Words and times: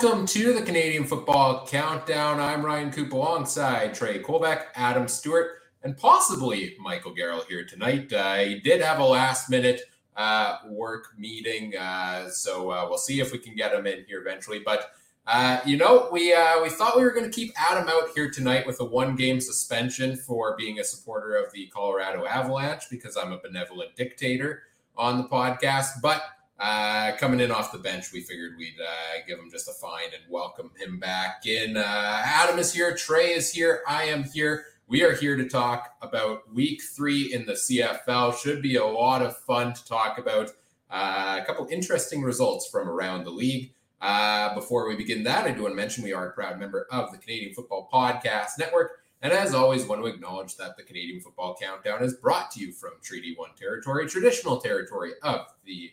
Welcome 0.00 0.26
to 0.26 0.52
the 0.52 0.62
Canadian 0.62 1.02
Football 1.02 1.66
Countdown. 1.66 2.38
I'm 2.38 2.64
Ryan 2.64 2.92
Coop 2.92 3.12
alongside 3.12 3.94
Trey 3.94 4.20
Colbeck, 4.22 4.66
Adam 4.76 5.08
Stuart, 5.08 5.54
and 5.82 5.96
possibly 5.96 6.76
Michael 6.78 7.12
Garrell 7.12 7.44
here 7.48 7.64
tonight. 7.64 8.12
Uh, 8.12 8.36
he 8.36 8.60
did 8.60 8.80
have 8.80 9.00
a 9.00 9.04
last 9.04 9.50
minute 9.50 9.80
uh, 10.16 10.58
work 10.68 11.08
meeting, 11.18 11.76
uh, 11.76 12.28
so 12.28 12.70
uh, 12.70 12.86
we'll 12.88 12.96
see 12.96 13.18
if 13.18 13.32
we 13.32 13.38
can 13.38 13.56
get 13.56 13.74
him 13.74 13.88
in 13.88 14.04
here 14.06 14.20
eventually. 14.20 14.60
But 14.64 14.92
uh, 15.26 15.58
you 15.66 15.76
know, 15.76 16.08
we 16.12 16.32
uh, 16.32 16.62
we 16.62 16.70
thought 16.70 16.96
we 16.96 17.02
were 17.02 17.10
going 17.10 17.28
to 17.28 17.34
keep 17.36 17.52
Adam 17.56 17.88
out 17.88 18.10
here 18.14 18.30
tonight 18.30 18.68
with 18.68 18.78
a 18.78 18.84
one 18.84 19.16
game 19.16 19.40
suspension 19.40 20.14
for 20.14 20.54
being 20.56 20.78
a 20.78 20.84
supporter 20.84 21.34
of 21.34 21.52
the 21.52 21.66
Colorado 21.74 22.24
Avalanche 22.24 22.84
because 22.88 23.16
I'm 23.16 23.32
a 23.32 23.38
benevolent 23.38 23.96
dictator 23.96 24.62
on 24.96 25.18
the 25.18 25.24
podcast, 25.24 26.00
but 26.00 26.22
uh, 26.58 27.12
coming 27.18 27.40
in 27.40 27.50
off 27.50 27.72
the 27.72 27.78
bench, 27.78 28.12
we 28.12 28.20
figured 28.20 28.52
we'd 28.58 28.80
uh, 28.80 29.20
give 29.26 29.38
him 29.38 29.50
just 29.50 29.68
a 29.68 29.72
find 29.72 30.12
and 30.12 30.22
welcome 30.28 30.70
him 30.76 30.98
back 30.98 31.46
in. 31.46 31.76
Uh, 31.76 32.22
Adam 32.24 32.58
is 32.58 32.72
here, 32.72 32.94
Trey 32.96 33.32
is 33.34 33.50
here, 33.52 33.82
I 33.86 34.04
am 34.04 34.24
here. 34.24 34.64
We 34.88 35.04
are 35.04 35.12
here 35.12 35.36
to 35.36 35.48
talk 35.48 35.96
about 36.00 36.52
week 36.52 36.82
three 36.82 37.32
in 37.32 37.44
the 37.44 37.52
CFL. 37.52 38.38
Should 38.38 38.62
be 38.62 38.76
a 38.76 38.86
lot 38.86 39.22
of 39.22 39.36
fun 39.36 39.74
to 39.74 39.84
talk 39.84 40.18
about. 40.18 40.50
Uh, 40.90 41.38
a 41.42 41.44
couple 41.44 41.66
interesting 41.70 42.22
results 42.22 42.66
from 42.68 42.88
around 42.88 43.24
the 43.24 43.30
league. 43.30 43.74
Uh, 44.00 44.54
before 44.54 44.88
we 44.88 44.96
begin 44.96 45.22
that, 45.24 45.44
I 45.44 45.50
do 45.50 45.62
want 45.62 45.72
to 45.72 45.76
mention 45.76 46.04
we 46.04 46.14
are 46.14 46.28
a 46.28 46.32
proud 46.32 46.58
member 46.58 46.86
of 46.90 47.12
the 47.12 47.18
Canadian 47.18 47.52
Football 47.52 47.88
Podcast 47.92 48.58
Network. 48.58 49.02
And 49.20 49.32
as 49.32 49.52
always, 49.52 49.84
want 49.84 50.00
to 50.00 50.06
acknowledge 50.06 50.56
that 50.56 50.76
the 50.76 50.84
Canadian 50.84 51.20
Football 51.20 51.56
Countdown 51.60 52.02
is 52.02 52.14
brought 52.14 52.50
to 52.52 52.60
you 52.60 52.72
from 52.72 52.92
Treaty 53.02 53.34
One 53.36 53.50
territory, 53.58 54.08
traditional 54.08 54.58
territory 54.58 55.12
of 55.22 55.46
the 55.64 55.90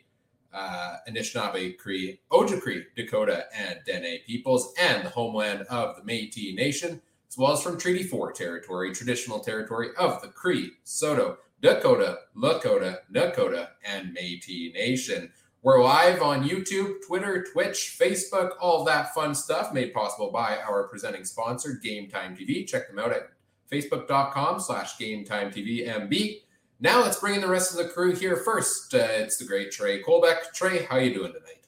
uh, 0.55 0.97
Anishinaabe, 1.09 1.77
Cree, 1.77 2.19
Ojibwe, 2.31 2.85
Dakota, 2.95 3.45
and 3.53 3.79
Dene 3.85 4.19
peoples, 4.25 4.73
and 4.79 5.05
the 5.05 5.09
homeland 5.09 5.63
of 5.69 5.97
the 5.97 6.01
Métis 6.01 6.55
Nation, 6.55 7.01
as 7.29 7.37
well 7.37 7.51
as 7.51 7.61
from 7.61 7.77
Treaty 7.77 8.03
4 8.03 8.31
territory, 8.31 8.93
traditional 8.93 9.39
territory 9.39 9.89
of 9.97 10.21
the 10.21 10.29
Cree, 10.29 10.71
Saulteaux, 10.83 11.37
Dakota, 11.61 12.19
Lakota, 12.37 12.99
Nakota, 13.13 13.69
and 13.85 14.15
Métis 14.15 14.73
Nation. 14.73 15.31
We're 15.61 15.83
live 15.83 16.21
on 16.21 16.47
YouTube, 16.47 16.97
Twitter, 17.05 17.43
Twitch, 17.51 17.97
Facebook, 17.99 18.51
all 18.61 18.83
that 18.83 19.15
fun 19.15 19.33
stuff 19.33 19.73
made 19.73 19.95
possible 19.95 20.31
by 20.31 20.57
our 20.57 20.87
presenting 20.87 21.25
sponsor, 21.25 21.79
Game 21.83 22.07
Time 22.07 22.35
TV. 22.35 22.67
Check 22.67 22.87
them 22.87 22.99
out 22.99 23.11
at 23.11 23.31
facebook.com 23.71 24.59
slash 24.59 24.97
Game 24.99 25.25
Time 25.25 25.51
TV 25.51 25.87
MB. 25.87 26.41
Now 26.79 27.01
let's 27.01 27.19
bring 27.19 27.35
in 27.35 27.41
the 27.41 27.47
rest 27.47 27.71
of 27.71 27.77
the 27.77 27.91
crew 27.91 28.13
here. 28.13 28.35
First, 28.35 28.93
uh, 28.93 28.97
it's 28.97 29.37
the 29.37 29.45
great 29.45 29.71
Trey 29.71 30.03
Colbeck. 30.03 30.51
Trey, 30.53 30.83
how 30.83 30.97
you 30.97 31.13
doing 31.13 31.31
tonight? 31.31 31.61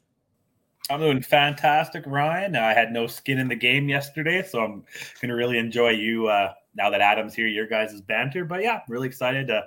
I'm 0.89 0.99
doing 0.99 1.21
fantastic, 1.21 2.03
Ryan. 2.05 2.55
I 2.55 2.73
had 2.73 2.91
no 2.91 3.07
skin 3.07 3.39
in 3.39 3.47
the 3.47 3.55
game 3.55 3.87
yesterday, 3.89 4.43
so 4.43 4.59
I'm 4.59 4.83
going 5.21 5.29
to 5.29 5.35
really 5.35 5.57
enjoy 5.57 5.91
you 5.91 6.27
uh, 6.27 6.53
now 6.75 6.89
that 6.89 7.01
Adam's 7.01 7.33
here. 7.33 7.47
Your 7.47 7.67
guys' 7.67 8.01
banter, 8.01 8.43
but 8.43 8.61
yeah, 8.61 8.81
really 8.87 9.07
excited 9.07 9.47
to. 9.47 9.63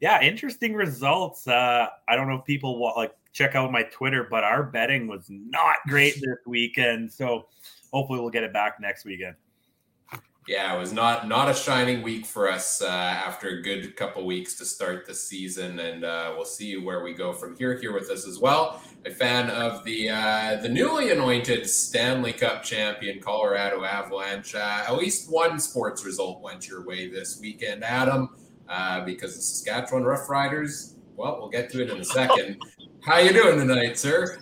Yeah, 0.00 0.22
interesting 0.22 0.74
results. 0.74 1.48
Uh, 1.48 1.88
I 2.06 2.14
don't 2.14 2.28
know 2.28 2.36
if 2.36 2.44
people 2.44 2.80
will, 2.80 2.92
like 2.96 3.14
check 3.32 3.56
out 3.56 3.72
my 3.72 3.82
Twitter, 3.82 4.28
but 4.30 4.44
our 4.44 4.62
betting 4.62 5.08
was 5.08 5.26
not 5.28 5.76
great 5.88 6.14
this 6.20 6.38
weekend. 6.46 7.12
So 7.12 7.46
hopefully 7.92 8.20
we'll 8.20 8.30
get 8.30 8.44
it 8.44 8.52
back 8.52 8.78
next 8.80 9.04
weekend 9.04 9.34
yeah, 10.48 10.74
it 10.74 10.78
was 10.78 10.94
not 10.94 11.28
not 11.28 11.50
a 11.50 11.54
shining 11.54 12.00
week 12.00 12.24
for 12.24 12.50
us 12.50 12.80
uh, 12.80 12.86
after 12.86 13.48
a 13.48 13.62
good 13.62 13.94
couple 13.96 14.24
weeks 14.24 14.54
to 14.54 14.64
start 14.64 15.04
the 15.04 15.14
season, 15.14 15.78
and 15.78 16.04
uh, 16.04 16.32
we'll 16.34 16.46
see 16.46 16.78
where 16.78 17.04
we 17.04 17.12
go 17.12 17.34
from 17.34 17.54
here. 17.54 17.78
Here 17.78 17.92
with 17.92 18.08
us 18.08 18.26
as 18.26 18.38
well, 18.38 18.82
a 19.04 19.10
fan 19.10 19.50
of 19.50 19.84
the 19.84 20.08
uh, 20.08 20.56
the 20.62 20.68
newly 20.70 21.10
anointed 21.10 21.68
Stanley 21.68 22.32
Cup 22.32 22.62
champion 22.62 23.20
Colorado 23.20 23.84
Avalanche. 23.84 24.54
Uh, 24.54 24.84
at 24.88 24.96
least 24.96 25.30
one 25.30 25.60
sports 25.60 26.02
result 26.06 26.40
went 26.40 26.66
your 26.66 26.82
way 26.82 27.10
this 27.10 27.38
weekend, 27.38 27.84
Adam, 27.84 28.30
uh, 28.70 29.04
because 29.04 29.36
the 29.36 29.42
Saskatchewan 29.42 30.02
Roughriders. 30.02 30.94
Well, 31.14 31.36
we'll 31.40 31.50
get 31.50 31.68
to 31.72 31.82
it 31.82 31.90
in 31.90 32.00
a 32.00 32.04
second. 32.04 32.62
How 33.04 33.18
you 33.18 33.34
doing 33.34 33.58
tonight, 33.58 33.98
sir? 33.98 34.38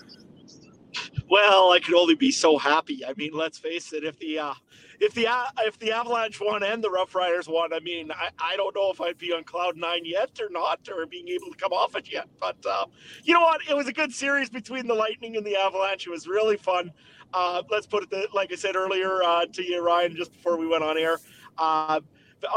Well, 1.29 1.73
I 1.73 1.81
could 1.81 1.95
only 1.95 2.15
be 2.15 2.31
so 2.31 2.59
happy. 2.59 3.05
I 3.05 3.13
mean, 3.17 3.33
let's 3.33 3.59
face 3.59 3.93
it. 3.93 4.05
If 4.05 4.17
the 4.21 4.39
uh, 4.39 4.55
if 5.01 5.15
the 5.15 5.29
if 5.59 5.79
the 5.79 5.93
Avalanche 5.93 6.41
won 6.41 6.63
and 6.63 6.83
the 6.83 6.89
Roughriders 6.89 7.49
won, 7.49 7.73
I 7.73 7.81
mean, 7.81 8.11
I, 8.11 8.31
I 8.39 8.57
don't 8.57 8.75
know 8.75 8.91
if 8.91 9.01
I'd 9.01 9.19
be 9.19 9.33
on 9.33 9.45
cloud 9.45 9.77
nine 9.77 10.05
yet 10.05 10.39
or 10.41 10.49
not, 10.51 10.81
or 10.89 11.07
being 11.07 11.29
able 11.29 11.51
to 11.51 11.57
come 11.57 11.73
off 11.73 11.97
it 11.97 12.11
yet. 12.11 12.29
But 12.41 12.57
uh, 12.69 12.87
you 13.25 13.35
know 13.35 13.41
what? 13.41 13.61
It 13.69 13.77
was 13.77 13.87
a 13.87 13.93
good 13.93 14.13
series 14.13 14.51
between 14.51 14.87
the 14.87 14.95
Lightning 14.95 15.37
and 15.37 15.47
the 15.47 15.57
Avalanche. 15.57 16.07
It 16.07 16.11
was 16.11 16.27
really 16.27 16.57
fun. 16.57 16.93
Uh, 17.33 17.63
let's 17.71 17.87
put 17.87 18.03
it 18.03 18.11
the, 18.11 18.29
like 18.33 18.53
I 18.53 18.57
said 18.57 18.77
earlier 18.77 19.23
uh, 19.23 19.47
to 19.47 19.63
you, 19.63 19.85
Ryan, 19.85 20.17
just 20.17 20.33
before 20.33 20.57
we 20.57 20.67
went 20.67 20.85
on 20.85 20.97
air. 20.97 21.19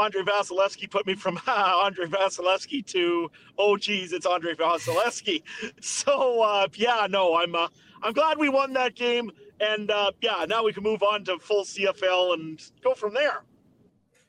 Andrei 0.00 0.22
Vasilevskiy 0.22 0.90
put 0.90 1.06
me 1.06 1.14
from 1.14 1.40
Andrei 1.46 2.06
Vasilevskiy 2.06 2.86
to 2.86 3.30
oh 3.58 3.76
geez, 3.76 4.12
it's 4.12 4.26
Andre 4.26 4.54
Vasilevskiy. 4.54 5.42
So 5.80 6.42
uh, 6.42 6.68
yeah, 6.74 7.06
no, 7.08 7.36
I'm 7.36 7.54
uh, 7.54 7.68
I'm 8.02 8.12
glad 8.12 8.38
we 8.38 8.48
won 8.48 8.72
that 8.74 8.94
game. 8.94 9.30
And 9.60 9.90
uh, 9.90 10.12
yeah, 10.20 10.46
now 10.48 10.64
we 10.64 10.72
can 10.72 10.82
move 10.82 11.02
on 11.02 11.24
to 11.24 11.38
full 11.38 11.64
CFL 11.64 12.34
and 12.34 12.62
go 12.82 12.94
from 12.94 13.12
there. 13.12 13.44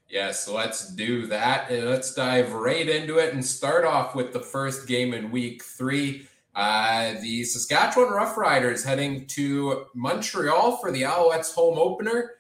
Yes, 0.10 0.50
let's 0.50 0.94
do 0.94 1.26
that. 1.28 1.72
And 1.72 1.90
let's 1.90 2.14
dive 2.14 2.52
right 2.52 2.88
into 2.88 3.18
it 3.18 3.34
and 3.34 3.44
start 3.44 3.86
off 3.86 4.14
with 4.14 4.34
the 4.34 4.42
first 4.42 4.88
game 4.88 5.14
in 5.14 5.32
week 5.32 5.64
three. 5.64 6.28
Uh, 6.54 7.14
the 7.22 7.46
Saskatchewan 7.46 8.10
Roughriders 8.10 8.86
heading 8.86 9.26
to 9.28 9.86
Montreal 9.96 10.78
for 10.78 10.92
the 10.92 11.04
Alouettes 11.04 11.54
home 11.54 11.78
opener. 11.80 12.32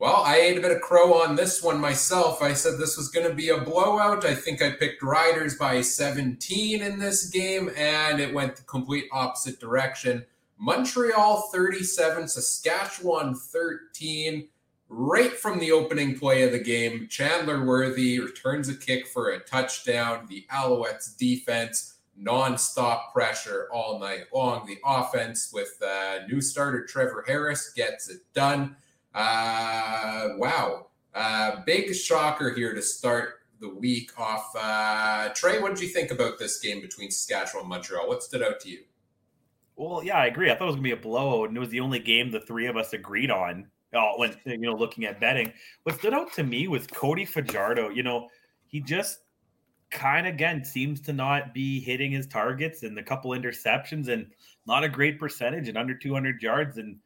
Well, 0.00 0.22
I 0.24 0.38
ate 0.38 0.58
a 0.58 0.60
bit 0.60 0.72
of 0.72 0.80
crow 0.80 1.14
on 1.14 1.36
this 1.36 1.62
one 1.62 1.80
myself. 1.80 2.42
I 2.42 2.52
said 2.52 2.78
this 2.78 2.96
was 2.96 3.08
going 3.08 3.28
to 3.28 3.34
be 3.34 3.50
a 3.50 3.60
blowout. 3.60 4.26
I 4.26 4.34
think 4.34 4.60
I 4.60 4.72
picked 4.72 5.02
Riders 5.02 5.56
by 5.56 5.82
17 5.82 6.82
in 6.82 6.98
this 6.98 7.26
game, 7.26 7.70
and 7.76 8.20
it 8.20 8.34
went 8.34 8.56
the 8.56 8.64
complete 8.64 9.04
opposite 9.12 9.60
direction. 9.60 10.26
Montreal 10.58 11.48
37, 11.52 12.26
Saskatchewan 12.26 13.36
13. 13.36 14.48
Right 14.88 15.32
from 15.32 15.60
the 15.60 15.72
opening 15.72 16.18
play 16.18 16.42
of 16.42 16.52
the 16.52 16.58
game, 16.58 17.06
Chandler 17.08 17.64
Worthy 17.64 18.18
returns 18.18 18.68
a 18.68 18.74
kick 18.74 19.06
for 19.06 19.30
a 19.30 19.40
touchdown. 19.40 20.26
The 20.28 20.44
Alouettes 20.52 21.16
defense, 21.16 21.94
nonstop 22.20 23.12
pressure 23.12 23.68
all 23.72 23.98
night 23.98 24.24
long. 24.32 24.66
The 24.66 24.78
offense 24.84 25.50
with 25.52 25.80
uh, 25.82 26.26
new 26.28 26.40
starter 26.40 26.84
Trevor 26.84 27.24
Harris 27.26 27.72
gets 27.72 28.08
it 28.08 28.20
done. 28.34 28.76
Uh, 29.14 30.30
wow. 30.36 30.88
Uh, 31.14 31.62
big 31.64 31.94
shocker 31.94 32.52
here 32.52 32.74
to 32.74 32.82
start 32.82 33.34
the 33.60 33.68
week 33.68 34.10
off. 34.18 34.50
Uh, 34.58 35.28
Trey, 35.34 35.60
what 35.60 35.74
did 35.74 35.82
you 35.82 35.88
think 35.88 36.10
about 36.10 36.38
this 36.38 36.58
game 36.60 36.80
between 36.80 37.10
Saskatchewan 37.10 37.62
and 37.62 37.68
Montreal? 37.68 38.08
What 38.08 38.22
stood 38.22 38.42
out 38.42 38.60
to 38.60 38.70
you? 38.70 38.80
Well, 39.76 40.02
yeah, 40.04 40.18
I 40.18 40.26
agree. 40.26 40.50
I 40.50 40.54
thought 40.54 40.64
it 40.64 40.66
was 40.66 40.76
gonna 40.76 40.84
be 40.84 40.92
a 40.92 40.96
blowout, 40.96 41.48
and 41.48 41.56
it 41.56 41.60
was 41.60 41.70
the 41.70 41.80
only 41.80 41.98
game 41.98 42.30
the 42.30 42.40
three 42.40 42.66
of 42.66 42.76
us 42.76 42.92
agreed 42.92 43.30
on. 43.30 43.66
Uh, 43.92 44.12
when 44.16 44.36
you 44.44 44.58
know, 44.58 44.74
looking 44.74 45.04
at 45.04 45.20
betting, 45.20 45.52
what 45.84 45.96
stood 45.96 46.14
out 46.14 46.32
to 46.32 46.42
me 46.42 46.66
was 46.68 46.86
Cody 46.86 47.24
Fajardo. 47.24 47.90
You 47.90 48.02
know, 48.02 48.28
he 48.66 48.80
just 48.80 49.20
kind 49.90 50.26
of 50.26 50.34
again 50.34 50.64
seems 50.64 51.00
to 51.02 51.12
not 51.12 51.54
be 51.54 51.80
hitting 51.80 52.10
his 52.12 52.26
targets, 52.26 52.82
and 52.82 52.98
a 52.98 53.02
couple 53.02 53.32
interceptions, 53.32 54.08
and 54.08 54.26
not 54.66 54.84
a 54.84 54.88
great 54.88 55.18
percentage, 55.18 55.68
and 55.68 55.78
under 55.78 55.94
200 55.94 56.42
yards, 56.42 56.78
and 56.78 56.98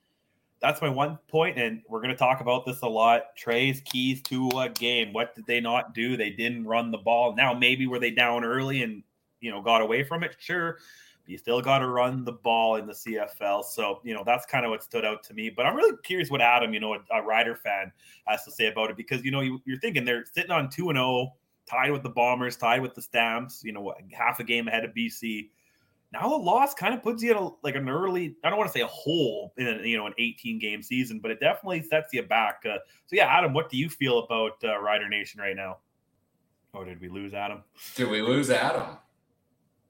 that's 0.61 0.83
my 0.83 0.89
one 0.89 1.19
point, 1.29 1.59
and 1.59 1.83
we're 1.89 2.01
going 2.01 2.11
to 2.11 2.17
talk 2.17 2.41
about 2.41 2.67
this 2.67 2.83
a 2.83 2.89
lot. 2.89 3.37
Trey's 3.37 3.81
keys 3.83 4.23
to 4.23 4.49
a 4.59 4.69
game. 4.69 5.13
What 5.13 5.35
did 5.35 5.47
they 5.47 5.61
not 5.61 5.95
do? 5.95 6.17
They 6.17 6.31
didn't 6.31 6.67
run 6.67 6.91
the 6.91 6.99
ball. 6.99 7.35
Now, 7.35 7.55
maybe 7.55 7.87
were 7.87 7.99
they 7.99 8.11
down 8.11 8.45
early 8.45 8.83
and 8.83 9.03
you 9.41 9.51
know 9.51 9.63
got 9.63 9.81
away 9.81 10.03
from 10.03 10.25
it? 10.25 10.37
Sure, 10.39 10.79
but 11.23 11.31
you 11.31 11.39
still 11.39 11.61
got 11.61 11.79
to 11.79 11.89
run 11.89 12.25
the 12.25 12.33
ball 12.33 12.77
in 12.77 12.87
the 12.87 12.93
CFL. 12.93 13.65
So, 13.65 14.01
you 14.03 14.15
know, 14.15 14.23
that's 14.25 14.47
kind 14.47 14.65
of 14.65 14.71
what 14.71 14.83
stood 14.83 15.05
out 15.05 15.23
to 15.25 15.35
me. 15.35 15.51
But 15.51 15.67
I'm 15.67 15.77
really 15.77 15.97
curious 16.03 16.31
what 16.31 16.41
Adam, 16.41 16.75
you 16.75 16.81
know, 16.81 16.95
a, 16.95 16.99
a 17.13 17.23
Rider 17.23 17.55
fan, 17.55 17.93
has 18.27 18.45
to 18.45 18.51
say 18.51 18.67
about 18.67 18.91
it 18.91 18.97
because, 18.97 19.25
you 19.25 19.31
know, 19.31 19.41
you, 19.41 19.61
are 19.69 19.79
thinking 19.81 20.05
they're 20.05 20.25
sitting 20.25 20.51
on 20.51 20.71
2 20.71 20.89
and 20.89 20.97
0, 20.97 21.35
tied 21.67 21.93
with 21.93 22.03
the 22.03 22.09
Bombers, 22.09 22.57
tied 22.57 22.81
with 22.81 22.95
the 22.95 23.03
Stamps, 23.03 23.63
you 23.63 23.73
know, 23.73 23.95
half 24.13 24.41
a 24.41 24.45
game 24.45 24.69
ahead 24.69 24.85
of 24.85 24.93
BC. 24.93 25.51
Now 26.13 26.29
the 26.29 26.37
loss 26.37 26.73
kind 26.73 26.95
of 26.95 27.03
puts 27.03 27.23
you 27.23 27.33
in 27.33 27.37
a, 27.37 27.51
like 27.63 27.75
an 27.75 27.89
early, 27.89 28.37
I 28.43 28.49
don't 28.49 28.59
want 28.59 28.73
to 28.73 28.79
say 28.79 28.83
a 28.83 28.87
hole 28.87 29.53
in, 29.59 29.67
a, 29.67 29.87
you 29.87 29.97
know, 29.97 30.07
an 30.07 30.15
18 30.19 30.59
game 30.59 30.83
season, 30.83 31.19
but 31.19 31.31
it 31.31 31.39
definitely 31.39 31.83
sets 31.83 32.15
you 32.15 32.23
back. 32.23 32.63
Uh, 32.65 32.79
so, 33.07 33.17
yeah, 33.17 33.27
Adam, 33.27 33.53
what 33.53 33.69
do 33.69 33.77
you 33.77 33.91
feel 33.91 34.21
about 34.21 34.53
uh, 34.65 34.79
Rider 34.79 35.09
Nation 35.09 35.41
right 35.41 35.57
now? 35.57 35.79
Or 36.73 36.85
did 36.85 37.01
we 37.01 37.09
lose 37.09 37.35
Adam? 37.35 37.63
Did 37.95 38.09
we 38.09 38.23
lose 38.23 38.51
Adam? 38.51 38.97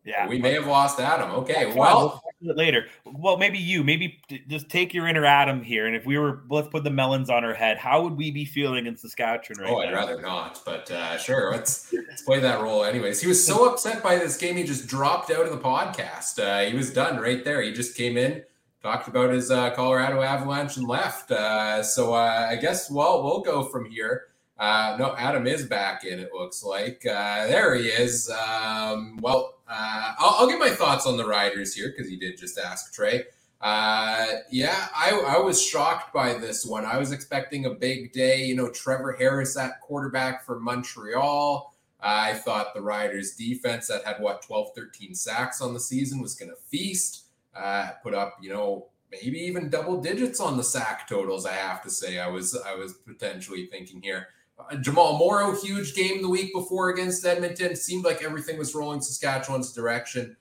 Yeah, 0.09 0.27
we 0.27 0.39
may 0.39 0.55
have 0.55 0.67
lost 0.67 0.99
Adam. 1.01 1.31
Okay, 1.33 1.71
well, 1.75 2.23
we'll 2.41 2.57
later. 2.57 2.87
Well, 3.05 3.37
maybe 3.37 3.59
you, 3.59 3.85
maybe 3.85 4.23
just 4.49 4.71
take 4.71 4.95
your 4.95 5.07
inner 5.07 5.27
Adam 5.27 5.63
here, 5.63 5.87
and 5.87 5.95
if 5.95 6.07
we 6.07 6.17
were, 6.17 6.45
let's 6.49 6.69
put 6.69 6.83
the 6.83 6.91
melons 6.91 7.29
on 7.29 7.45
our 7.45 7.53
head. 7.53 7.77
How 7.77 8.03
would 8.03 8.17
we 8.17 8.31
be 8.31 8.47
feeling 8.47 8.87
in 8.87 8.97
Saskatchewan 8.97 9.63
right 9.63 9.71
now? 9.71 9.77
oh. 9.77 9.81
I'd 9.81 9.93
rather 9.93 10.19
not, 10.23 10.63
but 10.65 10.91
uh, 10.91 11.19
sure, 11.19 11.53
let's 11.53 11.93
let's 11.93 12.23
play 12.23 12.41
that 12.41 12.63
role. 12.63 12.85
Anyways, 12.85 13.21
he 13.21 13.29
was 13.29 13.47
so 13.47 13.71
upset 13.71 14.03
by 14.03 14.17
this 14.17 14.39
game, 14.39 14.57
he 14.57 14.65
just 14.65 14.87
dropped 14.87 15.31
out 15.31 15.45
of 15.45 15.51
the 15.51 15.59
podcast. 15.59 16.43
Uh, 16.43 16.67
he 16.67 16.75
was 16.75 16.91
done 16.91 17.21
right 17.21 17.45
there. 17.45 17.61
He 17.61 17.75
just 17.75 17.95
came 17.95 18.17
in, 18.17 18.43
talked 18.83 19.09
about 19.09 19.29
his 19.29 19.51
uh, 19.51 19.75
Colorado 19.75 20.23
Avalanche 20.23 20.79
and 20.79 20.89
left. 20.89 21.31
Uh, 21.31 21.83
so 21.83 22.15
uh, 22.15 22.47
I 22.49 22.57
guess 22.57 22.91
well 22.91 23.23
we'll 23.23 23.41
go 23.41 23.63
from 23.65 23.85
here. 23.85 24.29
Uh, 24.59 24.97
no, 24.99 25.15
Adam 25.17 25.47
is 25.47 25.67
back 25.67 26.05
in. 26.05 26.19
It 26.19 26.31
looks 26.33 26.65
like 26.65 27.05
uh, 27.07 27.47
there 27.47 27.75
he 27.75 27.89
is. 27.89 28.31
Um, 28.31 29.19
well, 29.21 29.58
uh, 29.69 30.13
I'll, 30.19 30.37
I'll 30.39 30.49
give 30.49 30.59
my 30.59 30.71
thoughts 30.71 31.07
on 31.07 31.17
the 31.17 31.27
Riders 31.27 31.75
here 31.75 31.93
because 31.95 32.11
you 32.11 32.19
did 32.19 32.39
just 32.39 32.59
ask 32.59 32.93
Trey. 32.93 33.25
yeah, 33.63 34.89
I, 34.97 35.23
I 35.27 35.39
was 35.39 35.63
shocked 35.63 36.13
by 36.13 36.35
this 36.35 36.65
one. 36.65 36.85
I 36.85 36.99
was 36.99 37.13
expecting 37.13 37.67
a 37.67 37.71
big 37.71 38.13
day. 38.13 38.45
You 38.45 38.57
know, 38.57 38.71
Trevor 38.71 39.13
Harris 39.13 39.57
at 39.57 39.81
quarterback 39.81 40.45
for 40.45 40.59
Montreal. 40.59 41.75
I 42.01 42.35
thought 42.35 42.75
the 42.75 42.81
Riders 42.81 43.35
defense 43.35 43.89
that 43.89 44.05
had 44.05 44.21
what 44.21 44.43
12, 44.43 44.69
13 44.75 45.15
sacks 45.15 45.61
on 45.61 45.75
the 45.75 45.81
season 45.81 46.21
was 46.21 46.35
going 46.35 46.51
to 46.51 46.57
feast 46.69 47.25
uh, 47.59 47.91
put 48.03 48.15
up, 48.15 48.37
you 48.41 48.51
know, 48.51 48.87
maybe 49.11 49.39
even 49.39 49.71
double 49.71 50.01
digits 50.01 50.41
on 50.41 50.57
the 50.57 50.63
sack 50.63 51.09
totals. 51.09 51.47
I 51.47 51.55
have 51.55 51.83
to 51.83 51.91
say, 51.91 52.19
I 52.19 52.29
was 52.29 52.57
I 52.57 52.75
was 52.75 52.95
potentially 52.95 53.67
thinking 53.67 54.01
here. 54.01 54.29
Uh, 54.59 54.77
Jamal 54.77 55.19
Morrow, 55.19 55.55
huge 55.55 55.95
game 55.95 56.21
the 56.23 56.29
week 56.29 56.53
before 56.53 56.91
against 56.91 57.25
Edmonton. 57.25 57.77
Seemed 57.77 58.05
like 58.05 58.23
everything 58.23 58.59
was 58.59 58.75
rolling 58.75 59.01
Saskatchewan's 59.01 59.73
direction. 59.73 60.37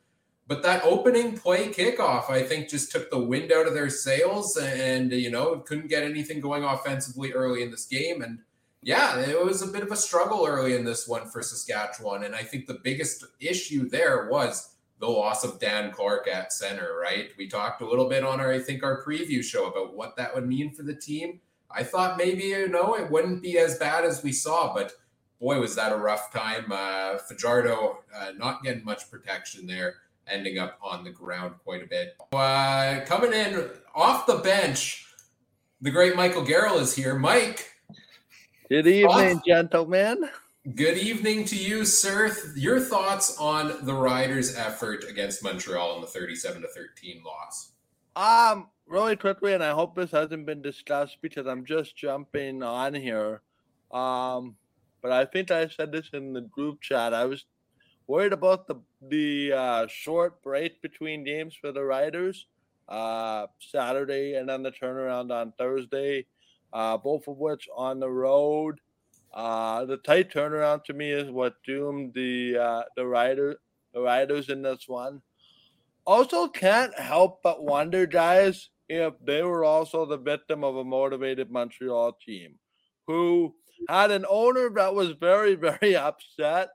But 0.48 0.64
that 0.64 0.84
opening 0.86 1.38
play 1.38 1.68
kickoff, 1.68 2.30
I 2.30 2.42
think, 2.42 2.70
just 2.70 2.92
took 2.92 3.12
the 3.12 3.20
wind 3.20 3.52
out 3.52 3.68
of 3.68 3.74
their 3.74 3.90
sails 3.90 4.56
and, 4.56 5.12
you 5.12 5.30
know, 5.30 5.58
couldn't 5.60 5.90
get 5.90 6.04
anything 6.04 6.40
going 6.40 6.64
offensively 6.64 7.34
early 7.34 7.64
in 7.64 7.72
this 7.72 7.86
game. 7.86 8.22
And 8.22 8.40
yeah, 8.82 9.20
it 9.20 9.44
was 9.44 9.62
a 9.62 9.68
bit 9.68 9.84
of 9.84 9.92
a 9.92 9.98
struggle 9.98 10.46
early 10.48 10.76
in 10.76 10.86
this 10.86 11.06
one 11.06 11.28
for 11.28 11.42
Saskatchewan. 11.42 12.24
And 12.24 12.34
I 12.34 12.44
think 12.44 12.66
the 12.66 12.80
biggest 12.82 13.26
issue 13.42 13.90
there 13.90 14.30
was 14.32 14.76
the 15.00 15.08
loss 15.08 15.44
of 15.44 15.60
Dan 15.60 15.92
Clark 15.92 16.30
at 16.30 16.54
center, 16.54 16.98
right? 16.98 17.30
We 17.38 17.50
talked 17.50 17.82
a 17.82 17.88
little 17.88 18.08
bit 18.08 18.24
on 18.24 18.40
our, 18.40 18.52
I 18.52 18.60
think, 18.60 18.84
our 18.84 19.04
preview 19.04 19.44
show 19.44 19.68
about 19.68 19.96
what 19.96 20.16
that 20.16 20.34
would 20.34 20.48
mean 20.48 20.72
for 20.74 20.84
the 20.84 20.96
team. 20.96 21.42
I 21.70 21.84
thought 21.84 22.18
maybe, 22.18 22.46
you 22.46 22.68
know, 22.68 22.96
it 22.96 23.12
wouldn't 23.12 23.42
be 23.42 23.58
as 23.58 23.78
bad 23.78 24.06
as 24.06 24.24
we 24.24 24.32
saw, 24.32 24.74
but 24.74 24.94
boy, 25.40 25.60
was 25.60 25.76
that 25.76 25.92
a 25.92 25.98
rough 25.98 26.32
time. 26.32 26.72
Uh, 26.72 27.18
Fajardo 27.18 28.00
uh, 28.16 28.32
not 28.38 28.64
getting 28.64 28.84
much 28.84 29.10
protection 29.12 29.68
there, 29.68 29.96
ending 30.28 30.58
up 30.58 30.80
on 30.82 31.04
the 31.04 31.12
ground 31.12 31.56
quite 31.64 31.84
a 31.84 31.88
bit. 31.88 32.16
Uh, 32.32 33.02
coming 33.06 33.34
in 33.34 33.70
off 33.94 34.26
the 34.26 34.38
bench, 34.38 35.06
the 35.82 35.92
great 35.92 36.16
Michael 36.16 36.44
Garrell 36.44 36.80
is 36.80 36.96
here. 36.96 37.16
Mike. 37.16 37.74
Good 38.70 38.88
evening, 38.88 39.38
off- 39.38 39.46
gentlemen. 39.46 40.30
Good 40.76 40.98
evening 40.98 41.46
to 41.46 41.56
you, 41.56 41.86
sir. 41.86 42.36
Your 42.58 42.82
thoughts 42.82 43.38
on 43.38 43.86
the 43.86 43.94
Riders' 43.94 44.58
effort 44.58 45.06
against 45.10 45.42
Montreal 45.42 45.96
in 45.96 46.02
the 46.02 46.08
37 46.08 46.62
to 46.64 46.68
13 46.68 47.22
loss? 47.26 47.72
Um, 48.18 48.68
really 48.88 49.16
quickly, 49.16 49.54
and 49.54 49.64
I 49.64 49.72
hope 49.72 49.96
this 49.96 50.12
hasn't 50.12 50.46
been 50.46 50.62
discussed 50.62 51.18
because 51.22 51.46
I'm 51.46 51.66
just 51.66 51.96
jumping 51.96 52.64
on 52.64 52.94
here. 52.94 53.42
Um, 53.92 54.56
but 55.02 55.12
I 55.12 55.26
think 55.26 55.52
I 55.52 55.68
said 55.68 55.92
this 55.92 56.10
in 56.14 56.34
the 56.34 56.42
group 56.42 56.82
chat. 56.82 57.14
I 57.14 57.26
was 57.26 57.46
worried 58.08 58.34
about 58.34 58.68
the 58.68 58.76
the 59.02 59.54
uh, 59.54 59.88
short 59.88 60.42
break 60.42 60.82
between 60.82 61.24
games 61.24 61.56
for 61.60 61.72
the 61.72 61.84
Riders, 61.84 62.48
uh, 62.90 63.48
Saturday 63.60 64.36
and 64.36 64.50
then 64.50 64.64
the 64.64 64.72
turnaround 64.72 65.32
on 65.32 65.54
Thursday, 65.58 66.26
uh, 66.74 66.98
both 66.98 67.28
of 67.28 67.38
which 67.38 67.68
on 67.76 68.00
the 68.00 68.10
road. 68.10 68.80
Uh, 69.34 69.86
the 69.86 69.98
tight 69.98 70.32
turnaround 70.32 70.84
to 70.86 70.94
me 70.94 71.12
is 71.12 71.30
what 71.30 71.62
doomed 71.64 72.14
the 72.14 72.58
uh, 72.58 72.84
the 72.96 73.06
rider 73.06 73.60
the 73.94 74.02
riders 74.02 74.50
in 74.50 74.62
this 74.62 74.88
one. 74.88 75.22
Also, 76.06 76.48
can't 76.48 76.98
help 76.98 77.44
but 77.44 77.64
wonder, 77.64 78.06
guys, 78.06 78.70
if 78.90 79.14
they 79.26 79.44
were 79.44 79.64
also 79.64 80.06
the 80.06 80.18
victim 80.18 80.64
of 80.64 80.76
a 80.76 80.84
motivated 80.84 81.52
Montreal 81.52 82.18
team 82.26 82.60
who 83.08 83.54
had 83.90 84.12
an 84.12 84.26
owner 84.30 84.70
that 84.76 84.94
was 84.94 85.12
very, 85.12 85.56
very 85.70 85.96
upset 85.96 86.70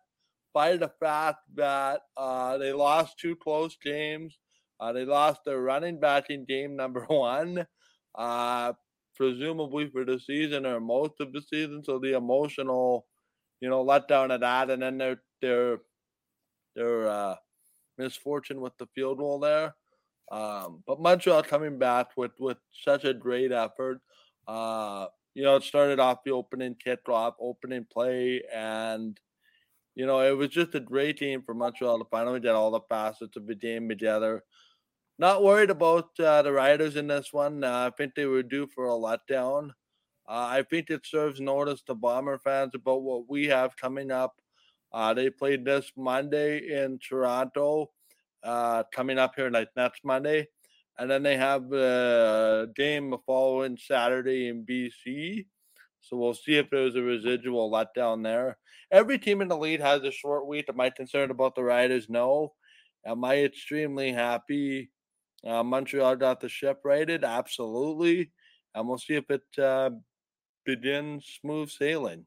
by 0.54 0.76
the 0.76 0.90
fact 1.00 1.38
that 1.54 2.02
uh, 2.16 2.58
they 2.58 2.72
lost 2.72 3.18
two 3.18 3.36
close 3.36 3.76
games. 3.82 4.38
Uh, 4.80 4.92
they 4.92 5.04
lost 5.04 5.40
their 5.44 5.60
running 5.60 6.00
back 6.00 6.30
in 6.30 6.44
game 6.44 6.76
number 6.76 7.04
one. 7.08 7.66
Uh, 8.14 8.72
presumably 9.14 9.88
for 9.88 10.04
the 10.04 10.18
season 10.18 10.66
or 10.66 10.80
most 10.80 11.20
of 11.20 11.32
the 11.32 11.42
season. 11.42 11.82
So 11.84 11.98
the 11.98 12.16
emotional, 12.16 13.06
you 13.60 13.68
know, 13.68 13.84
letdown 13.84 14.34
of 14.34 14.40
that, 14.40 14.70
and 14.70 14.82
then 14.82 14.98
their 14.98 15.22
their 15.40 15.78
their 16.74 17.08
uh, 17.08 17.36
misfortune 17.98 18.60
with 18.60 18.76
the 18.78 18.86
field 18.94 19.18
goal 19.18 19.38
there. 19.38 19.74
Um, 20.32 20.82
but 20.86 21.00
Montreal 21.00 21.44
coming 21.44 21.78
back 21.78 22.16
with 22.16 22.32
with 22.40 22.58
such 22.72 23.04
a 23.04 23.14
great 23.14 23.52
effort. 23.52 24.00
Uh, 24.48 25.06
you 25.34 25.44
know, 25.44 25.56
it 25.56 25.62
started 25.62 26.00
off 26.00 26.24
the 26.24 26.32
opening 26.32 26.74
kickoff, 26.84 27.34
opening 27.38 27.86
play, 27.92 28.42
and 28.52 29.20
you 29.94 30.06
know, 30.06 30.20
it 30.20 30.36
was 30.36 30.48
just 30.48 30.74
a 30.74 30.80
great 30.80 31.18
game 31.18 31.42
for 31.42 31.54
Montreal 31.54 31.98
to 31.98 32.06
finally 32.10 32.40
get 32.40 32.54
all 32.54 32.70
the 32.70 32.80
facets 32.88 33.36
of 33.36 33.46
the 33.46 33.54
game 33.54 33.88
together 33.88 34.42
not 35.18 35.42
worried 35.42 35.70
about 35.70 36.08
uh, 36.18 36.42
the 36.42 36.52
Riders 36.52 36.96
in 36.96 37.06
this 37.06 37.32
one. 37.32 37.62
Uh, 37.62 37.90
I 37.92 37.96
think 37.96 38.14
they 38.14 38.26
were 38.26 38.42
due 38.42 38.66
for 38.66 38.86
a 38.86 38.90
letdown. 38.90 39.70
Uh, 40.28 40.48
I 40.50 40.64
think 40.68 40.90
it 40.90 41.06
serves 41.06 41.40
notice 41.40 41.82
to 41.82 41.94
Bomber 41.94 42.38
fans 42.38 42.72
about 42.74 43.02
what 43.02 43.28
we 43.28 43.46
have 43.46 43.76
coming 43.76 44.10
up. 44.10 44.34
Uh, 44.92 45.14
they 45.14 45.30
played 45.30 45.64
this 45.64 45.92
Monday 45.96 46.58
in 46.58 46.98
Toronto, 46.98 47.90
uh, 48.42 48.84
coming 48.92 49.18
up 49.18 49.34
here 49.36 49.50
like 49.50 49.68
next 49.76 50.04
Monday. 50.04 50.48
And 50.98 51.10
then 51.10 51.22
they 51.22 51.36
have 51.36 51.72
a 51.72 52.68
game 52.76 53.10
the 53.10 53.18
following 53.26 53.78
Saturday 53.78 54.48
in 54.48 54.66
BC. 54.66 55.46
So 56.00 56.16
we'll 56.16 56.34
see 56.34 56.56
if 56.56 56.68
there's 56.70 56.96
a 56.96 57.02
residual 57.02 57.70
letdown 57.70 58.22
there. 58.22 58.58
Every 58.90 59.18
team 59.18 59.40
in 59.40 59.48
the 59.48 59.56
league 59.56 59.80
has 59.80 60.02
a 60.02 60.10
short 60.10 60.46
week. 60.46 60.66
Am 60.68 60.80
I 60.80 60.90
concerned 60.90 61.30
about 61.30 61.54
the 61.54 61.64
Riders? 61.64 62.08
No. 62.08 62.52
Am 63.06 63.24
I 63.24 63.38
extremely 63.38 64.12
happy 64.12 64.90
uh, 65.46 65.62
Montreal 65.62 66.16
got 66.16 66.40
the 66.40 66.48
ship 66.48 66.80
rated, 66.84 67.24
absolutely, 67.24 68.30
and 68.74 68.88
we'll 68.88 68.98
see 68.98 69.14
if 69.14 69.30
it 69.30 69.42
uh, 69.58 69.90
begins 70.64 71.26
smooth 71.40 71.68
sailing. 71.68 72.26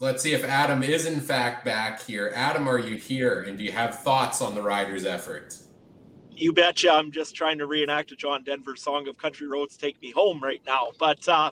Let's 0.00 0.22
see 0.22 0.32
if 0.32 0.44
Adam 0.44 0.84
is 0.84 1.06
in 1.06 1.20
fact 1.20 1.64
back 1.64 2.00
here. 2.02 2.30
Adam, 2.32 2.68
are 2.68 2.78
you 2.78 2.96
here? 2.96 3.42
And 3.42 3.58
do 3.58 3.64
you 3.64 3.72
have 3.72 3.98
thoughts 3.98 4.40
on 4.40 4.54
the 4.54 4.62
Riders' 4.62 5.04
efforts? 5.04 5.64
You 6.30 6.52
betcha. 6.52 6.92
I'm 6.92 7.10
just 7.10 7.34
trying 7.34 7.58
to 7.58 7.66
reenact 7.66 8.12
a 8.12 8.16
John 8.16 8.44
Denver 8.44 8.76
song 8.76 9.08
of 9.08 9.18
Country 9.18 9.48
Roads 9.48 9.76
Take 9.76 10.00
Me 10.00 10.12
Home 10.12 10.40
right 10.40 10.62
now. 10.64 10.92
But 11.00 11.28
uh, 11.28 11.50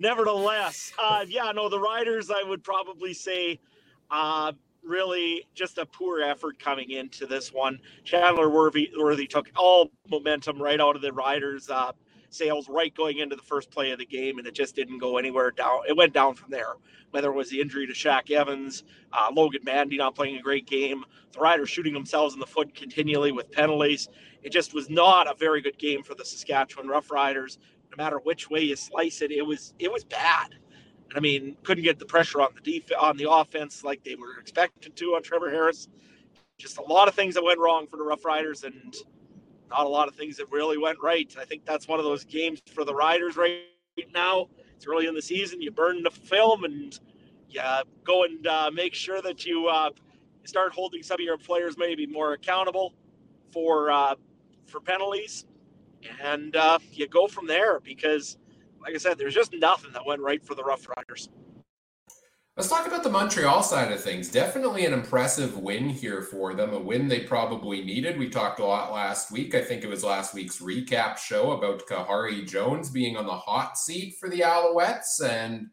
nevertheless, 0.00 0.92
uh, 1.00 1.24
yeah, 1.28 1.52
no, 1.52 1.68
the 1.68 1.78
Riders, 1.78 2.28
I 2.28 2.42
would 2.42 2.64
probably 2.64 3.14
say, 3.14 3.60
uh, 4.10 4.52
really 4.82 5.46
just 5.54 5.78
a 5.78 5.86
poor 5.86 6.22
effort 6.22 6.58
coming 6.58 6.90
into 6.90 7.24
this 7.24 7.52
one. 7.52 7.78
Chandler 8.02 8.50
Worthy, 8.50 8.90
Worthy 8.98 9.28
took 9.28 9.48
all 9.56 9.92
momentum 10.10 10.60
right 10.60 10.80
out 10.80 10.96
of 10.96 11.02
the 11.02 11.12
riders' 11.12 11.70
sails 12.36 12.68
right 12.68 12.94
going 12.94 13.18
into 13.18 13.36
the 13.36 13.42
first 13.42 13.70
play 13.70 13.90
of 13.90 13.98
the 13.98 14.06
game, 14.06 14.38
and 14.38 14.46
it 14.46 14.54
just 14.54 14.76
didn't 14.76 14.98
go 14.98 15.18
anywhere 15.18 15.50
down. 15.50 15.80
It 15.88 15.96
went 15.96 16.12
down 16.12 16.34
from 16.34 16.50
there. 16.50 16.74
Whether 17.10 17.30
it 17.30 17.34
was 17.36 17.50
the 17.50 17.60
injury 17.60 17.86
to 17.86 17.92
Shaq 17.92 18.30
Evans, 18.30 18.84
uh, 19.12 19.30
Logan 19.32 19.62
Mandy 19.64 19.96
not 19.96 20.14
playing 20.14 20.36
a 20.36 20.42
great 20.42 20.66
game, 20.66 21.04
the 21.32 21.40
Riders 21.40 21.70
shooting 21.70 21.94
themselves 21.94 22.34
in 22.34 22.40
the 22.40 22.46
foot 22.46 22.74
continually 22.74 23.32
with 23.32 23.50
penalties. 23.50 24.08
It 24.42 24.50
just 24.50 24.74
was 24.74 24.90
not 24.90 25.30
a 25.30 25.34
very 25.34 25.60
good 25.60 25.78
game 25.78 26.02
for 26.02 26.14
the 26.14 26.24
Saskatchewan 26.24 26.88
Roughriders. 26.88 27.58
No 27.90 28.02
matter 28.02 28.18
which 28.18 28.50
way 28.50 28.60
you 28.60 28.76
slice 28.76 29.22
it, 29.22 29.30
it 29.30 29.42
was 29.42 29.74
it 29.78 29.92
was 29.92 30.04
bad. 30.04 30.54
I 31.14 31.20
mean, 31.20 31.56
couldn't 31.62 31.84
get 31.84 31.98
the 31.98 32.06
pressure 32.06 32.40
on 32.40 32.50
the 32.54 32.80
def- 32.80 32.98
on 32.98 33.16
the 33.16 33.30
offense 33.30 33.84
like 33.84 34.02
they 34.04 34.16
were 34.16 34.38
expected 34.38 34.96
to 34.96 35.14
on 35.14 35.22
Trevor 35.22 35.50
Harris. 35.50 35.88
Just 36.58 36.78
a 36.78 36.82
lot 36.82 37.06
of 37.08 37.14
things 37.14 37.34
that 37.34 37.44
went 37.44 37.60
wrong 37.60 37.86
for 37.86 37.96
the 37.96 38.02
Roughriders, 38.02 38.64
and 38.64 38.94
not 39.70 39.86
a 39.86 39.88
lot 39.88 40.08
of 40.08 40.14
things 40.14 40.36
that 40.36 40.50
really 40.50 40.78
went 40.78 40.98
right. 41.02 41.34
I 41.38 41.44
think 41.44 41.64
that's 41.64 41.88
one 41.88 41.98
of 41.98 42.04
those 42.04 42.24
games 42.24 42.60
for 42.72 42.84
the 42.84 42.94
Riders 42.94 43.36
right 43.36 43.62
now. 44.14 44.48
It's 44.76 44.86
early 44.86 45.06
in 45.06 45.14
the 45.14 45.22
season. 45.22 45.60
You 45.60 45.70
burn 45.70 46.02
the 46.02 46.10
film 46.10 46.64
and 46.64 46.98
you 47.48 47.60
go 48.04 48.24
and 48.24 48.46
uh, 48.46 48.70
make 48.72 48.94
sure 48.94 49.22
that 49.22 49.46
you 49.46 49.66
uh, 49.66 49.90
start 50.44 50.72
holding 50.72 51.02
some 51.02 51.14
of 51.14 51.24
your 51.24 51.38
players 51.38 51.76
maybe 51.78 52.06
more 52.06 52.32
accountable 52.34 52.94
for 53.52 53.90
uh, 53.90 54.14
for 54.66 54.80
penalties, 54.80 55.46
and 56.22 56.56
uh, 56.56 56.78
you 56.92 57.08
go 57.08 57.26
from 57.26 57.46
there 57.46 57.80
because 57.80 58.36
like 58.80 58.94
I 58.94 58.98
said, 58.98 59.18
there's 59.18 59.34
just 59.34 59.52
nothing 59.54 59.92
that 59.92 60.04
went 60.04 60.20
right 60.20 60.44
for 60.44 60.54
the 60.54 60.62
Rough 60.62 60.86
Riders. 60.96 61.28
Let's 62.56 62.70
talk 62.70 62.86
about 62.86 63.02
the 63.02 63.10
Montreal 63.10 63.62
side 63.62 63.92
of 63.92 64.00
things. 64.00 64.30
Definitely 64.30 64.86
an 64.86 64.94
impressive 64.94 65.58
win 65.58 65.90
here 65.90 66.22
for 66.22 66.54
them, 66.54 66.72
a 66.72 66.78
win 66.78 67.06
they 67.06 67.20
probably 67.20 67.84
needed. 67.84 68.18
We 68.18 68.30
talked 68.30 68.60
a 68.60 68.64
lot 68.64 68.94
last 68.94 69.30
week. 69.30 69.54
I 69.54 69.60
think 69.60 69.84
it 69.84 69.90
was 69.90 70.02
last 70.02 70.32
week's 70.32 70.62
recap 70.62 71.18
show 71.18 71.50
about 71.50 71.86
Khari 71.86 72.48
Jones 72.48 72.88
being 72.88 73.18
on 73.18 73.26
the 73.26 73.36
hot 73.36 73.76
seat 73.76 74.14
for 74.18 74.30
the 74.30 74.40
Alouettes 74.40 75.22
and 75.22 75.66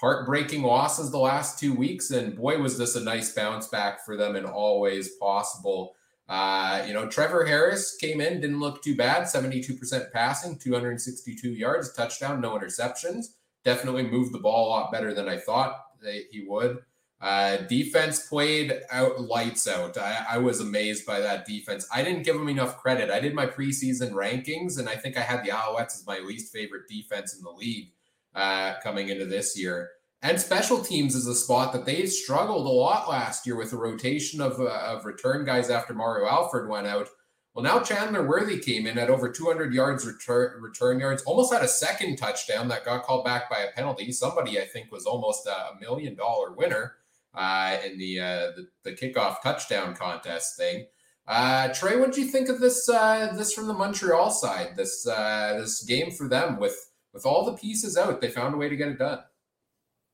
heartbreaking 0.00 0.62
losses 0.62 1.10
the 1.10 1.18
last 1.18 1.58
two 1.58 1.74
weeks. 1.74 2.12
And 2.12 2.36
boy, 2.36 2.58
was 2.58 2.78
this 2.78 2.94
a 2.94 3.02
nice 3.02 3.34
bounce 3.34 3.66
back 3.66 4.04
for 4.06 4.16
them 4.16 4.36
in 4.36 4.44
all 4.44 4.80
ways 4.80 5.16
possible. 5.20 5.96
Uh, 6.28 6.84
you 6.86 6.94
know, 6.94 7.08
Trevor 7.08 7.44
Harris 7.44 7.96
came 7.96 8.20
in, 8.20 8.40
didn't 8.40 8.60
look 8.60 8.84
too 8.84 8.94
bad, 8.94 9.24
72% 9.24 10.12
passing, 10.12 10.60
262 10.60 11.50
yards, 11.50 11.92
touchdown, 11.92 12.40
no 12.40 12.56
interceptions. 12.56 13.24
Definitely 13.64 14.04
moved 14.04 14.32
the 14.32 14.38
ball 14.38 14.68
a 14.68 14.70
lot 14.70 14.92
better 14.92 15.12
than 15.12 15.28
I 15.28 15.36
thought 15.36 15.74
he 16.02 16.44
would. 16.46 16.78
Uh, 17.20 17.58
defense 17.68 18.26
played 18.28 18.80
out 18.90 19.20
lights 19.20 19.68
out. 19.68 19.98
I, 19.98 20.24
I, 20.30 20.38
was 20.38 20.60
amazed 20.60 21.04
by 21.04 21.20
that 21.20 21.44
defense. 21.44 21.86
I 21.92 22.02
didn't 22.02 22.22
give 22.22 22.34
them 22.34 22.48
enough 22.48 22.78
credit. 22.78 23.10
I 23.10 23.20
did 23.20 23.34
my 23.34 23.46
preseason 23.46 24.12
rankings, 24.12 24.78
and 24.78 24.88
I 24.88 24.96
think 24.96 25.18
I 25.18 25.20
had 25.20 25.44
the 25.44 25.50
Alouettes 25.50 25.96
as 25.96 26.04
my 26.06 26.20
least 26.20 26.50
favorite 26.50 26.88
defense 26.88 27.36
in 27.36 27.42
the 27.42 27.50
league 27.50 27.92
uh, 28.34 28.76
coming 28.82 29.10
into 29.10 29.26
this 29.26 29.58
year. 29.58 29.90
And 30.22 30.40
special 30.40 30.82
teams 30.82 31.14
is 31.14 31.26
a 31.26 31.34
spot 31.34 31.74
that 31.74 31.84
they 31.84 32.06
struggled 32.06 32.66
a 32.66 32.70
lot 32.70 33.08
last 33.08 33.46
year 33.46 33.56
with 33.56 33.70
the 33.70 33.76
rotation 33.76 34.40
of, 34.40 34.58
uh, 34.58 34.68
of 34.68 35.04
return 35.04 35.44
guys 35.44 35.68
after 35.68 35.92
Mario 35.92 36.26
Alford 36.26 36.70
went 36.70 36.86
out. 36.86 37.08
Well, 37.54 37.64
now 37.64 37.80
Chandler 37.80 38.26
Worthy 38.26 38.58
came 38.58 38.86
in 38.86 38.96
at 38.96 39.10
over 39.10 39.28
200 39.28 39.74
yards 39.74 40.06
return, 40.06 40.62
return 40.62 41.00
yards, 41.00 41.22
almost 41.22 41.52
had 41.52 41.62
a 41.62 41.68
second 41.68 42.16
touchdown 42.16 42.68
that 42.68 42.84
got 42.84 43.02
called 43.02 43.24
back 43.24 43.50
by 43.50 43.58
a 43.58 43.72
penalty. 43.72 44.12
Somebody 44.12 44.60
I 44.60 44.66
think 44.66 44.92
was 44.92 45.04
almost 45.04 45.46
a 45.46 45.80
million 45.80 46.14
dollar 46.14 46.52
winner 46.52 46.94
uh, 47.34 47.76
in 47.84 47.98
the, 47.98 48.20
uh, 48.20 48.46
the, 48.56 48.68
the 48.84 48.92
kickoff 48.92 49.42
touchdown 49.42 49.96
contest 49.96 50.56
thing. 50.56 50.86
Uh, 51.26 51.72
Trey, 51.74 51.96
what 51.96 52.12
do 52.12 52.20
you 52.20 52.28
think 52.28 52.48
of 52.48 52.60
this 52.60 52.88
uh, 52.88 53.32
this 53.36 53.52
from 53.52 53.68
the 53.68 53.74
Montreal 53.74 54.30
side? 54.30 54.74
This 54.74 55.06
uh, 55.06 55.58
this 55.60 55.84
game 55.84 56.10
for 56.10 56.28
them 56.28 56.58
with 56.58 56.90
with 57.12 57.24
all 57.24 57.44
the 57.44 57.52
pieces 57.52 57.96
out, 57.96 58.20
they 58.20 58.30
found 58.30 58.54
a 58.54 58.56
way 58.56 58.68
to 58.68 58.76
get 58.76 58.88
it 58.88 58.98
done. 58.98 59.20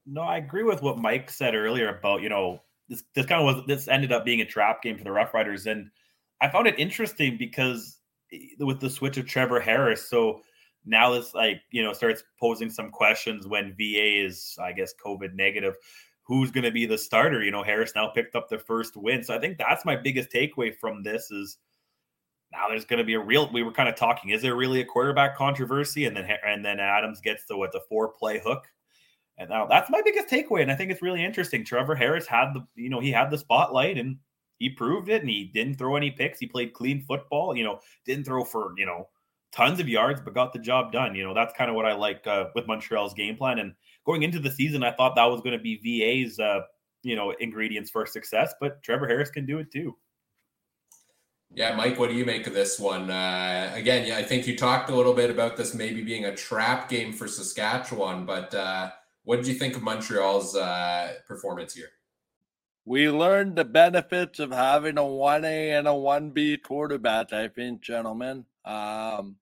No, 0.04 0.22
I 0.22 0.36
agree 0.36 0.62
with 0.62 0.82
what 0.82 0.98
Mike 0.98 1.30
said 1.30 1.54
earlier 1.54 1.88
about 1.88 2.20
you 2.20 2.28
know 2.28 2.60
this 2.88 3.02
this 3.14 3.24
kind 3.24 3.40
of 3.40 3.56
was 3.56 3.66
this 3.66 3.88
ended 3.88 4.12
up 4.12 4.26
being 4.26 4.42
a 4.42 4.44
trap 4.44 4.82
game 4.82 4.98
for 4.98 5.04
the 5.04 5.10
Roughriders, 5.10 5.64
and 5.64 5.90
I 6.40 6.48
found 6.48 6.66
it 6.66 6.78
interesting 6.78 7.36
because 7.38 7.98
eh, 8.32 8.38
with 8.58 8.80
the 8.80 8.90
switch 8.90 9.16
of 9.16 9.26
Trevor 9.26 9.60
Harris, 9.60 10.08
so 10.08 10.42
now 10.84 11.12
this 11.12 11.34
like 11.34 11.60
you 11.70 11.82
know 11.82 11.92
starts 11.92 12.22
posing 12.38 12.70
some 12.70 12.90
questions 12.90 13.46
when 13.46 13.74
VA 13.76 14.24
is 14.24 14.56
I 14.60 14.72
guess 14.72 14.94
COVID 15.04 15.34
negative 15.34 15.74
who's 16.26 16.50
going 16.50 16.64
to 16.64 16.72
be 16.72 16.86
the 16.86 16.98
starter. 16.98 17.42
You 17.42 17.52
know, 17.52 17.62
Harris 17.62 17.92
now 17.94 18.08
picked 18.08 18.34
up 18.34 18.48
the 18.48 18.58
first 18.58 18.96
win. 18.96 19.22
So 19.22 19.34
I 19.34 19.38
think 19.38 19.58
that's 19.58 19.84
my 19.84 19.94
biggest 19.94 20.30
takeaway 20.30 20.74
from 20.76 21.02
this 21.02 21.30
is 21.30 21.58
now 22.52 22.68
there's 22.68 22.84
going 22.84 22.98
to 22.98 23.04
be 23.04 23.14
a 23.14 23.20
real 23.20 23.50
we 23.52 23.62
were 23.62 23.72
kind 23.72 23.88
of 23.88 23.94
talking 23.96 24.30
is 24.30 24.42
there 24.42 24.56
really 24.56 24.80
a 24.80 24.84
quarterback 24.84 25.36
controversy 25.36 26.06
and 26.06 26.16
then 26.16 26.28
and 26.44 26.64
then 26.64 26.80
Adams 26.80 27.20
gets 27.20 27.44
the 27.46 27.56
what 27.56 27.72
the 27.72 27.80
four 27.88 28.08
play 28.08 28.40
hook. 28.40 28.66
And 29.38 29.50
now 29.50 29.66
that's 29.66 29.90
my 29.90 30.00
biggest 30.02 30.28
takeaway 30.28 30.62
and 30.62 30.72
I 30.72 30.74
think 30.74 30.90
it's 30.90 31.02
really 31.02 31.24
interesting. 31.24 31.64
Trevor 31.64 31.94
Harris 31.94 32.26
had 32.26 32.52
the 32.54 32.66
you 32.74 32.88
know, 32.88 33.00
he 33.00 33.12
had 33.12 33.30
the 33.30 33.38
spotlight 33.38 33.98
and 33.98 34.18
he 34.58 34.70
proved 34.70 35.08
it 35.08 35.20
and 35.20 35.30
he 35.30 35.50
didn't 35.52 35.76
throw 35.76 35.96
any 35.96 36.10
picks. 36.10 36.38
He 36.38 36.46
played 36.46 36.72
clean 36.72 37.02
football, 37.02 37.56
you 37.56 37.64
know, 37.64 37.80
didn't 38.04 38.24
throw 38.24 38.44
for, 38.44 38.72
you 38.76 38.86
know, 38.86 39.08
tons 39.52 39.80
of 39.80 39.88
yards 39.88 40.20
but 40.20 40.34
got 40.34 40.52
the 40.52 40.58
job 40.58 40.92
done. 40.92 41.14
You 41.14 41.24
know, 41.24 41.34
that's 41.34 41.54
kind 41.56 41.70
of 41.70 41.76
what 41.76 41.86
I 41.86 41.94
like 41.94 42.26
uh, 42.26 42.46
with 42.54 42.66
Montreal's 42.66 43.14
game 43.14 43.36
plan 43.36 43.58
and 43.58 43.74
going 44.06 44.22
into 44.22 44.38
the 44.38 44.50
season, 44.50 44.82
I 44.82 44.92
thought 44.92 45.16
that 45.16 45.24
was 45.24 45.40
going 45.40 45.58
to 45.58 45.62
be 45.62 45.76
VA's, 46.24 46.38
uh, 46.38 46.60
you 47.02 47.16
know, 47.16 47.34
ingredients 47.40 47.90
for 47.90 48.06
success, 48.06 48.54
but 48.60 48.82
Trevor 48.82 49.06
Harris 49.08 49.30
can 49.30 49.44
do 49.44 49.58
it 49.58 49.70
too. 49.70 49.96
Yeah, 51.54 51.74
Mike, 51.76 51.98
what 51.98 52.10
do 52.10 52.16
you 52.16 52.24
make 52.24 52.46
of 52.46 52.54
this 52.54 52.78
one? 52.78 53.10
Uh, 53.10 53.70
again, 53.74 54.06
yeah, 54.06 54.16
I 54.16 54.22
think 54.22 54.46
you 54.46 54.56
talked 54.56 54.90
a 54.90 54.94
little 54.94 55.14
bit 55.14 55.30
about 55.30 55.56
this 55.56 55.74
maybe 55.74 56.02
being 56.02 56.24
a 56.24 56.34
trap 56.34 56.88
game 56.88 57.12
for 57.12 57.28
Saskatchewan, 57.28 58.26
but 58.26 58.54
uh, 58.54 58.90
what 59.24 59.36
did 59.36 59.46
you 59.46 59.54
think 59.54 59.76
of 59.76 59.82
Montreal's 59.82 60.56
uh, 60.56 61.14
performance 61.26 61.74
here? 61.74 61.90
We 62.88 63.10
learned 63.10 63.56
the 63.56 63.64
benefits 63.64 64.38
of 64.38 64.52
having 64.52 64.96
a 64.96 65.02
1A 65.02 65.76
and 65.76 65.88
a 65.88 65.90
1B 65.90 66.62
quarterback, 66.62 67.32
I 67.32 67.48
think, 67.48 67.80
gentlemen. 67.80 68.44
Um, 68.64 69.38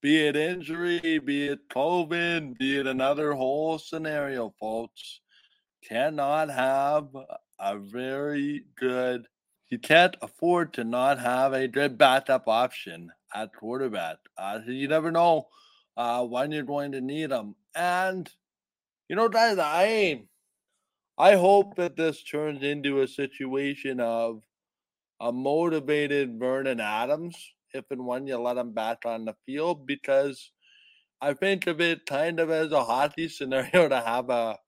be 0.00 0.26
it 0.26 0.34
injury, 0.34 1.20
be 1.20 1.46
it 1.46 1.68
COVID, 1.68 2.58
be 2.58 2.78
it 2.78 2.88
another 2.88 3.32
whole 3.32 3.78
scenario, 3.78 4.52
folks, 4.58 5.20
cannot 5.88 6.50
have 6.50 7.06
a 7.60 7.78
very 7.78 8.64
good, 8.74 9.28
you 9.70 9.78
can't 9.78 10.16
afford 10.20 10.72
to 10.74 10.82
not 10.82 11.20
have 11.20 11.52
a 11.52 11.68
good 11.68 11.96
backup 11.96 12.48
option 12.48 13.12
at 13.32 13.54
quarterback. 13.54 14.16
Uh, 14.36 14.58
you 14.66 14.88
never 14.88 15.12
know 15.12 15.46
uh, 15.96 16.24
when 16.24 16.50
you're 16.50 16.64
going 16.64 16.90
to 16.90 17.00
need 17.00 17.30
them. 17.30 17.54
And, 17.76 18.28
you 19.08 19.14
know, 19.14 19.28
guys, 19.28 19.58
I, 19.60 20.24
I 21.18 21.34
hope 21.34 21.74
that 21.76 21.96
this 21.96 22.22
turns 22.22 22.62
into 22.62 23.00
a 23.00 23.08
situation 23.08 23.98
of 23.98 24.42
a 25.20 25.32
motivated 25.32 26.38
Vernon 26.38 26.78
Adams 26.80 27.36
if 27.74 27.84
and 27.90 28.06
when 28.06 28.26
you 28.26 28.38
let 28.38 28.56
him 28.56 28.72
back 28.72 28.98
on 29.04 29.24
the 29.24 29.34
field 29.44 29.86
because 29.86 30.52
I 31.20 31.34
think 31.34 31.66
of 31.66 31.80
it 31.80 32.06
kind 32.06 32.40
of 32.40 32.50
as 32.50 32.72
a 32.72 32.84
hockey 32.84 33.28
scenario 33.28 33.88
to 33.88 34.00
have 34.00 34.30
a, 34.30 34.58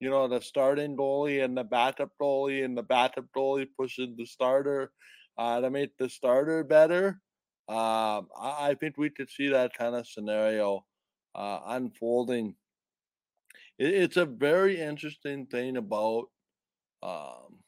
you 0.00 0.10
know, 0.10 0.28
the 0.28 0.40
starting 0.40 0.96
goalie 0.96 1.42
and 1.42 1.56
the 1.56 1.64
backup 1.64 2.10
goalie, 2.20 2.64
and 2.64 2.76
the 2.76 2.82
backup 2.82 3.26
goalie 3.34 3.68
pushes 3.78 4.08
the 4.16 4.26
starter 4.26 4.92
uh, 5.38 5.60
to 5.60 5.70
make 5.70 5.96
the 5.96 6.08
starter 6.08 6.62
better. 6.62 7.20
Um, 7.66 8.28
I, 8.38 8.68
I, 8.68 8.76
think 8.78 8.98
we 8.98 9.08
could 9.08 9.30
see 9.30 9.48
that 9.48 9.72
kind 9.72 9.94
of 9.94 10.06
scenario 10.06 10.84
uh, 11.34 11.60
unfolding. 11.66 12.54
It, 13.78 13.94
it's 13.94 14.16
a 14.16 14.24
very 14.24 14.80
interesting 14.80 15.46
thing 15.46 15.76
about 15.76 16.26
um, 17.02 17.58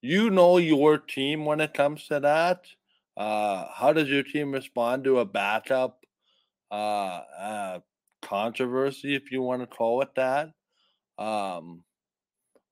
you 0.00 0.30
know 0.30 0.58
your 0.58 0.98
team 0.98 1.44
when 1.44 1.60
it 1.60 1.74
comes 1.74 2.06
to 2.06 2.20
that. 2.20 2.66
Uh, 3.16 3.66
how 3.74 3.92
does 3.92 4.08
your 4.08 4.22
team 4.22 4.52
respond 4.52 5.04
to 5.04 5.18
a 5.18 5.24
backup 5.24 6.04
uh, 6.70 7.22
uh, 7.38 7.80
controversy, 8.22 9.14
if 9.14 9.32
you 9.32 9.42
want 9.42 9.60
to 9.62 9.66
call 9.66 10.02
it 10.02 10.14
that? 10.14 10.50
Um, 11.18 11.82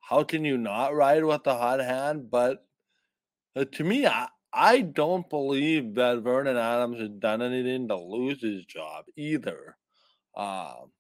how 0.00 0.22
can 0.22 0.44
you 0.44 0.56
not 0.56 0.94
ride 0.94 1.24
with 1.24 1.42
the 1.42 1.54
hot 1.54 1.80
hand? 1.80 2.30
But 2.30 2.64
uh, 3.56 3.64
to 3.72 3.84
me, 3.84 4.06
I, 4.06 4.28
I 4.52 4.82
don't 4.82 5.28
believe 5.28 5.96
that 5.96 6.22
Vernon 6.22 6.56
Adams 6.56 7.00
has 7.00 7.10
done 7.18 7.42
anything 7.42 7.88
to 7.88 7.96
lose 7.96 8.40
his 8.40 8.64
job 8.66 9.06
either. 9.16 9.76
Um, 10.36 10.92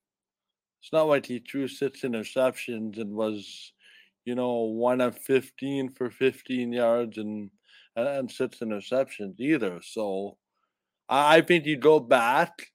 it's 0.80 0.92
not 0.92 1.08
like 1.08 1.26
he 1.26 1.38
threw 1.38 1.68
six 1.68 2.02
interceptions 2.02 3.00
and 3.00 3.14
was, 3.14 3.72
you 4.24 4.34
know, 4.34 4.62
one 4.62 5.00
of 5.00 5.18
15 5.18 5.90
for 5.92 6.10
15 6.10 6.72
yards 6.72 7.18
and 7.18 7.50
and 7.96 8.30
six 8.30 8.58
interceptions 8.58 9.40
either. 9.40 9.80
So 9.82 10.36
I 11.08 11.40
think 11.40 11.64
you 11.64 11.78
go 11.78 11.98
back 11.98 12.72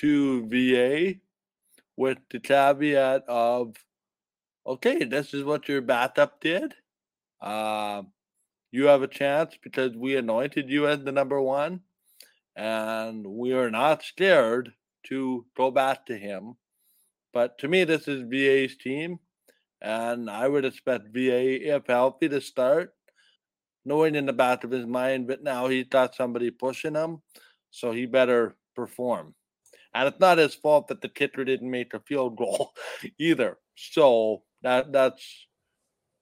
to 0.00 0.46
VA 0.48 1.14
with 1.96 2.18
the 2.30 2.40
caveat 2.40 3.24
of, 3.28 3.74
okay, 4.66 5.04
this 5.04 5.34
is 5.34 5.44
what 5.44 5.68
your 5.68 5.82
backup 5.82 6.40
did. 6.40 6.74
Uh, 7.40 8.02
you 8.70 8.86
have 8.86 9.02
a 9.02 9.08
chance 9.08 9.56
because 9.62 9.96
we 9.96 10.16
anointed 10.16 10.68
you 10.68 10.86
as 10.86 11.02
the 11.04 11.12
number 11.12 11.40
one, 11.40 11.80
and 12.54 13.26
we 13.26 13.52
are 13.52 13.70
not 13.70 14.02
scared 14.02 14.72
to 15.04 15.46
go 15.56 15.70
back 15.70 16.06
to 16.06 16.16
him. 16.16 16.56
But 17.36 17.58
to 17.58 17.68
me, 17.68 17.84
this 17.84 18.08
is 18.08 18.22
VA's 18.22 18.78
team, 18.78 19.18
and 19.82 20.30
I 20.30 20.48
would 20.48 20.64
expect 20.64 21.12
VA, 21.12 21.74
if 21.74 21.86
healthy, 21.86 22.30
to 22.30 22.40
start 22.40 22.94
knowing 23.84 24.14
in 24.14 24.24
the 24.24 24.32
back 24.32 24.64
of 24.64 24.70
his 24.70 24.86
mind, 24.86 25.26
but 25.26 25.42
now 25.42 25.68
he's 25.68 25.86
got 25.86 26.14
somebody 26.14 26.50
pushing 26.50 26.94
him, 26.94 27.20
so 27.70 27.92
he 27.92 28.06
better 28.06 28.56
perform. 28.74 29.34
And 29.92 30.08
it's 30.08 30.18
not 30.18 30.38
his 30.38 30.54
fault 30.54 30.88
that 30.88 31.02
the 31.02 31.10
kicker 31.10 31.44
didn't 31.44 31.70
make 31.70 31.92
a 31.92 32.00
field 32.00 32.38
goal 32.38 32.72
either. 33.18 33.58
So 33.74 34.44
that 34.62 34.90
that's 34.94 35.46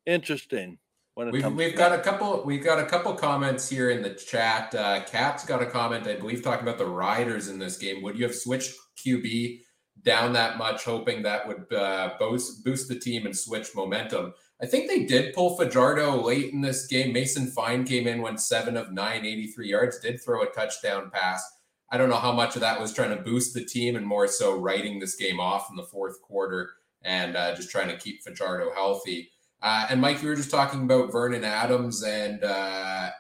interesting. 0.07 0.79
When 1.15 1.31
we've, 1.31 1.53
we've 1.53 1.77
got 1.77 1.97
a 1.97 2.03
couple 2.03 2.43
we've 2.45 2.65
got 2.65 2.81
a 2.81 2.87
couple 2.87 3.15
comments 3.15 3.69
here 3.69 3.91
in 3.91 4.03
the 4.03 4.15
chat. 4.15 4.75
Uh, 4.75 5.05
Cat's 5.05 5.47
got 5.47 5.63
a 5.63 5.67
comment, 5.67 6.09
I 6.09 6.17
believe, 6.17 6.43
talking 6.43 6.67
about 6.67 6.79
the 6.79 6.87
riders 6.87 7.47
in 7.47 7.61
this 7.61 7.79
game. 7.79 8.03
Would 8.03 8.19
you 8.19 8.25
have 8.25 8.35
switched 8.35 8.75
QB 8.99 9.61
down 10.05 10.33
that 10.35 10.59
much, 10.59 10.85
hoping 10.85 11.23
that 11.23 11.49
would 11.49 11.73
uh, 11.73 12.15
boost 12.19 12.65
boost 12.65 12.89
the 12.89 12.99
team 12.99 13.27
and 13.27 13.37
switch 13.37 13.75
momentum? 13.75 14.35
I 14.63 14.67
think 14.67 14.89
they 14.89 15.05
did 15.05 15.35
pull 15.35 15.57
Fajardo 15.57 16.23
late 16.23 16.53
in 16.53 16.61
this 16.61 16.87
game. 16.87 17.13
Mason 17.13 17.49
Fine 17.49 17.85
came 17.85 18.07
in, 18.07 18.23
went 18.23 18.41
seven 18.41 18.77
of 18.77 18.93
nine, 18.93 19.25
83 19.25 19.69
yards, 19.69 19.99
did 19.99 20.23
throw 20.23 20.43
a 20.43 20.47
touchdown 20.47 21.11
pass. 21.13 21.45
I 21.91 21.97
don't 21.97 22.09
know 22.09 22.17
how 22.17 22.33
much 22.33 22.55
of 22.55 22.61
that 22.61 22.81
was 22.81 22.93
trying 22.93 23.17
to 23.17 23.23
boost 23.23 23.55
the 23.55 23.65
team 23.65 23.97
and 23.97 24.07
more 24.07 24.27
so 24.27 24.57
writing 24.57 24.99
this 24.99 25.17
game 25.17 25.41
off 25.41 25.69
in 25.71 25.77
the 25.77 25.83
fourth 25.83 26.21
quarter 26.23 26.71
and 27.03 27.37
uh, 27.37 27.55
just 27.55 27.71
trying 27.71 27.89
to 27.89 27.97
keep 27.97 28.23
Fajardo 28.23 28.73
healthy. 28.75 29.31
Uh, 29.63 29.87
and 29.91 30.01
Mike, 30.01 30.23
you 30.23 30.29
were 30.29 30.35
just 30.35 30.51
talking 30.51 30.83
about 30.83 31.13
Vernon 31.13 31.45
Adams 31.45 32.03
and 32.03 32.43
uh, 32.45 33.11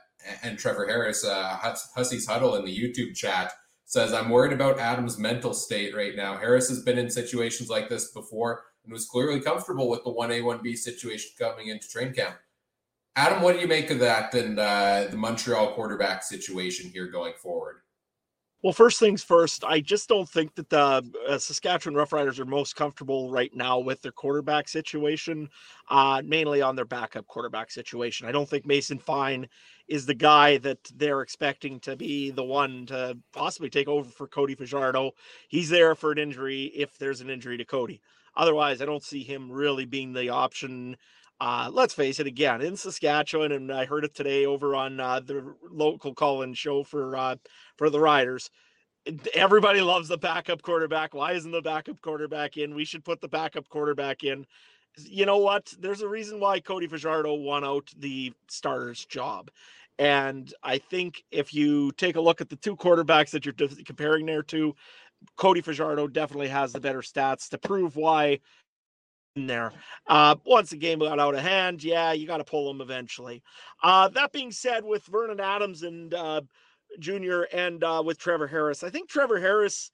and 0.43 0.59
Trevor 0.59 0.87
Harris. 0.87 1.25
Uh, 1.25 1.57
Hussey's 1.95 2.27
Huddle 2.27 2.57
in 2.57 2.65
the 2.65 2.77
YouTube 2.77 3.15
chat 3.15 3.53
says, 3.85 4.13
"I'm 4.13 4.31
worried 4.31 4.53
about 4.53 4.79
Adams' 4.79 5.19
mental 5.19 5.55
state 5.55 5.95
right 5.95 6.17
now. 6.17 6.37
Harris 6.37 6.69
has 6.69 6.83
been 6.83 6.99
in 6.99 7.11
situations 7.11 7.69
like 7.69 7.89
this 7.89 8.11
before 8.13 8.65
and 8.85 8.93
was 8.93 9.07
clearly 9.07 9.41
comfortable 9.41 9.89
with 9.89 10.05
the 10.05 10.11
1A, 10.11 10.43
1B 10.43 10.77
situation 10.77 11.33
coming 11.39 11.69
into 11.69 11.89
train 11.89 12.13
camp. 12.13 12.37
Adam, 13.17 13.43
what 13.43 13.55
do 13.55 13.61
you 13.61 13.69
make 13.69 13.91
of 13.91 14.01
that 14.01 14.35
and 14.35 14.59
uh, 14.59 15.07
the 15.11 15.17
Montreal 15.17 15.75
quarterback 15.75 16.23
situation 16.23 16.91
here 16.91 17.07
going 17.07 17.35
forward? 17.35 17.77
Well, 18.65 18.73
first 18.73 18.99
things 18.99 19.23
first, 19.23 19.63
I 19.63 19.81
just 19.81 20.09
don't 20.09 20.27
think 20.27 20.55
that 20.55 20.71
the 20.71 21.05
uh, 21.29 21.37
Saskatchewan 21.37 21.95
Roughriders 21.95 22.39
are 22.39 22.47
most 22.47 22.77
comfortable 22.77 23.31
right 23.31 23.55
now 23.55 23.79
with 23.79 24.01
their 24.01 24.11
quarterback 24.11 24.71
situation, 24.71 25.51
uh, 25.91 26.23
mainly 26.25 26.63
on 26.63 26.75
their 26.75 26.87
backup 26.87 27.27
quarterback 27.27 27.71
situation. 27.71 28.27
I 28.27 28.33
don't 28.33 28.49
think 28.49 28.65
Mason 28.65 28.99
Fine 28.99 29.51
is 29.87 30.07
the 30.07 30.15
guy 30.15 30.57
that 30.57 30.79
they're 30.97 31.21
expecting 31.21 31.79
to 31.81 31.95
be 31.95 32.31
the 32.31 32.43
one 32.43 32.87
to 32.87 33.19
possibly 33.35 33.69
take 33.69 33.87
over 33.87 34.09
for 34.09 34.27
Cody 34.27 34.55
Fajardo. 34.55 35.11
He's 35.49 35.69
there 35.69 35.95
for 35.95 36.11
an 36.11 36.17
injury 36.17 36.73
if 36.75 36.97
there's 36.97 37.21
an 37.21 37.29
injury 37.29 37.59
to 37.59 37.67
Cody. 37.67 38.01
Otherwise, 38.35 38.81
I 38.81 38.87
don't 38.87 39.05
see 39.05 39.23
him 39.23 39.53
really 39.53 39.85
being 39.85 40.15
the 40.15 40.31
option. 40.31 40.97
Uh, 41.41 41.69
let's 41.73 41.95
face 41.95 42.21
it 42.21 42.27
again 42.27 42.63
in 42.63 42.77
Saskatchewan, 42.77 43.53
and 43.53 43.73
I 43.73 43.85
heard 43.85 44.05
it 44.05 44.15
today 44.15 44.47
over 44.47 44.75
on 44.75 45.01
uh, 45.01 45.21
the 45.21 45.55
local 45.69 46.15
call-in 46.15 46.55
show 46.55 46.85
for 46.85 47.17
uh, 47.17 47.37
for 47.77 47.91
the 47.91 48.01
Riders. 48.01 48.51
Everybody 49.35 49.81
loves 49.81 50.09
the 50.09 50.17
backup 50.17 50.63
quarterback. 50.63 51.13
Why 51.13 51.33
isn't 51.33 51.51
the 51.51 51.61
backup 51.61 52.01
quarterback 52.01 52.57
in? 52.57 52.75
We 52.75 52.85
should 52.85 53.05
put 53.05 53.21
the 53.21 53.29
backup 53.29 53.69
quarterback 53.69 54.25
in. 54.25 54.47
You 54.97 55.27
know 55.27 55.39
what? 55.39 55.75
There's 55.79 56.01
a 56.01 56.09
reason 56.09 56.41
why 56.41 56.61
Cody 56.61 56.87
Fajardo 56.87 57.35
won 57.35 57.65
out 57.65 57.91
the 57.99 58.33
starter's 58.49 59.05
job. 59.05 59.51
And 59.99 60.53
I 60.63 60.79
think 60.79 61.23
if 61.31 61.53
you 61.53 61.93
take 61.93 62.17
a 62.17 62.21
look 62.21 62.41
at 62.41 62.49
the 62.49 62.57
two 62.57 62.77
quarterbacks 62.77 63.31
that 63.31 63.45
you're 63.45 63.55
comparing 63.85 64.25
there 64.25 64.43
to, 64.45 64.75
Cody 65.37 65.61
Fajardo 65.61 66.07
definitely 66.09 66.49
has 66.49 66.73
the 66.73 66.81
better 66.81 67.01
stats 67.01 67.49
to 67.51 67.59
prove 67.59 67.97
why 67.97 68.41
there. 69.35 69.73
Uh, 70.07 70.37
once 70.45 70.71
the 70.71 70.77
game 70.77 71.01
got 71.01 71.19
out 71.19 71.35
of 71.35 71.41
hand, 71.41 71.83
yeah, 71.83 72.13
you 72.13 72.27
got 72.27 72.39
to 72.39 72.45
pull 72.45 72.69
them 72.69 72.81
eventually. 72.81 73.43
Uh, 73.83 74.09
that 74.09 74.33
being 74.33 74.53
said, 74.53 74.85
with 74.85 75.05
Vernon 75.07 75.41
Adams 75.41 75.83
and 75.83 76.15
uh, 76.15 76.41
Junior 76.99 77.43
and 77.53 77.83
uh, 77.83 78.03
with 78.05 78.19
Trevor 78.19 78.47
Harris. 78.47 78.85
I 78.85 78.91
think 78.91 79.09
Trevor 79.09 79.41
Harris, 79.41 79.91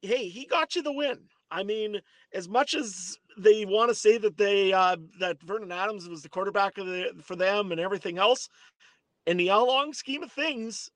hey, 0.00 0.28
he 0.28 0.46
got 0.46 0.74
you 0.74 0.82
the 0.82 0.92
win. 0.92 1.18
I 1.50 1.62
mean, 1.62 2.00
as 2.32 2.48
much 2.48 2.74
as 2.74 3.18
they 3.36 3.64
want 3.64 3.90
to 3.90 3.94
say 3.94 4.18
that 4.18 4.36
they 4.36 4.72
uh, 4.72 4.96
that 5.20 5.40
Vernon 5.42 5.72
Adams 5.72 6.08
was 6.08 6.22
the 6.22 6.28
quarterback 6.28 6.78
of 6.78 6.86
the, 6.86 7.12
for 7.22 7.36
them 7.36 7.72
and 7.72 7.80
everything 7.80 8.18
else, 8.18 8.48
in 9.26 9.36
the 9.36 9.48
long 9.48 9.92
scheme 9.92 10.22
of 10.22 10.32
things, 10.32 10.90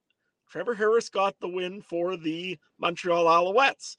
Trevor 0.51 0.75
Harris 0.75 1.11
got 1.11 1.39
the 1.41 1.49
win 1.49 1.83
for 1.83 2.17
the 2.17 2.59
Montreal 2.79 3.25
Alouettes. 3.25 3.97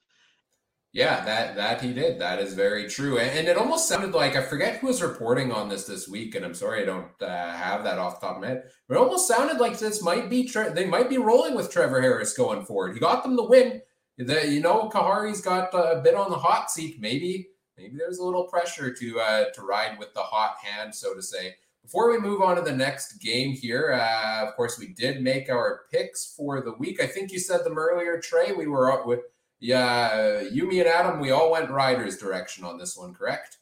Yeah, 0.93 1.25
that 1.25 1.55
that 1.55 1.81
he 1.81 1.91
did. 1.91 2.19
That 2.19 2.39
is 2.39 2.53
very 2.53 2.88
true. 2.88 3.17
And, 3.17 3.31
and, 3.39 3.47
it 3.47 3.57
almost 3.57 3.89
sounded 3.89 4.13
like 4.13 4.35
I 4.35 4.43
forget 4.43 4.77
who 4.77 4.88
was 4.88 5.01
reporting 5.01 5.51
on 5.51 5.67
this 5.67 5.85
this 5.85 6.07
week, 6.07 6.35
and 6.35 6.45
I'm 6.45 6.53
sorry 6.53 6.83
I 6.83 6.85
don't 6.85 7.09
uh, 7.19 7.51
have 7.51 7.83
that 7.83 7.97
off 7.97 8.19
the 8.19 8.27
top 8.27 8.35
of 8.35 8.43
my 8.43 8.50
head. 8.50 8.63
But 8.88 8.95
it 8.95 9.00
almost 9.00 9.27
sounded 9.27 9.57
like 9.57 9.79
this 9.79 10.03
might 10.03 10.29
be 10.29 10.47
tre- 10.47 10.71
they 10.71 10.85
might 10.85 11.09
be 11.09 11.17
rolling 11.17 11.55
with 11.55 11.71
Trevor 11.71 12.00
Harris 12.00 12.38
going 12.38 12.63
forward. 12.63 12.93
He 12.93 13.00
got 13.00 13.23
them 13.23 13.35
the 13.35 13.43
win. 13.43 13.81
The, 14.19 14.47
you 14.47 14.62
know, 14.62 14.88
Khari's 14.89 15.41
got 15.41 15.73
a 15.73 16.00
bit 16.03 16.13
on 16.13 16.29
the 16.29 16.38
hot 16.38 16.69
seat. 16.69 16.97
Maybe 17.00 17.47
maybe 17.75 17.97
there's 17.97 18.20
a 18.20 18.24
little 18.24 18.44
pressure 18.44 18.94
to 18.94 19.20
uh, 19.20 19.46
to 19.55 19.61
ride 19.63 19.98
with 19.98 20.13
the 20.13 20.22
hot 20.22 20.57
hand, 20.61 20.94
so 20.94 21.15
to 21.15 21.24
say. 21.24 21.55
Before 21.81 22.11
we 22.11 22.20
move 22.20 22.41
on 22.41 22.55
to 22.55 22.61
the 22.61 22.72
next 22.72 23.18
game 23.18 23.51
here, 23.51 23.91
uh, 23.91 24.48
of 24.48 24.55
course, 24.55 24.79
we 24.79 24.94
did 24.94 25.22
make 25.22 25.50
our 25.50 25.81
picks 25.91 26.33
for 26.37 26.61
the 26.61 26.74
week. 26.75 27.01
I 27.01 27.07
think 27.07 27.31
you 27.31 27.39
said 27.39 27.65
them 27.65 27.79
earlier, 27.79 28.22
Trey. 28.22 28.53
We 28.53 28.68
were 28.68 28.91
up 28.91 29.07
with 29.07 29.20
yeah, 29.63 30.41
you, 30.41 30.67
me, 30.67 30.81
and 30.81 30.89
Adam, 30.89 31.21
we 31.21 31.31
all 31.31 31.49
went 31.49 31.69
Riders 31.69 32.17
direction 32.17 32.65
on 32.65 32.77
this 32.77 32.97
one, 32.97 33.13
correct? 33.13 33.59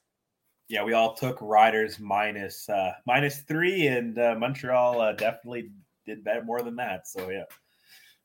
Yeah, 0.68 0.84
we 0.84 0.94
all 0.94 1.14
took 1.14 1.38
Riders 1.40 2.00
minus, 2.00 2.68
uh, 2.70 2.94
minus 3.06 3.42
three, 3.42 3.86
and 3.86 4.18
uh, 4.18 4.34
Montreal 4.36 5.00
uh, 5.00 5.12
definitely 5.12 5.70
did 6.08 6.24
better 6.24 6.44
more 6.44 6.64
than 6.64 6.76
that. 6.78 7.08
So 7.08 7.30
yeah, 7.30 7.44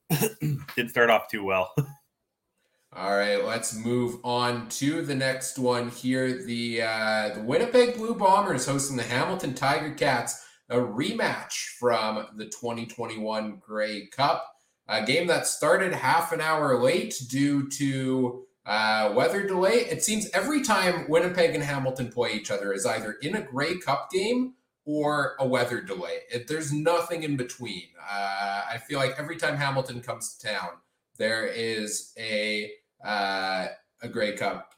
didn't 0.74 0.88
start 0.88 1.10
off 1.10 1.28
too 1.28 1.44
well. 1.44 1.74
All 2.96 3.14
right, 3.14 3.44
let's 3.44 3.76
move 3.76 4.20
on 4.24 4.70
to 4.70 5.02
the 5.02 5.14
next 5.14 5.58
one 5.58 5.90
here. 5.90 6.44
The 6.44 6.80
uh, 6.80 7.34
the 7.34 7.42
Winnipeg 7.42 7.96
Blue 7.96 8.14
Bombers 8.14 8.64
hosting 8.64 8.96
the 8.96 9.02
Hamilton 9.02 9.52
Tiger 9.52 9.92
Cats, 9.92 10.46
a 10.70 10.76
rematch 10.76 11.76
from 11.78 12.26
the 12.36 12.46
2021 12.46 13.60
Grey 13.60 14.06
Cup. 14.06 14.55
A 14.88 15.04
game 15.04 15.26
that 15.26 15.46
started 15.46 15.92
half 15.92 16.32
an 16.32 16.40
hour 16.40 16.78
late 16.80 17.14
due 17.28 17.68
to 17.70 18.46
uh, 18.64 19.12
weather 19.14 19.46
delay. 19.46 19.86
It 19.90 20.04
seems 20.04 20.28
every 20.30 20.62
time 20.62 21.08
Winnipeg 21.08 21.54
and 21.54 21.64
Hamilton 21.64 22.10
play 22.10 22.32
each 22.32 22.50
other 22.50 22.72
is 22.72 22.86
either 22.86 23.16
in 23.22 23.34
a 23.34 23.42
Grey 23.42 23.78
Cup 23.78 24.10
game 24.10 24.54
or 24.84 25.34
a 25.40 25.46
weather 25.46 25.80
delay. 25.80 26.20
It, 26.32 26.46
there's 26.46 26.72
nothing 26.72 27.24
in 27.24 27.36
between. 27.36 27.84
Uh, 28.00 28.62
I 28.70 28.78
feel 28.78 28.98
like 28.98 29.14
every 29.18 29.36
time 29.36 29.56
Hamilton 29.56 30.00
comes 30.00 30.36
to 30.36 30.48
town, 30.48 30.70
there 31.18 31.46
is 31.46 32.12
a 32.18 32.70
uh, 33.04 33.66
a 34.02 34.08
Grey 34.08 34.36
Cup, 34.36 34.72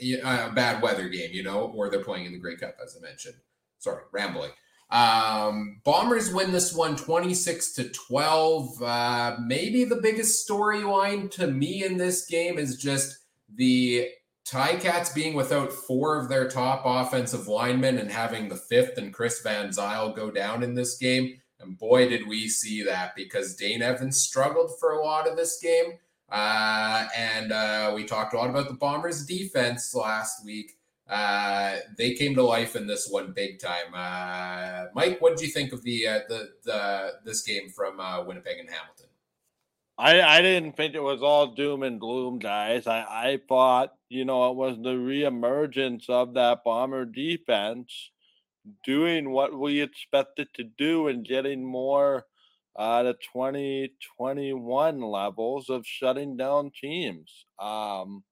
a 0.00 0.50
bad 0.52 0.82
weather 0.82 1.08
game, 1.08 1.30
you 1.32 1.42
know, 1.42 1.72
or 1.74 1.90
they're 1.90 2.04
playing 2.04 2.26
in 2.26 2.32
the 2.32 2.38
Grey 2.38 2.56
Cup, 2.56 2.76
as 2.82 2.96
I 2.96 3.04
mentioned. 3.04 3.36
Sorry, 3.78 4.02
rambling. 4.12 4.50
Um, 4.94 5.80
Bombers 5.82 6.32
win 6.32 6.52
this 6.52 6.72
one 6.72 6.94
26 6.94 7.72
to 7.72 7.88
12. 7.88 8.80
Uh, 8.80 9.36
maybe 9.44 9.82
the 9.82 9.96
biggest 9.96 10.48
storyline 10.48 11.28
to 11.32 11.48
me 11.48 11.84
in 11.84 11.96
this 11.96 12.26
game 12.26 12.58
is 12.58 12.76
just 12.76 13.18
the 13.52 14.08
Ticats 14.46 15.12
being 15.12 15.34
without 15.34 15.72
four 15.72 16.16
of 16.16 16.28
their 16.28 16.48
top 16.48 16.82
offensive 16.84 17.48
linemen 17.48 17.98
and 17.98 18.10
having 18.10 18.48
the 18.48 18.56
fifth 18.56 18.96
and 18.96 19.12
Chris 19.12 19.42
Van 19.42 19.72
Zyl 19.72 20.14
go 20.14 20.30
down 20.30 20.62
in 20.62 20.74
this 20.74 20.96
game. 20.96 21.40
And 21.58 21.76
boy, 21.76 22.08
did 22.08 22.28
we 22.28 22.48
see 22.48 22.84
that 22.84 23.16
because 23.16 23.56
Dane 23.56 23.82
Evans 23.82 24.20
struggled 24.20 24.78
for 24.78 24.92
a 24.92 25.04
lot 25.04 25.28
of 25.28 25.36
this 25.36 25.58
game. 25.60 25.98
Uh, 26.30 27.06
and 27.16 27.50
uh, 27.50 27.92
we 27.96 28.04
talked 28.04 28.32
a 28.32 28.36
lot 28.36 28.50
about 28.50 28.68
the 28.68 28.74
Bombers' 28.74 29.26
defense 29.26 29.92
last 29.92 30.44
week 30.44 30.76
uh, 31.08 31.76
they 31.98 32.14
came 32.14 32.34
to 32.34 32.42
life 32.42 32.76
in 32.76 32.86
this 32.86 33.08
one 33.08 33.32
big 33.32 33.58
time. 33.58 33.92
Uh, 33.94 34.86
Mike, 34.94 35.20
what 35.20 35.36
did 35.36 35.46
you 35.46 35.52
think 35.52 35.72
of 35.72 35.82
the 35.82 36.06
uh, 36.06 36.20
the 36.28 36.50
the 36.64 37.12
this 37.24 37.42
game 37.42 37.68
from 37.68 38.00
uh, 38.00 38.22
Winnipeg 38.24 38.58
and 38.58 38.68
Hamilton? 38.68 39.06
I 39.98 40.22
I 40.22 40.42
didn't 40.42 40.76
think 40.76 40.94
it 40.94 41.02
was 41.02 41.22
all 41.22 41.54
doom 41.54 41.82
and 41.82 42.00
gloom, 42.00 42.38
guys. 42.38 42.86
I 42.86 43.00
I 43.00 43.40
thought 43.48 43.94
you 44.08 44.24
know 44.24 44.50
it 44.50 44.56
was 44.56 44.76
the 44.76 44.94
reemergence 44.94 46.08
of 46.08 46.34
that 46.34 46.64
bomber 46.64 47.04
defense 47.04 48.10
doing 48.84 49.30
what 49.30 49.58
we 49.58 49.82
expected 49.82 50.48
to 50.54 50.64
do 50.64 51.08
and 51.08 51.26
getting 51.26 51.62
more 51.64 52.24
uh, 52.76 53.02
the 53.02 53.12
2021 53.32 55.00
levels 55.00 55.68
of 55.68 55.86
shutting 55.86 56.36
down 56.36 56.70
teams. 56.80 57.44
Um, 57.58 58.24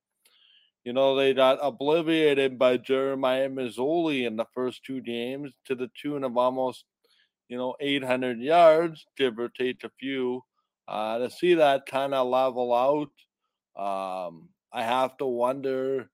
you 0.85 0.93
know, 0.93 1.15
they 1.15 1.33
got 1.33 1.59
obliterated 1.63 2.59
by 2.59 2.77
Jeremiah 2.77 3.49
Masoli 3.49 4.27
in 4.27 4.37
the 4.37 4.47
first 4.53 4.85
two 4.85 5.01
games 5.01 5.53
to 5.67 5.75
the 5.75 5.91
tune 6.01 6.25
of 6.25 6.37
almost, 6.37 6.85
you 7.49 7.57
know, 7.57 7.77
800 7.81 8.41
yards, 8.41 9.07
give 9.17 9.39
or 9.39 9.49
take 9.49 9.85
a 9.85 9.91
few. 10.01 10.43
Uh, 10.89 11.19
to 11.19 11.31
see 11.31 11.55
that 11.55 11.87
kind 11.87 12.13
of 12.13 12.27
level 12.27 12.75
out, 12.75 13.11
um, 13.81 14.49
I 14.73 14.83
have 14.83 15.17
to 15.19 15.27
wonder 15.27 16.11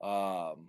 um, 0.00 0.68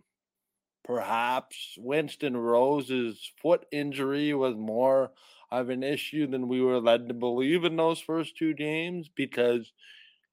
perhaps 0.83 1.75
Winston 1.77 2.35
Rose's 2.35 3.31
foot 3.41 3.65
injury 3.71 4.33
was 4.33 4.55
more 4.55 5.11
of 5.51 5.69
an 5.69 5.83
issue 5.83 6.25
than 6.25 6.47
we 6.47 6.61
were 6.61 6.79
led 6.79 7.07
to 7.07 7.13
believe 7.13 7.63
in 7.63 7.75
those 7.75 7.99
first 7.99 8.35
two 8.35 8.55
games 8.55 9.09
because– 9.15 9.71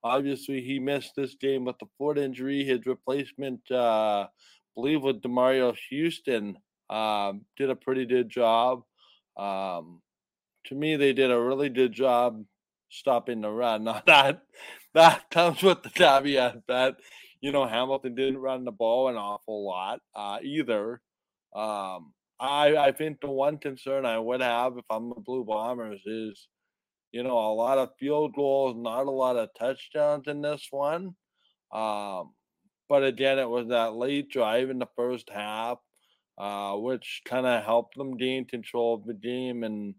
Obviously, 0.03 0.61
he 0.61 0.79
missed 0.79 1.13
this 1.15 1.35
game 1.35 1.65
with 1.65 1.77
the 1.79 1.85
foot 1.97 2.17
injury. 2.17 2.63
His 2.63 2.85
replacement, 2.85 3.59
uh, 3.69 4.25
I 4.25 4.27
believe, 4.75 5.03
with 5.03 5.21
Demerio 5.21 5.75
Houston, 5.89 6.57
um, 6.89 7.45
did 7.57 7.69
a 7.69 7.75
pretty 7.75 8.05
good 8.05 8.29
job. 8.29 8.81
Um, 9.37 10.01
to 10.65 10.75
me, 10.75 10.95
they 10.95 11.13
did 11.13 11.31
a 11.31 11.39
really 11.39 11.69
good 11.69 11.93
job 11.93 12.43
stopping 12.89 13.41
the 13.41 13.49
run. 13.49 13.83
Now 13.85 14.01
that 14.05 14.41
that 14.93 15.29
comes 15.29 15.63
with 15.63 15.83
the 15.83 15.89
caveat 15.89 16.63
that 16.67 16.97
you 17.39 17.51
know 17.51 17.65
Hamilton 17.65 18.15
didn't 18.15 18.39
run 18.39 18.65
the 18.65 18.71
ball 18.71 19.07
an 19.07 19.15
awful 19.15 19.65
lot 19.65 20.01
uh, 20.15 20.39
either. 20.43 21.01
Um, 21.55 22.13
I 22.39 22.75
I 22.77 22.91
think 22.91 23.21
the 23.21 23.29
one 23.31 23.57
concern 23.57 24.05
I 24.05 24.19
would 24.19 24.41
have 24.41 24.77
if 24.77 24.85
I'm 24.89 25.09
the 25.09 25.21
Blue 25.21 25.45
Bombers 25.45 26.01
is 26.05 26.47
you 27.11 27.23
know, 27.23 27.37
a 27.37 27.53
lot 27.53 27.77
of 27.77 27.95
field 27.99 28.33
goals, 28.35 28.75
not 28.77 29.05
a 29.05 29.11
lot 29.11 29.37
of 29.37 29.49
touchdowns 29.57 30.27
in 30.27 30.41
this 30.41 30.67
one. 30.71 31.15
Um, 31.71 32.33
but 32.87 33.03
again, 33.03 33.39
it 33.39 33.49
was 33.49 33.69
that 33.69 33.95
late 33.95 34.29
drive 34.29 34.69
in 34.69 34.79
the 34.79 34.87
first 34.95 35.29
half, 35.29 35.77
uh, 36.37 36.75
which 36.75 37.21
kind 37.25 37.45
of 37.45 37.63
helped 37.63 37.95
them 37.97 38.17
gain 38.17 38.45
control 38.45 38.95
of 38.95 39.05
the 39.05 39.13
game. 39.13 39.63
And 39.63 39.95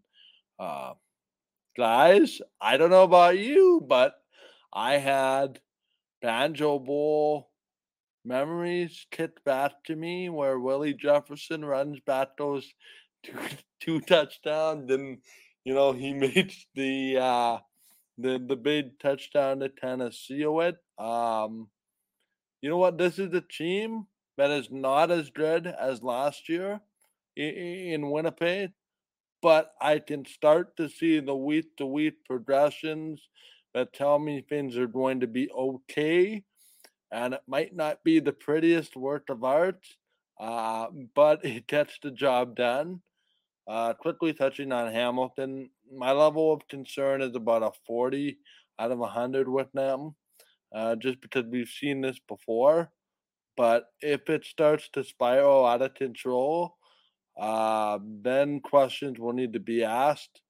uh, 0.58 0.92
guys, 1.76 2.40
I 2.60 2.76
don't 2.76 2.90
know 2.90 3.04
about 3.04 3.38
you, 3.38 3.84
but 3.86 4.14
I 4.72 4.94
had 4.94 5.60
Banjo 6.20 6.78
Bowl 6.78 7.50
memories 8.24 9.06
kicked 9.10 9.44
back 9.44 9.72
to 9.84 9.96
me 9.96 10.28
where 10.28 10.58
Willie 10.58 10.94
Jefferson 10.94 11.64
runs 11.64 11.98
back 12.00 12.36
those 12.36 12.72
two, 13.22 13.38
two 13.80 14.00
touchdowns. 14.00 14.88
Then, 14.88 15.18
you 15.64 15.74
know, 15.74 15.92
he 15.92 16.12
made 16.14 16.52
the 16.74 17.18
uh, 17.18 17.58
the 18.18 18.44
the 18.46 18.56
big 18.56 18.98
touchdown 18.98 19.60
to 19.60 19.68
Tennessee 19.68 20.46
with. 20.46 20.76
Um, 20.98 21.68
you 22.60 22.70
know 22.70 22.78
what? 22.78 22.98
This 22.98 23.18
is 23.18 23.32
a 23.34 23.40
team 23.40 24.06
that 24.38 24.50
is 24.50 24.68
not 24.70 25.10
as 25.10 25.30
good 25.30 25.66
as 25.66 26.02
last 26.02 26.48
year 26.48 26.80
in, 27.36 27.54
in 27.54 28.10
Winnipeg, 28.10 28.70
but 29.40 29.72
I 29.80 29.98
can 29.98 30.24
start 30.24 30.76
to 30.76 30.88
see 30.88 31.20
the 31.20 31.34
week 31.34 31.76
to 31.78 31.86
week 31.86 32.24
progressions 32.24 33.20
that 33.74 33.92
tell 33.92 34.18
me 34.18 34.40
things 34.42 34.76
are 34.76 34.86
going 34.86 35.20
to 35.20 35.26
be 35.26 35.50
okay. 35.50 36.44
And 37.10 37.34
it 37.34 37.42
might 37.46 37.74
not 37.74 38.04
be 38.04 38.20
the 38.20 38.32
prettiest 38.32 38.96
work 38.96 39.28
of 39.28 39.44
art, 39.44 39.84
uh, 40.40 40.86
but 41.14 41.44
it 41.44 41.66
gets 41.66 41.98
the 42.02 42.10
job 42.10 42.56
done. 42.56 43.00
Uh, 43.68 43.94
quickly 43.94 44.32
touching 44.32 44.72
on 44.72 44.92
Hamilton, 44.92 45.70
my 45.94 46.12
level 46.12 46.52
of 46.52 46.66
concern 46.68 47.22
is 47.22 47.36
about 47.36 47.62
a 47.62 47.70
40 47.86 48.38
out 48.78 48.90
of 48.90 48.98
100 48.98 49.48
with 49.48 49.70
them, 49.72 50.14
uh, 50.74 50.96
just 50.96 51.20
because 51.20 51.44
we've 51.46 51.68
seen 51.68 52.00
this 52.00 52.18
before. 52.28 52.90
But 53.56 53.84
if 54.00 54.28
it 54.28 54.44
starts 54.44 54.88
to 54.94 55.04
spiral 55.04 55.66
out 55.66 55.82
of 55.82 55.94
control, 55.94 56.76
uh, 57.38 57.98
then 58.02 58.60
questions 58.60 59.18
will 59.18 59.32
need 59.32 59.52
to 59.52 59.60
be 59.60 59.84
asked. 59.84 60.42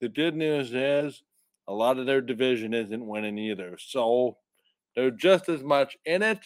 The 0.00 0.08
good 0.08 0.34
news 0.34 0.74
is 0.74 1.22
a 1.68 1.72
lot 1.72 1.98
of 1.98 2.06
their 2.06 2.20
division 2.20 2.74
isn't 2.74 3.06
winning 3.06 3.38
either. 3.38 3.76
So 3.78 4.38
they're 4.94 5.10
just 5.10 5.48
as 5.48 5.62
much 5.62 5.96
in 6.04 6.22
it 6.22 6.40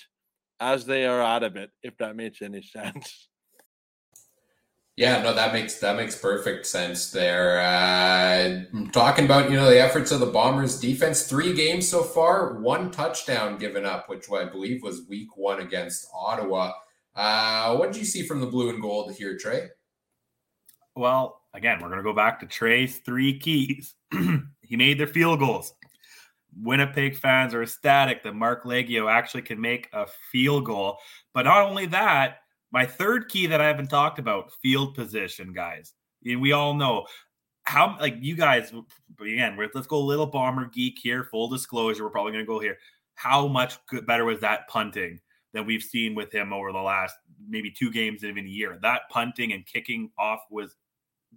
as 0.60 0.84
they 0.84 1.06
are 1.06 1.22
out 1.22 1.42
of 1.42 1.56
it, 1.56 1.70
if 1.82 1.96
that 1.98 2.16
makes 2.16 2.42
any 2.42 2.62
sense. 2.76 3.29
Yeah, 5.00 5.22
no, 5.22 5.32
that 5.32 5.54
makes 5.54 5.76
that 5.76 5.96
makes 5.96 6.14
perfect 6.14 6.66
sense 6.66 7.10
there. 7.10 7.58
Uh, 7.58 8.64
talking 8.92 9.24
about 9.24 9.50
you 9.50 9.56
know 9.56 9.70
the 9.70 9.80
efforts 9.80 10.10
of 10.10 10.20
the 10.20 10.26
Bombers 10.26 10.78
defense, 10.78 11.22
three 11.22 11.54
games 11.54 11.88
so 11.88 12.02
far, 12.02 12.58
one 12.60 12.90
touchdown 12.90 13.56
given 13.56 13.86
up, 13.86 14.10
which 14.10 14.30
I 14.30 14.44
believe 14.44 14.82
was 14.82 15.06
Week 15.08 15.38
One 15.38 15.60
against 15.60 16.06
Ottawa. 16.14 16.72
Uh, 17.16 17.76
what 17.78 17.90
did 17.90 17.98
you 17.98 18.04
see 18.04 18.26
from 18.26 18.42
the 18.42 18.46
blue 18.46 18.68
and 18.68 18.82
gold 18.82 19.14
here, 19.14 19.38
Trey? 19.38 19.68
Well, 20.94 21.40
again, 21.54 21.78
we're 21.80 21.88
going 21.88 22.00
to 22.00 22.04
go 22.04 22.12
back 22.12 22.40
to 22.40 22.46
Trey's 22.46 22.98
three 22.98 23.38
keys. 23.38 23.94
he 24.60 24.76
made 24.76 25.00
their 25.00 25.06
field 25.06 25.38
goals. 25.38 25.72
Winnipeg 26.54 27.16
fans 27.16 27.54
are 27.54 27.62
ecstatic 27.62 28.22
that 28.24 28.34
Marc 28.34 28.64
Liegghio 28.64 29.10
actually 29.10 29.42
can 29.44 29.62
make 29.62 29.88
a 29.94 30.06
field 30.30 30.66
goal. 30.66 30.98
But 31.32 31.44
not 31.44 31.62
only 31.62 31.86
that, 31.86 32.40
my 32.72 32.86
third 32.86 33.28
key 33.28 33.46
that 33.46 33.60
I 33.60 33.66
haven't 33.66 33.88
talked 33.88 34.18
about, 34.18 34.52
field 34.62 34.94
position, 34.94 35.52
guys. 35.52 35.94
We 36.24 36.52
all 36.52 36.74
know 36.74 37.06
how 37.64 37.96
like 38.00 38.16
you 38.20 38.36
guys 38.36 38.72
again, 39.20 39.56
let's 39.74 39.86
go 39.86 39.98
a 39.98 39.98
little 39.98 40.26
bomber 40.26 40.66
geek 40.66 40.98
here. 41.00 41.24
Full 41.24 41.48
disclosure, 41.48 42.04
we're 42.04 42.10
probably 42.10 42.32
gonna 42.32 42.44
go 42.44 42.58
here. 42.58 42.78
How 43.14 43.46
much 43.46 43.78
better 44.06 44.24
was 44.24 44.40
that 44.40 44.68
punting 44.68 45.20
than 45.52 45.66
we've 45.66 45.82
seen 45.82 46.14
with 46.14 46.32
him 46.32 46.52
over 46.52 46.72
the 46.72 46.78
last 46.78 47.14
maybe 47.48 47.70
two 47.70 47.90
games, 47.90 48.24
even 48.24 48.44
a 48.44 48.48
year? 48.48 48.78
That 48.82 49.02
punting 49.10 49.52
and 49.52 49.66
kicking 49.66 50.10
off 50.18 50.40
was 50.50 50.76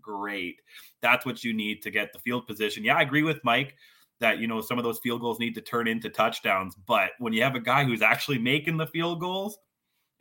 great. 0.01 0.61
That's 1.01 1.25
what 1.25 1.43
you 1.43 1.53
need 1.53 1.81
to 1.83 1.91
get 1.91 2.13
the 2.13 2.19
field 2.19 2.47
position. 2.47 2.83
Yeah, 2.83 2.97
I 2.97 3.01
agree 3.01 3.23
with 3.23 3.43
Mike 3.43 3.75
that 4.19 4.39
you 4.39 4.47
know 4.47 4.61
some 4.61 4.77
of 4.77 4.83
those 4.83 4.99
field 4.99 5.21
goals 5.21 5.39
need 5.39 5.55
to 5.55 5.61
turn 5.61 5.87
into 5.87 6.09
touchdowns, 6.09 6.75
but 6.87 7.11
when 7.19 7.33
you 7.33 7.43
have 7.43 7.55
a 7.55 7.59
guy 7.59 7.83
who's 7.83 8.01
actually 8.01 8.39
making 8.39 8.77
the 8.77 8.87
field 8.87 9.19
goals 9.19 9.57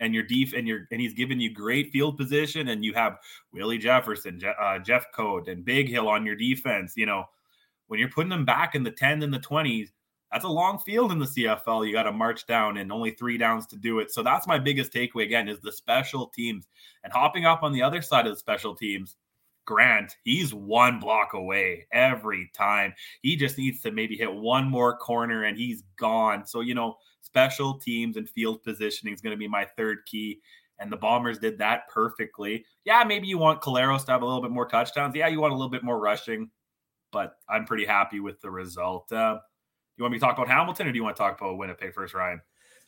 and 0.02 0.12
your 0.12 0.24
def 0.24 0.52
and 0.52 0.66
your 0.66 0.88
and 0.90 1.00
he's 1.00 1.14
giving 1.14 1.40
you 1.40 1.50
great 1.50 1.90
field 1.90 2.18
position 2.18 2.68
and 2.68 2.84
you 2.84 2.92
have 2.92 3.18
Willie 3.52 3.78
Jefferson, 3.78 4.38
Je- 4.38 4.48
uh, 4.48 4.78
Jeffcoat, 4.80 5.48
and 5.48 5.64
Bighill 5.64 6.08
on 6.08 6.26
your 6.26 6.34
defense. 6.34 6.94
You 6.96 7.06
know, 7.06 7.24
when 7.86 8.00
you're 8.00 8.10
putting 8.10 8.28
them 8.28 8.44
back 8.44 8.74
in 8.74 8.82
the 8.82 8.90
10s 8.90 9.22
and 9.22 9.32
the 9.32 9.38
20s, 9.38 9.90
that's 10.32 10.44
a 10.44 10.48
long 10.48 10.78
field 10.80 11.12
in 11.12 11.18
the 11.18 11.26
CFL. 11.26 11.86
You 11.86 11.92
got 11.92 12.02
to 12.04 12.12
march 12.12 12.46
down 12.46 12.78
and 12.78 12.90
only 12.90 13.12
three 13.12 13.38
downs 13.38 13.66
to 13.68 13.76
do 13.76 14.00
it. 14.00 14.10
So 14.10 14.22
that's 14.22 14.46
my 14.46 14.58
biggest 14.58 14.92
takeaway 14.92 15.24
again 15.24 15.48
is 15.48 15.60
the 15.60 15.72
special 15.72 16.26
teams 16.26 16.66
and 17.04 17.12
hopping 17.12 17.46
up 17.46 17.62
on 17.62 17.72
the 17.72 17.82
other 17.82 18.02
side 18.02 18.26
of 18.26 18.32
the 18.32 18.38
special 18.38 18.74
teams. 18.74 19.16
Grant, 19.64 20.16
he's 20.24 20.52
one 20.52 20.98
block 20.98 21.34
away 21.34 21.86
every 21.92 22.50
time. 22.54 22.92
He 23.22 23.36
just 23.36 23.58
needs 23.58 23.80
to 23.82 23.90
maybe 23.90 24.16
hit 24.16 24.32
one 24.32 24.68
more 24.68 24.96
corner 24.96 25.44
and 25.44 25.56
he's 25.56 25.84
gone. 25.96 26.44
So, 26.46 26.60
you 26.60 26.74
know, 26.74 26.96
special 27.20 27.78
teams 27.78 28.16
and 28.16 28.28
field 28.28 28.62
positioning 28.62 29.14
is 29.14 29.20
going 29.20 29.32
to 29.32 29.38
be 29.38 29.48
my 29.48 29.64
third 29.76 29.98
key. 30.06 30.40
And 30.78 30.90
the 30.90 30.96
Bombers 30.96 31.38
did 31.38 31.58
that 31.58 31.88
perfectly. 31.88 32.64
Yeah, 32.84 33.04
maybe 33.04 33.28
you 33.28 33.38
want 33.38 33.60
Collaros 33.60 34.04
to 34.06 34.12
have 34.12 34.22
a 34.22 34.26
little 34.26 34.42
bit 34.42 34.50
more 34.50 34.66
touchdowns. 34.66 35.14
Yeah, 35.14 35.28
you 35.28 35.40
want 35.40 35.52
a 35.52 35.56
little 35.56 35.70
bit 35.70 35.84
more 35.84 36.00
rushing, 36.00 36.50
but 37.12 37.36
I'm 37.48 37.64
pretty 37.64 37.84
happy 37.84 38.18
with 38.18 38.40
the 38.40 38.50
result. 38.50 39.12
Uh, 39.12 39.38
you 39.96 40.02
want 40.02 40.12
me 40.12 40.18
to 40.18 40.24
talk 40.24 40.36
about 40.36 40.48
Hamilton 40.48 40.88
or 40.88 40.92
do 40.92 40.96
you 40.96 41.04
want 41.04 41.14
to 41.16 41.22
talk 41.22 41.40
about 41.40 41.56
Winnipeg 41.56 41.94
first, 41.94 42.14
Ryan? 42.14 42.40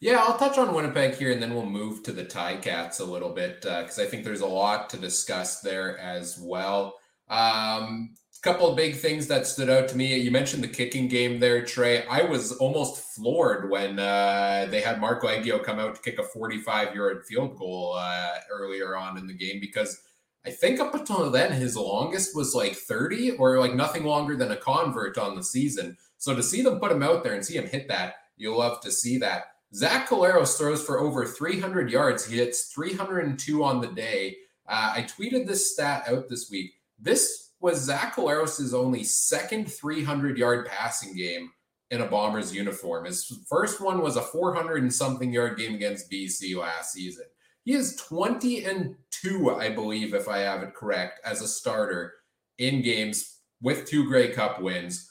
Yeah, 0.05 0.19
I'll 0.19 0.37
touch 0.37 0.59
on 0.59 0.75
Winnipeg 0.75 1.14
here 1.14 1.33
and 1.33 1.43
then 1.43 1.55
we'll 1.55 1.64
move 1.64 2.03
to 2.03 2.12
the 2.12 2.27
Ticats 2.27 3.01
a 3.01 3.05
little 3.05 3.31
bit 3.31 3.62
because 3.62 3.99
uh, 3.99 4.03
I 4.03 4.05
think 4.05 4.23
there's 4.23 4.43
a 4.43 4.47
lot 4.47 4.90
to 4.90 4.99
discuss 4.99 5.61
there 5.61 5.99
as 5.99 6.38
well. 6.38 6.97
Um, 7.31 8.14
a 8.37 8.43
couple 8.43 8.69
of 8.69 8.77
big 8.77 8.97
things 8.97 9.29
that 9.29 9.47
stood 9.47 9.71
out 9.71 9.88
to 9.88 9.97
me. 9.97 10.14
You 10.19 10.31
mentioned 10.31 10.62
the 10.62 10.69
kicking 10.69 11.09
game 11.09 11.40
there, 11.40 11.64
Trey. 11.64 12.05
I 12.07 12.21
was 12.21 12.53
almost 12.53 13.14
floored 13.14 13.71
when 13.71 13.99
uh, 13.99 14.67
they 14.71 14.83
had 14.83 15.01
Marco 15.01 15.27
Liegghio 15.27 15.64
come 15.64 15.79
out 15.79 15.95
to 15.95 16.03
kick 16.03 16.19
a 16.19 16.23
45 16.23 16.95
yard 16.95 17.25
field 17.27 17.57
goal 17.57 17.95
uh, 17.99 18.35
earlier 18.53 18.99
on 18.99 19.17
in 19.17 19.27
the 19.27 19.33
game 19.33 19.59
because 19.59 19.99
I 20.45 20.51
think 20.51 20.81
up 20.81 20.95
until 20.95 21.31
then 21.31 21.51
his 21.51 21.79
longest 21.79 22.37
was 22.37 22.55
like 22.55 22.75
30 22.75 23.38
or 23.38 23.59
like 23.59 23.73
nothing 23.73 24.05
longer 24.05 24.37
than 24.37 24.53
a 24.53 24.57
convert 24.57 25.17
on 25.17 25.35
the 25.35 25.43
season. 25.43 25.97
So 26.19 26.37
to 26.37 26.43
see 26.43 26.61
them 26.61 26.79
put 26.79 26.93
him 26.93 27.03
out 27.03 27.25
there 27.25 27.33
and 27.33 27.43
see 27.43 27.57
him 27.57 27.69
hit 27.69 27.88
that, 27.88 28.17
you'll 28.37 28.59
love 28.59 28.83
to 28.83 28.93
see 28.93 29.17
that. 29.17 29.45
Zach 29.75 30.09
Collaros 30.09 30.57
throws 30.57 30.85
for 30.85 31.01
over 31.01 31.27
300 31.27 31.91
yards. 31.91 32.25
He 32.25 32.37
hits 32.37 32.73
302 32.73 33.65
on 33.65 33.81
the 33.81 33.89
day. 33.89 34.37
Uh, 34.69 34.95
I 34.97 35.03
tweeted 35.03 35.47
this 35.47 35.73
stat 35.73 36.05
out 36.09 36.29
this 36.29 36.49
week. 36.49 36.75
This 36.99 37.51
was 37.61 37.81
Zach 37.81 38.15
Collaros' 38.15 38.73
only 38.73 39.03
second 39.03 39.73
300 39.73 40.39
yard 40.39 40.67
passing 40.67 41.17
game 41.17 41.51
in 41.91 42.03
a 42.03 42.07
Bombers 42.07 42.55
uniform. 42.55 43.05
His 43.05 43.41
first 43.49 43.81
one 43.81 44.01
was 44.01 44.17
a 44.17 44.23
400 44.23 44.83
and 44.83 44.95
something 44.95 45.33
yard 45.33 45.59
game 45.59 45.75
against 45.75 46.11
BC 46.11 46.57
last 46.57 46.93
season. 46.93 47.25
He 47.65 47.73
is 47.73 47.97
20 47.97 48.65
and 48.67 48.95
2, 49.11 49.57
I 49.57 49.71
believe, 49.71 50.15
if 50.15 50.29
I 50.29 50.39
have 50.39 50.63
it 50.63 50.75
correct, 50.75 51.21
as 51.25 51.41
a 51.41 51.49
starter 51.49 52.13
in 52.59 52.83
games 52.83 53.39
with 53.61 53.87
two 53.87 54.07
Grey 54.07 54.33
Cup 54.33 54.61
wins 54.61 55.11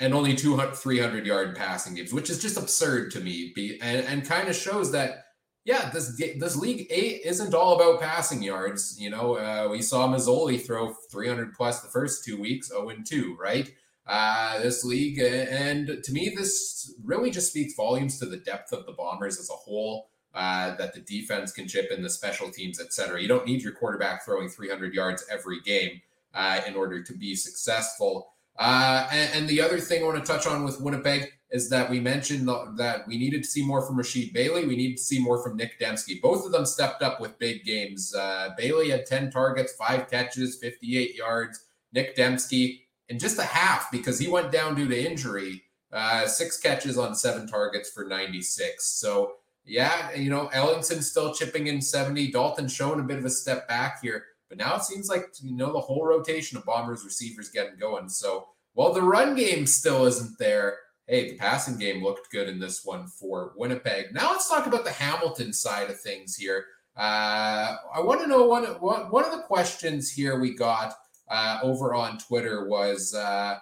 and 0.00 0.14
only 0.14 0.34
200, 0.34 0.74
300 0.74 1.26
yard 1.26 1.54
passing 1.54 1.94
games, 1.94 2.12
which 2.12 2.30
is 2.30 2.40
just 2.40 2.56
absurd 2.56 3.10
to 3.12 3.20
me 3.20 3.52
and, 3.82 4.06
and 4.06 4.24
kind 4.24 4.48
of 4.48 4.56
shows 4.56 4.90
that 4.92 5.26
yeah, 5.64 5.90
this 5.90 6.16
this 6.16 6.56
league 6.56 6.86
eight 6.90 7.20
isn't 7.24 7.54
all 7.54 7.76
about 7.76 8.00
passing 8.00 8.42
yards. 8.42 8.96
You 8.98 9.10
know, 9.10 9.36
uh, 9.36 9.68
we 9.70 9.82
saw 9.82 10.08
Masoli 10.08 10.64
throw 10.64 10.94
300 11.12 11.52
plus 11.52 11.82
the 11.82 11.88
first 11.88 12.24
two 12.24 12.40
weeks, 12.40 12.68
0 12.68 12.88
and 12.88 13.06
2, 13.06 13.36
right? 13.38 13.70
Uh, 14.06 14.58
this 14.60 14.84
league, 14.84 15.18
and 15.20 16.02
to 16.02 16.12
me, 16.12 16.32
this 16.34 16.94
really 17.04 17.30
just 17.30 17.50
speaks 17.50 17.74
volumes 17.74 18.18
to 18.18 18.26
the 18.26 18.38
depth 18.38 18.72
of 18.72 18.86
the 18.86 18.92
Bombers 18.92 19.38
as 19.38 19.50
a 19.50 19.54
whole. 19.54 20.08
Uh, 20.32 20.76
that 20.76 20.94
the 20.94 21.00
defense 21.00 21.50
can 21.50 21.66
chip 21.66 21.90
in 21.90 22.02
the 22.02 22.08
special 22.08 22.50
teams, 22.50 22.80
et 22.80 22.92
cetera. 22.92 23.20
You 23.20 23.26
don't 23.26 23.46
need 23.46 23.62
your 23.62 23.72
quarterback 23.72 24.24
throwing 24.24 24.48
300 24.48 24.94
yards 24.94 25.24
every 25.28 25.60
game 25.60 26.00
uh, 26.34 26.60
in 26.68 26.76
order 26.76 27.02
to 27.02 27.12
be 27.12 27.34
successful. 27.34 28.29
Uh, 28.60 29.08
and, 29.10 29.34
and, 29.34 29.48
the 29.48 29.58
other 29.58 29.80
thing 29.80 30.02
I 30.02 30.06
want 30.06 30.22
to 30.22 30.32
touch 30.32 30.46
on 30.46 30.64
with 30.64 30.82
Winnipeg 30.82 31.32
is 31.50 31.70
that 31.70 31.88
we 31.88 31.98
mentioned 31.98 32.46
that 32.46 33.08
we 33.08 33.16
needed 33.16 33.42
to 33.42 33.48
see 33.48 33.64
more 33.64 33.80
from 33.80 33.96
Rasheed 33.96 34.34
Bailey. 34.34 34.66
We 34.66 34.76
need 34.76 34.96
to 34.96 35.02
see 35.02 35.18
more 35.18 35.42
from 35.42 35.56
Nick 35.56 35.80
Demski. 35.80 36.20
Both 36.20 36.44
of 36.44 36.52
them 36.52 36.66
stepped 36.66 37.02
up 37.02 37.22
with 37.22 37.38
big 37.38 37.64
games. 37.64 38.14
Uh, 38.14 38.50
Bailey 38.58 38.90
had 38.90 39.06
10 39.06 39.30
targets, 39.30 39.72
five 39.72 40.10
catches, 40.10 40.58
58 40.58 41.14
yards. 41.14 41.58
Nick 41.94 42.14
Demski 42.14 42.82
in 43.08 43.18
just 43.18 43.38
a 43.38 43.44
half 43.44 43.90
because 43.90 44.18
he 44.18 44.28
went 44.28 44.52
down 44.52 44.74
due 44.74 44.88
to 44.88 45.10
injury. 45.10 45.62
Uh, 45.90 46.26
six 46.26 46.60
catches 46.60 46.98
on 46.98 47.14
seven 47.14 47.48
targets 47.48 47.90
for 47.90 48.04
96. 48.04 48.84
So, 48.84 49.36
yeah, 49.64 50.12
you 50.14 50.28
know, 50.28 50.48
Ellingson 50.52 51.02
still 51.02 51.32
chipping 51.32 51.66
in 51.66 51.80
70. 51.80 52.30
Dalton 52.30 52.68
showing 52.68 53.00
a 53.00 53.04
bit 53.04 53.18
of 53.18 53.24
a 53.24 53.30
step 53.30 53.66
back 53.66 54.02
here. 54.02 54.24
But 54.50 54.58
now 54.58 54.76
it 54.76 54.82
seems 54.82 55.08
like, 55.08 55.26
you 55.40 55.56
know, 55.56 55.72
the 55.72 55.80
whole 55.80 56.04
rotation 56.04 56.58
of 56.58 56.66
Bombers 56.66 57.04
receivers 57.04 57.48
getting 57.48 57.78
going. 57.78 58.10
So, 58.10 58.48
while 58.74 58.92
the 58.92 59.02
run 59.02 59.34
game 59.34 59.64
still 59.66 60.04
isn't 60.06 60.38
there, 60.38 60.76
hey, 61.06 61.30
the 61.30 61.36
passing 61.36 61.78
game 61.78 62.02
looked 62.02 62.30
good 62.30 62.48
in 62.48 62.58
this 62.58 62.84
one 62.84 63.06
for 63.06 63.52
Winnipeg. 63.56 64.12
Now 64.12 64.32
let's 64.32 64.48
talk 64.48 64.66
about 64.66 64.84
the 64.84 64.92
Hamilton 64.92 65.52
side 65.52 65.88
of 65.88 66.00
things 66.00 66.36
here. 66.36 66.66
Uh, 66.96 67.76
I 67.94 68.00
want 68.00 68.20
to 68.20 68.26
know 68.26 68.46
one, 68.46 68.64
one 68.64 69.24
of 69.24 69.32
the 69.32 69.42
questions 69.46 70.10
here 70.10 70.38
we 70.38 70.54
got 70.54 70.94
uh, 71.28 71.60
over 71.62 71.94
on 71.94 72.18
Twitter 72.18 72.68
was 72.68 73.14
uh, 73.14 73.56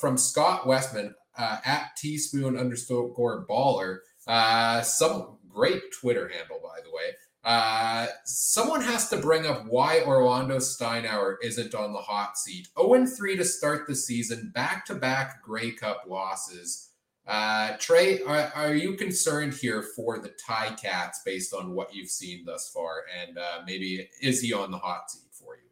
from 0.00 0.16
Scott 0.16 0.66
Westman 0.66 1.14
uh, 1.36 1.58
at 1.64 1.96
teaspoon 1.96 2.56
underscore 2.56 3.46
baller. 3.46 3.98
Uh, 4.26 4.80
some 4.82 5.38
great 5.48 5.82
Twitter 6.00 6.28
handle, 6.28 6.60
by 6.62 6.80
the 6.82 6.90
way. 6.90 7.12
Uh, 7.44 8.06
someone 8.24 8.80
has 8.80 9.08
to 9.08 9.16
bring 9.16 9.46
up 9.46 9.66
why 9.66 10.00
Orlando 10.02 10.58
Steinauer 10.58 11.36
isn't 11.42 11.74
on 11.74 11.92
the 11.92 11.98
hot 11.98 12.38
seat. 12.38 12.68
0 12.80 13.06
3 13.06 13.36
to 13.36 13.44
start 13.44 13.86
the 13.86 13.96
season, 13.96 14.52
back 14.54 14.86
to 14.86 14.94
back 14.94 15.42
Grey 15.42 15.72
Cup 15.72 16.04
losses. 16.06 16.90
Uh, 17.26 17.76
Trey, 17.78 18.20
are, 18.22 18.52
are, 18.54 18.74
you 18.74 18.94
concerned 18.94 19.54
here 19.54 19.82
for 19.94 20.18
the 20.18 20.30
Ticats 20.30 21.18
based 21.24 21.54
on 21.54 21.72
what 21.72 21.94
you've 21.94 22.10
seen 22.10 22.44
thus 22.44 22.70
far? 22.74 23.04
And 23.20 23.38
uh, 23.38 23.62
maybe 23.64 24.08
is 24.20 24.40
he 24.40 24.52
on 24.52 24.72
the 24.72 24.78
hot 24.78 25.08
seat 25.10 25.30
for 25.30 25.54
you? 25.54 25.70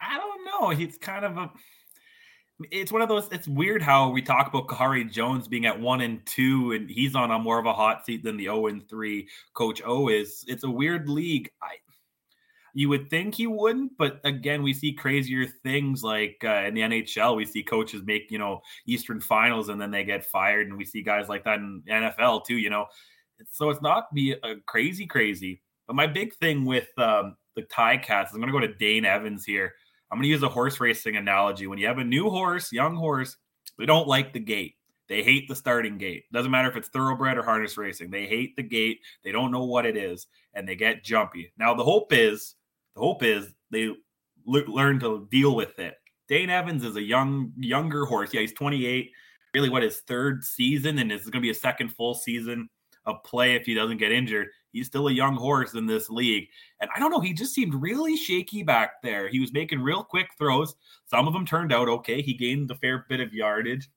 I 0.00 0.18
don't 0.18 0.44
know. 0.44 0.70
He's 0.70 0.98
kind 0.98 1.24
of 1.24 1.38
a 1.38 1.50
it's 2.70 2.90
one 2.90 3.02
of 3.02 3.08
those. 3.08 3.28
It's 3.30 3.46
weird 3.46 3.82
how 3.82 4.10
we 4.10 4.22
talk 4.22 4.48
about 4.48 4.66
Khari 4.66 5.10
Jones 5.10 5.46
being 5.46 5.66
at 5.66 5.78
one 5.78 6.00
and 6.00 6.24
two, 6.26 6.72
and 6.72 6.90
he's 6.90 7.14
on 7.14 7.30
a 7.30 7.38
more 7.38 7.58
of 7.58 7.66
a 7.66 7.72
hot 7.72 8.04
seat 8.04 8.24
than 8.24 8.36
the 8.36 8.44
zero 8.44 8.62
oh 8.62 8.66
and 8.66 8.88
three 8.88 9.28
Coach 9.54 9.80
O 9.84 10.08
is. 10.08 10.44
It's 10.48 10.64
a 10.64 10.70
weird 10.70 11.08
league. 11.08 11.50
I 11.62 11.76
you 12.74 12.88
would 12.88 13.10
think 13.10 13.34
he 13.34 13.46
wouldn't, 13.46 13.92
but 13.98 14.20
again, 14.24 14.62
we 14.62 14.72
see 14.72 14.92
crazier 14.92 15.46
things 15.46 16.02
like 16.02 16.36
uh, 16.44 16.64
in 16.66 16.74
the 16.74 16.82
NHL. 16.82 17.36
We 17.36 17.44
see 17.44 17.62
coaches 17.62 18.02
make 18.04 18.30
you 18.30 18.38
know 18.38 18.60
Eastern 18.86 19.20
Finals 19.20 19.68
and 19.68 19.80
then 19.80 19.90
they 19.90 20.04
get 20.04 20.26
fired, 20.26 20.66
and 20.68 20.76
we 20.76 20.84
see 20.84 21.02
guys 21.02 21.28
like 21.28 21.44
that 21.44 21.58
in 21.58 21.82
NFL 21.88 22.44
too. 22.44 22.56
You 22.56 22.70
know, 22.70 22.86
so 23.50 23.70
it's 23.70 23.82
not 23.82 24.12
be 24.12 24.32
a 24.32 24.56
crazy, 24.66 25.06
crazy. 25.06 25.62
But 25.86 25.96
my 25.96 26.06
big 26.06 26.34
thing 26.34 26.64
with 26.64 26.88
um, 26.98 27.36
the 27.56 27.62
Ticats, 27.62 28.32
I'm 28.32 28.40
going 28.40 28.52
to 28.52 28.52
go 28.52 28.60
to 28.60 28.74
Dane 28.74 29.04
Evans 29.04 29.44
here. 29.44 29.74
I'm 30.10 30.18
going 30.18 30.24
to 30.24 30.28
use 30.28 30.42
a 30.42 30.48
horse 30.48 30.80
racing 30.80 31.16
analogy. 31.16 31.66
When 31.66 31.78
you 31.78 31.86
have 31.86 31.98
a 31.98 32.04
new 32.04 32.30
horse, 32.30 32.72
young 32.72 32.96
horse, 32.96 33.36
they 33.78 33.86
don't 33.86 34.08
like 34.08 34.32
the 34.32 34.40
gate. 34.40 34.74
They 35.08 35.22
hate 35.22 35.48
the 35.48 35.54
starting 35.54 35.96
gate. 35.96 36.24
Doesn't 36.32 36.50
matter 36.50 36.68
if 36.68 36.76
it's 36.76 36.88
thoroughbred 36.88 37.38
or 37.38 37.42
harness 37.42 37.78
racing. 37.78 38.10
They 38.10 38.26
hate 38.26 38.56
the 38.56 38.62
gate. 38.62 39.00
They 39.24 39.32
don't 39.32 39.50
know 39.50 39.64
what 39.64 39.86
it 39.86 39.96
is, 39.96 40.26
and 40.54 40.68
they 40.68 40.76
get 40.76 41.02
jumpy. 41.02 41.52
Now 41.58 41.74
the 41.74 41.84
hope 41.84 42.12
is, 42.12 42.54
the 42.94 43.00
hope 43.00 43.22
is 43.22 43.54
they 43.70 43.94
learn 44.44 45.00
to 45.00 45.26
deal 45.30 45.54
with 45.56 45.78
it. 45.78 45.94
Dane 46.28 46.50
Evans 46.50 46.84
is 46.84 46.96
a 46.96 47.02
young, 47.02 47.52
younger 47.56 48.04
horse. 48.04 48.34
Yeah, 48.34 48.42
he's 48.42 48.52
28. 48.52 49.10
Really, 49.54 49.70
what 49.70 49.82
his 49.82 50.00
third 50.00 50.44
season, 50.44 50.98
and 50.98 51.10
this 51.10 51.22
is 51.22 51.30
going 51.30 51.40
to 51.40 51.46
be 51.46 51.50
a 51.50 51.54
second 51.54 51.88
full 51.88 52.14
season 52.14 52.68
of 53.06 53.24
play 53.24 53.54
if 53.54 53.64
he 53.64 53.72
doesn't 53.72 53.96
get 53.96 54.12
injured. 54.12 54.48
He's 54.78 54.86
still 54.86 55.08
a 55.08 55.12
young 55.12 55.36
horse 55.36 55.74
in 55.74 55.86
this 55.86 56.08
league. 56.08 56.48
And 56.80 56.90
I 56.94 56.98
don't 56.98 57.10
know, 57.10 57.20
he 57.20 57.32
just 57.32 57.54
seemed 57.54 57.74
really 57.74 58.16
shaky 58.16 58.62
back 58.62 59.02
there. 59.02 59.28
He 59.28 59.40
was 59.40 59.52
making 59.52 59.80
real 59.80 60.02
quick 60.02 60.28
throws. 60.38 60.74
Some 61.06 61.26
of 61.26 61.34
them 61.34 61.46
turned 61.46 61.72
out 61.72 61.88
okay. 61.88 62.22
He 62.22 62.34
gained 62.34 62.70
a 62.70 62.74
fair 62.76 63.04
bit 63.08 63.20
of 63.20 63.32
yardage. 63.32 63.88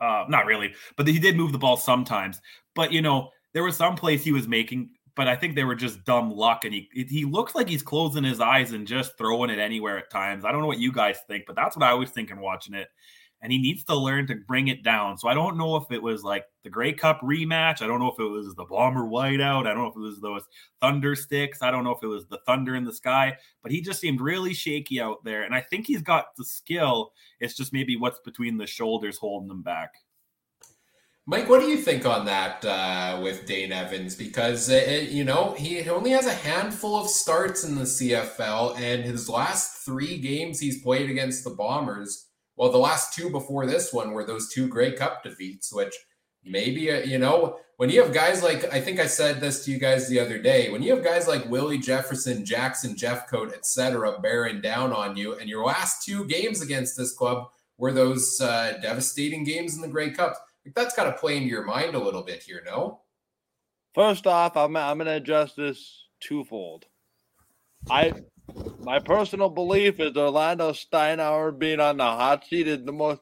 Uh, 0.00 0.24
not 0.28 0.46
really, 0.46 0.74
but 0.96 1.06
he 1.06 1.18
did 1.18 1.36
move 1.36 1.52
the 1.52 1.58
ball 1.58 1.76
sometimes. 1.76 2.40
But, 2.74 2.92
you 2.92 3.02
know, 3.02 3.30
there 3.52 3.62
was 3.62 3.76
some 3.76 3.94
plays 3.94 4.24
he 4.24 4.32
was 4.32 4.48
making, 4.48 4.90
but 5.14 5.28
I 5.28 5.36
think 5.36 5.54
they 5.54 5.64
were 5.64 5.76
just 5.76 6.04
dumb 6.04 6.30
luck. 6.30 6.64
And 6.64 6.74
he 6.74 6.88
he 6.92 7.24
looks 7.24 7.54
like 7.54 7.68
he's 7.68 7.82
closing 7.82 8.24
his 8.24 8.40
eyes 8.40 8.72
and 8.72 8.86
just 8.86 9.16
throwing 9.16 9.50
it 9.50 9.58
anywhere 9.58 9.98
at 9.98 10.10
times. 10.10 10.44
I 10.44 10.50
don't 10.50 10.60
know 10.60 10.66
what 10.66 10.80
you 10.80 10.90
guys 10.90 11.18
think, 11.28 11.44
but 11.46 11.54
that's 11.54 11.76
what 11.76 11.86
I 11.86 11.94
was 11.94 12.10
thinking 12.10 12.40
watching 12.40 12.74
it 12.74 12.88
and 13.42 13.50
he 13.50 13.58
needs 13.58 13.84
to 13.84 13.96
learn 13.96 14.26
to 14.28 14.36
bring 14.36 14.68
it 14.68 14.84
down. 14.84 15.18
So 15.18 15.28
I 15.28 15.34
don't 15.34 15.58
know 15.58 15.74
if 15.74 15.90
it 15.90 16.00
was 16.00 16.22
like 16.22 16.44
the 16.62 16.70
Grey 16.70 16.92
Cup 16.92 17.20
rematch. 17.20 17.82
I 17.82 17.88
don't 17.88 17.98
know 17.98 18.10
if 18.10 18.20
it 18.20 18.28
was 18.28 18.54
the 18.54 18.64
Bomber 18.64 19.04
whiteout. 19.04 19.66
I 19.66 19.74
don't 19.74 19.82
know 19.82 19.88
if 19.88 19.96
it 19.96 20.00
was 20.00 20.20
those 20.20 20.44
Thunder 20.80 21.16
sticks. 21.16 21.60
I 21.60 21.72
don't 21.72 21.82
know 21.82 21.90
if 21.90 22.02
it 22.02 22.06
was 22.06 22.26
the 22.26 22.38
Thunder 22.46 22.76
in 22.76 22.84
the 22.84 22.94
sky, 22.94 23.36
but 23.62 23.72
he 23.72 23.82
just 23.82 24.00
seemed 24.00 24.20
really 24.20 24.54
shaky 24.54 25.00
out 25.00 25.24
there. 25.24 25.42
And 25.42 25.54
I 25.54 25.60
think 25.60 25.86
he's 25.86 26.02
got 26.02 26.36
the 26.38 26.44
skill. 26.44 27.12
It's 27.40 27.56
just 27.56 27.72
maybe 27.72 27.96
what's 27.96 28.20
between 28.20 28.58
the 28.58 28.66
shoulders 28.66 29.18
holding 29.18 29.50
him 29.50 29.62
back. 29.62 29.90
Mike, 31.26 31.48
what 31.48 31.60
do 31.60 31.68
you 31.68 31.78
think 31.78 32.04
on 32.04 32.26
that 32.26 32.64
uh, 32.64 33.20
with 33.22 33.46
Dane 33.46 33.70
Evans? 33.70 34.16
Because, 34.16 34.68
uh 34.68 35.06
you 35.08 35.22
know, 35.22 35.52
he 35.52 35.88
only 35.88 36.10
has 36.10 36.26
a 36.26 36.34
handful 36.34 36.96
of 36.96 37.08
starts 37.08 37.62
in 37.62 37.76
the 37.76 37.82
CFL, 37.82 38.76
and 38.76 39.04
his 39.04 39.28
last 39.28 39.84
three 39.84 40.18
games 40.18 40.58
he's 40.58 40.82
played 40.82 41.10
against 41.10 41.44
the 41.44 41.50
Bombers 41.50 42.28
well, 42.62 42.70
the 42.70 42.78
last 42.78 43.12
two 43.12 43.28
before 43.28 43.66
this 43.66 43.92
one 43.92 44.12
were 44.12 44.22
those 44.22 44.48
two 44.48 44.68
Grey 44.68 44.92
Cup 44.92 45.24
defeats, 45.24 45.72
which 45.72 45.96
maybe, 46.44 46.92
uh, 46.92 47.00
you 47.00 47.18
know, 47.18 47.58
when 47.76 47.90
you 47.90 48.00
have 48.00 48.14
guys 48.14 48.40
like, 48.40 48.72
I 48.72 48.80
think 48.80 49.00
I 49.00 49.06
said 49.06 49.40
this 49.40 49.64
to 49.64 49.72
you 49.72 49.80
guys 49.80 50.08
the 50.08 50.20
other 50.20 50.38
day, 50.38 50.70
when 50.70 50.80
you 50.80 50.94
have 50.94 51.02
guys 51.02 51.26
like 51.26 51.50
Willie 51.50 51.78
Jefferson, 51.78 52.44
Jackson, 52.44 52.94
Jeffcoat, 52.94 53.52
etc., 53.52 54.16
bearing 54.20 54.60
down 54.60 54.92
on 54.92 55.16
you, 55.16 55.34
and 55.34 55.48
your 55.48 55.64
last 55.64 56.04
two 56.04 56.24
games 56.26 56.62
against 56.62 56.96
this 56.96 57.12
club 57.12 57.48
were 57.78 57.92
those 57.92 58.40
uh, 58.40 58.78
devastating 58.80 59.42
games 59.42 59.74
in 59.74 59.80
the 59.80 59.88
Grey 59.88 60.12
Cup, 60.12 60.36
like 60.64 60.76
that's 60.76 60.94
got 60.94 61.06
to 61.06 61.18
play 61.18 61.38
into 61.38 61.48
your 61.48 61.64
mind 61.64 61.96
a 61.96 61.98
little 61.98 62.22
bit 62.22 62.44
here, 62.44 62.62
no? 62.64 63.00
First 63.92 64.28
off, 64.28 64.56
I'm, 64.56 64.76
I'm 64.76 64.98
going 64.98 65.06
to 65.06 65.16
adjust 65.16 65.56
this 65.56 66.06
twofold. 66.20 66.86
I 67.90 68.12
my 68.80 68.98
personal 68.98 69.48
belief 69.48 70.00
is 70.00 70.16
Orlando 70.16 70.72
Steinauer 70.72 71.56
being 71.56 71.80
on 71.80 71.96
the 71.96 72.04
hot 72.04 72.46
seat 72.46 72.66
is 72.66 72.84
the 72.84 72.92
most 72.92 73.20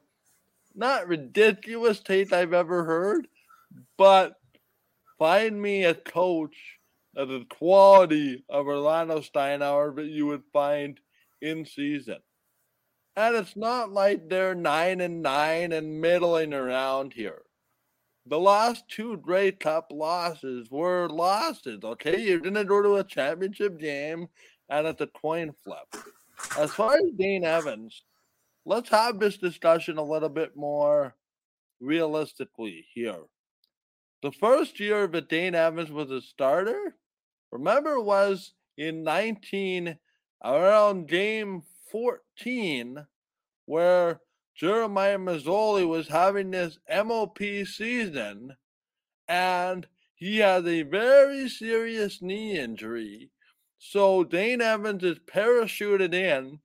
not 0.75 1.09
ridiculous 1.09 2.01
take 2.01 2.33
I've 2.33 2.53
ever 2.53 2.85
heard, 2.85 3.29
but 3.99 4.35
find 5.19 5.61
me 5.61 5.85
a 5.85 5.95
coach 5.95 6.57
of 7.17 7.29
the 7.29 7.45
quality 7.51 8.45
of 8.49 8.67
Orlando 8.67 9.21
Steinauer 9.21 9.95
that 9.97 10.07
you 10.07 10.27
would 10.27 10.45
find 10.53 10.99
in 11.43 11.67
season. 11.67 12.19
And 13.17 13.37
it's 13.37 13.57
not 13.57 13.93
like 13.93 14.29
they're 14.29 14.55
nine 14.55 15.01
and 15.01 15.23
nine 15.23 15.73
and 15.73 16.01
middling 16.01 16.55
around 16.55 17.13
here. 17.13 17.43
The 18.27 18.39
last 18.39 18.85
two 18.89 19.17
Grey 19.17 19.51
Cup 19.51 19.89
losses 19.91 20.71
were 20.71 21.09
losses, 21.09 21.81
okay? 21.83 22.21
You 22.21 22.41
didn't 22.41 22.67
go 22.67 22.81
to 22.81 22.97
a 22.97 23.05
championship 23.05 23.79
game 23.79 24.29
and 24.71 24.87
it's 24.87 25.01
a 25.01 25.07
coin 25.09 25.53
flip. 25.65 26.05
As 26.59 26.73
far 26.73 26.95
as 26.95 27.11
Dane 27.19 27.45
Evans, 27.45 28.03
let's 28.65 28.89
have 28.89 29.19
this 29.19 29.37
discussion 29.37 29.99
a 29.99 30.03
little 30.03 30.29
bit 30.29 30.57
more 30.57 31.15
realistically 31.81 32.87
here. 32.95 33.25
The 34.23 34.33
first 34.33 34.81
year 34.81 35.07
that 35.09 35.29
Dane 35.29 35.55
Evans 35.55 35.91
was 35.91 36.11
a 36.11 36.21
starter, 36.21 36.97
remember, 37.51 38.01
was 38.01 38.53
in 38.79 39.03
19 39.03 39.99
around 40.45 41.09
game 41.09 41.63
14, 41.91 43.07
where 43.67 44.21
Jeremiah 44.55 45.19
Masoli 45.19 45.89
was 45.89 46.09
having 46.09 46.51
this 46.51 46.79
MOP 46.89 47.39
season 47.65 48.57
and 49.27 49.87
he 50.15 50.39
had 50.39 50.67
a 50.67 50.83
very 50.83 51.49
serious 51.49 52.21
knee 52.21 52.59
injury 52.59 53.31
so 53.81 54.25
Dane 54.25 54.61
Evans 54.61 55.03
is 55.03 55.19
parachuted 55.21 56.13
in 56.13 56.61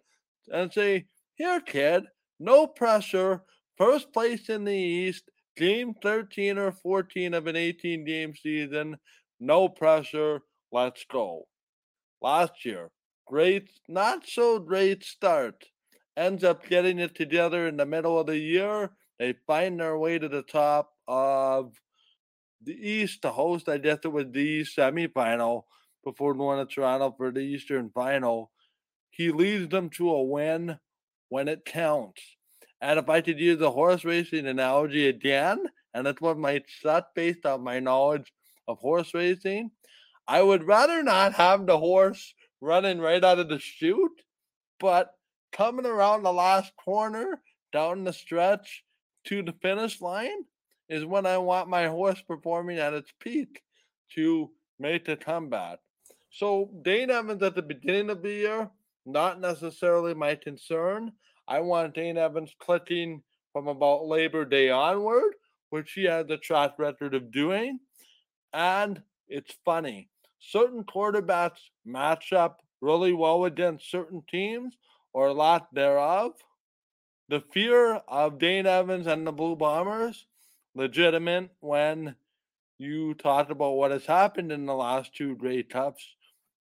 and 0.52 0.72
say, 0.72 1.06
Here, 1.36 1.62
kid, 1.62 2.04
no 2.40 2.68
pressure. 2.68 3.42
First 3.78 4.12
place 4.12 4.50
in 4.50 4.66
the 4.66 4.74
East, 4.74 5.24
game 5.56 5.94
13 6.04 6.58
or 6.58 6.74
14 6.74 7.34
of 7.34 7.48
an 7.48 7.56
18 7.56 8.04
game 8.04 8.36
season. 8.36 8.98
No 9.40 9.70
pressure. 9.70 10.42
Let's 10.74 11.06
go. 11.10 11.48
Last 12.22 12.66
year, 12.66 12.92
great, 13.26 13.70
not 13.88 14.28
so 14.28 14.60
great 14.60 15.06
start. 15.06 15.64
Ends 16.18 16.44
up 16.44 16.68
getting 16.68 17.00
it 17.00 17.16
together 17.16 17.66
in 17.68 17.78
the 17.78 17.86
middle 17.86 18.20
of 18.20 18.28
the 18.28 18.38
year. 18.38 18.92
They 19.20 19.36
find 19.48 19.80
their 19.80 19.98
way 19.98 20.20
to 20.20 20.28
the 20.28 20.44
top 20.44 20.92
of 21.08 21.74
the 22.62 22.74
East 22.74 23.22
to 23.22 23.30
host, 23.30 23.70
I 23.70 23.78
guess 23.78 24.00
it 24.04 24.12
was 24.12 24.26
the 24.32 24.66
semifinal 24.66 25.64
before 26.06 26.34
going 26.34 26.66
to 26.66 26.74
Toronto 26.74 27.14
for 27.18 27.32
the 27.32 27.42
Eastern 27.42 27.90
Final. 27.90 28.52
He 29.10 29.32
leads 29.32 29.70
them 29.70 29.90
to 29.92 30.12
a 30.12 30.24
win 30.24 30.80
when 31.30 31.50
it 31.50 31.66
counts. 31.66 32.22
And 32.80 33.00
if 33.00 33.10
I 33.10 33.20
could 33.22 33.40
use 33.40 33.60
the 33.60 33.72
horse 33.72 34.06
racing 34.06 34.48
analogy 34.48 35.08
again, 35.08 35.66
and 35.94 36.06
that's 36.06 36.22
what 36.22 36.38
my 36.38 36.62
set 36.82 37.06
based 37.16 37.46
on 37.46 37.64
my 37.64 37.80
knowledge 37.80 38.32
of 38.68 38.78
horse 38.80 39.14
racing, 39.14 39.72
I 40.28 40.42
would 40.42 40.64
rather 40.64 41.04
not 41.04 41.34
have 41.34 41.66
the 41.66 41.78
horse 41.78 42.34
running 42.62 43.00
right 43.00 43.24
out 43.24 43.40
of 43.40 43.50
the 43.50 43.60
chute, 43.60 44.22
but 44.80 45.12
coming 45.52 45.86
around 45.86 46.24
the 46.24 46.34
last 46.34 46.74
corner 46.78 47.42
down 47.72 48.04
the 48.04 48.14
stretch 48.14 48.84
to 49.26 49.42
the 49.42 49.54
finish 49.62 50.02
line 50.02 50.46
is 50.90 51.06
when 51.06 51.26
I 51.26 51.38
want 51.38 51.70
my 51.70 51.88
horse 51.88 52.22
performing 52.22 52.78
at 52.78 52.94
its 52.94 53.12
peak 53.20 53.62
to 54.16 54.52
make 54.80 55.06
the 55.06 55.16
comeback. 55.16 55.80
So 56.36 56.70
Dane 56.82 57.12
Evans 57.12 57.42
at 57.44 57.56
the 57.56 57.62
beginning 57.62 58.10
of 58.10 58.22
the 58.22 58.34
year, 58.34 58.70
not 59.06 59.40
necessarily 59.40 60.14
my 60.14 60.36
concern. 60.36 61.14
I 61.48 61.62
want 61.62 61.94
Dane 61.94 62.18
Evans 62.18 62.54
clicking 62.60 63.24
from 63.54 63.70
about 63.70 64.08
Labor 64.08 64.44
Day 64.44 64.70
onward, 64.70 65.36
which 65.70 65.94
he 65.94 66.04
has 66.04 66.30
a 66.30 66.36
track 66.36 66.74
record 66.78 67.16
of 67.16 67.32
doing. 67.32 67.80
And 68.52 69.02
it's 69.30 69.56
funny. 69.64 70.10
Certain 70.40 70.84
quarterbacks 70.84 71.62
match 71.86 72.34
up 72.34 72.62
really 72.82 73.14
well 73.14 73.46
against 73.46 73.90
certain 73.90 74.22
teams 74.30 74.76
or 75.14 75.28
a 75.28 75.34
lot 75.34 75.74
thereof. 75.74 76.34
The 77.30 77.44
fear 77.54 78.02
of 78.10 78.40
Dane 78.40 78.68
Evans 78.68 79.08
and 79.08 79.26
the 79.26 79.32
Blue 79.32 79.56
Bombers, 79.56 80.28
legitimate 80.76 81.52
when 81.62 82.16
you 82.78 83.14
talked 83.14 83.52
about 83.52 83.78
what 83.78 83.92
has 83.92 84.06
happened 84.06 84.52
in 84.52 84.66
the 84.66 84.76
last 84.76 85.16
two 85.16 85.38
Grey 85.38 85.64
Cups. 85.64 86.06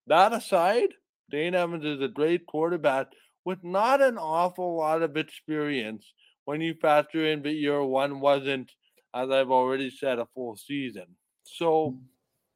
That 0.07 0.33
aside, 0.33 0.91
Dane 1.31 1.55
Evans 1.55 1.85
is 1.85 2.01
a 2.01 2.09
great 2.09 2.47
quarterback 2.47 3.09
with 3.45 3.63
not 3.63 4.03
an 4.03 4.19
awful 4.19 4.77
lot 4.77 5.03
of 5.03 5.17
experience 5.17 6.13
when 6.45 6.61
you 6.61 6.75
factor 6.75 7.27
in 7.27 7.43
that 7.43 7.53
year 7.53 7.83
one 7.83 8.21
wasn't, 8.21 8.71
as 9.15 9.31
I've 9.31 9.51
already 9.51 9.91
said, 9.91 10.19
a 10.19 10.29
full 10.35 10.57
season. 10.57 11.07
So 11.45 11.91
mm. 11.91 11.99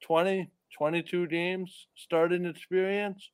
20, 0.02 0.50
22 0.76 1.26
games 1.26 1.88
starting 1.94 2.44
experience. 2.44 3.30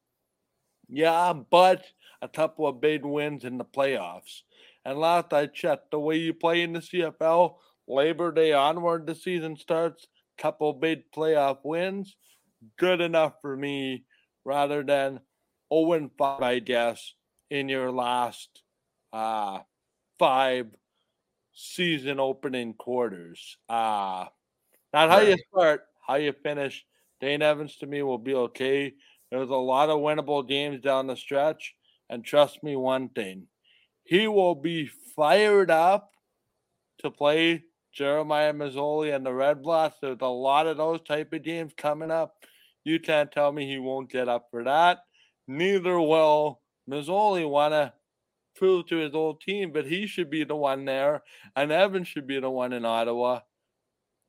Yeah, 0.88 1.32
but 1.32 1.84
a 2.22 2.28
couple 2.28 2.66
of 2.66 2.80
big 2.80 3.04
wins 3.04 3.44
in 3.44 3.58
the 3.58 3.64
playoffs. 3.64 4.42
And 4.84 4.98
last 4.98 5.32
I 5.32 5.46
checked, 5.46 5.90
the 5.90 5.98
way 5.98 6.16
you 6.16 6.34
play 6.34 6.62
in 6.62 6.72
the 6.72 6.80
CFL, 6.80 7.56
Labor 7.88 8.32
Day 8.32 8.52
onward, 8.52 9.06
the 9.06 9.14
season 9.14 9.56
starts, 9.56 10.06
couple 10.36 10.72
big 10.72 11.10
playoff 11.14 11.58
wins, 11.64 12.16
good 12.78 13.00
enough 13.00 13.34
for 13.40 13.56
me 13.56 14.04
rather 14.44 14.82
than 14.82 15.20
0 15.72 16.10
5, 16.16 16.42
I 16.42 16.58
guess, 16.58 17.14
in 17.50 17.68
your 17.68 17.90
last 17.90 18.62
uh, 19.12 19.60
five 20.18 20.66
season 21.54 22.20
opening 22.20 22.74
quarters. 22.74 23.56
Uh, 23.68 24.26
not 24.92 25.10
how 25.10 25.20
you 25.20 25.36
start, 25.52 25.82
how 26.06 26.16
you 26.16 26.32
finish. 26.32 26.84
Dane 27.20 27.42
Evans 27.42 27.76
to 27.76 27.86
me 27.86 28.02
will 28.02 28.18
be 28.18 28.34
okay. 28.34 28.92
There's 29.30 29.50
a 29.50 29.54
lot 29.54 29.88
of 29.88 30.00
winnable 30.00 30.46
games 30.46 30.80
down 30.80 31.06
the 31.06 31.16
stretch. 31.16 31.74
And 32.10 32.24
trust 32.24 32.62
me 32.62 32.76
one 32.76 33.08
thing, 33.08 33.46
he 34.04 34.28
will 34.28 34.54
be 34.54 34.90
fired 35.16 35.70
up 35.70 36.10
to 36.98 37.10
play 37.10 37.64
Jeremiah 37.92 38.52
Masoli 38.52 39.14
and 39.14 39.24
the 39.24 39.30
Redblacks. 39.30 39.94
There's 40.00 40.18
a 40.20 40.26
lot 40.26 40.66
of 40.66 40.76
those 40.76 41.00
type 41.02 41.32
of 41.32 41.42
games 41.42 41.72
coming 41.76 42.10
up. 42.10 42.34
You 42.84 43.00
can't 43.00 43.32
tell 43.32 43.50
me 43.50 43.66
he 43.66 43.78
won't 43.78 44.10
get 44.10 44.28
up 44.28 44.48
for 44.50 44.64
that. 44.64 44.98
Neither 45.48 45.98
will 45.98 46.60
Masoli 46.88 47.48
want 47.48 47.72
to 47.72 47.92
prove 48.54 48.86
to 48.86 48.96
his 48.96 49.14
old 49.14 49.40
team, 49.40 49.72
but 49.72 49.86
he 49.86 50.06
should 50.06 50.30
be 50.30 50.44
the 50.44 50.56
one 50.56 50.84
there, 50.84 51.22
and 51.56 51.72
Evans 51.72 52.08
should 52.08 52.26
be 52.26 52.38
the 52.38 52.50
one 52.50 52.72
in 52.72 52.84
Ottawa. 52.84 53.40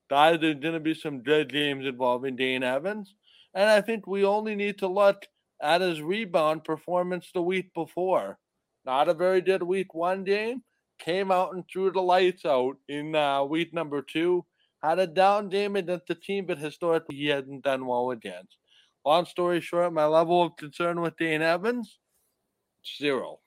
Guys, 0.09 0.39
there's 0.39 0.55
going 0.55 0.73
to 0.73 0.79
be 0.79 0.93
some 0.93 1.21
good 1.21 1.51
games 1.51 1.85
involving 1.85 2.35
Dane 2.35 2.63
Evans, 2.63 3.15
and 3.53 3.69
I 3.69 3.81
think 3.81 4.07
we 4.07 4.23
only 4.23 4.55
need 4.55 4.79
to 4.79 4.87
look 4.87 5.27
at 5.61 5.81
his 5.81 6.01
rebound 6.01 6.63
performance 6.63 7.29
the 7.33 7.41
week 7.41 7.73
before. 7.73 8.37
Not 8.85 9.09
a 9.09 9.13
very 9.13 9.41
good 9.41 9.63
week 9.63 9.93
one 9.93 10.23
game, 10.23 10.63
came 10.99 11.31
out 11.31 11.53
and 11.53 11.63
threw 11.67 11.91
the 11.91 12.01
lights 12.01 12.45
out 12.45 12.77
in 12.87 13.15
uh, 13.15 13.43
week 13.43 13.73
number 13.73 14.01
two. 14.01 14.45
Had 14.85 14.99
a 14.99 15.07
down 15.07 15.49
game 15.49 15.75
against 15.75 16.05
the 16.05 16.13
team, 16.13 16.45
but 16.45 16.59
historically 16.59 17.15
he 17.15 17.25
hadn't 17.25 17.63
done 17.63 17.87
well 17.87 18.11
against. 18.11 18.57
Long 19.03 19.25
story 19.25 19.59
short, 19.59 19.91
my 19.93 20.05
level 20.05 20.43
of 20.43 20.57
concern 20.57 21.01
with 21.01 21.17
Dane 21.17 21.41
Evans, 21.41 21.97
zero. 22.99 23.39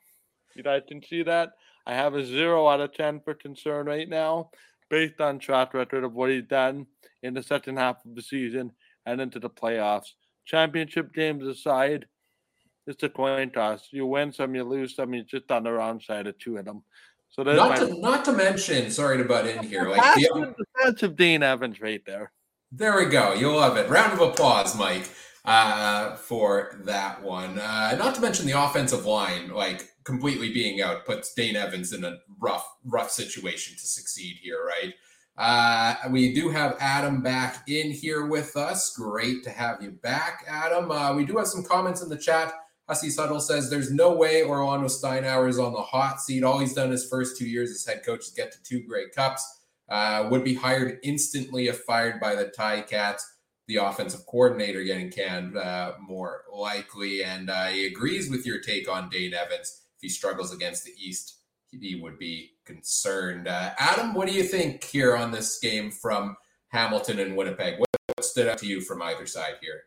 You 0.56 0.64
guys 0.64 0.82
can 0.88 1.00
see 1.00 1.22
that. 1.22 1.50
I 1.86 1.94
have 1.94 2.14
a 2.14 2.26
zero 2.26 2.66
out 2.66 2.80
of 2.80 2.92
10 2.92 3.20
for 3.20 3.34
concern 3.34 3.86
right 3.86 4.08
now, 4.08 4.50
based 4.90 5.20
on 5.20 5.38
track 5.38 5.74
record 5.74 6.02
of 6.02 6.12
what 6.12 6.30
he's 6.30 6.42
done 6.42 6.86
in 7.22 7.34
the 7.34 7.42
second 7.44 7.76
half 7.76 8.04
of 8.04 8.16
the 8.16 8.22
season 8.22 8.72
and 9.06 9.20
into 9.20 9.38
the 9.38 9.48
playoffs. 9.48 10.14
Championship 10.44 11.14
games 11.14 11.46
aside, 11.46 12.06
it's 12.88 13.04
a 13.04 13.08
coin 13.08 13.50
toss. 13.50 13.86
You 13.92 14.06
win 14.06 14.32
some, 14.32 14.56
you 14.56 14.64
lose 14.64 14.96
some. 14.96 15.14
You're 15.14 15.22
just 15.22 15.52
on 15.52 15.62
the 15.62 15.72
wrong 15.72 16.00
side 16.00 16.26
of 16.26 16.36
two 16.38 16.56
of 16.56 16.64
them. 16.64 16.82
So 17.30 17.42
not 17.42 17.76
to 17.76 18.00
not 18.00 18.24
to 18.24 18.32
mention, 18.32 18.90
sorry 18.90 19.18
to 19.18 19.24
butt 19.24 19.46
in 19.46 19.62
here, 19.62 19.88
like 19.88 20.02
the 20.16 20.54
defensive 20.76 21.16
Dane 21.16 21.42
Evans 21.42 21.80
right 21.80 22.02
there. 22.04 22.32
There 22.72 22.96
we 22.96 23.06
go. 23.06 23.32
You'll 23.32 23.56
love 23.56 23.76
it. 23.76 23.88
Round 23.88 24.12
of 24.12 24.20
applause, 24.20 24.76
Mike, 24.76 25.08
uh, 25.44 26.16
for 26.16 26.80
that 26.84 27.22
one. 27.22 27.58
Uh, 27.58 27.96
not 27.98 28.14
to 28.16 28.20
mention 28.20 28.46
the 28.46 28.60
offensive 28.60 29.06
line, 29.06 29.50
like 29.50 29.88
completely 30.04 30.52
being 30.52 30.80
out, 30.80 31.06
puts 31.06 31.32
Dane 31.32 31.56
Evans 31.56 31.92
in 31.92 32.04
a 32.04 32.16
rough, 32.38 32.66
rough 32.84 33.10
situation 33.10 33.74
to 33.74 33.86
succeed 33.86 34.36
here, 34.42 34.64
right? 34.66 34.94
Uh, 35.38 35.94
we 36.10 36.34
do 36.34 36.48
have 36.48 36.76
Adam 36.80 37.22
back 37.22 37.68
in 37.68 37.90
here 37.90 38.26
with 38.26 38.56
us. 38.56 38.94
Great 38.96 39.44
to 39.44 39.50
have 39.50 39.80
you 39.80 39.92
back, 39.92 40.44
Adam. 40.48 40.90
Uh, 40.90 41.14
we 41.14 41.24
do 41.24 41.36
have 41.36 41.46
some 41.46 41.62
comments 41.62 42.02
in 42.02 42.08
the 42.08 42.16
chat. 42.16 42.52
Hussey's 42.88 43.18
Huddle 43.18 43.40
says 43.40 43.68
there's 43.68 43.92
no 43.92 44.14
way 44.14 44.42
Orlando 44.42 44.86
Steinauer 44.86 45.48
is 45.48 45.58
on 45.58 45.72
the 45.72 45.82
hot 45.82 46.20
seat. 46.20 46.42
All 46.42 46.58
he's 46.58 46.72
done 46.72 46.90
his 46.90 47.08
first 47.08 47.36
two 47.36 47.46
years 47.46 47.70
as 47.70 47.84
head 47.84 48.04
coach 48.04 48.20
is 48.20 48.30
get 48.30 48.50
to 48.52 48.62
two 48.62 48.82
Grey 48.82 49.10
Cups. 49.10 49.46
Uh, 49.90 50.28
would 50.30 50.44
be 50.44 50.54
hired 50.54 50.98
instantly 51.02 51.68
if 51.68 51.80
fired 51.80 52.20
by 52.20 52.34
the 52.34 52.46
Ticats. 52.46 53.22
The 53.66 53.76
offensive 53.76 54.24
coordinator 54.26 54.82
getting 54.84 55.10
canned 55.10 55.56
uh, 55.56 55.92
more 56.00 56.44
likely. 56.52 57.22
And 57.22 57.50
uh, 57.50 57.66
he 57.66 57.86
agrees 57.86 58.30
with 58.30 58.46
your 58.46 58.60
take 58.60 58.88
on 58.88 59.10
Dane 59.10 59.34
Evans. 59.34 59.82
If 59.96 60.02
he 60.02 60.08
struggles 60.08 60.54
against 60.54 60.84
the 60.84 60.92
East, 60.98 61.40
he 61.70 61.96
would 61.96 62.18
be 62.18 62.52
concerned. 62.64 63.48
Uh, 63.48 63.72
Adam, 63.78 64.14
what 64.14 64.26
do 64.26 64.34
you 64.34 64.44
think 64.44 64.84
here 64.84 65.16
on 65.16 65.30
this 65.30 65.58
game 65.58 65.90
from 65.90 66.36
Hamilton 66.68 67.18
and 67.18 67.36
Winnipeg? 67.36 67.78
What 67.78 67.88
stood 68.24 68.48
out 68.48 68.58
to 68.58 68.66
you 68.66 68.80
from 68.80 69.02
either 69.02 69.26
side 69.26 69.54
here? 69.60 69.84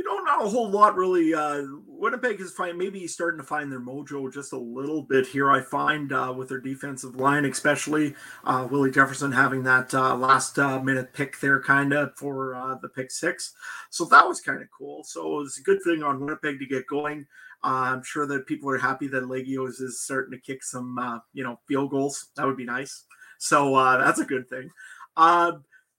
You 0.00 0.04
don't 0.04 0.24
know 0.24 0.46
a 0.46 0.48
whole 0.48 0.70
lot 0.70 0.96
really. 0.96 1.34
Uh, 1.34 1.62
Winnipeg 1.86 2.40
is 2.40 2.52
fine. 2.52 2.78
Maybe 2.78 3.06
starting 3.06 3.36
to 3.38 3.46
find 3.46 3.70
their 3.70 3.82
mojo 3.82 4.32
just 4.32 4.54
a 4.54 4.58
little 4.58 5.02
bit 5.02 5.26
here. 5.26 5.50
I 5.50 5.60
find 5.60 6.10
uh, 6.10 6.32
with 6.34 6.48
their 6.48 6.58
defensive 6.58 7.16
line, 7.16 7.44
especially 7.44 8.14
uh, 8.44 8.66
Willie 8.70 8.90
Jefferson 8.90 9.30
having 9.30 9.62
that 9.64 9.92
uh, 9.92 10.16
last 10.16 10.58
uh, 10.58 10.80
minute 10.80 11.12
pick 11.12 11.38
there, 11.40 11.60
kind 11.60 11.92
of 11.92 12.16
for 12.16 12.54
uh, 12.54 12.76
the 12.80 12.88
pick 12.88 13.10
six. 13.10 13.52
So 13.90 14.06
that 14.06 14.26
was 14.26 14.40
kind 14.40 14.62
of 14.62 14.68
cool. 14.70 15.04
So 15.04 15.40
it's 15.40 15.58
a 15.58 15.62
good 15.62 15.82
thing 15.84 16.02
on 16.02 16.18
Winnipeg 16.18 16.60
to 16.60 16.66
get 16.66 16.86
going. 16.86 17.26
I'm 17.62 18.02
sure 18.02 18.26
that 18.26 18.46
people 18.46 18.70
are 18.70 18.78
happy 18.78 19.06
that 19.08 19.24
Liegghio's 19.24 19.80
is 19.80 20.00
starting 20.00 20.32
to 20.32 20.40
kick 20.40 20.64
some, 20.64 21.20
you 21.34 21.44
know, 21.44 21.60
field 21.68 21.90
goals. 21.90 22.28
That 22.36 22.46
would 22.46 22.56
be 22.56 22.64
nice. 22.64 23.04
So 23.36 23.74
that's 23.74 24.18
a 24.18 24.24
good 24.24 24.48
thing. 24.48 24.70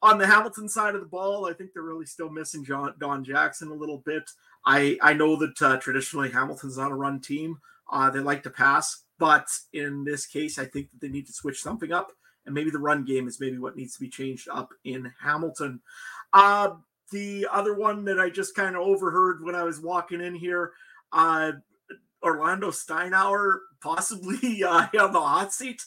On 0.02 0.18
the 0.18 0.28
Hamilton 0.28 0.68
side 0.68 0.96
of 0.96 1.02
the 1.02 1.08
ball, 1.08 1.46
I 1.46 1.54
think 1.54 1.72
they're 1.74 1.84
really 1.84 2.06
still 2.06 2.30
missing 2.30 2.64
John, 2.64 2.94
Don 3.00 3.24
Jackson 3.24 3.70
a 3.70 3.76
little 3.76 4.00
bit. 4.00 4.30
I 4.66 4.98
I 5.02 5.14
know 5.14 5.36
that 5.38 5.62
uh, 5.62 5.78
traditionally 5.78 6.30
Hamilton's 6.30 6.78
not 6.78 6.92
a 6.92 6.96
run 6.96 7.20
team. 7.20 7.60
Uh, 7.92 8.10
they 8.10 8.20
like 8.20 8.44
to 8.44 8.50
pass, 8.50 9.04
but 9.20 9.48
in 9.74 10.04
this 10.04 10.26
case, 10.26 10.58
I 10.58 10.66
think 10.66 10.90
that 10.92 11.02
they 11.02 11.10
need 11.10 11.28
to 11.28 11.34
switch 11.34 11.62
something 11.62 11.92
up, 11.92 12.12
and 12.46 12.56
maybe 12.56 12.72
the 12.72 12.80
run 12.80 13.04
game 13.04 13.28
is 13.28 13.40
maybe 13.40 13.58
what 13.58 13.76
needs 13.76 13.94
to 13.96 14.00
be 14.00 14.10
changed 14.10 14.48
up 14.50 14.74
in 14.84 15.12
Hamilton. 15.22 15.82
Uh, 16.34 16.72
the 17.12 17.48
other 17.52 17.76
one 17.76 18.06
that 18.06 18.20
I 18.20 18.30
just 18.30 18.56
kind 18.56 18.76
of 18.76 18.82
overheard 18.82 19.44
when 19.44 19.56
I 19.56 19.64
was 19.64 19.82
walking 19.82 20.22
in 20.22 20.34
here, 20.34 20.72
uh, 21.12 21.52
Orlando 22.24 22.72
Steinauer 22.72 23.60
possibly 23.82 24.64
uh, 24.68 24.88
on 25.00 25.12
the 25.14 25.22
hot 25.22 25.54
seat. 25.54 25.84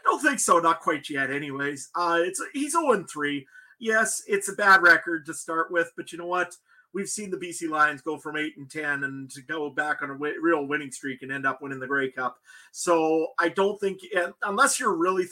I 0.00 0.10
don't 0.10 0.22
think 0.22 0.40
so. 0.40 0.58
Not 0.58 0.80
quite 0.80 1.08
yet. 1.10 1.30
Anyways, 1.30 1.90
uh, 1.94 2.18
it's 2.22 2.42
he's 2.52 2.72
0 2.72 3.04
3. 3.10 3.46
Yes, 3.78 4.22
it's 4.26 4.48
a 4.48 4.54
bad 4.54 4.82
record 4.82 5.26
to 5.26 5.34
start 5.34 5.70
with, 5.70 5.90
but 5.96 6.12
you 6.12 6.18
know 6.18 6.26
what? 6.26 6.54
We've 6.92 7.08
seen 7.08 7.30
the 7.30 7.36
BC 7.36 7.70
Lions 7.70 8.02
go 8.02 8.18
from 8.18 8.36
eight 8.36 8.56
and 8.56 8.68
ten 8.68 9.04
and 9.04 9.30
to 9.30 9.42
go 9.42 9.70
back 9.70 10.02
on 10.02 10.10
a 10.10 10.14
w- 10.14 10.40
real 10.40 10.66
winning 10.66 10.90
streak 10.90 11.22
and 11.22 11.30
end 11.30 11.46
up 11.46 11.62
winning 11.62 11.78
the 11.78 11.86
Grey 11.86 12.10
Cup. 12.10 12.36
So 12.72 13.28
I 13.38 13.48
don't 13.48 13.80
think, 13.80 14.00
unless 14.42 14.80
you're 14.80 14.96
really 14.96 15.26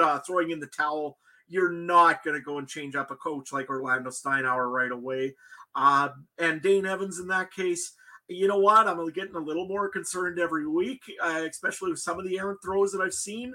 uh, 0.00 0.20
throwing 0.20 0.50
in 0.50 0.60
the 0.60 0.66
towel, 0.68 1.18
you're 1.48 1.70
not 1.70 2.24
going 2.24 2.34
to 2.34 2.42
go 2.42 2.58
and 2.58 2.66
change 2.66 2.96
up 2.96 3.10
a 3.10 3.16
coach 3.16 3.52
like 3.52 3.68
Orlando 3.68 4.08
Steinauer 4.08 4.72
right 4.72 4.90
away. 4.90 5.34
Uh, 5.74 6.08
and 6.38 6.62
Dane 6.62 6.86
Evans 6.86 7.18
in 7.18 7.28
that 7.28 7.52
case, 7.52 7.92
you 8.28 8.48
know 8.48 8.58
what? 8.58 8.88
I'm 8.88 9.06
getting 9.10 9.34
a 9.34 9.40
little 9.40 9.68
more 9.68 9.88
concerned 9.88 10.38
every 10.38 10.66
week, 10.66 11.02
uh, 11.22 11.44
especially 11.48 11.90
with 11.90 12.00
some 12.00 12.18
of 12.18 12.26
the 12.26 12.38
errant 12.38 12.60
throws 12.64 12.92
that 12.92 13.02
I've 13.02 13.14
seen. 13.14 13.54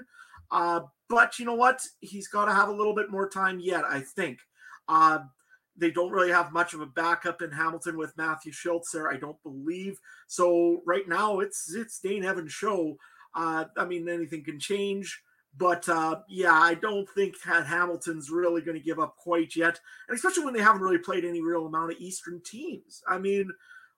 Uh, 0.50 0.80
but 1.08 1.38
you 1.38 1.44
know 1.44 1.54
what? 1.54 1.80
He's 2.00 2.28
got 2.28 2.46
to 2.46 2.54
have 2.54 2.68
a 2.68 2.74
little 2.74 2.94
bit 2.94 3.10
more 3.10 3.28
time 3.28 3.60
yet, 3.60 3.84
I 3.84 4.00
think. 4.00 4.38
Uh, 4.88 5.20
they 5.76 5.90
don't 5.90 6.10
really 6.10 6.30
have 6.30 6.52
much 6.52 6.74
of 6.74 6.80
a 6.80 6.86
backup 6.86 7.40
in 7.40 7.52
Hamilton 7.52 7.96
with 7.96 8.16
Matthew 8.16 8.52
Shiltz 8.52 8.90
there, 8.92 9.08
I 9.10 9.16
don't 9.16 9.40
believe. 9.42 9.98
So 10.26 10.82
right 10.84 11.06
now 11.08 11.38
it's 11.38 11.72
it's 11.74 12.00
Dane 12.00 12.24
Evans' 12.24 12.52
show. 12.52 12.96
Uh, 13.34 13.66
I 13.76 13.84
mean, 13.84 14.08
anything 14.08 14.44
can 14.44 14.58
change. 14.58 15.22
But 15.56 15.88
uh, 15.88 16.20
yeah, 16.28 16.52
I 16.52 16.74
don't 16.74 17.08
think 17.10 17.34
that 17.46 17.66
Hamilton's 17.66 18.30
really 18.30 18.60
going 18.60 18.76
to 18.76 18.84
give 18.84 18.98
up 18.98 19.16
quite 19.16 19.56
yet, 19.56 19.80
and 20.08 20.16
especially 20.16 20.44
when 20.44 20.54
they 20.54 20.62
haven't 20.62 20.82
really 20.82 20.98
played 20.98 21.24
any 21.24 21.42
real 21.42 21.66
amount 21.66 21.92
of 21.92 21.98
Eastern 21.98 22.40
teams. 22.44 23.02
I 23.08 23.18
mean, 23.18 23.50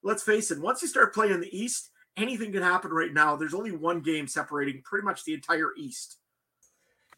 let's 0.02 0.22
face 0.22 0.50
it, 0.50 0.60
once 0.60 0.80
you 0.80 0.88
start 0.88 1.12
playing 1.12 1.40
the 1.40 1.56
East, 1.56 1.90
anything 2.16 2.52
can 2.52 2.62
happen 2.62 2.92
right 2.92 3.12
now. 3.12 3.36
There's 3.36 3.54
only 3.54 3.72
one 3.72 4.00
game 4.00 4.26
separating 4.26 4.82
pretty 4.84 5.04
much 5.04 5.24
the 5.24 5.34
entire 5.34 5.70
East. 5.76 6.18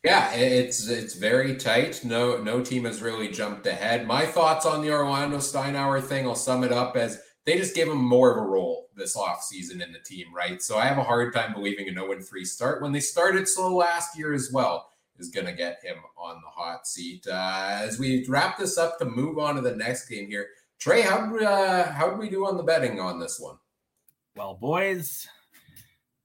Yeah, 0.05 0.33
it's 0.33 0.89
it's 0.89 1.15
very 1.15 1.57
tight. 1.57 2.05
No 2.05 2.43
no 2.43 2.61
team 2.61 2.85
has 2.87 3.01
really 3.01 3.29
jumped 3.29 3.67
ahead. 3.67 4.07
My 4.07 4.27
thoughts 4.27 4.67
on 4.67 4.83
the 4.83 4.91
Orlando 4.91 5.37
Steinauer 5.37 6.03
thing, 6.03 6.27
I'll 6.27 6.35
sum 6.35 6.65
it 6.65 6.73
up 6.73 6.97
as 6.97 7.21
they 7.45 7.57
just 7.57 7.75
gave 7.75 7.89
him 7.89 7.99
more 7.99 8.33
of 8.33 8.39
a 8.39 8.49
role 8.49 8.89
this 8.97 9.17
offseason 9.17 9.81
in 9.81 9.93
the 9.93 10.01
team, 10.05 10.27
right? 10.35 10.61
So 10.61 10.77
I 10.77 10.87
have 10.87 10.99
a 10.99 11.05
hard 11.05 11.33
time 11.33 11.53
believing 11.53 11.89
a 11.89 11.93
0 11.93 12.21
3 12.21 12.45
start 12.45 12.83
when 12.83 12.93
they 12.93 13.01
started 13.01 13.49
slow 13.49 13.75
last 13.77 14.19
year 14.19 14.35
as 14.35 14.51
well. 14.53 14.91
is 15.19 15.31
going 15.31 15.47
to 15.47 15.53
get 15.53 15.83
him 15.83 15.99
on 16.17 16.41
the 16.43 16.51
hot 16.51 16.87
seat. 16.87 17.27
Uh, 17.27 17.79
as 17.83 17.99
we 17.99 18.25
wrap 18.29 18.59
this 18.59 18.79
up 18.79 18.99
to 18.99 19.05
move 19.05 19.39
on 19.39 19.55
to 19.55 19.61
the 19.61 19.77
next 19.77 20.09
game 20.09 20.29
here, 20.29 20.49
Trey, 20.79 21.03
how 21.03 21.37
uh, 21.37 21.93
how 21.93 22.11
did 22.11 22.19
we 22.19 22.29
do 22.29 22.45
on 22.45 22.57
the 22.57 22.63
betting 22.65 22.99
on 22.99 23.21
this 23.21 23.39
one? 23.39 23.57
Well, 24.35 24.55
boys, 24.55 25.29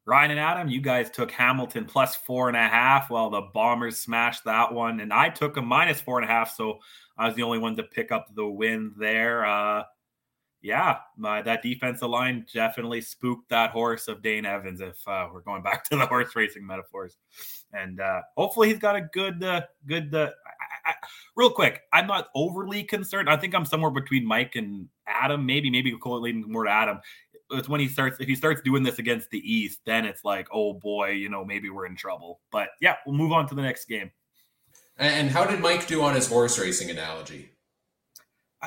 Ryan 0.07 0.31
and 0.31 0.39
Adam, 0.39 0.69
you 0.69 0.79
guys 0.79 1.09
took 1.09 1.31
Hamilton 1.31 1.83
plus 1.83 2.15
four 2.15 2.47
and 2.47 2.55
a 2.55 2.65
half. 2.65 3.09
Well, 3.09 3.29
the 3.29 3.41
Bombers 3.53 3.97
smashed 3.97 4.45
that 4.45 4.73
one, 4.73 5.01
and 5.01 5.11
I 5.11 5.27
took 5.27 5.57
a 5.57 5.61
minus 5.61 5.99
four 5.99 6.17
and 6.17 6.23
a 6.23 6.31
half. 6.31 6.55
So 6.55 6.79
I 7.17 7.27
was 7.27 7.35
the 7.35 7.43
only 7.43 7.59
one 7.59 7.75
to 7.75 7.83
pick 7.83 8.13
up 8.13 8.33
the 8.33 8.47
win 8.47 8.93
there. 8.97 9.45
Uh, 9.45 9.83
yeah, 10.61 10.99
my, 11.17 11.41
that 11.41 11.61
defensive 11.61 12.09
line 12.09 12.45
definitely 12.53 13.01
spooked 13.01 13.49
that 13.49 13.71
horse 13.71 14.07
of 14.07 14.21
Dane 14.21 14.45
Evans. 14.45 14.79
If 14.79 14.95
uh, 15.05 15.27
we're 15.31 15.41
going 15.41 15.61
back 15.61 15.83
to 15.89 15.97
the 15.97 16.05
horse 16.05 16.33
racing 16.37 16.65
metaphors, 16.65 17.17
and 17.73 17.99
uh, 17.99 18.21
hopefully 18.37 18.69
he's 18.69 18.79
got 18.79 18.95
a 18.95 19.01
good, 19.01 19.43
uh, 19.43 19.63
good. 19.85 20.15
Uh, 20.15 20.29
I, 20.85 20.91
I, 20.91 20.93
real 21.35 21.49
quick, 21.49 21.81
I'm 21.91 22.07
not 22.07 22.29
overly 22.33 22.83
concerned. 22.83 23.29
I 23.29 23.35
think 23.35 23.53
I'm 23.53 23.65
somewhere 23.65 23.91
between 23.91 24.25
Mike 24.25 24.55
and 24.55 24.87
Adam. 25.05 25.45
Maybe, 25.45 25.69
maybe 25.69 25.91
call 25.97 26.15
it 26.15 26.21
leaning 26.21 26.49
more 26.49 26.63
to 26.63 26.71
Adam 26.71 27.01
it's 27.51 27.69
when 27.69 27.79
he 27.79 27.87
starts 27.87 28.19
if 28.19 28.27
he 28.27 28.35
starts 28.35 28.61
doing 28.61 28.83
this 28.83 28.99
against 28.99 29.29
the 29.29 29.39
East, 29.39 29.79
then 29.85 30.05
it's 30.05 30.23
like, 30.23 30.47
oh 30.51 30.73
boy, 30.73 31.11
you 31.11 31.29
know, 31.29 31.45
maybe 31.45 31.69
we're 31.69 31.85
in 31.85 31.95
trouble. 31.95 32.41
But 32.51 32.69
yeah, 32.81 32.95
we'll 33.05 33.15
move 33.15 33.31
on 33.31 33.47
to 33.49 33.55
the 33.55 33.61
next 33.61 33.85
game. 33.85 34.11
And 34.97 35.29
how 35.29 35.45
did 35.45 35.59
Mike 35.59 35.87
do 35.87 36.01
on 36.01 36.15
his 36.15 36.27
horse 36.27 36.57
racing 36.57 36.89
analogy? 36.89 37.51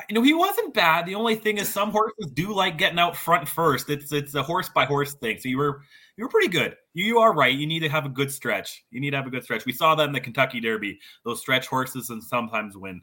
You 0.07 0.15
know, 0.15 0.21
he 0.21 0.33
wasn't 0.33 0.73
bad. 0.73 1.05
The 1.05 1.15
only 1.15 1.35
thing 1.35 1.57
is 1.57 1.67
some 1.67 1.91
horses 1.91 2.31
do 2.33 2.53
like 2.53 2.77
getting 2.77 2.97
out 2.97 3.17
front 3.17 3.47
first. 3.47 3.89
It's 3.89 4.13
it's 4.13 4.35
a 4.35 4.43
horse 4.43 4.69
by 4.69 4.85
horse 4.85 5.13
thing. 5.15 5.37
So 5.37 5.49
you 5.49 5.57
were 5.57 5.81
you 6.15 6.23
were 6.23 6.29
pretty 6.29 6.47
good. 6.47 6.75
You, 6.93 7.05
you 7.05 7.19
are 7.19 7.33
right. 7.33 7.53
You 7.53 7.67
need 7.67 7.81
to 7.81 7.89
have 7.89 8.05
a 8.05 8.09
good 8.09 8.31
stretch. 8.31 8.85
You 8.89 9.01
need 9.01 9.11
to 9.11 9.17
have 9.17 9.27
a 9.27 9.29
good 9.29 9.43
stretch. 9.43 9.65
We 9.65 9.73
saw 9.73 9.95
that 9.95 10.07
in 10.07 10.13
the 10.13 10.21
Kentucky 10.21 10.61
Derby. 10.61 10.99
Those 11.25 11.41
stretch 11.41 11.67
horses 11.67 12.09
and 12.09 12.23
sometimes 12.23 12.77
win. 12.77 13.01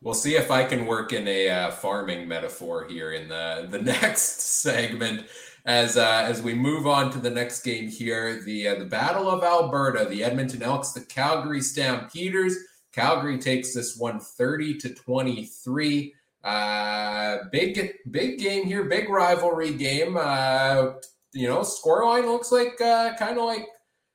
We'll 0.00 0.14
see 0.14 0.36
if 0.36 0.50
I 0.50 0.64
can 0.64 0.86
work 0.86 1.12
in 1.12 1.26
a 1.26 1.48
uh, 1.48 1.70
farming 1.72 2.28
metaphor 2.28 2.86
here 2.88 3.12
in 3.12 3.28
the 3.28 3.66
the 3.68 3.82
next 3.82 4.40
segment 4.62 5.26
as 5.64 5.96
uh, 5.96 6.24
as 6.24 6.40
we 6.40 6.54
move 6.54 6.86
on 6.86 7.10
to 7.10 7.18
the 7.18 7.30
next 7.30 7.62
game 7.62 7.88
here. 7.88 8.40
The 8.44 8.68
uh, 8.68 8.74
the 8.76 8.84
Battle 8.84 9.28
of 9.28 9.42
Alberta, 9.42 10.06
the 10.08 10.22
Edmonton 10.22 10.62
Elks, 10.62 10.92
the 10.92 11.00
Calgary 11.00 11.60
Stampeders. 11.60 12.56
Calgary 12.92 13.38
takes 13.38 13.74
this 13.74 13.96
one 13.96 14.20
30 14.20 14.78
to 14.78 14.94
23. 14.94 16.14
Uh, 16.44 17.38
big 17.50 17.92
big 18.10 18.38
game 18.38 18.66
here, 18.66 18.84
big 18.84 19.08
rivalry 19.08 19.74
game. 19.74 20.16
Uh, 20.16 20.92
you 21.32 21.48
know, 21.48 21.60
scoreline 21.60 22.24
looks 22.24 22.52
like 22.52 22.80
uh, 22.80 23.14
kind 23.16 23.36
of 23.36 23.44
like 23.44 23.66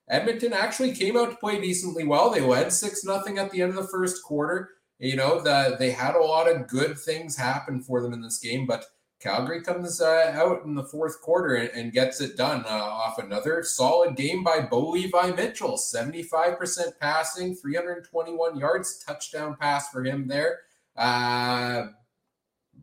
Edmonton 0.09 0.53
actually 0.53 0.93
came 0.93 1.17
out 1.17 1.31
to 1.31 1.35
play 1.35 1.59
decently 1.59 2.05
well. 2.05 2.29
They 2.29 2.39
led 2.39 2.71
six 2.71 3.03
nothing 3.03 3.37
at 3.37 3.51
the 3.51 3.61
end 3.61 3.71
of 3.71 3.75
the 3.75 3.91
first 3.91 4.23
quarter 4.23 4.69
you 4.99 5.15
know, 5.15 5.41
the, 5.41 5.75
they 5.77 5.91
had 5.91 6.15
a 6.15 6.23
lot 6.23 6.49
of 6.49 6.67
good 6.67 6.97
things 6.97 7.35
happen 7.35 7.81
for 7.81 8.01
them 8.01 8.13
in 8.13 8.21
this 8.21 8.39
game, 8.39 8.65
but 8.65 8.85
Calgary 9.19 9.61
comes 9.61 10.01
uh, 10.01 10.33
out 10.35 10.65
in 10.65 10.75
the 10.75 10.83
fourth 10.83 11.21
quarter 11.21 11.55
and, 11.55 11.69
and 11.69 11.93
gets 11.93 12.19
it 12.19 12.35
done 12.35 12.65
uh, 12.65 12.69
off 12.69 13.19
another 13.19 13.63
solid 13.63 14.17
game 14.17 14.43
by 14.43 14.59
Bo 14.59 14.89
Levi 14.89 15.31
Mitchell. 15.31 15.77
75% 15.77 16.99
passing, 16.99 17.55
321 17.55 18.57
yards, 18.57 19.01
touchdown 19.05 19.55
pass 19.59 19.89
for 19.89 20.03
him 20.03 20.27
there. 20.27 20.59
Uh, 20.97 21.87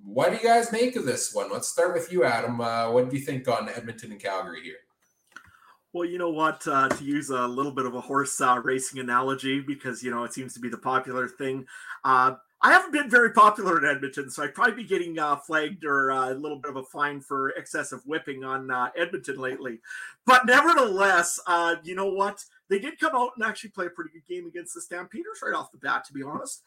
what 0.03 0.31
do 0.31 0.37
you 0.37 0.43
guys 0.43 0.73
make 0.73 0.97
of 0.97 1.05
this 1.05 1.35
one? 1.35 1.53
Let's 1.53 1.69
start 1.69 1.93
with 1.93 2.11
you, 2.11 2.25
Adam. 2.25 2.61
Uh, 2.61 2.91
what 2.91 3.11
do 3.11 3.17
you 3.17 3.23
think 3.23 3.47
on 3.47 3.69
Edmonton 3.69 4.13
and 4.13 4.21
Calgary 4.21 4.63
here? 4.63 4.77
Well, 5.93 6.05
you 6.05 6.19
know 6.19 6.31
what? 6.31 6.67
Uh, 6.69 6.89
to 6.89 7.05
use 7.05 7.31
a 7.31 7.49
little 7.49 7.73
bit 7.73 7.85
of 7.85 7.97
a 7.97 8.01
horse 8.01 8.41
uh, 8.41 8.61
racing 8.63 9.01
analogy, 9.01 9.61
because 9.61 10.03
you 10.03 10.11
know 10.11 10.23
it 10.23 10.33
seems 10.33 10.55
to 10.55 10.61
be 10.61 10.69
the 10.69 10.79
popular 10.79 11.27
thing. 11.27 11.67
Uh, 12.05 12.35
I 12.63 12.73
haven't 12.73 12.93
been 12.93 13.11
very 13.11 13.33
popular 13.33 13.79
in 13.79 13.97
Edmonton, 13.97 14.31
so 14.31 14.45
I'd 14.45 14.55
probably 14.55 14.75
be 14.75 14.85
getting 14.85 15.19
uh, 15.19 15.37
flagged 15.37 15.85
or 15.85 16.13
uh, 16.13 16.31
a 16.31 16.35
little 16.35 16.59
bit 16.59 16.71
of 16.71 16.77
a 16.77 16.85
fine 16.85 17.21
for 17.21 17.49
excessive 17.51 18.03
whipping 18.05 18.45
on 18.45 18.71
uh, 18.71 18.91
Edmonton 18.97 19.39
lately. 19.39 19.81
But 20.27 20.47
nevertheless, 20.47 21.41
you 21.83 21.97
know 21.97 22.11
what? 22.11 22.45
They 22.69 22.79
did 22.79 23.01
come 23.01 23.17
out 23.17 23.33
and 23.35 23.45
actually 23.45 23.71
play 23.71 23.87
a 23.87 23.91
pretty 23.91 24.11
good 24.13 24.29
game 24.29 24.47
against 24.47 24.75
the 24.75 24.83
Stampeders 24.83 25.41
right 25.43 25.55
off 25.55 25.73
the 25.73 25.79
bat, 25.79 26.05
to 26.05 26.13
be 26.13 26.23
honest. 26.23 26.63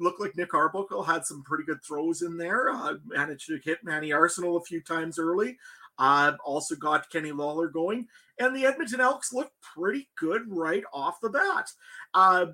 looked 0.00 0.20
like 0.20 0.36
Nick 0.36 0.54
Arbuckle 0.54 1.04
had 1.04 1.24
some 1.26 1.44
pretty 1.44 1.64
good 1.64 1.84
throws 1.84 2.22
in 2.22 2.38
there, 2.38 2.72
managed 3.06 3.46
to 3.48 3.60
hit 3.62 3.84
Manny 3.84 4.08
Arceneaux 4.08 4.56
a 4.56 4.64
few 4.64 4.80
times 4.80 5.18
early. 5.18 5.58
Uh, 5.98 6.32
also 6.44 6.74
got 6.74 7.10
Kenny 7.10 7.32
Lawler 7.32 7.68
going, 7.68 8.06
and 8.38 8.54
the 8.54 8.66
Edmonton 8.66 9.00
Elks 9.00 9.32
looked 9.32 9.54
pretty 9.62 10.08
good 10.18 10.42
right 10.48 10.84
off 10.92 11.20
the 11.20 11.30
bat. 11.30 11.70
Uh, 12.12 12.46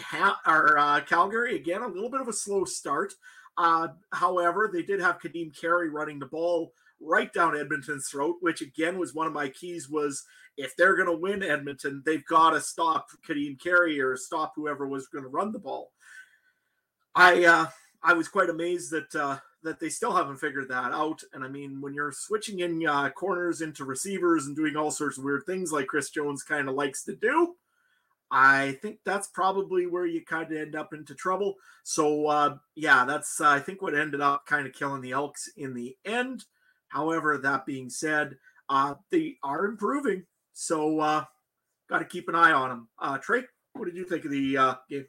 ha- 0.00 0.40
or 0.46 0.78
uh, 0.78 1.00
Calgary 1.00 1.56
again, 1.56 1.82
a 1.82 1.88
little 1.88 2.10
bit 2.10 2.20
of 2.20 2.28
a 2.28 2.32
slow 2.32 2.64
start. 2.64 3.12
Uh, 3.56 3.88
however, 4.12 4.70
they 4.72 4.82
did 4.82 5.00
have 5.00 5.20
Kadeem 5.20 5.58
Carey 5.58 5.88
running 5.88 6.18
the 6.18 6.26
ball 6.26 6.72
right 7.00 7.32
down 7.32 7.58
Edmonton's 7.58 8.08
throat, 8.08 8.36
which 8.40 8.62
again 8.62 8.98
was 8.98 9.14
one 9.14 9.26
of 9.26 9.32
my 9.32 9.48
keys. 9.48 9.88
Was 9.88 10.24
if 10.56 10.74
they're 10.76 10.96
going 10.96 11.08
to 11.08 11.16
win 11.16 11.42
Edmonton, 11.42 12.02
they've 12.04 12.24
got 12.26 12.50
to 12.50 12.60
stop 12.60 13.08
Kadeem 13.28 13.60
Carey 13.60 14.00
or 14.00 14.16
stop 14.16 14.52
whoever 14.56 14.88
was 14.88 15.08
going 15.08 15.24
to 15.24 15.30
run 15.30 15.52
the 15.52 15.58
ball. 15.58 15.92
I 17.14 17.44
uh, 17.44 17.66
I 18.02 18.14
was 18.14 18.28
quite 18.28 18.50
amazed 18.50 18.90
that 18.90 19.14
uh, 19.14 19.38
that 19.64 19.80
they 19.80 19.88
still 19.88 20.12
haven't 20.12 20.36
figured 20.36 20.68
that 20.68 20.92
out. 20.92 21.22
And 21.32 21.42
I 21.42 21.48
mean, 21.48 21.80
when 21.80 21.94
you're 21.94 22.12
switching 22.12 22.60
in 22.60 22.86
uh, 22.86 23.10
corners 23.10 23.62
into 23.62 23.84
receivers 23.84 24.46
and 24.46 24.54
doing 24.54 24.76
all 24.76 24.90
sorts 24.90 25.18
of 25.18 25.24
weird 25.24 25.44
things 25.46 25.72
like 25.72 25.88
Chris 25.88 26.10
Jones 26.10 26.42
kind 26.42 26.68
of 26.68 26.74
likes 26.74 27.02
to 27.04 27.16
do, 27.16 27.56
I 28.30 28.78
think 28.82 28.98
that's 29.04 29.28
probably 29.28 29.86
where 29.86 30.06
you 30.06 30.24
kind 30.24 30.50
of 30.52 30.58
end 30.58 30.76
up 30.76 30.92
into 30.92 31.14
trouble. 31.14 31.54
So 31.82 32.26
uh, 32.26 32.56
yeah, 32.76 33.04
that's 33.04 33.40
uh, 33.40 33.48
I 33.48 33.58
think 33.58 33.82
what 33.82 33.94
ended 33.94 34.20
up 34.20 34.46
kind 34.46 34.66
of 34.66 34.74
killing 34.74 35.00
the 35.00 35.12
Elks 35.12 35.48
in 35.56 35.74
the 35.74 35.96
end. 36.04 36.44
However, 36.88 37.38
that 37.38 37.66
being 37.66 37.90
said, 37.90 38.36
uh, 38.68 38.94
they 39.10 39.36
are 39.42 39.64
improving, 39.64 40.24
so 40.52 41.00
uh, 41.00 41.24
got 41.88 41.98
to 41.98 42.04
keep 42.04 42.28
an 42.28 42.34
eye 42.34 42.52
on 42.52 42.68
them. 42.68 42.88
Uh, 42.98 43.18
Trey, 43.18 43.42
what 43.72 43.86
did 43.86 43.96
you 43.96 44.04
think 44.04 44.24
of 44.24 44.30
the 44.30 44.76
game? 44.88 45.06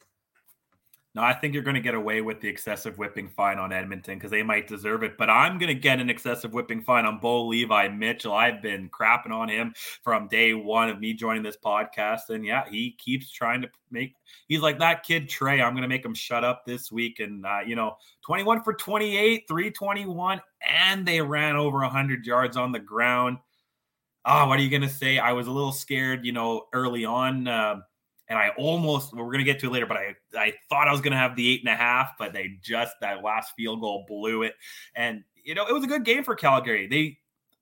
No, 1.16 1.22
I 1.22 1.32
think 1.32 1.54
you're 1.54 1.64
going 1.64 1.76
to 1.76 1.82
get 1.82 1.96
away 1.96 2.20
with 2.20 2.42
the 2.42 2.50
excessive 2.50 2.98
whipping 2.98 3.30
fine 3.30 3.58
on 3.58 3.72
Edmonton 3.72 4.16
because 4.16 4.32
they 4.32 4.44
might 4.44 4.68
deserve 4.68 5.02
it. 5.02 5.18
But 5.18 5.30
I'm 5.30 5.58
going 5.58 5.74
to 5.74 5.80
get 5.80 6.02
an 6.02 6.10
excessive 6.10 6.54
whipping 6.54 6.82
fine 6.82 7.06
on 7.06 7.20
Bo 7.20 7.48
Levi 7.48 7.88
Mitchell. 7.88 8.34
I've 8.34 8.62
been 8.62 8.90
crapping 8.90 9.32
on 9.32 9.48
him 9.48 9.74
from 10.04 10.28
day 10.28 10.54
one 10.54 10.90
of 10.90 11.00
me 11.00 11.14
joining 11.14 11.42
this 11.42 11.56
podcast. 11.56 12.32
And 12.32 12.46
yeah, 12.46 12.66
he 12.70 12.92
keeps 13.00 13.32
trying 13.32 13.62
to 13.62 13.70
make, 13.90 14.16
he's 14.50 14.60
like 14.60 14.78
that 14.80 15.04
kid 15.04 15.30
Trey. 15.30 15.62
I'm 15.62 15.72
going 15.72 15.84
to 15.84 15.88
make 15.88 16.04
him 16.04 16.14
shut 16.14 16.44
up 16.44 16.66
this 16.66 16.92
week. 16.92 17.22
And, 17.22 17.46
uh, 17.46 17.60
you 17.66 17.78
know, 17.78 17.96
21 18.26 18.64
for 18.64 18.74
28, 18.74 19.46
321, 19.48 20.42
and 20.68 21.06
they 21.06 21.22
ran 21.22 21.56
over 21.56 21.78
100 21.78 22.26
yards 22.26 22.58
on 22.58 22.74
the 22.74 22.80
ground. 22.80 23.38
Oh, 24.26 24.48
what 24.48 24.60
are 24.60 24.64
you 24.64 24.70
going 24.70 24.82
to 24.82 24.90
say? 24.90 25.18
I 25.18 25.32
was 25.32 25.48
a 25.48 25.52
little 25.52 25.72
scared, 25.72 26.26
you 26.26 26.34
know, 26.34 26.66
early 26.74 27.06
on. 27.06 27.48
Uh, 27.48 27.76
and 28.28 28.40
I 28.40 28.50
almost 28.58 29.14
we're 29.14 29.32
gonna 29.32 29.44
get 29.44 29.60
to 29.60 29.68
it 29.68 29.72
later, 29.72 29.86
but 29.86 29.98
I 29.98 30.16
I 30.38 30.54
thought 30.70 30.88
I 30.88 30.92
was 30.92 31.02
gonna 31.02 31.18
have 31.18 31.36
the 31.36 31.50
eight 31.50 31.62
and 31.62 31.70
a 31.70 31.76
half, 31.76 32.12
but 32.18 32.34
they 32.34 32.58
just 32.62 32.94
that 33.02 33.24
last 33.24 33.54
field 33.56 33.82
goal 33.82 34.06
blew 34.08 34.44
it. 34.44 34.56
And 34.96 35.24
you 35.44 35.56
know, 35.56 35.68
it 35.68 35.74
was 35.74 35.84
a 35.84 35.88
good 35.88 36.06
game 36.06 36.24
for 36.24 36.36
Calgary. 36.36 36.88
They 36.88 37.18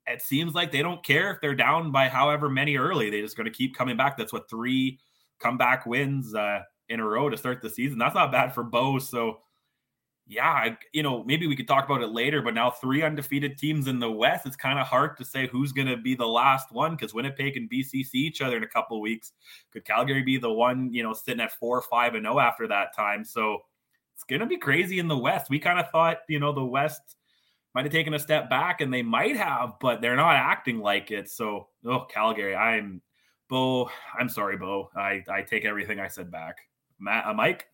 it 0.05 0.21
seems 0.21 0.53
like 0.53 0.71
they 0.71 0.81
don't 0.81 1.03
care 1.03 1.31
if 1.31 1.41
they're 1.41 1.55
down 1.55 1.91
by 1.91 2.09
however 2.09 2.49
many 2.49 2.77
early. 2.77 3.09
They're 3.09 3.21
just 3.21 3.37
gonna 3.37 3.49
keep 3.49 3.75
coming 3.75 3.97
back. 3.97 4.17
That's 4.17 4.33
what 4.33 4.49
three 4.49 4.99
comeback 5.39 5.85
wins 5.85 6.33
uh, 6.33 6.61
in 6.89 6.99
a 6.99 7.05
row 7.05 7.29
to 7.29 7.37
start 7.37 7.61
the 7.61 7.69
season. 7.69 7.97
That's 7.97 8.15
not 8.15 8.31
bad 8.31 8.53
for 8.53 8.63
Bo. 8.63 8.99
So 8.99 9.39
yeah, 10.25 10.75
you 10.93 11.03
know, 11.03 11.23
maybe 11.25 11.47
we 11.47 11.55
could 11.55 11.67
talk 11.67 11.85
about 11.85 12.01
it 12.01 12.11
later, 12.11 12.41
but 12.41 12.53
now 12.53 12.71
three 12.71 13.01
undefeated 13.01 13.57
teams 13.57 13.87
in 13.87 13.99
the 13.99 14.09
West, 14.09 14.45
it's 14.45 14.55
kind 14.55 14.79
of 14.79 14.87
hard 14.87 15.17
to 15.17 15.25
say 15.25 15.47
who's 15.47 15.73
going 15.73 15.87
to 15.87 15.97
be 15.97 16.15
the 16.15 16.25
last 16.25 16.71
one 16.71 16.91
because 16.95 17.13
Winnipeg 17.13 17.57
and 17.57 17.69
BC 17.69 18.05
see 18.05 18.19
each 18.19 18.41
other 18.41 18.55
in 18.55 18.63
a 18.63 18.67
couple 18.67 19.01
weeks. 19.01 19.33
Could 19.71 19.83
Calgary 19.83 20.23
be 20.23 20.37
the 20.37 20.51
one, 20.51 20.93
you 20.93 21.03
know, 21.03 21.13
sitting 21.13 21.41
at 21.41 21.51
four, 21.51 21.81
five, 21.81 22.15
and 22.15 22.23
zero 22.23 22.35
oh 22.35 22.39
after 22.39 22.67
that 22.69 22.95
time? 22.95 23.25
So 23.25 23.59
it's 24.15 24.23
going 24.23 24.39
to 24.39 24.45
be 24.45 24.57
crazy 24.57 24.99
in 24.99 25.09
the 25.09 25.17
West. 25.17 25.49
We 25.49 25.59
kind 25.59 25.79
of 25.79 25.89
thought, 25.91 26.19
you 26.29 26.39
know, 26.39 26.53
the 26.53 26.63
West 26.63 27.01
might 27.75 27.85
have 27.85 27.91
taken 27.91 28.13
a 28.13 28.19
step 28.19 28.49
back, 28.49 28.79
and 28.79 28.93
they 28.93 29.01
might 29.01 29.35
have, 29.35 29.73
but 29.81 29.99
they're 29.99 30.15
not 30.15 30.35
acting 30.35 30.79
like 30.79 31.11
it. 31.11 31.29
So, 31.29 31.67
oh, 31.85 32.05
Calgary, 32.09 32.55
I'm 32.55 33.01
Bo. 33.49 33.89
I'm 34.17 34.29
sorry, 34.29 34.57
Bo. 34.57 34.89
I 34.95 35.23
I 35.27 35.41
take 35.41 35.65
everything 35.65 35.99
I 35.99 36.07
said 36.07 36.31
back. 36.31 36.57
Matt, 36.99 37.25
uh, 37.25 37.33
Mike. 37.33 37.67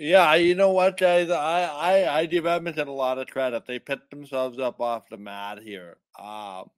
Yeah, 0.00 0.34
you 0.36 0.54
know 0.54 0.70
what, 0.70 0.96
guys? 0.96 1.28
I, 1.28 1.64
I, 1.64 2.20
I 2.20 2.26
give 2.26 2.46
Edmonton 2.46 2.88
a 2.88 2.92
lot 2.92 3.18
of 3.18 3.26
credit. 3.26 3.66
They 3.66 3.78
picked 3.78 4.10
themselves 4.10 4.58
up 4.58 4.80
off 4.80 5.10
the 5.10 5.18
mat 5.18 5.58
here. 5.62 5.98
Um, 6.18 6.70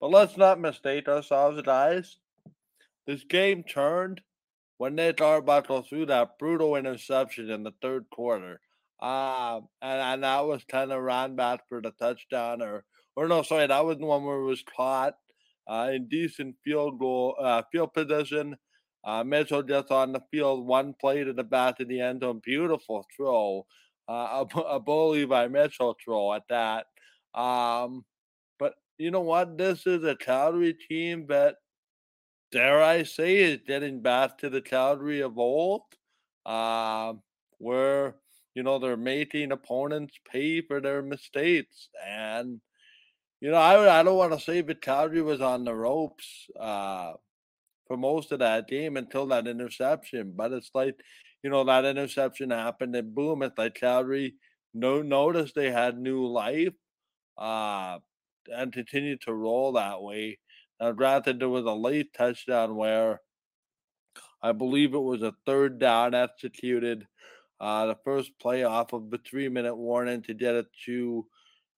but 0.00 0.10
let's 0.10 0.38
not 0.38 0.58
mistake 0.58 1.06
ourselves, 1.06 1.60
guys. 1.60 2.16
This 3.06 3.24
game 3.24 3.62
turned 3.62 4.22
when 4.78 4.98
about 4.98 5.66
to 5.68 5.82
threw 5.82 6.06
that 6.06 6.38
brutal 6.38 6.76
interception 6.76 7.50
in 7.50 7.62
the 7.62 7.74
third 7.82 8.06
quarter. 8.10 8.58
Um, 9.02 9.68
and, 9.82 10.00
and 10.00 10.24
that 10.24 10.46
was 10.46 10.64
kind 10.64 10.92
of 10.92 11.02
ran 11.02 11.36
back 11.36 11.68
for 11.68 11.82
the 11.82 11.90
touchdown, 11.90 12.62
or 12.62 12.84
or 13.16 13.28
no, 13.28 13.42
sorry, 13.42 13.66
that 13.66 13.84
was 13.84 13.98
the 13.98 14.06
one 14.06 14.24
where 14.24 14.38
it 14.38 14.46
was 14.46 14.64
caught 14.74 15.16
uh, 15.68 15.90
in 15.92 16.08
decent 16.08 16.56
field 16.64 16.98
goal 16.98 17.36
uh, 17.38 17.62
field 17.70 17.92
position 17.92 18.56
Uh, 19.04 19.24
Mitchell 19.24 19.62
just 19.62 19.90
on 19.90 20.12
the 20.12 20.22
field, 20.30 20.66
one 20.66 20.94
play 21.00 21.24
to 21.24 21.32
the 21.32 21.42
back 21.42 21.80
of 21.80 21.88
the 21.88 22.00
end 22.00 22.20
zone, 22.20 22.40
beautiful 22.44 23.04
throw, 23.16 23.66
uh, 24.08 24.44
a, 24.54 24.58
a 24.60 24.80
Bo 24.80 25.10
Levi 25.10 25.48
Mitchell 25.48 25.96
throw 26.02 26.32
at 26.34 26.46
that. 26.48 26.86
Um, 27.34 28.04
but 28.58 28.74
you 28.98 29.10
know 29.10 29.20
what? 29.20 29.58
This 29.58 29.86
is 29.86 30.04
a 30.04 30.14
Calgary 30.14 30.74
team 30.74 31.26
that, 31.28 31.56
dare 32.52 32.82
I 32.82 33.02
say, 33.02 33.38
is 33.38 33.60
getting 33.66 34.02
back 34.02 34.38
to 34.38 34.50
the 34.50 34.60
Calgary 34.60 35.20
of 35.20 35.38
old, 35.38 35.82
uh, 36.46 37.14
where 37.58 38.16
you 38.54 38.62
know 38.62 38.78
they're 38.78 38.96
making 38.96 39.50
opponents 39.50 40.14
pay 40.30 40.60
for 40.60 40.80
their 40.80 41.02
mistakes 41.02 41.88
and 42.06 42.60
you 43.42 43.50
know, 43.50 43.56
I 43.56 43.98
I 43.98 44.02
don't 44.04 44.16
want 44.16 44.32
to 44.32 44.40
say 44.40 44.60
that 44.60 44.80
Calgary 44.80 45.20
was 45.20 45.40
on 45.40 45.64
the 45.64 45.74
ropes 45.74 46.46
uh, 46.58 47.14
for 47.86 47.96
most 47.96 48.32
of 48.32 48.38
that 48.40 48.68
game 48.68 48.96
until 48.96 49.26
that 49.26 49.46
interception, 49.46 50.32
but 50.36 50.52
it's 50.52 50.70
like, 50.74 50.94
you 51.42 51.50
know, 51.50 51.64
that 51.64 51.84
interception 51.84 52.50
happened 52.50 52.94
and 52.96 53.14
boom, 53.14 53.42
it's 53.42 53.58
like 53.58 53.74
Calgary 53.74 54.34
no 54.74 55.02
noticed 55.02 55.54
they 55.54 55.70
had 55.70 55.98
new 55.98 56.26
life, 56.26 56.74
uh, 57.38 57.98
and 58.48 58.72
continued 58.72 59.20
to 59.22 59.34
roll 59.34 59.72
that 59.72 60.02
way. 60.02 60.38
Now, 60.80 60.92
granted, 60.92 61.38
there 61.38 61.48
was 61.48 61.64
a 61.64 61.72
late 61.72 62.12
touchdown 62.14 62.76
where 62.76 63.20
I 64.42 64.52
believe 64.52 64.94
it 64.94 64.98
was 64.98 65.22
a 65.22 65.34
third 65.46 65.78
down 65.78 66.14
executed. 66.14 67.06
Uh, 67.60 67.86
the 67.86 67.98
first 68.04 68.32
play 68.40 68.64
off 68.64 68.92
of 68.92 69.10
the 69.10 69.18
three 69.18 69.48
minute 69.48 69.76
warning 69.76 70.22
to 70.22 70.34
get 70.34 70.56
it 70.56 70.66
to 70.86 71.26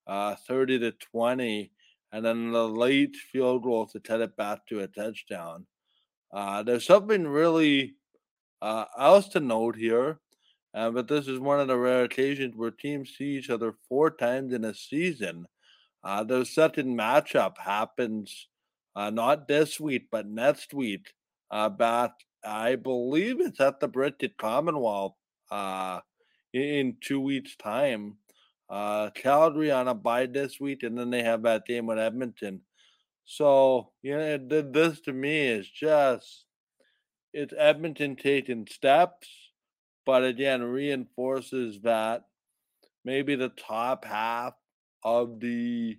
uh, 0.07 0.35
30 0.47 0.79
to 0.79 0.91
20, 0.91 1.71
and 2.11 2.25
then 2.25 2.51
the 2.51 2.67
late 2.67 3.15
field 3.15 3.63
goal 3.63 3.85
to 3.87 3.99
cut 3.99 4.21
it 4.21 4.35
back 4.35 4.65
to 4.67 4.79
a 4.79 4.87
touchdown. 4.87 5.67
Uh, 6.35 6.61
there's 6.63 6.85
something 6.85 7.25
really 7.25 7.95
uh, 8.61 8.83
else 8.99 9.29
to 9.29 9.39
note 9.39 9.77
here, 9.77 10.19
uh, 10.73 10.91
but 10.91 11.07
this 11.07 11.29
is 11.29 11.39
one 11.39 11.61
of 11.61 11.69
the 11.69 11.77
rare 11.77 12.03
occasions 12.03 12.53
where 12.57 12.71
teams 12.71 13.15
see 13.17 13.37
each 13.37 13.49
other 13.49 13.73
four 13.87 14.11
times 14.11 14.51
in 14.51 14.65
a 14.65 14.73
season. 14.73 15.45
Uh, 16.03 16.43
such 16.43 16.77
a 16.77 16.83
matchup 16.83 17.57
happens 17.57 18.49
uh, 18.97 19.09
not 19.09 19.47
this 19.47 19.79
week, 19.79 20.07
but 20.11 20.27
next 20.27 20.73
week. 20.73 21.13
Uh, 21.49 21.69
back, 21.69 22.11
I 22.43 22.75
believe 22.75 23.39
it's 23.39 23.61
at 23.61 23.79
the 23.79 23.87
British 23.87 24.31
Commonwealth 24.37 25.15
uh, 25.49 26.01
in 26.53 26.97
two 26.99 27.21
weeks' 27.21 27.55
time. 27.55 28.17
Uh, 28.69 29.09
Calgary 29.11 29.71
on 29.71 29.87
a 29.87 29.93
bye 29.93 30.25
this 30.25 30.59
week, 30.59 30.83
and 30.83 30.97
then 30.97 31.11
they 31.11 31.23
have 31.23 31.43
that 31.43 31.65
game 31.65 31.85
with 31.85 31.99
Edmonton. 31.99 32.61
So, 33.25 33.91
you 34.03 34.17
know, 34.17 34.37
did 34.37 34.73
this 34.73 35.01
to 35.01 35.13
me 35.13 35.47
is 35.47 35.67
just 35.67 36.45
it's 37.33 37.53
Edmonton 37.57 38.15
taking 38.15 38.67
steps, 38.67 39.27
but 40.05 40.23
again, 40.23 40.63
reinforces 40.63 41.81
that 41.81 42.25
maybe 43.03 43.35
the 43.35 43.49
top 43.49 44.05
half 44.05 44.53
of 45.03 45.39
the 45.39 45.97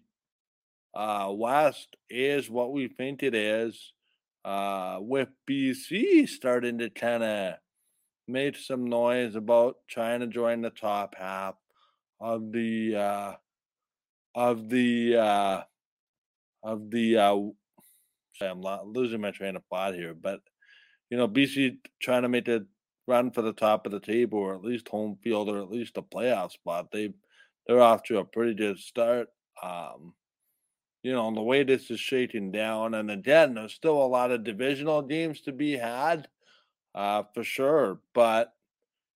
uh, 0.95 1.31
West 1.31 1.97
is 2.09 2.49
what 2.49 2.73
we 2.73 2.89
think 2.89 3.23
it 3.23 3.35
is. 3.35 3.93
Uh, 4.45 4.99
with 5.01 5.29
BC 5.51 6.29
starting 6.29 6.79
to 6.79 6.89
kind 6.89 7.25
of 7.25 7.55
make 8.29 8.57
some 8.57 8.87
noise 8.87 9.35
about 9.35 9.77
trying 9.89 10.21
to 10.21 10.29
join 10.29 10.63
the 10.63 10.71
top 10.71 11.17
half 11.17 11.57
of 12.21 12.53
the 12.53 12.95
uh, 12.95 13.33
of 14.37 14.69
the 14.69 15.17
uh, 15.17 15.63
of 16.67 16.91
the 16.91 17.17
uh, 17.17 17.37
I'm 18.43 18.61
losing 18.93 19.21
my 19.21 19.31
train 19.31 19.57
of 19.57 19.63
thought 19.71 19.95
here, 19.95 20.13
but 20.13 20.41
you 21.09 21.17
know, 21.17 21.29
BC 21.29 21.79
trying 22.03 22.23
to 22.23 22.29
make 22.29 22.47
the 22.47 22.67
run 23.07 23.31
for 23.31 23.41
the 23.41 23.53
top 23.53 23.87
of 23.87 23.93
the 23.93 24.01
table, 24.01 24.41
or 24.41 24.55
at 24.55 24.65
least 24.65 24.89
home 24.89 25.17
field, 25.23 25.49
or 25.49 25.59
at 25.59 25.71
least 25.71 25.97
a 25.97 26.03
playoff 26.03 26.53
spot. 26.53 26.91
They 26.91 27.15
they're 27.67 27.81
off 27.81 28.03
to 28.05 28.19
a 28.19 28.25
pretty 28.25 28.55
good 28.55 28.79
start. 28.79 29.29
Um, 29.63 30.13
you 31.03 31.13
know, 31.13 31.33
the 31.33 31.41
way 31.41 31.63
this 31.63 31.91
is 31.91 32.01
shaking 32.01 32.51
down, 32.51 32.95
and 32.95 33.11
again, 33.11 33.55
there's 33.55 33.73
still 33.73 34.03
a 34.03 34.07
lot 34.07 34.33
of 34.33 34.45
divisional 34.45 35.03
games 35.03 35.41
to 35.43 35.53
be 35.53 35.77
had, 35.77 36.27
uh, 36.97 37.23
for 37.33 37.45
sure. 37.45 38.01
But 38.13 38.53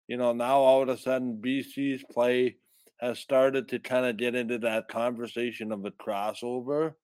you 0.07 0.17
know, 0.17 0.33
now 0.33 0.59
all 0.59 0.83
of 0.83 0.89
a 0.89 0.97
sudden, 0.97 1.43
BC's 1.45 2.05
play 2.13 2.57
has 3.01 3.19
started 3.19 3.69
to 3.69 3.81
kind 3.81 4.07
of 4.07 4.17
get 4.17 4.37
into 4.37 4.59
that 4.59 4.87
conversation 4.87 5.73
of 5.73 5.85
a 5.85 5.91
crossover 5.91 6.95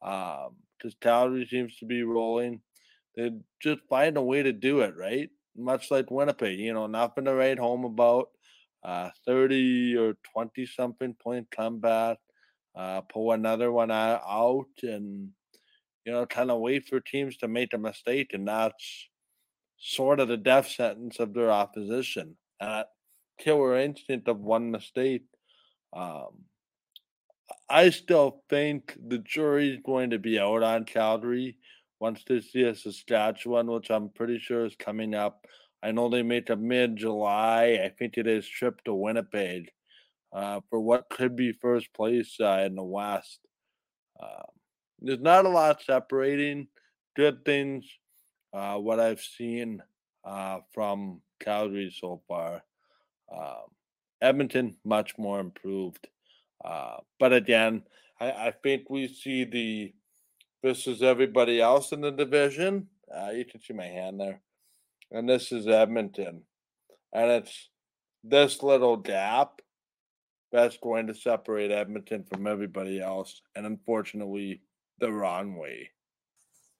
because 0.00 0.48
um, 0.84 0.92
Calgary 1.00 1.46
seems 1.46 1.76
to 1.76 1.86
be 1.86 2.02
rolling. 2.02 2.60
They 3.14 3.32
just 3.60 3.80
find 3.88 4.16
a 4.16 4.22
way 4.22 4.42
to 4.42 4.52
do 4.52 4.80
it, 4.80 4.94
right? 4.96 5.30
Much 5.56 5.90
like 5.90 6.10
Winnipeg, 6.10 6.58
you 6.58 6.74
know, 6.74 6.86
nothing 6.86 7.24
to 7.24 7.34
write 7.34 7.58
home 7.58 7.84
about. 7.84 8.28
Uh, 8.84 9.10
30 9.26 9.96
or 9.96 10.16
20 10.32 10.64
something 10.66 11.14
point 11.14 11.50
comeback, 11.50 12.18
uh, 12.76 13.00
pull 13.00 13.32
another 13.32 13.72
one 13.72 13.90
out, 13.90 14.66
and, 14.82 15.30
you 16.04 16.12
know, 16.12 16.24
kind 16.26 16.52
of 16.52 16.60
wait 16.60 16.86
for 16.86 17.00
teams 17.00 17.36
to 17.38 17.48
make 17.48 17.72
a 17.72 17.78
mistake. 17.78 18.32
And 18.32 18.46
that's 18.46 19.08
sort 19.78 20.20
of 20.20 20.28
the 20.28 20.36
death 20.36 20.68
sentence 20.68 21.18
of 21.18 21.34
their 21.34 21.50
opposition. 21.50 22.36
That 22.60 22.86
killer 23.38 23.76
instinct 23.76 24.28
of 24.28 24.38
one 24.38 24.70
mistake 24.70 25.24
um, 25.92 26.44
I 27.68 27.90
still 27.90 28.42
think 28.48 28.96
the 29.08 29.18
jury's 29.18 29.80
going 29.84 30.10
to 30.10 30.18
be 30.18 30.38
out 30.38 30.62
on 30.62 30.84
Calgary 30.84 31.58
once 32.00 32.22
they 32.26 32.40
see 32.40 32.62
a 32.62 32.74
Saskatchewan, 32.74 33.70
which 33.70 33.90
I'm 33.90 34.08
pretty 34.10 34.38
sure 34.38 34.64
is 34.64 34.76
coming 34.76 35.14
up. 35.14 35.46
I 35.82 35.92
know 35.92 36.08
they 36.08 36.22
make 36.22 36.50
a 36.50 36.56
mid 36.56 36.96
July. 36.96 37.80
I 37.84 37.92
think 37.96 38.18
it 38.18 38.26
is 38.26 38.46
trip 38.46 38.82
to 38.84 38.94
Winnipeg 38.94 39.70
uh, 40.32 40.60
for 40.68 40.80
what 40.80 41.08
could 41.10 41.36
be 41.36 41.52
first 41.52 41.92
place 41.94 42.36
uh, 42.40 42.62
in 42.66 42.74
the 42.74 42.82
West. 42.82 43.40
Uh, 44.20 44.42
there's 45.00 45.20
not 45.20 45.44
a 45.44 45.48
lot 45.48 45.82
separating. 45.82 46.68
Good 47.14 47.44
things, 47.44 47.86
uh, 48.52 48.76
what 48.76 49.00
I've 49.00 49.20
seen 49.20 49.82
uh, 50.24 50.58
from 50.72 51.20
Calgary 51.40 51.94
so 51.96 52.22
far. 52.26 52.62
Um, 53.34 53.66
Edmonton 54.20 54.76
much 54.84 55.16
more 55.18 55.40
improved. 55.40 56.08
Uh, 56.64 56.96
but 57.18 57.32
again, 57.32 57.82
I, 58.20 58.30
I, 58.30 58.52
think 58.62 58.88
we 58.88 59.08
see 59.08 59.44
the 59.44 59.92
this 60.62 60.86
is 60.86 61.02
everybody 61.02 61.60
else 61.60 61.92
in 61.92 62.00
the 62.00 62.10
division. 62.10 62.88
Uh, 63.14 63.30
you 63.30 63.44
can 63.44 63.60
see 63.60 63.74
my 63.74 63.86
hand 63.86 64.18
there, 64.18 64.40
and 65.10 65.28
this 65.28 65.52
is 65.52 65.66
Edmonton, 65.66 66.42
and 67.12 67.30
it's 67.30 67.68
this 68.24 68.62
little 68.62 68.96
gap 68.96 69.60
that's 70.50 70.78
going 70.78 71.06
to 71.06 71.14
separate 71.14 71.70
Edmonton 71.70 72.24
from 72.24 72.46
everybody 72.46 73.00
else, 73.00 73.42
and 73.54 73.66
unfortunately, 73.66 74.62
the 74.98 75.12
wrong 75.12 75.56
way. 75.56 75.90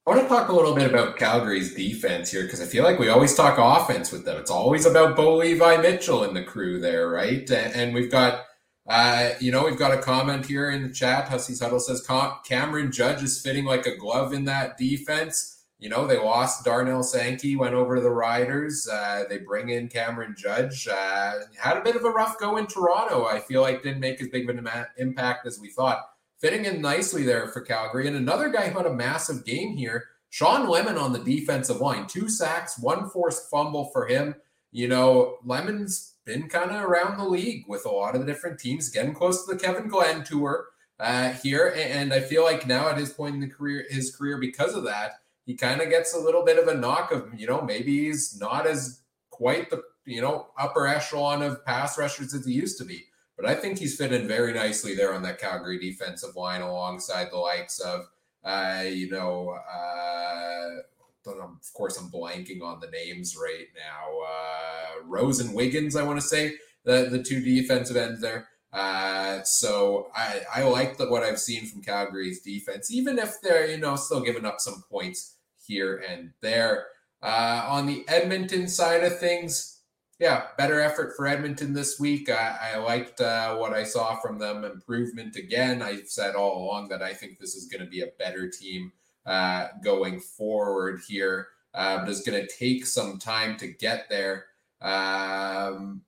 I 0.07 0.11
want 0.11 0.23
to 0.23 0.29
talk 0.29 0.49
a 0.49 0.53
little 0.53 0.75
bit 0.75 0.89
about 0.89 1.17
Calgary's 1.17 1.75
defense 1.75 2.31
here 2.31 2.45
because 2.45 2.61
I 2.61 2.67
feel 2.67 2.85
like 2.85 3.01
we 3.01 3.09
always 3.09 3.35
talk 3.35 3.59
offense 3.59 4.13
with 4.13 4.25
them. 4.25 4.39
It's 4.39 4.53
always 4.53 4.87
about 4.87 5.17
Bo 5.17 5.35
Levi 5.35 5.79
Mitchell 5.79 6.23
and 6.23 6.37
the 6.37 6.45
crew 6.45 6.81
there, 6.81 7.09
right? 7.11 7.51
And 7.51 7.93
we've 7.93 8.11
got, 8.11 8.46
uh, 8.89 9.31
you 9.41 9.51
know, 9.51 9.65
we've 9.65 9.79
got 9.79 9.93
a 9.93 10.01
comment 10.01 10.47
here 10.47 10.71
in 10.71 10.83
the 10.83 10.93
chat. 10.93 11.29
Hussey's 11.29 11.61
Huddle 11.61 11.81
says 11.81 12.07
Cameron 12.45 12.93
Judge 12.93 13.23
is 13.23 13.41
fitting 13.41 13.65
like 13.65 13.87
a 13.87 13.97
glove 13.97 14.33
in 14.33 14.45
that 14.45 14.79
defense. 14.79 15.65
You 15.79 15.91
know, 15.91 16.07
they 16.07 16.19
lost 16.19 16.65
Darnell 16.65 17.03
Sankey, 17.03 17.55
went 17.55 17.75
over 17.75 17.97
to 17.97 18.01
the 18.01 18.11
Riders. 18.11 18.89
Uh, 18.89 19.25
they 19.29 19.39
bring 19.39 19.69
in 19.69 19.89
Cameron 19.89 20.35
Judge. 20.39 20.89
Uh, 20.89 21.35
had 21.61 21.77
a 21.77 21.83
bit 21.83 21.97
of 21.97 22.05
a 22.05 22.11
rough 22.11 22.39
go 22.39 22.57
in 22.57 22.67
Toronto. 22.67 23.27
I 23.27 23.41
feel 23.41 23.61
like 23.61 23.83
didn't 23.83 24.01
make 24.01 24.21
as 24.23 24.29
big 24.29 24.49
of 24.49 24.57
an 24.57 24.69
impact 24.97 25.47
as 25.47 25.59
we 25.61 25.69
thought 25.69 26.01
fitting 26.39 26.65
in 26.65 26.81
nicely 26.81 27.25
there 27.25 27.49
for 27.49 27.61
Calgary. 27.61 28.07
And 28.07 28.17
another 28.17 28.49
guy 28.49 28.69
who 28.69 28.79
had 28.79 28.87
a 28.87 28.93
massive 28.93 29.45
game 29.45 29.77
here, 29.77 30.05
Shawn 30.31 30.69
Lemon 30.69 30.97
on 30.97 31.13
the 31.13 31.19
defensive 31.19 31.81
line, 31.81 32.07
two 32.07 32.29
sacks, 32.29 32.79
one 32.79 33.11
forced 33.11 33.51
fumble 33.51 33.91
for 33.93 34.07
him. 34.07 34.35
You 34.73 34.89
know, 34.89 35.39
Lemon's 35.45 36.15
been 36.27 36.49
kind 36.49 36.73
of 36.73 36.83
around 36.83 37.17
the 37.17 37.25
league 37.25 37.65
with 37.67 37.87
a 37.87 37.89
lot 37.89 38.15
of 38.15 38.21
the 38.21 38.27
different 38.27 38.59
teams, 38.59 38.91
getting 38.91 39.15
close 39.15 39.47
to 39.47 39.55
the 39.55 39.59
Kevin 39.59 39.89
Glenn 39.89 40.25
tour 40.25 40.67
uh, 41.01 41.31
here. 41.31 41.73
And 41.77 42.13
I 42.13 42.21
feel 42.21 42.43
like 42.43 42.67
now 42.67 42.89
at 42.89 42.99
his 42.99 43.11
point 43.11 43.37
in 43.37 43.41
the 43.41 43.49
career, 43.49 43.87
his 43.89 44.15
career, 44.15 44.37
because 44.37 44.75
of 44.75 44.85
that, 44.85 45.21
he 45.47 45.55
kind 45.55 45.81
of 45.81 45.89
gets 45.89 46.13
a 46.13 46.19
little 46.19 46.45
bit 46.45 46.59
of 46.59 46.67
a 46.67 46.75
knock 46.75 47.13
of, 47.13 47.33
you 47.39 47.47
know, 47.47 47.63
maybe 47.63 48.07
he's 48.07 48.39
not 48.39 48.67
as 48.67 49.01
quite 49.31 49.71
the, 49.71 49.83
you 50.05 50.21
know, 50.21 50.49
upper 50.59 50.89
echelon 50.89 51.43
of 51.43 51.65
pass 51.65 51.97
rushers 51.97 52.35
as 52.35 52.45
he 52.45 52.53
used 52.53 52.79
to 52.79 52.85
be. 52.85 53.05
But 53.37 53.47
I 53.47 53.55
think 53.55 53.79
he's 53.79 53.97
fit 53.97 54.13
in 54.13 54.27
very 54.27 54.53
nicely 54.53 54.97
there 54.97 55.15
on 55.15 55.23
that 55.23 55.39
Calgary 55.39 55.79
defensive 55.79 56.35
line 56.35 56.63
alongside 56.63 57.31
the 57.31 57.37
likes 57.37 57.79
of, 57.79 58.07
uh, 58.43 58.85
you 58.89 59.11
know, 59.11 59.51
uh, 59.51 60.83
of 61.27 61.73
course, 61.75 61.99
I'm 61.99 62.11
blanking 62.11 62.63
on 62.63 62.81
the 62.81 62.91
names 62.91 63.37
right 63.37 63.67
now. 63.77 64.21
Uh, 64.27 65.07
Rose 65.07 65.41
and 65.41 65.55
Wiggins, 65.55 65.97
I 65.97 66.03
want 66.03 66.21
to 66.21 66.27
say, 66.27 66.55
the, 66.85 67.09
the 67.11 67.23
two 67.23 67.41
defensive 67.41 67.97
ends 67.97 68.21
there. 68.21 68.49
Uh, 68.73 69.43
so 69.45 70.09
I, 70.15 70.43
I 70.55 70.63
like 70.65 70.97
the, 70.97 71.09
what 71.09 71.23
I've 71.23 71.41
seen 71.41 71.67
from 71.67 71.83
Calgary's 71.83 72.43
defense, 72.43 72.91
even 72.91 73.19
if 73.19 73.41
they're, 73.43 73.71
you 73.71 73.79
know, 73.79 73.97
still 73.97 74.21
giving 74.21 74.45
up 74.45 74.61
some 74.61 74.85
points 74.91 75.37
here 75.67 76.03
and 76.09 76.33
there. 76.43 76.87
Uh, 77.23 77.65
on 77.69 77.87
the 77.87 78.05
Edmonton 78.09 78.69
side 78.69 79.03
of 79.03 79.19
things, 79.19 79.81
yeah, 80.19 80.47
better 80.57 80.81
effort 80.81 81.15
for 81.17 81.27
Edmonton 81.27 81.73
this 81.73 81.99
week. 81.99 82.31
I, 82.31 82.75
I 82.75 82.79
liked 82.79 83.21
uh, 83.21 83.57
what 83.57 83.73
I 83.73 83.85
saw 83.85 84.17
from 84.17 84.39
them. 84.39 84.65
Improvement 84.65 85.37
again. 85.37 85.83
I've 85.83 86.09
said 86.09 86.35
all 86.35 86.63
along 86.63 86.89
that 86.89 87.03
I 87.03 87.13
think 87.13 87.39
this 87.39 87.55
is 87.55 87.69
going 87.69 87.85
to 87.85 87.91
be 87.91 88.01
a 88.01 88.13
better 88.19 88.49
team 88.49 88.93
uh, 89.27 89.69
going 89.83 90.21
forward 90.21 91.01
here, 91.07 91.49
uh, 91.75 91.99
but 91.99 92.09
it's 92.09 92.23
going 92.23 92.41
to 92.41 92.55
take 92.55 92.87
some 92.87 93.19
time 93.19 93.57
to 93.59 93.67
get 93.67 94.09
there. 94.09 94.47
Um, 94.81 96.03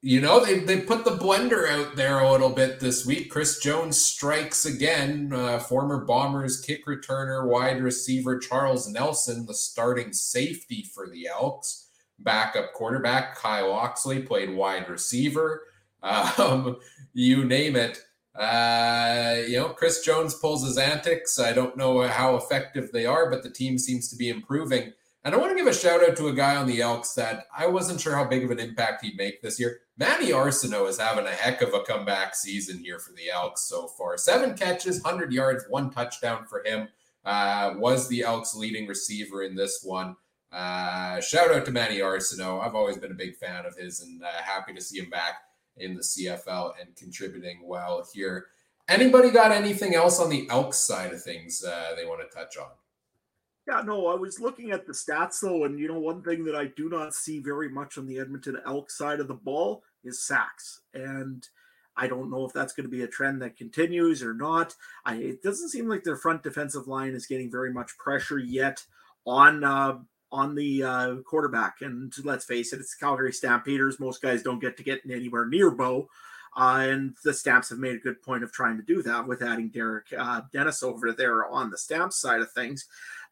you 0.00 0.20
know, 0.20 0.44
they, 0.44 0.60
they 0.60 0.80
put 0.80 1.04
the 1.04 1.16
blender 1.16 1.68
out 1.68 1.96
there 1.96 2.20
a 2.20 2.30
little 2.30 2.50
bit 2.50 2.78
this 2.78 3.04
week. 3.04 3.30
Chris 3.30 3.58
Jones 3.58 4.02
strikes 4.02 4.64
again. 4.64 5.32
Uh, 5.32 5.58
former 5.58 6.04
Bombers 6.04 6.60
kick 6.60 6.86
returner, 6.86 7.46
wide 7.46 7.82
receiver 7.82 8.38
Charles 8.38 8.88
Nelson, 8.88 9.44
the 9.46 9.54
starting 9.54 10.12
safety 10.12 10.84
for 10.94 11.08
the 11.08 11.26
Elks. 11.26 11.88
Backup 12.20 12.72
quarterback 12.74 13.36
Kai 13.36 13.62
Locksley 13.62 14.22
played 14.22 14.54
wide 14.54 14.88
receiver. 14.88 15.62
Um, 16.00 16.76
you 17.12 17.44
name 17.44 17.74
it. 17.74 18.00
Uh, 18.38 19.42
you 19.48 19.56
know, 19.56 19.70
Chris 19.70 20.04
Jones 20.04 20.34
pulls 20.34 20.64
his 20.64 20.78
antics. 20.78 21.40
I 21.40 21.52
don't 21.52 21.76
know 21.76 22.06
how 22.06 22.36
effective 22.36 22.92
they 22.92 23.04
are, 23.04 23.28
but 23.28 23.42
the 23.42 23.50
team 23.50 23.78
seems 23.78 24.08
to 24.10 24.16
be 24.16 24.28
improving. 24.28 24.92
And 25.24 25.34
I 25.34 25.38
want 25.38 25.50
to 25.50 25.56
give 25.56 25.66
a 25.66 25.74
shout 25.74 26.08
out 26.08 26.16
to 26.18 26.28
a 26.28 26.32
guy 26.32 26.54
on 26.54 26.68
the 26.68 26.80
Elks 26.80 27.14
that 27.14 27.46
I 27.56 27.66
wasn't 27.66 28.00
sure 28.00 28.14
how 28.14 28.24
big 28.24 28.44
of 28.44 28.52
an 28.52 28.60
impact 28.60 29.04
he'd 29.04 29.16
make 29.16 29.42
this 29.42 29.58
year. 29.58 29.80
Manny 29.96 30.30
Arceneaux 30.30 30.88
is 30.88 30.98
having 30.98 31.26
a 31.26 31.30
heck 31.30 31.60
of 31.60 31.74
a 31.74 31.80
comeback 31.80 32.36
season 32.36 32.78
here 32.78 33.00
for 33.00 33.12
the 33.12 33.28
Elks 33.28 33.62
so 33.62 33.88
far. 33.88 34.16
Seven 34.16 34.56
catches, 34.56 35.02
100 35.02 35.32
yards, 35.32 35.64
one 35.68 35.90
touchdown 35.90 36.46
for 36.48 36.62
him. 36.64 36.88
Uh, 37.24 37.74
was 37.76 38.08
the 38.08 38.22
Elks 38.22 38.54
leading 38.54 38.86
receiver 38.86 39.42
in 39.42 39.56
this 39.56 39.80
one. 39.82 40.14
Uh, 40.52 41.20
shout 41.20 41.52
out 41.52 41.66
to 41.66 41.72
Manny 41.72 41.98
Arceneaux. 41.98 42.64
I've 42.64 42.76
always 42.76 42.96
been 42.96 43.10
a 43.10 43.16
big 43.16 43.36
fan 43.36 43.66
of 43.66 43.76
his 43.76 44.00
and 44.00 44.22
uh, 44.22 44.28
happy 44.42 44.72
to 44.72 44.80
see 44.80 45.00
him 45.00 45.10
back 45.10 45.34
in 45.80 45.94
the 45.94 46.02
CFL 46.02 46.72
and 46.80 46.94
contributing 46.96 47.60
well 47.64 48.06
here. 48.12 48.46
Anybody 48.88 49.30
got 49.30 49.52
anything 49.52 49.94
else 49.94 50.18
on 50.18 50.30
the 50.30 50.48
Elks 50.50 50.78
side 50.78 51.12
of 51.12 51.22
things 51.22 51.62
uh, 51.64 51.94
they 51.96 52.06
want 52.06 52.20
to 52.20 52.36
touch 52.36 52.56
on? 52.56 52.68
Yeah, 53.66 53.82
no, 53.82 54.06
I 54.06 54.14
was 54.14 54.40
looking 54.40 54.70
at 54.70 54.86
the 54.86 54.94
stats 54.94 55.40
though, 55.42 55.64
and 55.64 55.78
you 55.78 55.88
know, 55.88 55.98
one 55.98 56.22
thing 56.22 56.42
that 56.46 56.56
I 56.56 56.66
do 56.74 56.88
not 56.88 57.12
see 57.12 57.38
very 57.38 57.68
much 57.68 57.98
on 57.98 58.06
the 58.06 58.18
Edmonton 58.18 58.56
Elk 58.64 58.90
side 58.90 59.20
of 59.20 59.28
the 59.28 59.34
ball 59.34 59.82
is 60.04 60.24
sacks. 60.24 60.80
And 60.94 61.46
I 61.94 62.06
don't 62.06 62.30
know 62.30 62.46
if 62.46 62.52
that's 62.54 62.72
going 62.72 62.86
to 62.86 62.90
be 62.90 63.02
a 63.02 63.08
trend 63.08 63.42
that 63.42 63.58
continues 63.58 64.22
or 64.22 64.32
not. 64.32 64.74
I, 65.04 65.16
it 65.16 65.42
doesn't 65.42 65.68
seem 65.68 65.86
like 65.86 66.02
their 66.02 66.16
front 66.16 66.42
defensive 66.42 66.88
line 66.88 67.14
is 67.14 67.26
getting 67.26 67.50
very 67.50 67.72
much 67.72 67.98
pressure 67.98 68.38
yet 68.38 68.82
on 69.26 69.62
uh, 69.62 69.98
on 70.30 70.54
the 70.54 70.82
uh, 70.82 71.14
quarterback. 71.24 71.76
And 71.80 72.12
let's 72.24 72.44
face 72.44 72.72
it, 72.72 72.80
it's 72.80 72.94
Calgary 72.94 73.32
Stampeders. 73.32 74.00
Most 74.00 74.22
guys 74.22 74.42
don't 74.42 74.60
get 74.60 74.76
to 74.76 74.82
get 74.82 75.02
anywhere 75.10 75.46
near 75.46 75.70
Bo. 75.70 76.08
Uh, 76.56 76.86
and 76.88 77.16
the 77.24 77.32
Stamps 77.32 77.68
have 77.70 77.78
made 77.78 77.94
a 77.94 78.00
good 78.00 78.20
point 78.22 78.42
of 78.42 78.50
trying 78.50 78.76
to 78.76 78.82
do 78.82 79.02
that 79.02 79.26
with 79.26 79.42
adding 79.42 79.68
Derek 79.68 80.06
uh, 80.16 80.40
Dennis 80.52 80.82
over 80.82 81.12
there 81.12 81.46
on 81.46 81.70
the 81.70 81.78
Stamps 81.78 82.20
side 82.20 82.40
of 82.40 82.50
things. 82.52 82.86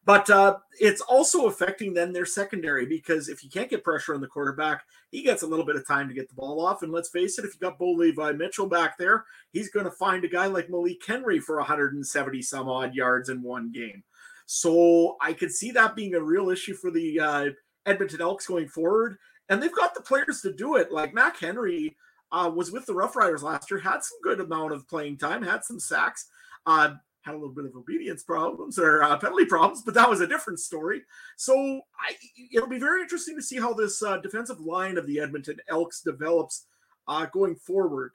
But 0.05 0.29
uh, 0.29 0.59
it's 0.79 1.01
also 1.01 1.47
affecting 1.47 1.93
then 1.93 2.13
their 2.13 2.25
secondary 2.25 2.85
because 2.85 3.27
if 3.27 3.43
you 3.43 3.49
can't 3.49 3.69
get 3.69 3.83
pressure 3.83 4.15
on 4.15 4.21
the 4.21 4.27
quarterback, 4.27 4.83
he 5.11 5.21
gets 5.21 5.43
a 5.43 5.47
little 5.47 5.65
bit 5.65 5.75
of 5.75 5.85
time 5.85 6.07
to 6.07 6.13
get 6.13 6.29
the 6.29 6.35
ball 6.35 6.65
off. 6.65 6.81
And 6.81 6.93
let's 6.93 7.09
face 7.09 7.37
it, 7.37 7.43
if 7.43 7.53
you 7.53 7.59
got 7.59 7.77
Bo 7.77 7.91
Levi 7.91 8.31
Mitchell 8.31 8.67
back 8.67 8.97
there, 8.97 9.25
he's 9.51 9.69
going 9.69 9.83
to 9.83 9.91
find 9.91 10.23
a 10.23 10.29
guy 10.29 10.45
like 10.45 10.69
Malik 10.69 11.05
Henry 11.05 11.41
for 11.41 11.57
170 11.57 12.41
some 12.41 12.69
odd 12.69 12.95
yards 12.95 13.27
in 13.27 13.41
one 13.41 13.69
game. 13.73 14.03
So 14.47 15.17
I 15.21 15.33
could 15.33 15.51
see 15.51 15.71
that 15.71 15.95
being 15.95 16.15
a 16.15 16.21
real 16.21 16.49
issue 16.49 16.73
for 16.73 16.89
the 16.89 17.19
uh, 17.19 17.45
Edmonton 17.85 18.21
Elks 18.21 18.47
going 18.47 18.69
forward. 18.69 19.17
And 19.49 19.61
they've 19.61 19.75
got 19.75 19.93
the 19.93 20.01
players 20.01 20.41
to 20.41 20.53
do 20.53 20.77
it. 20.77 20.91
Like 20.91 21.13
Mac 21.13 21.37
Henry 21.37 21.97
uh, 22.31 22.49
was 22.53 22.71
with 22.71 22.85
the 22.85 22.93
Roughriders 22.93 23.43
last 23.43 23.69
year, 23.69 23.79
had 23.79 24.03
some 24.03 24.17
good 24.23 24.39
amount 24.39 24.71
of 24.71 24.87
playing 24.87 25.17
time, 25.17 25.43
had 25.43 25.63
some 25.63 25.79
sacks. 25.79 26.29
Uh, 26.65 26.95
had 27.21 27.33
a 27.33 27.37
little 27.37 27.53
bit 27.53 27.65
of 27.65 27.75
obedience 27.75 28.23
problems 28.23 28.79
or 28.79 29.03
uh, 29.03 29.17
penalty 29.17 29.43
problems, 29.43 29.81
but 29.83 29.93
that 29.93 30.09
was 30.09 30.21
a 30.21 30.27
different 30.27 30.59
story. 30.59 31.01
So 31.35 31.81
I, 31.99 32.15
it'll 32.53 32.69
be 32.69 32.79
very 32.79 33.01
interesting 33.01 33.35
to 33.35 33.41
see 33.43 33.57
how 33.57 33.73
this 33.73 34.01
uh, 34.01 34.17
defensive 34.17 34.61
line 34.61 34.97
of 34.97 35.05
the 35.07 35.19
Edmonton 35.19 35.57
Elks 35.67 36.01
develops 36.01 36.67
uh, 37.09 37.25
going 37.25 37.55
forward. 37.55 38.13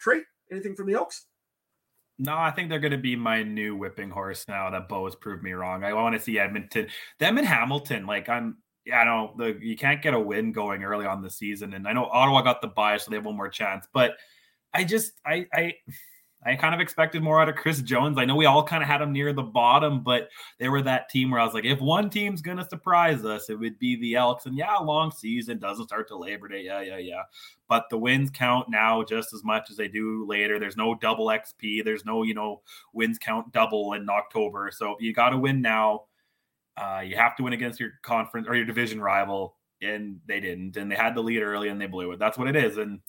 Trey, 0.00 0.22
anything 0.50 0.74
from 0.74 0.88
the 0.88 0.94
Elks? 0.94 1.26
No, 2.22 2.36
I 2.36 2.50
think 2.50 2.68
they're 2.68 2.78
going 2.78 2.92
to 2.92 2.98
be 2.98 3.16
my 3.16 3.42
new 3.42 3.74
whipping 3.74 4.10
horse 4.10 4.44
now 4.46 4.68
that 4.68 4.90
Bo 4.90 5.06
has 5.06 5.14
proved 5.14 5.42
me 5.42 5.52
wrong. 5.52 5.84
I 5.84 5.94
want 5.94 6.14
to 6.14 6.20
see 6.20 6.38
Edmonton, 6.38 6.88
them 7.18 7.38
and 7.38 7.46
Hamilton. 7.46 8.04
Like 8.04 8.28
I'm, 8.28 8.58
I 8.94 9.04
know 9.04 9.32
the 9.38 9.58
you 9.58 9.74
can't 9.74 10.02
get 10.02 10.12
a 10.12 10.20
win 10.20 10.52
going 10.52 10.84
early 10.84 11.06
on 11.06 11.22
the 11.22 11.30
season, 11.30 11.72
and 11.72 11.88
I 11.88 11.94
know 11.94 12.04
Ottawa 12.04 12.42
got 12.42 12.60
the 12.60 12.68
bye, 12.68 12.98
so 12.98 13.10
they 13.10 13.16
have 13.16 13.24
one 13.24 13.38
more 13.38 13.48
chance. 13.48 13.86
But 13.94 14.16
I 14.74 14.84
just, 14.84 15.12
I, 15.24 15.46
I 15.50 15.72
I 16.44 16.56
kind 16.56 16.74
of 16.74 16.80
expected 16.80 17.22
more 17.22 17.40
out 17.40 17.50
of 17.50 17.56
Chris 17.56 17.82
Jones. 17.82 18.16
I 18.16 18.24
know 18.24 18.34
we 18.34 18.46
all 18.46 18.62
kind 18.62 18.82
of 18.82 18.88
had 18.88 19.02
him 19.02 19.12
near 19.12 19.34
the 19.34 19.42
bottom, 19.42 20.02
but 20.02 20.30
they 20.58 20.70
were 20.70 20.80
that 20.82 21.10
team 21.10 21.30
where 21.30 21.40
I 21.40 21.44
was 21.44 21.52
like, 21.52 21.66
if 21.66 21.80
one 21.80 22.08
team's 22.08 22.40
going 22.40 22.56
to 22.56 22.66
surprise 22.66 23.24
us, 23.26 23.50
it 23.50 23.58
would 23.58 23.78
be 23.78 23.96
the 23.96 24.14
Elks. 24.14 24.46
And 24.46 24.56
yeah, 24.56 24.76
long 24.76 25.10
season 25.10 25.58
doesn't 25.58 25.88
start 25.88 26.08
till 26.08 26.20
Labor 26.20 26.48
Day. 26.48 26.62
Yeah, 26.62 26.80
yeah, 26.80 26.96
yeah. 26.96 27.22
But 27.68 27.90
the 27.90 27.98
wins 27.98 28.30
count 28.30 28.70
now 28.70 29.02
just 29.02 29.34
as 29.34 29.44
much 29.44 29.70
as 29.70 29.76
they 29.76 29.86
do 29.86 30.26
later. 30.26 30.58
There's 30.58 30.78
no 30.78 30.94
double 30.94 31.26
XP. 31.26 31.84
There's 31.84 32.06
no, 32.06 32.22
you 32.22 32.32
know, 32.32 32.62
wins 32.94 33.18
count 33.18 33.52
double 33.52 33.92
in 33.92 34.08
October. 34.08 34.70
So 34.72 34.96
you 34.98 35.12
got 35.12 35.30
to 35.30 35.38
win 35.38 35.60
now. 35.60 36.04
Uh, 36.74 37.02
you 37.04 37.16
have 37.16 37.36
to 37.36 37.42
win 37.42 37.52
against 37.52 37.78
your 37.78 37.90
conference 38.00 38.48
or 38.48 38.56
your 38.56 38.64
division 38.64 38.98
rival. 39.02 39.56
And 39.82 40.20
they 40.26 40.40
didn't. 40.40 40.78
And 40.78 40.90
they 40.90 40.96
had 40.96 41.14
the 41.14 41.22
lead 41.22 41.42
early 41.42 41.68
and 41.68 41.78
they 41.78 41.86
blew 41.86 42.12
it. 42.12 42.18
That's 42.18 42.38
what 42.38 42.48
it 42.48 42.56
is. 42.56 42.78
And 42.78 43.00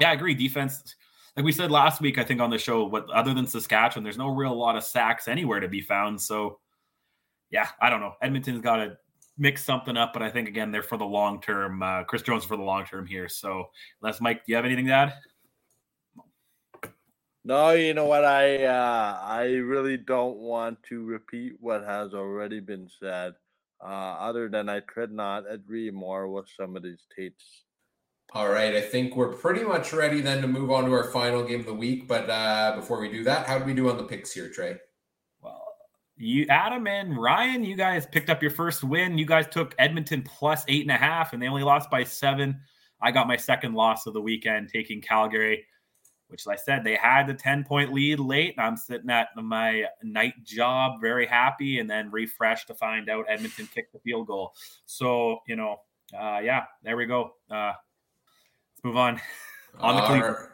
yeah, 0.00 0.10
I 0.10 0.14
agree. 0.14 0.34
Defense 0.34 0.94
like 1.36 1.44
we 1.44 1.52
said 1.52 1.70
last 1.70 2.00
week, 2.00 2.16
I 2.18 2.24
think 2.24 2.40
on 2.40 2.50
the 2.50 2.58
show, 2.58 2.84
what 2.86 3.10
other 3.10 3.34
than 3.34 3.46
Saskatchewan, 3.46 4.04
there's 4.04 4.16
no 4.16 4.28
real 4.28 4.56
lot 4.56 4.76
of 4.76 4.84
sacks 4.84 5.28
anywhere 5.28 5.60
to 5.60 5.68
be 5.68 5.82
found. 5.82 6.20
So, 6.20 6.60
yeah, 7.50 7.68
I 7.80 7.90
don't 7.90 8.00
know. 8.00 8.14
Edmonton's 8.22 8.62
got 8.62 8.76
to 8.76 8.96
mix 9.36 9.62
something 9.62 9.98
up, 9.98 10.14
but 10.14 10.22
I 10.22 10.30
think 10.30 10.48
again 10.48 10.72
they're 10.72 10.82
for 10.82 10.96
the 10.96 11.04
long 11.04 11.42
term. 11.42 11.82
Uh, 11.82 12.04
Chris 12.04 12.22
Jones 12.22 12.44
for 12.44 12.56
the 12.56 12.62
long 12.62 12.86
term 12.86 13.06
here. 13.06 13.28
So, 13.28 13.66
Les 14.00 14.18
Mike, 14.20 14.46
do 14.46 14.52
you 14.52 14.56
have 14.56 14.64
anything 14.64 14.86
to 14.86 14.92
add? 14.92 15.14
No, 17.44 17.70
you 17.72 17.92
know 17.92 18.06
what? 18.06 18.24
I 18.24 18.64
uh, 18.64 19.20
I 19.22 19.44
really 19.44 19.98
don't 19.98 20.38
want 20.38 20.82
to 20.84 21.04
repeat 21.04 21.52
what 21.60 21.84
has 21.84 22.14
already 22.14 22.60
been 22.60 22.88
said. 22.98 23.34
Uh, 23.78 24.16
other 24.18 24.48
than 24.48 24.70
I 24.70 24.80
could 24.80 25.12
not 25.12 25.44
agree 25.48 25.90
more 25.90 26.28
with 26.28 26.46
some 26.56 26.76
of 26.76 26.82
these 26.82 27.06
takes 27.14 27.44
all 28.32 28.48
right, 28.48 28.74
I 28.74 28.80
think 28.80 29.16
we're 29.16 29.32
pretty 29.32 29.62
much 29.62 29.92
ready 29.92 30.20
then 30.20 30.42
to 30.42 30.48
move 30.48 30.70
on 30.70 30.84
to 30.84 30.92
our 30.92 31.10
final 31.10 31.44
game 31.44 31.60
of 31.60 31.66
the 31.66 31.74
week. 31.74 32.08
But 32.08 32.28
uh, 32.28 32.74
before 32.76 33.00
we 33.00 33.10
do 33.10 33.24
that, 33.24 33.46
how 33.46 33.58
do 33.58 33.64
we 33.64 33.72
do 33.72 33.88
on 33.88 33.96
the 33.96 34.04
picks 34.04 34.32
here, 34.32 34.50
Trey? 34.50 34.76
Well, 35.40 35.64
you, 36.16 36.46
Adam 36.48 36.86
and 36.86 37.16
Ryan, 37.16 37.64
you 37.64 37.76
guys 37.76 38.04
picked 38.04 38.28
up 38.28 38.42
your 38.42 38.50
first 38.50 38.82
win. 38.82 39.16
You 39.16 39.26
guys 39.26 39.46
took 39.48 39.74
Edmonton 39.78 40.22
plus 40.22 40.64
eight 40.68 40.82
and 40.82 40.90
a 40.90 40.96
half, 40.96 41.32
and 41.32 41.42
they 41.42 41.48
only 41.48 41.62
lost 41.62 41.90
by 41.90 42.04
seven. 42.04 42.60
I 43.00 43.10
got 43.10 43.28
my 43.28 43.36
second 43.36 43.74
loss 43.74 44.06
of 44.06 44.12
the 44.12 44.20
weekend, 44.20 44.70
taking 44.70 45.00
Calgary, 45.00 45.64
which, 46.28 46.46
like 46.46 46.58
I 46.58 46.62
said, 46.62 46.84
they 46.84 46.96
had 46.96 47.26
the 47.26 47.34
10 47.34 47.64
point 47.64 47.92
lead 47.92 48.18
late. 48.18 48.54
And 48.56 48.66
I'm 48.66 48.76
sitting 48.76 49.08
at 49.08 49.28
my 49.36 49.84
night 50.02 50.34
job, 50.44 51.00
very 51.00 51.26
happy, 51.26 51.78
and 51.78 51.88
then 51.88 52.10
refreshed 52.10 52.66
to 52.68 52.74
find 52.74 53.08
out 53.08 53.26
Edmonton 53.28 53.68
kicked 53.72 53.92
the 53.92 54.00
field 54.00 54.26
goal. 54.26 54.52
So, 54.84 55.38
you 55.46 55.56
know, 55.56 55.76
uh, 56.12 56.40
yeah, 56.42 56.64
there 56.82 56.96
we 56.96 57.06
go. 57.06 57.32
Uh, 57.50 57.72
move 58.86 58.96
on. 58.96 59.20
On 59.80 59.96
the 59.96 60.02
Cleveland. 60.02 60.36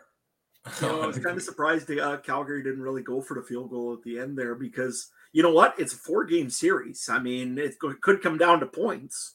You 0.80 0.86
know, 0.86 1.02
I 1.02 1.06
was 1.08 1.18
kind 1.18 1.36
of 1.36 1.42
surprised 1.42 1.88
the, 1.88 2.00
uh, 2.00 2.18
Calgary 2.18 2.62
didn't 2.62 2.82
really 2.82 3.02
go 3.02 3.20
for 3.20 3.34
the 3.34 3.42
field 3.42 3.70
goal 3.70 3.92
at 3.94 4.02
the 4.04 4.20
end 4.20 4.38
there 4.38 4.54
because 4.54 5.10
you 5.32 5.42
know 5.42 5.52
what? 5.52 5.74
It's 5.76 5.92
a 5.92 5.96
four 5.96 6.24
game 6.24 6.50
series. 6.50 7.08
I 7.10 7.18
mean, 7.18 7.58
it 7.58 7.80
could 7.80 8.22
come 8.22 8.38
down 8.38 8.60
to 8.60 8.66
points. 8.66 9.34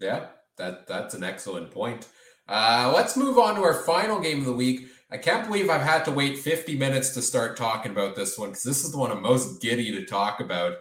Yeah, 0.00 0.26
that 0.58 0.88
that's 0.88 1.14
an 1.14 1.22
excellent 1.22 1.70
point. 1.70 2.08
Uh, 2.48 2.92
let's 2.92 3.16
move 3.16 3.38
on 3.38 3.54
to 3.54 3.62
our 3.62 3.74
final 3.74 4.18
game 4.18 4.40
of 4.40 4.46
the 4.46 4.52
week. 4.52 4.88
I 5.08 5.18
can't 5.18 5.46
believe 5.46 5.70
I've 5.70 5.82
had 5.82 6.04
to 6.06 6.10
wait 6.10 6.36
50 6.36 6.76
minutes 6.76 7.10
to 7.10 7.22
start 7.22 7.56
talking 7.56 7.92
about 7.92 8.16
this 8.16 8.36
one 8.36 8.48
because 8.48 8.64
this 8.64 8.82
is 8.82 8.90
the 8.90 8.98
one 8.98 9.12
I'm 9.12 9.22
most 9.22 9.62
giddy 9.62 9.92
to 9.92 10.04
talk 10.04 10.40
about. 10.40 10.78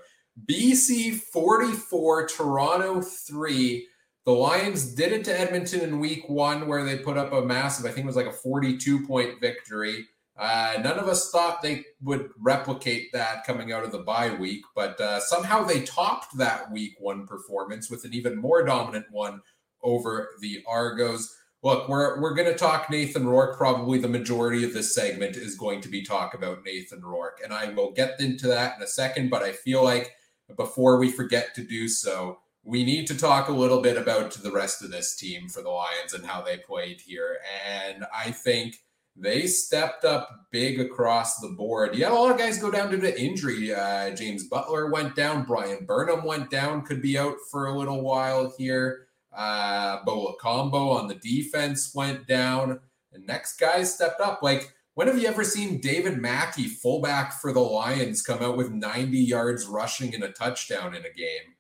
BC 0.49 1.13
44, 1.13 2.28
Toronto 2.28 3.01
3. 3.01 3.88
The 4.26 4.32
Lions 4.32 4.93
did 4.93 5.11
it 5.11 5.26
to 5.26 5.38
Edmonton 5.38 5.82
in 5.82 5.99
week 5.99 6.30
one, 6.30 6.67
where 6.67 6.86
they 6.86 6.97
put 6.97 7.17
up 7.17 7.34
a 7.34 7.41
massive, 7.41 7.86
I 7.86 7.89
think 7.89 8.05
it 8.05 8.07
was 8.07 8.15
like 8.15 8.26
a 8.26 8.32
42 8.32 9.05
point 9.05 9.41
victory. 9.41 10.07
Uh, 10.38 10.74
none 10.82 10.97
of 10.97 11.07
us 11.07 11.30
thought 11.30 11.61
they 11.61 11.86
would 12.01 12.30
replicate 12.39 13.11
that 13.11 13.45
coming 13.45 13.71
out 13.71 13.84
of 13.84 13.91
the 13.91 13.99
bye 13.99 14.34
week, 14.34 14.63
but 14.76 14.99
uh, 14.99 15.19
somehow 15.19 15.63
they 15.63 15.82
topped 15.82 16.36
that 16.38 16.71
week 16.71 16.95
one 16.99 17.28
performance 17.28 17.89
with 17.89 18.03
an 18.05 18.13
even 18.13 18.38
more 18.38 18.65
dominant 18.65 19.05
one 19.11 19.41
over 19.84 20.30
the 20.39 20.63
Argos. 20.67 21.36
Look, 21.61 21.88
we're, 21.88 22.19
we're 22.19 22.34
going 22.34 22.51
to 22.51 22.57
talk 22.57 22.89
Nathan 22.89 23.28
Rourke. 23.28 23.57
Probably 23.57 23.99
the 23.99 24.07
majority 24.07 24.63
of 24.63 24.74
this 24.74 24.95
segment 24.95 25.36
is 25.36 25.55
going 25.55 25.82
to 25.82 25.88
be 25.88 26.01
talk 26.01 26.34
about 26.34 26.63
Nathan 26.65 27.01
Rourke, 27.01 27.39
and 27.43 27.53
I 27.53 27.69
will 27.69 27.91
get 27.91 28.19
into 28.19 28.47
that 28.47 28.78
in 28.78 28.84
a 28.84 28.88
second. 28.88 29.30
But 29.30 29.43
I 29.43 29.51
feel 29.51 29.84
like 29.84 30.13
before 30.57 30.97
we 30.97 31.11
forget 31.11 31.53
to 31.55 31.63
do 31.63 31.88
so, 31.88 32.39
we 32.64 32.84
need 32.84 33.07
to 33.07 33.18
talk 33.18 33.49
a 33.49 33.53
little 33.53 33.82
bit 33.82 33.97
about 33.97 34.32
the 34.32 34.51
rest 34.51 34.82
of 34.82 34.91
this 34.91 35.16
team 35.16 35.49
for 35.49 35.61
the 35.61 35.70
Lions 35.70 36.14
and 36.14 36.26
how 36.26 36.41
they 36.41 36.57
played 36.57 37.01
here. 37.01 37.39
And 37.68 38.05
I 38.16 38.32
think 38.32 38.78
they 39.16 39.47
stepped 39.47 40.05
up 40.05 40.47
big 40.51 40.80
across 40.80 41.39
the 41.39 41.49
board. 41.49 41.95
Yeah, 41.95 42.11
a 42.11 42.14
lot 42.14 42.32
of 42.32 42.38
guys 42.38 42.57
go 42.57 42.72
down 42.72 42.89
due 42.89 43.01
to 43.01 43.22
injury. 43.22 43.74
Uh, 43.74 44.11
James 44.11 44.47
Butler 44.47 44.89
went 44.89 45.16
down. 45.16 45.43
Bryan 45.43 45.86
Burnham 45.86 46.24
went 46.24 46.49
down. 46.49 46.84
Could 46.84 47.01
be 47.01 47.18
out 47.18 47.36
for 47.51 47.68
a 47.68 47.78
little 47.78 48.01
while 48.01 48.53
here. 48.57 49.07
Uh, 49.36 49.99
Bo 50.05 50.36
Lokombo 50.41 50.95
on 50.95 51.07
the 51.07 51.16
defense 51.16 51.91
went 51.93 52.28
down. 52.28 52.80
The 53.11 53.20
next 53.20 53.59
guy 53.59 53.84
stepped 53.84 54.22
up. 54.22 54.41
Like, 54.41 54.74
when 54.95 55.07
have 55.07 55.20
you 55.20 55.28
ever 55.28 55.43
seen 55.43 55.82
David 55.82 56.20
Mackie, 56.20 56.68
fullback 56.68 57.34
for 57.34 57.51
the 57.51 57.59
Lions, 57.59 58.22
come 58.22 58.41
out 58.41 58.57
with 58.57 58.72
90 58.72 59.18
yards 59.18 59.66
rushing 59.66 60.14
and 60.16 60.24
a 60.24 60.32
touchdown 60.32 60.95
in 60.95 61.03
a 61.03 61.14
game? 61.14 61.53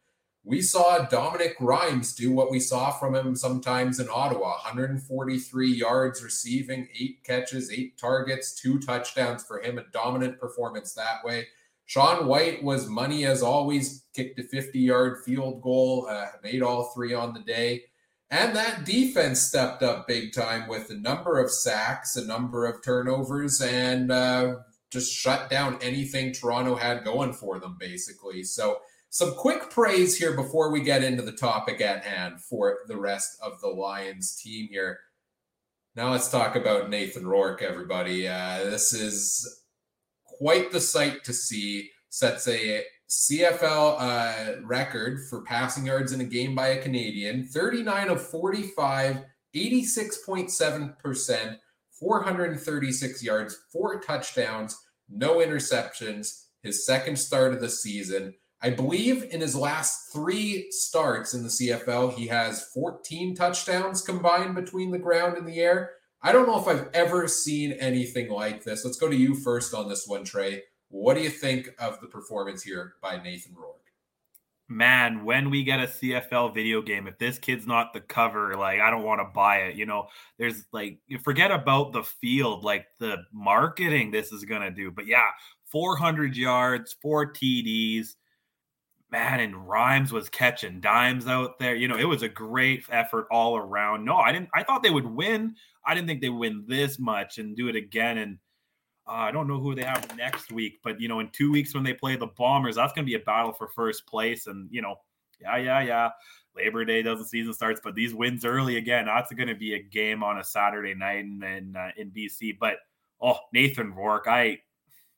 We 0.45 0.61
saw 0.61 1.05
Dominique 1.05 1.55
Rhymes 1.61 2.13
do 2.13 2.33
what 2.33 2.51
we 2.51 2.59
saw 2.59 2.91
from 2.91 3.15
him 3.15 3.33
sometimes 3.33 3.99
in 4.01 4.09
Ottawa 4.13 4.51
143 4.63 5.71
yards 5.71 6.21
receiving, 6.21 6.89
eight 6.99 7.23
catches, 7.23 7.71
eight 7.71 7.97
targets, 7.97 8.53
two 8.53 8.77
touchdowns 8.79 9.45
for 9.45 9.61
him, 9.61 9.77
a 9.77 9.85
dominant 9.93 10.39
performance 10.39 10.93
that 10.93 11.23
way. 11.23 11.47
Sean 11.85 12.27
Whyte 12.27 12.61
was 12.61 12.87
money 12.87 13.25
as 13.25 13.41
always, 13.41 14.03
kicked 14.13 14.37
a 14.39 14.43
50 14.43 14.79
yard 14.79 15.23
field 15.23 15.61
goal, 15.61 16.07
uh, 16.09 16.27
made 16.43 16.61
all 16.61 16.91
three 16.93 17.13
on 17.13 17.33
the 17.33 17.39
day. 17.39 17.83
And 18.29 18.55
that 18.55 18.83
defense 18.83 19.41
stepped 19.41 19.81
up 19.81 20.07
big 20.07 20.33
time 20.33 20.67
with 20.67 20.89
a 20.89 20.95
number 20.95 21.39
of 21.39 21.51
sacks, 21.51 22.15
a 22.15 22.25
number 22.25 22.65
of 22.65 22.83
turnovers, 22.83 23.61
and 23.61 24.11
uh, 24.11 24.55
just 24.89 25.13
shut 25.13 25.49
down 25.49 25.77
anything 25.81 26.33
Toronto 26.33 26.75
had 26.75 27.05
going 27.05 27.31
for 27.31 27.59
them, 27.59 27.77
basically. 27.79 28.43
So, 28.43 28.79
some 29.13 29.35
quick 29.35 29.69
praise 29.69 30.17
here 30.17 30.33
before 30.33 30.71
we 30.71 30.81
get 30.81 31.03
into 31.03 31.21
the 31.21 31.31
topic 31.31 31.79
at 31.81 32.03
hand 32.03 32.41
for 32.41 32.79
the 32.87 32.97
rest 32.97 33.37
of 33.43 33.61
the 33.61 33.67
Lions 33.67 34.41
team 34.41 34.67
here. 34.71 34.97
Now 35.95 36.09
let's 36.09 36.31
talk 36.31 36.55
about 36.55 36.89
Nathan 36.89 37.27
Rourke, 37.27 37.61
everybody. 37.61 38.27
Uh, 38.27 38.63
this 38.63 38.91
is 38.91 39.61
quite 40.25 40.71
the 40.71 40.81
sight 40.81 41.23
to 41.25 41.33
see. 41.33 41.91
Sets 42.09 42.47
a 42.47 42.85
CFL 43.07 43.97
uh, 43.99 44.61
record 44.63 45.19
for 45.29 45.43
passing 45.43 45.85
yards 45.85 46.11
in 46.11 46.21
a 46.21 46.25
game 46.25 46.55
by 46.55 46.69
a 46.69 46.81
Canadian 46.81 47.43
39 47.43 48.09
of 48.09 48.19
45, 48.19 49.25
86.7%, 49.55 51.57
436 51.99 53.23
yards, 53.23 53.59
four 53.71 53.99
touchdowns, 53.99 54.75
no 55.07 55.35
interceptions. 55.35 56.45
His 56.63 56.83
second 56.83 57.17
start 57.17 57.53
of 57.53 57.61
the 57.61 57.69
season. 57.69 58.33
I 58.63 58.69
believe 58.69 59.25
in 59.29 59.41
his 59.41 59.57
last 59.57 60.13
three 60.13 60.71
starts 60.71 61.33
in 61.33 61.43
the 61.43 61.49
CFL, 61.49 62.13
he 62.13 62.27
has 62.27 62.69
14 62.73 63.35
touchdowns 63.35 64.01
combined 64.01 64.55
between 64.55 64.89
the 64.89 64.97
ground 64.97 65.37
and 65.37 65.45
the 65.45 65.59
air. 65.59 65.91
I 66.21 66.31
don't 66.31 66.47
know 66.47 66.61
if 66.61 66.67
I've 66.69 66.87
ever 66.93 67.27
seen 67.27 67.73
anything 67.73 68.29
like 68.29 68.63
this. 68.63 68.85
Let's 68.85 68.97
go 68.97 69.09
to 69.09 69.15
you 69.15 69.35
first 69.35 69.73
on 69.73 69.89
this 69.89 70.07
one, 70.07 70.23
Trey. 70.23 70.63
What 70.87 71.15
do 71.15 71.21
you 71.21 71.29
think 71.29 71.71
of 71.77 71.99
the 71.99 72.07
performance 72.07 72.63
here 72.63 72.93
by 73.01 73.21
Nathan 73.21 73.53
Rourke? 73.53 73.81
Man, 74.69 75.25
when 75.25 75.49
we 75.49 75.65
get 75.65 75.81
a 75.81 75.87
CFL 75.87 76.53
video 76.53 76.81
game, 76.81 77.05
if 77.05 77.17
this 77.19 77.37
kid's 77.37 77.67
not 77.67 77.91
the 77.91 77.99
cover, 77.99 78.55
like 78.55 78.79
I 78.79 78.89
don't 78.89 79.03
want 79.03 79.19
to 79.19 79.25
buy 79.25 79.57
it. 79.63 79.75
You 79.75 79.85
know, 79.85 80.07
there's 80.39 80.63
like 80.71 80.99
you 81.07 81.19
forget 81.19 81.51
about 81.51 81.91
the 81.91 82.03
field, 82.03 82.63
like 82.63 82.85
the 82.97 83.17
marketing 83.33 84.11
this 84.11 84.31
is 84.31 84.45
gonna 84.45 84.71
do. 84.71 84.89
But 84.89 85.05
yeah, 85.05 85.31
400 85.65 86.37
yards, 86.37 86.95
four 87.01 87.33
TDs 87.33 88.13
man, 89.13 89.39
and 89.39 89.69
Rhymes 89.69 90.11
was 90.11 90.27
catching 90.27 90.81
dimes 90.81 91.27
out 91.27 91.59
there. 91.59 91.75
You 91.75 91.87
know, 91.87 91.97
it 91.97 92.03
was 92.03 92.23
a 92.23 92.27
great 92.27 92.83
effort 92.89 93.27
all 93.29 93.55
around. 93.55 94.03
No, 94.03 94.17
I 94.17 94.31
didn't. 94.31 94.49
I 94.55 94.63
thought 94.63 94.81
they 94.81 94.89
would 94.89 95.05
win. 95.05 95.55
I 95.85 95.93
didn't 95.93 96.07
think 96.07 96.19
they 96.19 96.29
win 96.29 96.65
this 96.67 96.97
much 96.97 97.37
and 97.37 97.55
do 97.55 97.67
it 97.67 97.75
again. 97.75 98.17
And 98.17 98.39
uh, 99.07 99.11
I 99.11 99.31
don't 99.31 99.47
know 99.47 99.59
who 99.59 99.75
they 99.75 99.83
have 99.83 100.17
next 100.17 100.51
week, 100.51 100.79
but 100.83 100.99
you 100.99 101.07
know, 101.07 101.19
in 101.19 101.29
two 101.31 101.51
weeks 101.51 101.75
when 101.75 101.83
they 101.83 101.93
play 101.93 102.15
the 102.15 102.25
Bombers, 102.25 102.75
that's 102.75 102.91
going 102.91 103.05
to 103.05 103.09
be 103.09 103.15
a 103.15 103.23
battle 103.23 103.53
for 103.53 103.67
first 103.67 104.07
place. 104.07 104.47
And 104.47 104.67
you 104.71 104.81
know, 104.81 104.95
yeah, 105.39 105.57
yeah, 105.57 105.81
yeah. 105.81 106.09
Labor 106.55 106.83
Day 106.83 107.03
does 107.03 107.19
the 107.19 107.25
season 107.25 107.53
starts, 107.53 107.81
but 107.83 107.93
these 107.93 108.15
wins 108.15 108.45
early 108.45 108.77
again. 108.77 109.05
That's 109.05 109.31
going 109.31 109.47
to 109.47 109.55
be 109.55 109.75
a 109.75 109.81
game 109.81 110.23
on 110.23 110.39
a 110.39 110.43
Saturday 110.43 110.95
night 110.95 111.19
in 111.19 111.43
in, 111.43 111.75
uh, 111.75 111.91
in 111.97 112.09
BC. 112.09 112.57
But 112.59 112.77
oh, 113.21 113.37
Nathan 113.53 113.93
Rourke, 113.93 114.27
I 114.27 114.57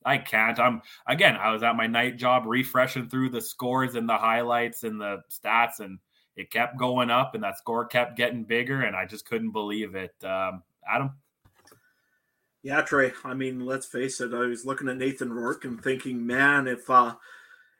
I 0.06 0.18
can't. 0.18 0.58
I'm 0.58 0.82
again, 1.06 1.36
I 1.36 1.50
was 1.50 1.64
at 1.64 1.76
my 1.76 1.88
night 1.88 2.16
job 2.16 2.44
refreshing 2.46 3.08
through 3.08 3.30
the 3.30 3.40
scores 3.40 3.96
and 3.96 4.08
the 4.08 4.16
highlights 4.16 4.84
and 4.84 5.00
the 5.00 5.18
stats, 5.30 5.80
and 5.80 5.98
it 6.36 6.50
kept 6.50 6.78
going 6.78 7.10
up, 7.10 7.34
and 7.34 7.42
that 7.42 7.58
score 7.58 7.84
kept 7.84 8.16
getting 8.16 8.44
bigger, 8.44 8.82
and 8.82 8.94
I 8.94 9.04
just 9.04 9.26
couldn't 9.26 9.50
believe 9.50 9.96
it. 9.96 10.14
Um, 10.24 10.62
Adam. 10.88 11.10
Yeah, 12.62 12.82
Trey. 12.82 13.12
I 13.24 13.34
mean, 13.34 13.66
let's 13.66 13.86
face 13.86 14.20
it. 14.20 14.32
I 14.32 14.46
was 14.46 14.64
looking 14.64 14.88
at 14.88 14.96
Nathan 14.96 15.32
Rourke 15.32 15.64
and 15.64 15.82
thinking, 15.82 16.24
man, 16.24 16.68
if 16.68 16.88
uh, 16.88 17.16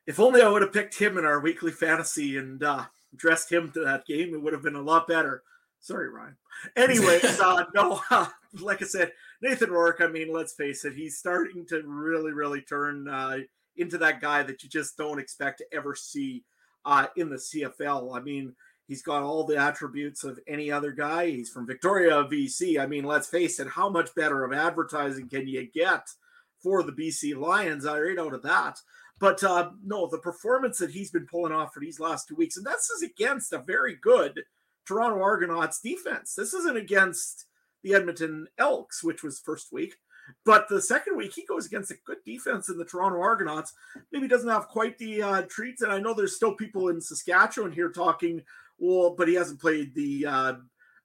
if 0.07 0.19
only 0.19 0.43
I 0.43 0.49
would 0.49 0.63
have 0.63 0.73
picked 0.73 0.99
him 0.99 1.19
in 1.19 1.25
our 1.25 1.41
weekly 1.41 1.73
fantasy 1.73 2.37
and 2.39 2.63
uh, 2.63 2.85
dressed 3.15 3.51
him 3.51 3.71
to 3.73 3.85
that 3.85 4.07
game, 4.07 4.35
it 4.35 4.43
would 4.43 4.53
have 4.53 4.63
been 4.63 4.75
a 4.75 4.83
lot 4.83 5.07
better. 5.07 5.43
Sorry, 5.81 6.09
Ryan. 6.09 6.37
Anyways, 6.75 7.25
uh, 7.41 7.65
no, 7.75 8.01
uh, 8.11 8.27
like 8.61 8.83
I 8.83 8.87
said, 8.87 9.13
Nathan 9.43 9.71
Rourke. 9.71 10.01
I 10.01 10.07
mean, 10.07 10.33
let's 10.33 10.55
face 10.55 10.85
it, 10.85 10.95
he's 10.95 11.19
starting 11.19 11.67
to 11.67 11.83
really, 11.85 12.33
really 12.33 12.63
turn 12.63 13.09
uh, 13.09 13.39
into 13.77 13.99
that 13.99 14.21
guy 14.21 14.43
that 14.43 14.63
you 14.63 14.69
just 14.69 14.97
don't 14.97 15.19
expect 15.19 15.59
to 15.59 15.67
ever 15.73 15.95
see 15.95 16.45
uh, 16.85 17.07
in 17.17 17.29
the 17.29 17.37
CFL. 17.37 18.17
I 18.17 18.21
mean, 18.21 18.55
he's 18.89 19.03
got 19.03 19.23
all 19.23 19.45
the 19.45 19.57
attributes 19.57 20.25
of 20.25 20.39
any 20.47 20.71
other 20.71 20.93
guy. 20.93 21.27
He's 21.27 21.51
from 21.51 21.67
Victoria, 21.67 22.25
BC. 22.25 22.81
I 22.81 22.87
mean, 22.87 23.05
let's 23.05 23.29
face 23.29 23.61
it, 23.61 23.69
how 23.69 23.89
much 23.89 24.15
better 24.15 24.45
of 24.45 24.53
advertising 24.53 25.29
can 25.29 25.47
you 25.47 25.69
get 25.73 26.07
for 26.63 26.83
the 26.83 26.93
BC 26.93 27.37
Lions? 27.37 27.87
I 27.87 27.99
read 27.99 28.19
out 28.19 28.35
of 28.35 28.43
that. 28.43 28.81
But 29.19 29.43
uh, 29.43 29.71
no, 29.85 30.09
the 30.09 30.19
performance 30.19 30.79
that 30.79 30.91
he's 30.91 31.11
been 31.11 31.27
pulling 31.27 31.53
off 31.53 31.73
for 31.73 31.81
these 31.81 31.99
last 31.99 32.29
two 32.29 32.35
weeks, 32.35 32.57
and 32.57 32.67
this 32.67 32.91
is 32.91 33.03
against 33.03 33.53
a 33.53 33.59
very 33.59 33.97
good 33.97 34.43
Toronto 34.87 35.23
Argonauts 35.23 35.81
defense. 35.81 36.35
This 36.35 36.53
isn't 36.53 36.77
against 36.77 37.47
the 37.87 37.95
Edmonton 37.95 38.49
Elks, 38.59 39.05
which 39.05 39.23
was 39.23 39.39
first 39.39 39.73
week. 39.73 39.95
But 40.45 40.69
the 40.69 40.83
second 40.83 41.17
week, 41.17 41.33
he 41.35 41.47
goes 41.47 41.67
against 41.67 41.93
a 41.93 41.97
good 42.05 42.19
defense 42.25 42.69
in 42.69 42.77
the 42.77 42.85
Toronto 42.85 43.21
Argonauts. 43.21 43.75
Maybe 44.11 44.27
doesn't 44.27 44.51
have 44.51 44.67
quite 44.67 44.99
the 44.99 45.23
uh, 45.23 45.43
treats. 45.43 45.83
And 45.83 45.93
I 45.93 46.01
know 46.01 46.13
there's 46.13 46.35
still 46.35 46.55
people 46.55 46.89
in 46.89 47.01
Saskatchewan 47.01 47.71
here 47.71 47.93
talking, 47.93 48.43
well, 48.79 49.15
but 49.17 49.29
he 49.29 49.35
hasn't 49.35 49.61
played 49.61 49.95
the 49.95 50.27
uh, 50.27 50.53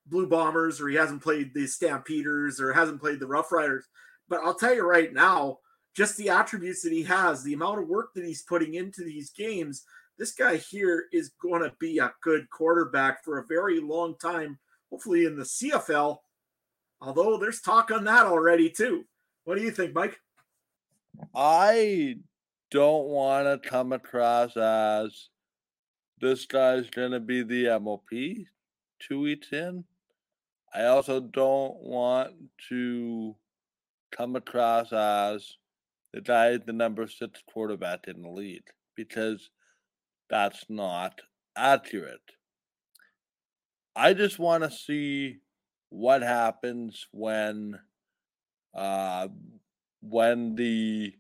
Blue 0.08 0.26
Bombers 0.26 0.82
or 0.82 0.88
he 0.88 0.96
hasn't 0.96 1.22
played 1.22 1.54
the 1.54 1.68
Stampeders 1.68 2.60
or 2.60 2.74
hasn't 2.74 3.00
played 3.00 3.20
the 3.20 3.28
Roughriders. 3.28 3.84
But 4.28 4.42
I'll 4.44 4.56
tell 4.56 4.74
you 4.74 4.84
right 4.84 5.14
now, 5.14 5.60
just 5.96 6.18
the 6.18 6.30
attributes 6.30 6.82
that 6.82 6.94
he 6.94 7.04
has, 7.04 7.44
the 7.44 7.54
amount 7.54 7.80
of 7.80 7.90
work 7.90 8.16
that 8.16 8.26
he's 8.26 8.42
putting 8.42 8.74
into 8.74 9.04
these 9.04 9.30
games, 9.30 9.84
this 10.18 10.32
guy 10.32 10.58
here 10.58 11.06
is 11.14 11.32
going 11.40 11.62
to 11.62 11.74
be 11.80 12.00
a 12.00 12.14
good 12.24 12.50
quarterback 12.50 13.24
for 13.24 13.38
a 13.38 13.46
very 13.46 13.80
long 13.80 14.16
time, 14.18 14.58
hopefully 14.90 15.26
in 15.26 15.36
the 15.36 15.44
CFL. 15.44 16.18
Although 17.02 17.38
there's 17.38 17.62
talk 17.62 17.92
on 17.92 18.04
that 18.06 18.26
already, 18.26 18.70
too. 18.70 19.06
What 19.44 19.58
do 19.58 19.64
you 19.64 19.72
think, 19.72 19.96
Mike? 19.96 20.20
I 21.36 22.18
don't 22.70 23.08
want 23.08 23.64
to 23.64 23.70
come 23.70 23.92
across 23.92 24.56
as 24.56 25.30
this 26.20 26.46
guy's 26.46 26.90
going 26.90 27.12
to 27.12 27.20
be 27.20 27.44
the 27.44 27.80
MOP 27.80 28.10
two 29.00 29.20
weeks 29.20 29.52
in. 29.52 29.84
I 30.74 30.86
also 30.86 31.20
don't 31.20 31.76
want 31.82 32.32
to 32.70 33.36
come 34.16 34.36
across 34.36 34.94
as 34.94 35.56
the 36.14 36.22
guy 36.22 36.58
the 36.58 36.74
number 36.74 37.08
six 37.08 37.42
quarterback 37.52 38.08
in 38.08 38.22
the 38.22 38.30
league 38.30 38.68
because 38.96 39.50
that's 40.30 40.66
not 40.70 41.20
accurate. 41.58 42.22
I 43.96 44.14
just 44.14 44.40
want 44.40 44.64
to 44.64 44.72
see 44.72 45.40
what 45.92 46.22
happens 46.22 47.06
when 47.12 47.78
uh, 48.74 49.28
when 50.02 50.56
the 50.56 51.14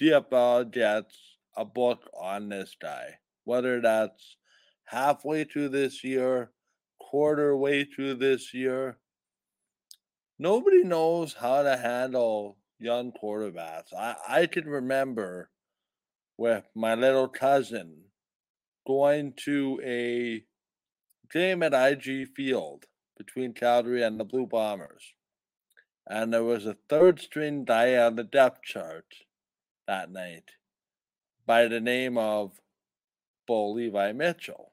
CFL 0.00 0.72
gets 0.72 1.14
a 1.56 1.64
book 1.64 2.08
on 2.18 2.48
this 2.48 2.74
guy, 2.80 3.18
whether 3.44 3.80
that's 3.80 4.36
halfway 4.86 5.44
through 5.44 5.68
this 5.68 6.02
year, 6.02 6.50
quarter 6.98 7.54
way 7.56 7.84
through 7.84 8.14
this 8.14 8.54
year. 8.54 8.96
Nobody 10.38 10.82
knows 10.84 11.34
how 11.34 11.62
to 11.62 11.76
handle 11.76 12.56
young 12.78 13.12
quarterbacks. 13.12 13.92
I, 13.96 14.16
I 14.26 14.46
can 14.46 14.66
remember 14.66 15.50
with 16.38 16.64
my 16.74 16.94
little 16.94 17.28
cousin 17.28 18.04
going 18.86 19.34
to 19.44 19.80
a 19.84 20.44
game 21.30 21.62
at 21.62 21.74
IG 21.74 22.28
Field 22.34 22.86
between 23.18 23.52
Calgary 23.52 24.02
and 24.02 24.18
the 24.18 24.24
Blue 24.24 24.46
Bombers. 24.46 25.14
And 26.08 26.32
there 26.32 26.44
was 26.44 26.66
a 26.66 26.76
third 26.88 27.20
string 27.20 27.64
guy 27.64 27.96
on 27.96 28.16
the 28.16 28.24
depth 28.24 28.62
chart 28.62 29.06
that 29.86 30.10
night 30.10 30.52
by 31.46 31.68
the 31.68 31.80
name 31.80 32.16
of 32.18 32.60
Bo 33.46 33.70
Levi 33.72 34.12
Mitchell. 34.12 34.72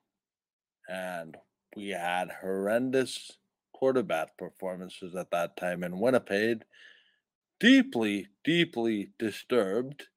and 0.88 1.38
we 1.76 1.89
had 1.89 2.32
horrendous 2.41 3.34
quarterback 3.74 4.38
performances 4.38 5.16
at 5.16 5.32
that 5.32 5.58
time 5.58 5.84
in 5.84 6.00
Winnipeg. 6.00 6.64
Deeply, 7.60 8.28
deeply 8.43 9.12
disturbed 9.20 10.08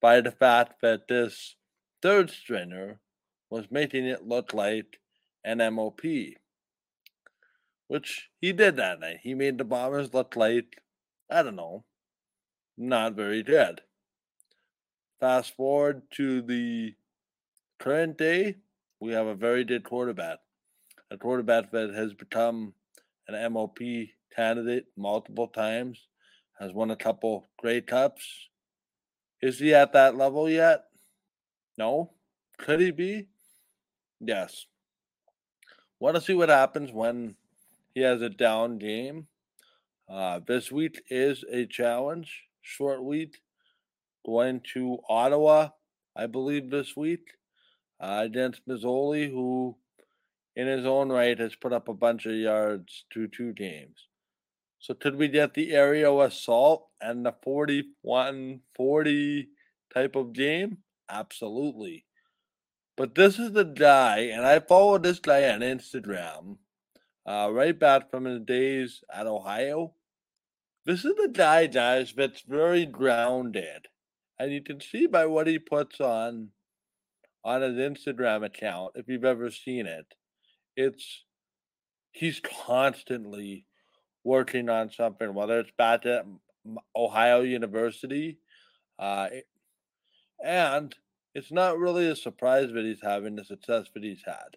by 0.00 0.20
the 0.20 0.32
fact 0.32 0.80
that 0.82 1.08
this 1.08 1.56
third 2.02 2.30
stringer 2.30 3.00
was 3.50 3.70
making 3.70 4.06
it 4.06 4.26
look 4.26 4.54
like 4.54 5.00
an 5.44 5.58
MOP, 5.74 6.00
which 7.88 8.28
he 8.40 8.52
did 8.52 8.76
that 8.76 9.00
night. 9.00 9.18
He 9.22 9.34
made 9.34 9.58
the 9.58 9.64
Bombers 9.64 10.12
look 10.12 10.36
like, 10.36 10.82
I 11.30 11.42
don't 11.42 11.56
know, 11.56 11.84
not 12.76 13.14
very 13.14 13.42
good. 13.42 13.82
Fast 15.20 15.56
forward 15.56 16.02
to 16.12 16.42
the 16.42 16.94
current 17.78 18.18
day, 18.18 18.56
we 19.00 19.12
have 19.12 19.26
a 19.26 19.34
very 19.34 19.64
good 19.64 19.84
quarterback. 19.84 20.38
A 21.10 21.16
quarterback 21.16 21.70
that 21.72 21.94
has 21.94 22.12
become 22.12 22.74
an 23.28 23.52
MOP 23.52 23.78
candidate 24.34 24.86
multiple 24.96 25.48
times, 25.48 26.08
has 26.58 26.72
won 26.72 26.90
a 26.90 26.96
couple 26.96 27.46
Grey 27.58 27.80
Cups. 27.80 28.48
Is 29.40 29.58
he 29.58 29.74
at 29.74 29.92
that 29.92 30.16
level 30.16 30.48
yet? 30.48 30.84
No. 31.78 32.12
Could 32.58 32.80
he 32.80 32.90
be? 32.90 33.28
Yes. 34.20 34.66
Want 36.00 36.16
to 36.16 36.22
see 36.22 36.34
what 36.34 36.48
happens 36.48 36.90
when 36.90 37.36
he 37.96 38.02
has 38.02 38.20
a 38.20 38.28
down 38.28 38.76
game. 38.76 39.26
Uh, 40.06 40.38
this 40.46 40.70
week 40.70 41.00
is 41.08 41.42
a 41.50 41.64
challenge, 41.64 42.42
short 42.60 43.02
week. 43.02 43.38
Going 44.26 44.60
to 44.74 44.98
Ottawa, 45.08 45.70
I 46.14 46.26
believe, 46.26 46.68
this 46.68 46.94
week 46.94 47.20
uh, 47.98 48.20
against 48.22 48.68
Masoli, 48.68 49.30
who 49.30 49.78
in 50.54 50.66
his 50.66 50.84
own 50.84 51.08
right 51.08 51.38
has 51.38 51.54
put 51.54 51.72
up 51.72 51.88
a 51.88 51.94
bunch 51.94 52.26
of 52.26 52.34
yards 52.34 53.06
to 53.14 53.28
two 53.28 53.54
games. 53.54 53.96
So 54.78 54.92
could 54.92 55.16
we 55.16 55.28
get 55.28 55.54
the 55.54 55.72
aerial 55.72 56.20
assault 56.20 56.88
and 57.00 57.24
the 57.24 57.34
41 57.42 58.60
40 58.74 59.48
type 59.94 60.16
of 60.16 60.34
game? 60.34 60.78
Absolutely. 61.08 62.04
But 62.94 63.14
this 63.14 63.38
is 63.38 63.52
the 63.52 63.64
guy, 63.64 64.18
and 64.34 64.44
I 64.44 64.60
follow 64.60 64.98
this 64.98 65.18
guy 65.18 65.48
on 65.48 65.60
Instagram, 65.60 66.58
uh, 67.26 67.50
right 67.52 67.78
back 67.78 68.10
from 68.10 68.24
his 68.24 68.40
days 68.40 69.02
at 69.12 69.26
Ohio. 69.26 69.94
This 70.84 71.04
is 71.04 71.14
the 71.16 71.30
guy, 71.32 71.66
guys, 71.66 72.14
that's 72.16 72.42
very 72.42 72.86
grounded. 72.86 73.88
And 74.38 74.52
you 74.52 74.62
can 74.62 74.80
see 74.80 75.06
by 75.06 75.26
what 75.26 75.46
he 75.46 75.58
puts 75.58 76.00
on 76.00 76.50
on 77.44 77.62
his 77.62 77.76
Instagram 77.76 78.44
account, 78.44 78.92
if 78.96 79.06
you've 79.06 79.24
ever 79.24 79.50
seen 79.52 79.86
it, 79.86 80.14
it's 80.76 81.22
he's 82.10 82.40
constantly 82.40 83.66
working 84.24 84.68
on 84.68 84.90
something, 84.90 85.32
whether 85.32 85.60
it's 85.60 85.70
back 85.78 86.04
at 86.06 86.26
Ohio 86.96 87.42
University, 87.42 88.38
uh, 88.98 89.28
and 90.44 90.94
it's 91.36 91.52
not 91.52 91.78
really 91.78 92.08
a 92.08 92.16
surprise 92.16 92.72
that 92.72 92.84
he's 92.84 93.02
having 93.02 93.36
the 93.36 93.44
success 93.44 93.86
that 93.94 94.02
he's 94.02 94.24
had. 94.26 94.56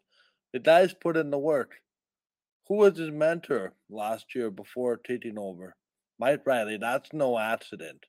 The 0.51 0.59
guy's 0.59 0.93
put 0.93 1.15
in 1.15 1.29
the 1.29 1.37
work. 1.37 1.75
Who 2.69 2.75
was 2.75 2.97
his 2.97 3.09
mentor 3.09 3.73
last 3.89 4.35
year 4.35 4.51
before 4.51 4.95
taking 4.95 5.39
over? 5.39 5.75
Mike 6.19 6.45
Reilly. 6.45 6.77
That's 6.77 7.11
no 7.11 7.39
accident. 7.39 8.05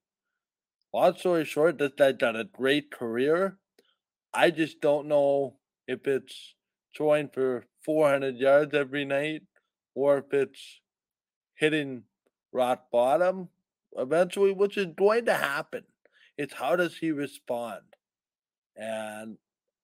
Long 0.93 1.17
story 1.17 1.47
short, 1.47 1.79
this 1.79 1.93
guy's 1.97 2.17
got 2.17 2.37
a 2.37 2.45
great 2.45 2.91
career. 2.91 3.57
I 4.35 4.51
just 4.51 4.81
don't 4.81 5.09
know 5.09 5.57
if 5.89 6.07
it's 6.07 6.55
throwing 6.95 7.29
for 7.29 7.65
400 7.85 8.37
yards 8.37 8.75
every 8.75 9.05
night 9.05 9.43
or 9.95 10.19
if 10.19 10.33
it's 10.33 10.81
hitting 11.55 12.03
rock 12.53 12.91
bottom 12.93 13.49
eventually, 13.97 14.53
which 14.53 14.77
is 14.77 14.89
going 14.97 15.25
to 15.27 15.35
happen. 15.35 15.85
It's 16.37 16.55
how 16.55 16.77
does 16.77 16.99
he 16.99 17.13
respond? 17.13 17.83
And 18.77 19.39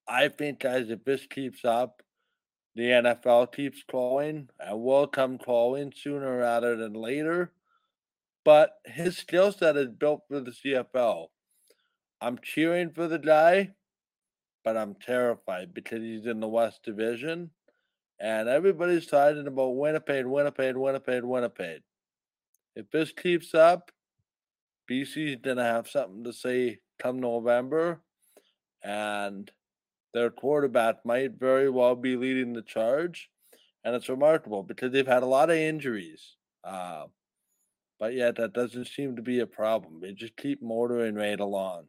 I 0.08 0.28
think, 0.28 0.60
guys, 0.60 0.90
if 0.90 1.04
this 1.04 1.26
keeps 1.26 1.64
up, 1.64 2.02
the 2.76 2.82
NFL 2.82 3.52
keeps 3.52 3.82
calling 3.90 4.50
and 4.60 4.82
will 4.82 5.06
come 5.06 5.38
calling 5.38 5.94
sooner 5.96 6.36
rather 6.36 6.76
than 6.76 6.92
later. 6.92 7.50
But 8.44 8.74
his 8.84 9.16
skill 9.16 9.50
set 9.50 9.78
is 9.78 9.88
built 9.88 10.24
for 10.28 10.40
the 10.40 10.50
CFL. 10.50 11.28
I'm 12.20 12.38
cheering 12.42 12.90
for 12.90 13.08
the 13.08 13.18
guy, 13.18 13.70
but 14.62 14.76
I'm 14.76 14.94
terrified 14.94 15.72
because 15.72 16.02
he's 16.02 16.26
in 16.26 16.40
the 16.40 16.48
West 16.48 16.82
Division. 16.84 17.50
And 18.20 18.46
everybody's 18.46 19.06
talking 19.06 19.46
about 19.46 19.76
Winnipeg, 19.76 20.26
Winnipeg, 20.26 20.76
Winnipeg, 20.76 21.24
Winnipeg. 21.24 21.80
If 22.74 22.90
this 22.90 23.10
keeps 23.10 23.54
up, 23.54 23.90
BC's 24.90 25.40
going 25.42 25.56
to 25.56 25.62
have 25.62 25.88
something 25.88 26.24
to 26.24 26.32
say 26.32 26.80
come 26.98 27.20
November 27.20 28.02
and 28.82 29.50
their 30.16 30.30
quarterback 30.30 31.04
might 31.04 31.38
very 31.38 31.68
well 31.68 31.94
be 31.94 32.16
leading 32.16 32.54
the 32.54 32.62
charge. 32.62 33.28
And 33.84 33.94
it's 33.94 34.08
remarkable 34.08 34.62
because 34.62 34.90
they've 34.90 35.06
had 35.06 35.22
a 35.22 35.26
lot 35.26 35.50
of 35.50 35.56
injuries. 35.56 36.36
Uh, 36.64 37.04
but 38.00 38.14
yet 38.14 38.36
that 38.36 38.54
doesn't 38.54 38.88
seem 38.88 39.16
to 39.16 39.22
be 39.22 39.40
a 39.40 39.46
problem. 39.46 40.00
They 40.00 40.12
just 40.12 40.34
keep 40.38 40.62
motoring 40.62 41.16
right 41.16 41.38
along. 41.38 41.84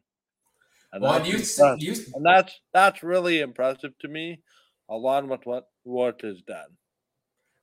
And, 0.92 1.02
well, 1.02 1.18
that's, 1.18 1.58
you, 1.58 1.76
you, 1.78 1.94
and 2.14 2.24
that's 2.24 2.60
that's 2.72 3.02
really 3.02 3.40
impressive 3.40 3.92
to 4.00 4.08
me, 4.08 4.40
along 4.88 5.28
with 5.28 5.44
what 5.44 5.64
what 5.84 6.20
is 6.22 6.42
done. 6.42 6.76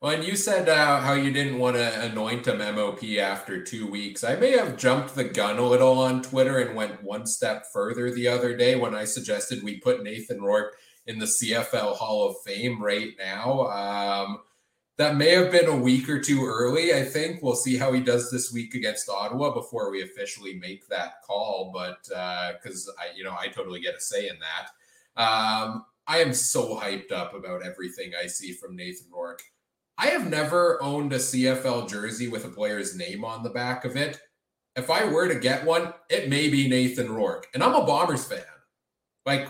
Well, 0.05 0.13
and 0.13 0.23
you 0.23 0.35
said 0.35 0.69
uh, 0.69 0.99
how 0.99 1.13
you 1.13 1.31
didn't 1.31 1.57
want 1.57 1.77
to 1.77 2.01
anoint 2.01 2.45
him 2.45 2.59
MOP 2.59 3.03
after 3.17 3.63
two 3.63 3.89
weeks. 3.89 4.23
I 4.23 4.35
may 4.35 4.51
have 4.51 4.77
jumped 4.77 5.15
the 5.15 5.23
gun 5.23 5.57
a 5.57 5.67
little 5.67 5.97
on 5.97 6.21
Twitter 6.21 6.59
and 6.59 6.75
went 6.75 7.01
one 7.01 7.25
step 7.25 7.65
further 7.73 8.11
the 8.11 8.27
other 8.27 8.55
day 8.55 8.75
when 8.75 8.93
I 8.93 9.05
suggested 9.05 9.63
we 9.63 9.79
put 9.79 10.03
Nathan 10.03 10.43
Rourke 10.43 10.75
in 11.07 11.17
the 11.17 11.25
CFL 11.25 11.95
Hall 11.95 12.29
of 12.29 12.35
Fame 12.45 12.79
right 12.83 13.13
now. 13.17 13.61
Um, 13.61 14.41
that 14.97 15.15
may 15.15 15.31
have 15.31 15.51
been 15.51 15.69
a 15.69 15.75
week 15.75 16.07
or 16.07 16.19
two 16.19 16.45
early. 16.45 16.93
I 16.93 17.03
think 17.03 17.41
we'll 17.41 17.55
see 17.55 17.75
how 17.75 17.91
he 17.91 17.99
does 17.99 18.29
this 18.29 18.53
week 18.53 18.75
against 18.75 19.09
Ottawa 19.09 19.55
before 19.55 19.89
we 19.89 20.03
officially 20.03 20.53
make 20.53 20.87
that 20.87 21.23
call. 21.25 21.71
But 21.73 22.03
because 22.61 22.87
uh, 22.87 23.01
I, 23.01 23.17
you 23.17 23.23
know, 23.23 23.35
I 23.35 23.47
totally 23.47 23.79
get 23.79 23.95
a 23.95 24.01
say 24.01 24.27
in 24.27 24.35
that. 24.37 25.19
Um, 25.19 25.83
I 26.05 26.19
am 26.19 26.31
so 26.31 26.79
hyped 26.79 27.11
up 27.11 27.33
about 27.33 27.65
everything 27.65 28.11
I 28.23 28.27
see 28.27 28.53
from 28.53 28.75
Nathan 28.75 29.07
Rourke. 29.11 29.41
I 29.97 30.07
have 30.07 30.29
never 30.29 30.81
owned 30.83 31.13
a 31.13 31.17
CFL 31.17 31.89
jersey 31.89 32.27
with 32.27 32.43
a 32.43 32.49
player's 32.49 32.97
name 32.97 33.23
on 33.23 33.43
the 33.43 33.49
back 33.49 33.85
of 33.85 33.95
it. 33.95 34.19
If 34.75 34.89
I 34.89 35.05
were 35.05 35.29
to 35.29 35.39
get 35.39 35.65
one, 35.65 35.93
it 36.09 36.29
may 36.29 36.49
be 36.49 36.67
Nathan 36.67 37.13
Rourke. 37.13 37.47
And 37.53 37.63
I'm 37.63 37.75
a 37.75 37.85
Bombers 37.85 38.25
fan. 38.25 38.43
Like, 39.25 39.47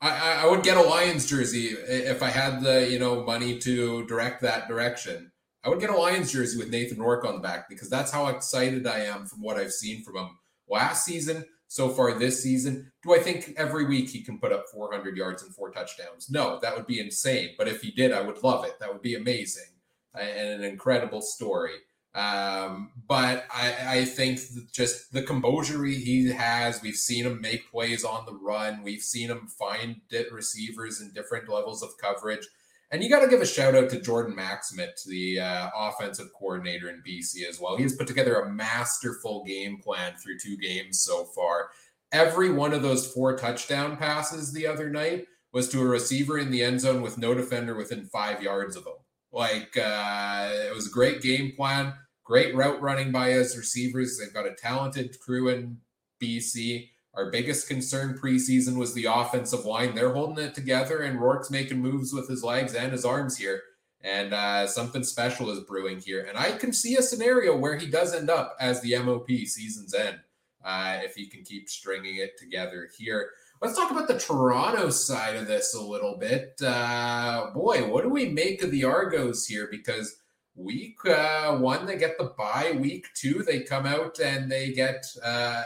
I, 0.00 0.42
I 0.42 0.50
would 0.50 0.64
get 0.64 0.76
a 0.76 0.82
Lions 0.82 1.26
jersey 1.26 1.68
if 1.68 2.22
I 2.22 2.30
had 2.30 2.62
the, 2.62 2.90
you 2.90 2.98
know, 2.98 3.22
money 3.22 3.58
to 3.60 4.04
direct 4.06 4.42
that 4.42 4.66
direction. 4.66 5.30
I 5.64 5.68
would 5.68 5.80
get 5.80 5.90
a 5.90 5.96
Lions 5.96 6.32
jersey 6.32 6.58
with 6.58 6.70
Nathan 6.70 7.00
Rourke 7.00 7.24
on 7.24 7.34
the 7.34 7.40
back 7.40 7.68
because 7.68 7.88
that's 7.88 8.10
how 8.10 8.26
excited 8.26 8.86
I 8.88 9.00
am 9.00 9.24
from 9.26 9.40
what 9.40 9.56
I've 9.56 9.72
seen 9.72 10.02
from 10.02 10.16
him 10.16 10.30
last 10.68 11.04
season, 11.04 11.44
so 11.68 11.88
far 11.88 12.18
this 12.18 12.42
season. 12.42 12.90
Do 13.04 13.14
I 13.14 13.18
think 13.18 13.54
every 13.56 13.86
week 13.86 14.10
he 14.10 14.22
can 14.22 14.38
put 14.38 14.52
up 14.52 14.64
400 14.72 15.16
yards 15.16 15.44
and 15.44 15.54
four 15.54 15.70
touchdowns? 15.70 16.28
No, 16.28 16.58
that 16.60 16.76
would 16.76 16.86
be 16.86 17.00
insane. 17.00 17.50
But 17.56 17.68
if 17.68 17.82
he 17.82 17.92
did, 17.92 18.12
I 18.12 18.20
would 18.20 18.42
love 18.42 18.64
it. 18.64 18.78
That 18.80 18.92
would 18.92 19.02
be 19.02 19.14
amazing 19.14 19.75
and 20.18 20.62
an 20.62 20.64
incredible 20.64 21.20
story. 21.20 21.74
Um, 22.16 22.92
but 23.06 23.44
I, 23.54 23.74
I 23.88 24.04
think 24.06 24.40
just 24.72 25.12
the 25.12 25.22
composure 25.22 25.84
he 25.84 26.30
has, 26.30 26.80
we've 26.80 26.96
seen 26.96 27.26
him 27.26 27.42
make 27.42 27.70
plays 27.70 28.04
on 28.04 28.24
the 28.24 28.32
run. 28.32 28.82
We've 28.82 29.02
seen 29.02 29.30
him 29.30 29.48
find 29.58 30.00
receivers 30.32 31.02
in 31.02 31.12
different 31.12 31.48
levels 31.48 31.82
of 31.82 31.90
coverage. 32.00 32.48
And 32.90 33.02
you 33.02 33.10
got 33.10 33.20
to 33.20 33.28
give 33.28 33.42
a 33.42 33.46
shout 33.46 33.74
out 33.74 33.90
to 33.90 34.00
Jordan 34.00 34.34
Maksymic, 34.34 35.04
the 35.06 35.40
uh, 35.40 35.70
offensive 35.76 36.28
coordinator 36.38 36.88
in 36.88 37.02
BC 37.06 37.46
as 37.48 37.60
well. 37.60 37.76
He 37.76 37.82
has 37.82 37.96
put 37.96 38.06
together 38.06 38.36
a 38.36 38.50
masterful 38.50 39.44
game 39.44 39.78
plan 39.82 40.14
through 40.14 40.38
two 40.38 40.56
games 40.56 41.00
so 41.00 41.24
far. 41.24 41.70
Every 42.12 42.50
one 42.50 42.72
of 42.72 42.82
those 42.82 43.12
four 43.12 43.36
touchdown 43.36 43.96
passes 43.96 44.52
the 44.52 44.66
other 44.66 44.88
night 44.88 45.26
was 45.52 45.68
to 45.70 45.82
a 45.82 45.86
receiver 45.86 46.38
in 46.38 46.50
the 46.50 46.62
end 46.62 46.80
zone 46.80 47.02
with 47.02 47.18
no 47.18 47.34
defender 47.34 47.74
within 47.74 48.04
five 48.04 48.42
yards 48.42 48.76
of 48.76 48.86
him. 48.86 48.94
Like 49.36 49.76
uh, 49.76 50.48
it 50.50 50.74
was 50.74 50.86
a 50.86 50.90
great 50.90 51.20
game 51.20 51.52
plan, 51.52 51.92
great 52.24 52.56
route 52.56 52.80
running 52.80 53.12
by 53.12 53.32
his 53.32 53.54
receivers. 53.54 54.18
They've 54.18 54.32
got 54.32 54.46
a 54.46 54.54
talented 54.54 55.20
crew 55.20 55.50
in 55.50 55.76
BC. 56.22 56.88
Our 57.12 57.30
biggest 57.30 57.68
concern 57.68 58.18
preseason 58.18 58.78
was 58.78 58.94
the 58.94 59.04
offensive 59.04 59.66
line. 59.66 59.94
They're 59.94 60.14
holding 60.14 60.42
it 60.42 60.54
together, 60.54 61.02
and 61.02 61.20
Rourke's 61.20 61.50
making 61.50 61.82
moves 61.82 62.14
with 62.14 62.30
his 62.30 62.42
legs 62.42 62.74
and 62.74 62.92
his 62.92 63.04
arms 63.04 63.36
here. 63.36 63.60
And 64.00 64.32
uh, 64.32 64.66
something 64.68 65.04
special 65.04 65.50
is 65.50 65.60
brewing 65.60 66.00
here. 66.00 66.24
And 66.26 66.38
I 66.38 66.52
can 66.52 66.72
see 66.72 66.96
a 66.96 67.02
scenario 67.02 67.54
where 67.54 67.76
he 67.76 67.90
does 67.90 68.14
end 68.14 68.30
up 68.30 68.56
as 68.58 68.80
the 68.80 68.98
MOP 69.00 69.28
season's 69.28 69.92
end 69.92 70.18
uh, 70.64 71.00
if 71.02 71.14
he 71.14 71.26
can 71.26 71.42
keep 71.42 71.68
stringing 71.68 72.16
it 72.16 72.38
together 72.38 72.88
here. 72.96 73.32
Let's 73.62 73.74
talk 73.74 73.90
about 73.90 74.06
the 74.06 74.18
Toronto 74.18 74.90
side 74.90 75.34
of 75.34 75.46
this 75.46 75.74
a 75.74 75.80
little 75.80 76.18
bit. 76.18 76.60
Uh, 76.62 77.50
boy, 77.54 77.88
what 77.88 78.02
do 78.02 78.10
we 78.10 78.28
make 78.28 78.62
of 78.62 78.70
the 78.70 78.84
Argos 78.84 79.46
here? 79.46 79.66
Because 79.70 80.18
week 80.54 80.98
uh, 81.06 81.56
one, 81.56 81.86
they 81.86 81.96
get 81.96 82.18
the 82.18 82.34
bye. 82.36 82.76
Week 82.78 83.06
two, 83.14 83.42
they 83.42 83.60
come 83.60 83.86
out 83.86 84.20
and 84.20 84.52
they 84.52 84.72
get, 84.72 85.06
uh, 85.24 85.64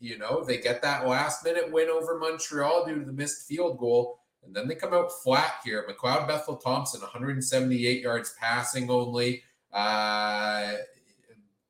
you 0.00 0.16
know, 0.16 0.44
they 0.44 0.56
get 0.56 0.80
that 0.80 1.06
last 1.06 1.44
minute 1.44 1.70
win 1.70 1.90
over 1.90 2.18
Montreal 2.18 2.86
due 2.86 3.00
to 3.00 3.04
the 3.04 3.12
missed 3.12 3.46
field 3.46 3.76
goal. 3.78 4.20
And 4.42 4.56
then 4.56 4.66
they 4.66 4.74
come 4.74 4.94
out 4.94 5.12
flat 5.22 5.56
here. 5.62 5.86
McLeod 5.86 6.26
Bethel 6.26 6.56
Thompson, 6.56 7.02
178 7.02 8.00
yards 8.00 8.34
passing 8.40 8.90
only. 8.90 9.42
Uh, 9.74 10.72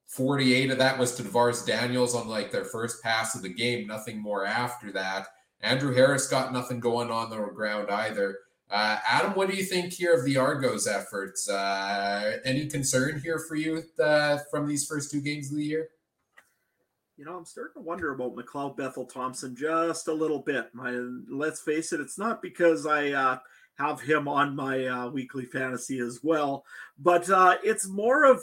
48 0.07 0.71
of 0.71 0.79
that 0.79 0.97
was 0.97 1.17
to 1.17 1.25
DeVaris 1.25 1.67
Daniels 1.67 2.15
on 2.15 2.29
like 2.29 2.53
their 2.53 2.65
first 2.65 3.03
pass 3.03 3.35
of 3.35 3.43
the 3.43 3.49
game, 3.49 3.89
nothing 3.89 4.21
more 4.21 4.47
after 4.47 4.93
that. 4.93 5.27
Andrew 5.61 5.95
Harris 5.95 6.29
got 6.29 6.53
nothing 6.53 6.81
going 6.81 7.11
on 7.11 7.31
the 7.31 7.37
ground 7.55 7.91
either. 7.91 8.39
Uh, 8.71 8.99
Adam, 9.09 9.33
what 9.33 9.49
do 9.49 9.57
you 9.57 9.65
think 9.65 9.93
here 9.93 10.15
of 10.15 10.25
the 10.25 10.37
Argos 10.37 10.87
efforts? 10.87 11.49
Uh, 11.49 12.39
any 12.45 12.67
concern 12.67 13.21
here 13.23 13.39
for 13.39 13.55
you 13.55 13.83
uh, 14.03 14.39
from 14.51 14.67
these 14.67 14.87
first 14.87 15.11
two 15.11 15.21
games 15.21 15.51
of 15.51 15.57
the 15.57 15.65
year? 15.65 15.89
You 17.17 17.25
know, 17.25 17.37
I'm 17.37 17.45
starting 17.45 17.75
to 17.75 17.81
wonder 17.81 18.13
about 18.13 18.35
McLeod 18.35 18.77
Bethel 18.77 19.07
Thompson 19.07 19.57
just 19.57 20.09
a 20.09 20.13
little 20.13 20.41
bit. 20.41 20.69
My, 20.75 20.91
let's 21.31 21.61
face 21.61 21.93
it, 21.93 22.01
it's 22.01 22.19
not 22.19 22.43
because 22.43 22.87
I 22.87 23.13
uh, 23.13 23.39
have 23.79 24.01
him 24.01 24.27
on 24.27 24.57
my 24.57 24.85
uh, 24.87 25.09
weekly 25.09 25.47
fantasy 25.47 26.01
as 26.01 26.21
well, 26.23 26.65
but 26.99 27.31
uh, 27.31 27.57
it's 27.63 27.89
more 27.89 28.25
of 28.25 28.43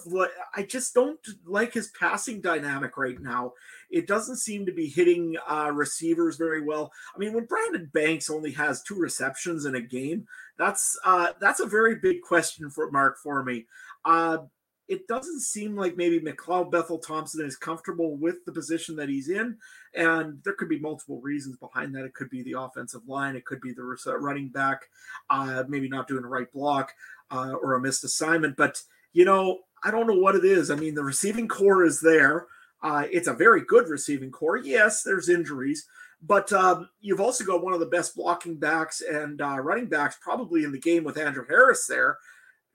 I 0.55 0.64
just 0.64 0.93
don't 0.93 1.20
like 1.45 1.74
his 1.74 1.89
passing 1.89 2.41
dynamic 2.41 2.97
right 2.97 3.20
now. 3.20 3.53
It 3.93 4.07
doesn't 4.07 4.37
seem 4.37 4.65
to 4.65 4.73
be 4.73 4.87
hitting 4.87 5.37
uh, 5.47 5.71
receivers 5.71 6.35
very 6.35 6.61
well. 6.61 6.91
I 7.15 7.19
mean, 7.19 7.31
when 7.31 7.45
Brandon 7.45 7.89
Banks 7.93 8.29
only 8.29 8.51
has 8.51 8.81
two 8.81 8.95
receptions 8.95 9.65
in 9.65 9.75
a 9.75 9.81
game, 9.81 10.27
that's 10.57 10.99
uh, 11.05 11.33
that's 11.39 11.59
a 11.59 11.67
very 11.67 11.95
big 11.95 12.21
question 12.21 12.69
for 12.69 12.89
Mark 12.91 13.19
for 13.21 13.43
me. 13.43 13.67
Uh, 14.03 14.39
it 14.87 15.07
doesn't 15.07 15.39
seem 15.39 15.75
like 15.75 15.95
maybe 15.95 16.19
McLeod 16.19 16.71
Bethel 16.71 16.97
Thompson 16.97 17.45
is 17.45 17.55
comfortable 17.55 18.17
with 18.17 18.43
the 18.45 18.51
position 18.51 18.95
that 18.97 19.09
he's 19.09 19.29
in. 19.29 19.57
And 19.95 20.39
there 20.43 20.53
could 20.53 20.69
be 20.69 20.79
multiple 20.79 21.21
reasons 21.21 21.57
behind 21.57 21.95
that. 21.95 22.03
It 22.03 22.13
could 22.13 22.29
be 22.29 22.43
the 22.43 22.59
offensive 22.59 23.07
line, 23.07 23.35
it 23.35 23.45
could 23.45 23.61
be 23.61 23.73
the 23.73 23.83
running 24.19 24.49
back, 24.49 24.89
uh, 25.29 25.63
maybe 25.67 25.87
not 25.87 26.07
doing 26.07 26.23
the 26.23 26.27
right 26.27 26.51
block 26.51 26.91
uh, 27.31 27.53
or 27.61 27.75
a 27.75 27.79
missed 27.81 28.03
assignment. 28.03 28.57
But, 28.57 28.81
you 29.13 29.23
know, 29.23 29.59
I 29.83 29.91
don't 29.91 30.07
know 30.07 30.19
what 30.19 30.35
it 30.35 30.45
is. 30.45 30.69
I 30.69 30.75
mean, 30.75 30.95
the 30.95 31.03
receiving 31.03 31.47
core 31.47 31.85
is 31.85 32.01
there. 32.01 32.47
Uh, 32.84 33.05
it's 33.11 33.27
a 33.27 33.34
very 33.34 33.61
good 33.65 33.88
receiving 33.88 34.29
core. 34.29 34.57
Yes, 34.57 35.01
there's 35.01 35.29
injuries, 35.29 35.88
but 36.21 36.51
um, 36.53 36.89
you've 37.01 37.21
also 37.21 37.43
got 37.43 37.63
one 37.63 37.73
of 37.73 37.79
the 37.79 37.86
best 37.88 38.15
blocking 38.15 38.57
backs 38.57 39.01
and 39.01 39.41
uh, 39.41 39.57
running 39.59 39.88
backs 39.88 40.17
probably 40.21 40.63
in 40.63 40.71
the 40.71 40.79
game 40.79 41.03
with 41.03 41.17
Andrew 41.17 41.45
Harris 41.47 41.88
there 41.88 42.17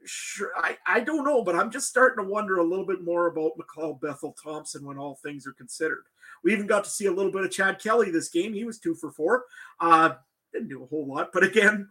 sure 0.04 0.52
I, 0.56 0.76
I 0.86 1.00
don't 1.00 1.24
know, 1.24 1.42
but 1.42 1.56
I'm 1.56 1.70
just 1.70 1.88
starting 1.88 2.24
to 2.24 2.30
wonder 2.30 2.58
a 2.58 2.64
little 2.64 2.86
bit 2.86 3.02
more 3.02 3.26
about 3.26 3.52
McLeod 3.58 4.00
Bethel 4.00 4.36
Thompson 4.42 4.84
when 4.84 4.98
all 4.98 5.16
things 5.16 5.46
are 5.46 5.52
considered. 5.52 6.04
We 6.42 6.52
even 6.52 6.66
got 6.66 6.84
to 6.84 6.90
see 6.90 7.06
a 7.06 7.12
little 7.12 7.32
bit 7.32 7.44
of 7.44 7.50
Chad 7.50 7.80
Kelly 7.80 8.10
this 8.10 8.28
game. 8.28 8.54
He 8.54 8.64
was 8.64 8.78
two 8.78 8.94
for 8.94 9.10
four. 9.10 9.44
Uh, 9.80 10.14
didn't 10.52 10.68
do 10.68 10.82
a 10.82 10.86
whole 10.86 11.06
lot, 11.06 11.30
but 11.32 11.44
again, 11.44 11.88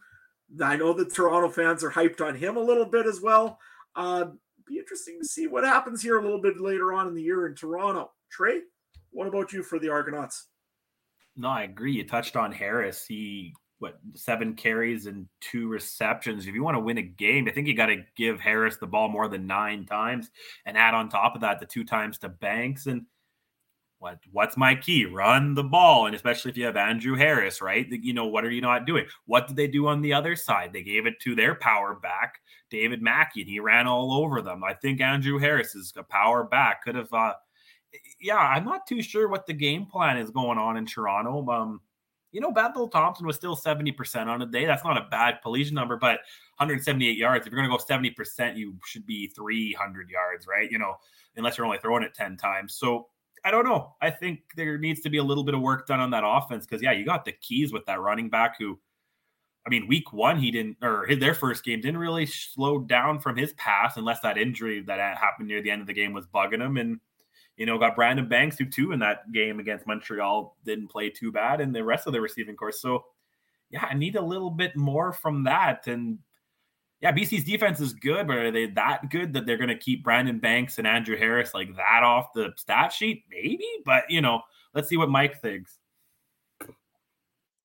I 0.61 0.78
know 0.78 0.93
the 0.93 1.05
Toronto 1.05 1.49
fans 1.49 1.84
are 1.84 1.91
hyped 1.91 2.22
on 2.22 2.36
him 2.36 2.57
a 2.57 2.61
little 2.61 2.86
bit 2.86 3.05
as 3.05 3.22
well. 3.22 3.59
Uh, 3.95 4.28
be 4.68 4.78
interesting 4.78 5.20
to 5.22 5.28
see 5.28 5.47
what 5.47 5.63
happens 5.63 6.01
here 6.01 6.18
a 6.18 6.22
little 6.22 6.41
bit 6.41 6.59
later 6.59 6.93
on 6.93 7.07
in 7.07 7.15
the 7.15 7.22
year 7.22 7.47
in 7.47 7.55
Toronto. 7.55 8.11
Trey, 8.32 8.61
what 9.11 9.28
about 9.28 9.53
you 9.53 9.63
for 9.63 9.80
the 9.80 9.89
Argonauts? 9.89 10.47
No, 11.36 11.49
I 11.49 11.63
agree. 11.63 11.93
You 11.93 12.07
touched 12.07 12.36
on 12.36 12.51
Harris. 12.51 13.05
He 13.05 13.53
what 13.80 13.99
seven 14.15 14.55
carries 14.55 15.05
and 15.05 15.28
two 15.39 15.68
receptions. 15.68 16.47
If 16.47 16.55
you 16.55 16.63
want 16.63 16.76
to 16.76 16.82
win 16.82 16.97
a 16.97 17.03
game, 17.03 17.47
I 17.47 17.51
think 17.51 17.68
you 17.68 17.76
got 17.76 17.88
to 17.88 18.03
give 18.15 18.39
Harris 18.39 18.78
the 18.78 18.88
ball 18.88 19.07
more 19.07 19.28
than 19.28 19.45
nine 19.45 19.86
times 19.86 20.32
and 20.65 20.78
add 20.78 20.95
on 20.95 21.09
top 21.09 21.36
of 21.36 21.41
that 21.41 21.59
the 21.59 21.68
two 21.68 21.84
times 21.84 22.18
to 22.20 22.30
Banks. 22.30 22.88
And 22.88 23.05
what 23.99 24.20
what's 24.32 24.57
my 24.57 24.76
key? 24.76 25.05
Run 25.05 25.53
the 25.53 25.63
ball, 25.63 26.05
and 26.05 26.15
especially 26.15 26.51
if 26.51 26.57
you 26.57 26.65
have 26.65 26.78
Andrew 26.78 27.15
Harris, 27.15 27.61
right? 27.61 27.88
You 27.89 28.13
know 28.13 28.28
what 28.28 28.45
are 28.45 28.51
you 28.51 28.61
not 28.61 28.86
doing? 28.86 29.05
What 29.26 29.47
did 29.47 29.55
they 29.55 29.68
do 29.68 29.88
on 29.88 30.01
the 30.01 30.13
other 30.13 30.36
side? 30.36 30.74
They 30.74 30.84
gave 30.84 31.05
it 31.05 31.20
to 31.22 31.36
their 31.36 31.55
power 31.55 31.95
back, 31.95 32.39
David 32.70 33.01
Mackie, 33.01 33.41
and 33.41 33.49
he 33.49 33.59
ran 33.59 33.88
all 33.88 34.13
over 34.13 34.41
them. 34.41 34.63
I 34.63 34.74
think 34.74 35.01
Andrew 35.01 35.38
Harris 35.39 35.76
is 35.76 35.93
a 35.95 36.03
power 36.03 36.43
back. 36.43 36.84
Could 36.84 36.95
have. 36.95 37.11
Uh, 37.13 37.34
yeah, 38.20 38.38
I'm 38.38 38.65
not 38.65 38.86
too 38.86 39.01
sure 39.01 39.28
what 39.28 39.45
the 39.45 39.53
game 39.53 39.86
plan 39.86 40.18
is 40.18 40.30
going 40.30 40.57
on 40.57 40.78
in 40.78 40.86
Toronto. 40.86 41.47
Um, 41.49 41.82
you 42.32 42.41
know, 42.41 42.51
Bethel 42.51 42.89
Thompson 42.89 43.26
was 43.26 43.36
still 43.36 43.55
70% 43.55 44.28
on 44.28 44.41
a 44.41 44.45
day. 44.45 44.65
That's 44.65 44.84
not 44.84 44.97
a 44.97 45.07
bad 45.09 45.39
collision 45.41 45.76
number, 45.76 45.95
but 45.95 46.20
178 46.57 47.18
yards. 47.18 47.45
If 47.45 47.51
you're 47.51 47.59
going 47.59 47.72
to 47.72 47.78
go 47.78 47.84
70%, 47.84 48.57
you 48.57 48.76
should 48.86 49.05
be 49.05 49.28
300 49.28 50.09
yards, 50.09 50.45
right? 50.45 50.70
You 50.70 50.80
know, 50.80 50.95
unless 51.38 51.57
you're 51.57 51.65
only 51.65 51.78
throwing 51.80 52.03
it 52.03 52.13
10 52.13 52.38
times. 52.38 52.76
So 52.76 53.07
I 53.45 53.51
don't 53.51 53.63
know. 53.63 53.95
I 54.01 54.09
think 54.09 54.41
there 54.55 54.78
needs 54.78 54.99
to 55.01 55.09
be 55.09 55.18
a 55.18 55.24
little 55.24 55.43
bit 55.43 55.55
of 55.55 55.61
work 55.61 55.88
done 55.88 55.99
on 55.99 56.11
that 56.11 56.24
offense 56.26 56.65
because, 56.65 56.82
yeah, 56.82 56.91
you 56.91 57.05
got 57.05 57.24
the 57.24 57.32
keys 57.32 57.72
with 57.72 57.86
that 57.86 58.01
running 58.01 58.30
back 58.30 58.55
who, 58.59 58.78
I 59.68 59.70
mean, 59.70 59.86
week 59.86 60.13
one, 60.13 60.39
he 60.39 60.49
didn't, 60.49 60.78
or 60.82 61.05
his, 61.05 61.20
their 61.20 61.34
first 61.34 61.65
game 61.65 61.82
didn't 61.82 61.99
really 61.99 62.26
slow 62.26 62.80
down 62.80 63.20
from 63.20 63.36
his 63.36 63.51
pass 63.53 63.97
unless 63.97 64.22
that 64.22 64.38
injury 64.38 64.82
that 64.82 65.18
happened 65.18 65.49
near 65.49 65.61
the 65.61 65.70
end 65.70 65.82
of 65.82 65.88
the 65.88 65.93
game 65.93 66.13
was 66.13 66.26
bugging 66.26 66.61
him. 66.61 66.78
And 66.78 67.01
you 67.57 67.65
know, 67.65 67.78
got 67.78 67.95
Brandon 67.95 68.28
Banks, 68.30 68.57
who 68.57 68.65
too 68.65 68.91
in 68.91 68.99
that 68.99 69.32
game 69.32 69.59
against 69.59 69.88
Montreal 69.88 70.55
didn't 70.63 70.88
play 70.88 71.09
too 71.09 71.32
bad, 71.32 71.59
and 71.59 71.76
the 71.76 71.84
rest 71.84 72.07
of 72.07 72.13
the 72.13 72.22
receiving 72.22 72.55
course. 72.55 72.80
So, 72.80 73.05
yeah, 73.70 73.86
I 73.89 73.95
need 73.95 74.15
a 74.15 74.22
little 74.22 74.51
bit 74.51 74.78
more 74.78 75.11
from 75.11 75.43
that. 75.45 75.88
And 75.88 76.20
yeah, 77.01 77.11
BC's 77.11 77.43
defense 77.43 77.80
is 77.80 77.93
good, 77.93 78.28
but 78.28 78.38
are 78.38 78.51
they 78.51 78.68
that 78.68 79.09
good 79.09 79.34
that 79.34 79.45
they're 79.45 79.57
going 79.57 79.68
to 79.70 79.78
keep 79.78 80.03
Brandon 80.03 80.39
Banks 80.39 80.78
and 80.78 80.88
Andrew 80.88 81.18
Harris 81.18 81.53
like 81.53 81.76
that 81.76 82.03
off 82.03 82.32
the 82.34 82.53
stat 82.55 82.93
sheet? 82.93 83.26
Maybe, 83.30 83.68
but 83.84 84.03
you 84.07 84.22
know, 84.22 84.41
let's 84.74 84.88
see 84.88 84.97
what 84.97 85.09
Mike 85.09 85.41
thinks. 85.41 85.78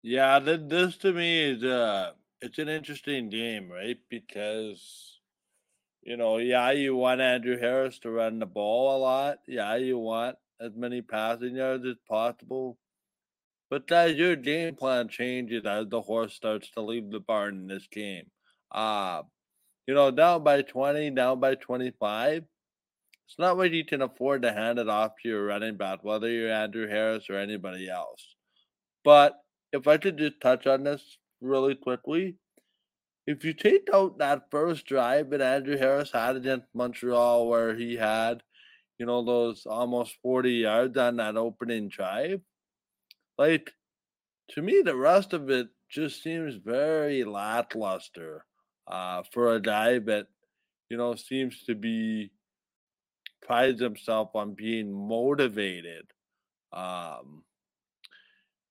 Yeah, 0.02 0.40
this 0.40 0.96
to 0.98 1.12
me 1.12 1.42
is 1.42 1.62
uh, 1.62 2.12
it's 2.40 2.58
an 2.58 2.68
interesting 2.68 3.30
game, 3.30 3.70
right? 3.70 3.98
Because 4.08 5.20
you 6.02 6.16
know, 6.16 6.38
yeah, 6.38 6.72
you 6.72 6.96
want 6.96 7.20
Andrew 7.20 7.56
Harris 7.58 8.00
to 8.00 8.10
run 8.10 8.40
the 8.40 8.46
ball 8.46 8.96
a 8.96 8.98
lot. 8.98 9.38
Yeah, 9.46 9.76
you 9.76 9.98
want 9.98 10.36
as 10.60 10.72
many 10.74 11.02
passing 11.02 11.54
yards 11.56 11.86
as 11.86 11.96
possible. 12.08 12.78
But 13.70 13.90
as 13.90 14.16
your 14.16 14.36
game 14.36 14.74
plan 14.74 15.08
changes 15.08 15.64
as 15.64 15.88
the 15.88 16.02
horse 16.02 16.34
starts 16.34 16.70
to 16.72 16.82
leave 16.82 17.10
the 17.10 17.20
barn 17.20 17.54
in 17.54 17.66
this 17.68 17.86
game, 17.86 18.26
uh, 18.72 19.22
you 19.86 19.94
know, 19.94 20.10
down 20.10 20.44
by 20.44 20.62
20, 20.62 21.10
down 21.10 21.40
by 21.40 21.54
25, 21.54 22.44
it's 23.26 23.38
not 23.38 23.56
what 23.56 23.70
you 23.70 23.84
can 23.84 24.02
afford 24.02 24.42
to 24.42 24.52
hand 24.52 24.78
it 24.78 24.88
off 24.88 25.12
to 25.22 25.28
your 25.28 25.46
running 25.46 25.76
back, 25.76 26.04
whether 26.04 26.28
you're 26.28 26.52
Andrew 26.52 26.88
Harris 26.88 27.30
or 27.30 27.36
anybody 27.36 27.88
else. 27.88 28.34
But 29.04 29.38
if 29.72 29.88
I 29.88 29.96
could 29.96 30.18
just 30.18 30.40
touch 30.40 30.66
on 30.66 30.84
this 30.84 31.18
really 31.40 31.74
quickly, 31.74 32.36
if 33.26 33.44
you 33.44 33.52
take 33.52 33.88
out 33.92 34.18
that 34.18 34.50
first 34.50 34.86
drive 34.86 35.30
that 35.30 35.40
Andrew 35.40 35.76
Harris 35.76 36.10
had 36.12 36.36
against 36.36 36.66
Montreal, 36.74 37.48
where 37.48 37.74
he 37.74 37.96
had, 37.96 38.42
you 38.98 39.06
know, 39.06 39.24
those 39.24 39.64
almost 39.66 40.16
40 40.22 40.50
yards 40.52 40.98
on 40.98 41.16
that 41.16 41.36
opening 41.36 41.88
drive, 41.88 42.40
like 43.38 43.72
to 44.50 44.62
me, 44.62 44.82
the 44.84 44.96
rest 44.96 45.32
of 45.32 45.50
it 45.50 45.68
just 45.88 46.22
seems 46.22 46.56
very 46.56 47.24
lackluster 47.24 48.44
uh, 48.86 49.22
for 49.32 49.54
a 49.54 49.60
guy 49.60 49.98
that, 50.00 50.26
you 50.90 50.96
know, 50.96 51.14
seems 51.14 51.62
to 51.64 51.74
be 51.74 52.30
prides 53.46 53.80
himself 53.80 54.30
on 54.34 54.54
being 54.54 54.92
motivated. 54.92 56.04
Um, 56.72 57.44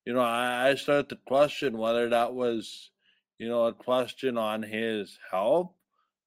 you 0.06 0.14
know, 0.14 0.22
I, 0.22 0.70
I 0.70 0.76
start 0.76 1.10
to 1.10 1.18
question 1.28 1.78
whether 1.78 2.10
that 2.10 2.34
was 2.34 2.92
you 3.42 3.50
know, 3.50 3.66
a 3.66 3.74
question 3.74 4.38
on 4.38 4.62
his 4.62 5.18
help 5.32 5.76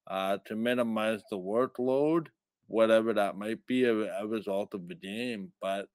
uh, 0.05 0.37
to 0.47 0.53
minimize 0.57 1.21
the 1.29 1.37
workload, 1.37 2.27
whatever 2.67 3.13
that 3.13 3.37
might 3.37 3.65
be 3.67 3.85
a, 3.85 3.93
a 4.19 4.27
result 4.27 4.73
of 4.73 4.89
the 4.89 4.95
game. 4.95 5.53
But 5.61 5.87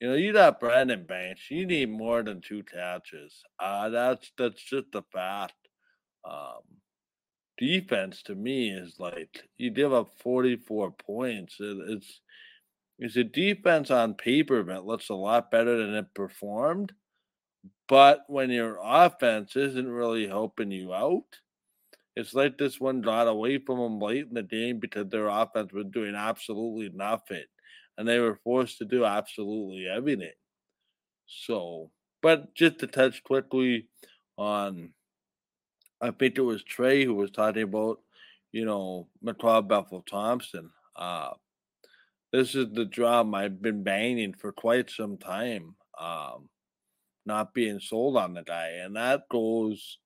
you 0.00 0.08
know, 0.08 0.14
you 0.14 0.32
got 0.32 0.58
Brandon 0.58 1.04
Banks. 1.06 1.50
You 1.50 1.66
need 1.66 1.90
more 1.90 2.22
than 2.22 2.40
two 2.40 2.62
catches. 2.62 3.42
Uh, 3.60 3.90
that's 3.90 4.32
that's 4.38 4.62
just 4.62 4.86
a 4.94 5.04
fact. 5.12 5.52
Um, 6.26 6.62
defense 7.58 8.22
to 8.22 8.34
me 8.34 8.70
is 8.70 8.96
like 8.98 9.42
you 9.58 9.70
give 9.70 9.92
up 9.92 10.14
44 10.22 10.92
points. 10.92 11.56
It, 11.60 11.76
it's 11.90 12.22
it's 13.02 13.16
a 13.16 13.24
defense 13.24 13.90
on 13.90 14.14
paper 14.14 14.62
that 14.62 14.86
looks 14.86 15.08
a 15.08 15.14
lot 15.14 15.50
better 15.50 15.76
than 15.76 15.94
it 15.94 16.14
performed. 16.14 16.92
But 17.88 18.24
when 18.28 18.50
your 18.50 18.78
offense 18.82 19.56
isn't 19.56 19.88
really 19.88 20.26
helping 20.26 20.70
you 20.70 20.94
out, 20.94 21.24
it's 22.14 22.32
like 22.32 22.56
this 22.56 22.80
one 22.80 23.00
got 23.00 23.26
away 23.26 23.58
from 23.58 23.78
them 23.78 23.98
late 23.98 24.26
in 24.28 24.34
the 24.34 24.42
game 24.42 24.78
because 24.78 25.08
their 25.08 25.28
offense 25.28 25.72
was 25.72 25.86
doing 25.90 26.14
absolutely 26.14 26.90
nothing. 26.90 27.44
And 27.98 28.06
they 28.06 28.20
were 28.20 28.38
forced 28.44 28.78
to 28.78 28.84
do 28.84 29.04
absolutely 29.04 29.88
everything. 29.88 30.32
So 31.26 31.90
but 32.22 32.54
just 32.54 32.78
to 32.78 32.86
touch 32.86 33.22
quickly 33.24 33.88
on, 34.38 34.90
I 36.00 36.12
think 36.12 36.38
it 36.38 36.42
was 36.42 36.62
Trey 36.62 37.04
who 37.04 37.14
was 37.14 37.32
talking 37.32 37.64
about, 37.64 37.98
you 38.52 38.64
know, 38.64 39.08
McLeod 39.24 39.68
Bethel 39.68 40.02
Thompson. 40.08 40.70
Uh, 40.94 41.30
this 42.32 42.54
is 42.54 42.68
the 42.72 42.86
drum 42.86 43.34
I've 43.34 43.60
been 43.60 43.82
banging 43.82 44.32
for 44.32 44.52
quite 44.52 44.90
some 44.90 45.18
time. 45.18 45.74
Um, 45.98 46.48
not 47.24 47.54
being 47.54 47.78
sold 47.78 48.16
on 48.16 48.34
the 48.34 48.42
guy, 48.42 48.68
and 48.82 48.96
that 48.96 49.28
goes, 49.28 49.98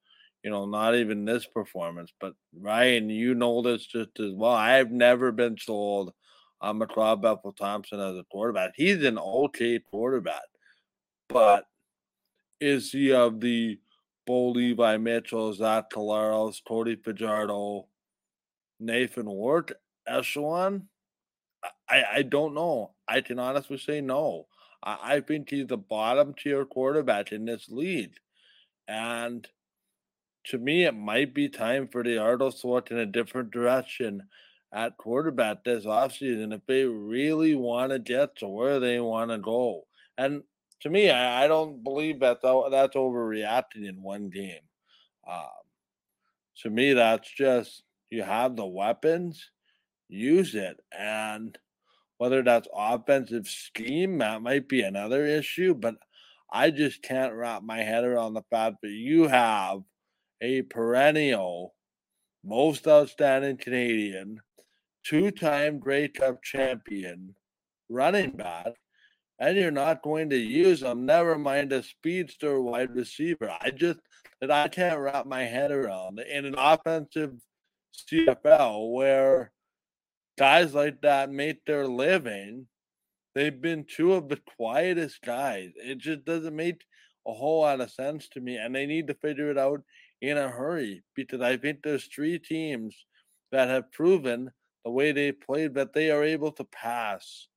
you 0.42 0.50
know, 0.50 0.66
not 0.66 0.94
even 0.94 1.24
this 1.24 1.46
performance, 1.46 2.12
but 2.20 2.34
Ryan, 2.58 3.08
you 3.08 3.34
know 3.34 3.62
this 3.62 3.86
just 3.86 4.20
as 4.20 4.32
well. 4.34 4.52
I've 4.52 4.90
never 4.90 5.32
been 5.32 5.56
sold 5.56 6.12
on 6.60 6.78
McLeod 6.78 7.22
Bethel 7.22 7.52
Thompson 7.52 8.00
as 8.00 8.16
a 8.16 8.24
quarterback. 8.30 8.72
He's 8.76 9.02
an 9.04 9.18
okay 9.18 9.78
quarterback, 9.78 10.42
but 11.28 11.64
is 12.60 12.92
he 12.92 13.12
of 13.12 13.40
the 13.40 13.78
Bo 14.26 14.50
Levi 14.50 14.96
Mitchell, 14.98 15.52
Zach 15.54 15.90
Collaros, 15.90 16.60
Cody 16.66 16.96
Fajardo, 16.96 17.86
Nathan 18.80 19.26
Ward 19.26 19.74
echelon? 20.06 20.88
I, 21.88 22.04
I 22.14 22.22
don't 22.22 22.54
know. 22.54 22.92
I 23.08 23.20
can 23.20 23.38
honestly 23.38 23.78
say 23.78 24.00
no. 24.00 24.46
I, 24.82 24.98
I 25.16 25.20
think 25.20 25.50
he's 25.50 25.66
the 25.66 25.76
bottom 25.76 26.34
tier 26.34 26.64
quarterback 26.64 27.32
in 27.32 27.44
this 27.44 27.68
league. 27.68 28.14
And 28.88 29.46
to 30.46 30.58
me, 30.58 30.84
it 30.84 30.94
might 30.94 31.34
be 31.34 31.48
time 31.48 31.88
for 31.88 32.02
the 32.02 32.18
Argos 32.18 32.60
to 32.60 32.68
look 32.68 32.90
in 32.90 32.98
a 32.98 33.06
different 33.06 33.50
direction 33.50 34.22
at 34.72 34.96
quarterback 34.96 35.64
this 35.64 35.84
offseason 35.84 36.54
if 36.54 36.64
they 36.66 36.84
really 36.84 37.54
want 37.54 37.92
to 37.92 37.98
get 37.98 38.36
to 38.36 38.48
where 38.48 38.78
they 38.78 39.00
want 39.00 39.30
to 39.30 39.38
go. 39.38 39.86
And 40.18 40.42
to 40.80 40.90
me, 40.90 41.10
I, 41.10 41.44
I 41.44 41.48
don't 41.48 41.82
believe 41.82 42.20
that 42.20 42.42
that's 42.42 42.96
overreacting 42.96 43.88
in 43.88 44.02
one 44.02 44.28
game. 44.28 44.60
Um, 45.28 45.48
to 46.62 46.70
me, 46.70 46.92
that's 46.92 47.30
just 47.30 47.82
you 48.10 48.22
have 48.22 48.56
the 48.56 48.66
weapons, 48.66 49.50
use 50.08 50.54
it. 50.54 50.80
And 50.96 51.58
whether 52.18 52.42
that's 52.42 52.68
offensive 52.74 53.46
scheme, 53.46 54.18
that 54.18 54.42
might 54.42 54.68
be 54.68 54.82
another 54.82 55.26
issue, 55.26 55.74
but 55.74 55.96
I 56.50 56.70
just 56.70 57.02
can't 57.02 57.34
wrap 57.34 57.62
my 57.62 57.78
head 57.78 58.04
around 58.04 58.34
the 58.34 58.44
fact 58.50 58.76
that 58.82 58.90
you 58.90 59.28
have 59.28 59.80
a 60.40 60.62
perennial, 60.62 61.74
most 62.44 62.86
outstanding 62.86 63.56
Canadian, 63.56 64.40
two 65.04 65.30
time 65.30 65.78
Grey 65.78 66.08
Cup 66.08 66.42
champion 66.42 67.34
running 67.88 68.30
back, 68.30 68.74
and 69.38 69.56
you're 69.56 69.70
not 69.70 70.02
going 70.02 70.30
to 70.30 70.36
use 70.36 70.80
them, 70.80 71.04
never 71.04 71.36
mind 71.38 71.72
a 71.72 71.82
speedster 71.82 72.60
wide 72.60 72.94
receiver. 72.94 73.54
I 73.60 73.70
just 73.70 73.98
that 74.40 74.50
I 74.50 74.68
can't 74.68 75.00
wrap 75.00 75.26
my 75.26 75.44
head 75.44 75.70
around 75.70 76.20
in 76.20 76.44
an 76.44 76.54
offensive 76.56 77.34
CFL 78.10 78.92
where 78.92 79.52
guys 80.38 80.74
like 80.74 81.00
that 81.02 81.30
make 81.30 81.64
their 81.64 81.86
living, 81.86 82.66
they've 83.34 83.60
been 83.60 83.84
two 83.84 84.12
of 84.12 84.28
the 84.28 84.40
quietest 84.56 85.22
guys. 85.22 85.70
It 85.76 85.98
just 85.98 86.24
doesn't 86.24 86.54
make 86.56 86.82
a 87.26 87.32
whole 87.32 87.62
lot 87.62 87.80
of 87.80 87.90
sense 87.90 88.28
to 88.30 88.40
me. 88.40 88.56
And 88.56 88.74
they 88.74 88.86
need 88.86 89.08
to 89.08 89.14
figure 89.14 89.50
it 89.50 89.58
out 89.58 89.82
in 90.20 90.38
a 90.38 90.48
hurry 90.48 91.02
because 91.14 91.40
I 91.40 91.56
think 91.56 91.80
there's 91.82 92.06
three 92.06 92.38
teams 92.38 92.96
that 93.52 93.68
have 93.68 93.92
proven 93.92 94.50
the 94.84 94.90
way 94.90 95.12
they 95.12 95.32
played 95.32 95.74
that 95.74 95.92
they 95.92 96.10
are 96.10 96.24
able 96.24 96.52
to 96.52 96.64
pass 96.64 97.48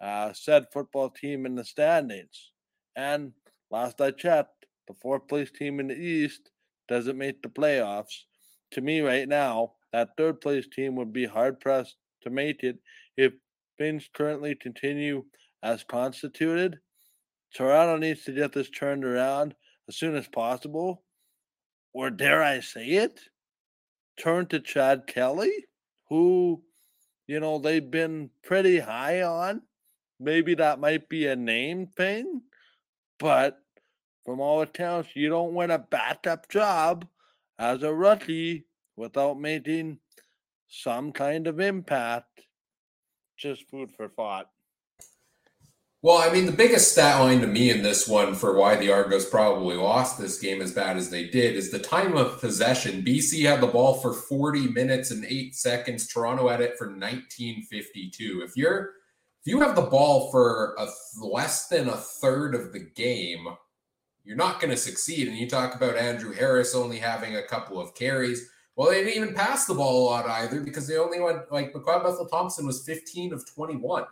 uh, 0.00 0.32
said 0.32 0.66
football 0.72 1.10
team 1.10 1.46
in 1.46 1.54
the 1.54 1.64
standings. 1.64 2.50
And 2.96 3.32
last 3.70 4.00
I 4.00 4.10
checked, 4.10 4.66
the 4.86 4.94
fourth 4.94 5.26
place 5.28 5.50
team 5.50 5.80
in 5.80 5.88
the 5.88 5.98
East 5.98 6.50
doesn't 6.88 7.16
make 7.16 7.42
the 7.42 7.48
playoffs. 7.48 8.24
To 8.72 8.80
me, 8.80 9.00
right 9.00 9.28
now, 9.28 9.72
that 9.94 10.16
third 10.16 10.40
place 10.40 10.66
team 10.66 10.96
would 10.96 11.12
be 11.12 11.24
hard 11.24 11.60
pressed 11.60 11.94
to 12.20 12.28
make 12.28 12.64
it 12.64 12.78
if 13.16 13.32
things 13.78 14.10
currently 14.12 14.56
continue 14.56 15.22
as 15.62 15.84
constituted. 15.84 16.80
Toronto 17.54 17.96
needs 17.96 18.24
to 18.24 18.32
get 18.32 18.52
this 18.52 18.68
turned 18.70 19.04
around 19.04 19.54
as 19.88 19.96
soon 19.96 20.16
as 20.16 20.26
possible. 20.26 21.04
Or 21.92 22.10
dare 22.10 22.42
I 22.42 22.58
say 22.58 22.86
it? 22.86 23.20
Turn 24.20 24.46
to 24.46 24.58
Chad 24.58 25.06
Kelly, 25.06 25.52
who, 26.08 26.64
you 27.28 27.38
know, 27.38 27.60
they've 27.60 27.88
been 27.88 28.30
pretty 28.42 28.80
high 28.80 29.22
on. 29.22 29.62
Maybe 30.18 30.56
that 30.56 30.80
might 30.80 31.08
be 31.08 31.28
a 31.28 31.36
name 31.36 31.86
thing, 31.96 32.42
but 33.20 33.60
from 34.24 34.40
all 34.40 34.60
accounts, 34.60 35.10
you 35.14 35.28
don't 35.28 35.54
win 35.54 35.70
a 35.70 35.78
backup 35.78 36.48
job 36.48 37.06
as 37.60 37.84
a 37.84 37.94
rookie 37.94 38.66
without 38.96 39.38
making 39.38 39.98
some 40.68 41.12
kind 41.12 41.46
of 41.46 41.60
impact. 41.60 42.42
Just 43.36 43.68
food 43.68 43.90
for 43.96 44.08
thought. 44.08 44.48
Well, 46.04 46.18
I 46.18 46.30
mean, 46.30 46.44
the 46.44 46.52
biggest 46.52 46.92
stat 46.92 47.18
line 47.18 47.40
to 47.40 47.46
me 47.46 47.70
in 47.70 47.82
this 47.82 48.06
one 48.06 48.34
for 48.34 48.58
why 48.58 48.76
the 48.76 48.92
Argos 48.92 49.24
probably 49.24 49.76
lost 49.76 50.18
this 50.18 50.38
game 50.38 50.60
as 50.60 50.70
bad 50.70 50.98
as 50.98 51.08
they 51.08 51.28
did 51.30 51.56
is 51.56 51.70
the 51.70 51.78
time 51.78 52.14
of 52.14 52.40
possession. 52.42 53.02
BC 53.02 53.48
had 53.48 53.62
the 53.62 53.68
ball 53.68 53.94
for 53.94 54.12
40 54.12 54.68
minutes 54.68 55.10
and 55.10 55.24
eight 55.24 55.54
seconds. 55.54 56.06
Toronto 56.06 56.50
had 56.50 56.60
it 56.60 56.76
for 56.76 56.88
1952. 56.88 58.42
If 58.44 58.54
you're 58.54 58.90
if 59.46 59.50
you 59.50 59.62
have 59.62 59.76
the 59.76 59.82
ball 59.82 60.30
for 60.30 60.74
a 60.78 60.88
less 61.22 61.68
than 61.68 61.88
a 61.88 61.96
third 61.96 62.54
of 62.54 62.74
the 62.74 62.80
game, 62.80 63.46
you're 64.24 64.36
not 64.36 64.60
going 64.60 64.72
to 64.72 64.76
succeed. 64.76 65.26
And 65.26 65.38
you 65.38 65.48
talk 65.48 65.74
about 65.74 65.96
Andrew 65.96 66.34
Harris 66.34 66.74
only 66.74 66.98
having 66.98 67.36
a 67.36 67.42
couple 67.42 67.80
of 67.80 67.94
carries. 67.94 68.50
Well, 68.76 68.90
they 68.90 69.04
didn't 69.04 69.22
even 69.22 69.34
pass 69.34 69.66
the 69.66 69.74
ball 69.74 70.02
a 70.02 70.10
lot 70.10 70.26
either 70.26 70.60
because 70.60 70.88
they 70.88 70.96
only 70.96 71.20
went 71.20 71.50
like 71.52 71.72
McLeod 71.72 72.02
Bethel 72.02 72.26
Thompson 72.26 72.66
was 72.66 72.84
15 72.84 73.32
of 73.32 73.46
21. 73.46 74.04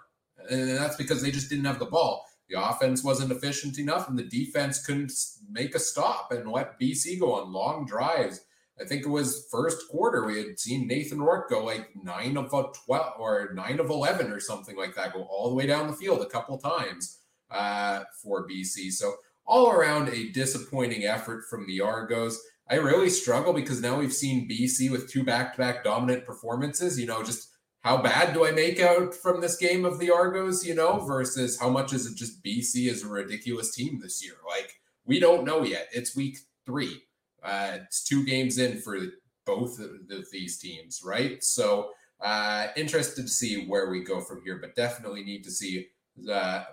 And 0.50 0.76
that's 0.76 0.96
because 0.96 1.22
they 1.22 1.30
just 1.30 1.48
didn't 1.50 1.64
have 1.64 1.78
the 1.78 1.86
ball. 1.86 2.26
The 2.48 2.62
offense 2.62 3.02
wasn't 3.02 3.32
efficient 3.32 3.78
enough, 3.78 4.08
and 4.08 4.18
the 4.18 4.24
defense 4.24 4.84
couldn't 4.84 5.12
make 5.50 5.74
a 5.74 5.78
stop 5.78 6.32
and 6.32 6.50
let 6.50 6.78
BC 6.78 7.18
go 7.18 7.34
on 7.34 7.52
long 7.52 7.86
drives. 7.86 8.40
I 8.80 8.84
think 8.84 9.04
it 9.04 9.08
was 9.08 9.46
first 9.50 9.88
quarter 9.88 10.26
we 10.26 10.38
had 10.38 10.58
seen 10.58 10.86
Nathan 10.86 11.20
Rourke 11.20 11.50
go 11.50 11.64
like 11.64 11.90
nine 11.94 12.36
of 12.36 12.52
a 12.52 12.64
twelve 12.84 13.14
or 13.18 13.50
nine 13.54 13.80
of 13.80 13.90
eleven 13.90 14.30
or 14.32 14.40
something 14.40 14.76
like 14.76 14.94
that, 14.96 15.12
go 15.12 15.22
all 15.22 15.48
the 15.48 15.54
way 15.54 15.66
down 15.66 15.86
the 15.86 15.92
field 15.92 16.20
a 16.20 16.26
couple 16.26 16.58
times 16.58 17.20
uh, 17.50 18.02
for 18.22 18.46
BC. 18.48 18.92
So 18.92 19.14
all 19.46 19.70
around 19.70 20.08
a 20.08 20.30
disappointing 20.30 21.04
effort 21.04 21.44
from 21.48 21.66
the 21.66 21.80
Argos. 21.80 22.40
I 22.72 22.76
really 22.76 23.10
struggle 23.10 23.52
because 23.52 23.82
now 23.82 23.98
we've 23.98 24.14
seen 24.14 24.48
BC 24.48 24.90
with 24.90 25.10
two 25.10 25.24
back-to-back 25.24 25.84
dominant 25.84 26.24
performances. 26.24 26.98
You 26.98 27.04
know, 27.04 27.22
just 27.22 27.50
how 27.80 28.00
bad 28.00 28.32
do 28.32 28.46
I 28.46 28.50
make 28.50 28.80
out 28.80 29.14
from 29.14 29.42
this 29.42 29.56
game 29.56 29.84
of 29.84 29.98
the 29.98 30.10
Argos? 30.10 30.64
You 30.64 30.74
know, 30.74 30.98
versus 31.00 31.60
how 31.60 31.68
much 31.68 31.92
is 31.92 32.06
it 32.06 32.16
just 32.16 32.42
BC 32.42 32.90
is 32.90 33.02
a 33.02 33.08
ridiculous 33.08 33.74
team 33.74 34.00
this 34.00 34.24
year? 34.24 34.36
Like 34.48 34.72
we 35.04 35.20
don't 35.20 35.44
know 35.44 35.62
yet. 35.62 35.88
It's 35.92 36.16
week 36.16 36.38
three. 36.64 37.02
Uh, 37.44 37.72
it's 37.82 38.02
two 38.02 38.24
games 38.24 38.56
in 38.56 38.80
for 38.80 38.96
both 39.44 39.78
of 39.78 40.30
these 40.32 40.56
teams, 40.56 41.02
right? 41.04 41.44
So 41.44 41.90
uh, 42.22 42.68
interested 42.74 43.26
to 43.26 43.28
see 43.28 43.66
where 43.66 43.90
we 43.90 44.02
go 44.02 44.22
from 44.22 44.40
here, 44.44 44.56
but 44.58 44.76
definitely 44.76 45.24
need 45.24 45.44
to 45.44 45.50
see 45.50 45.88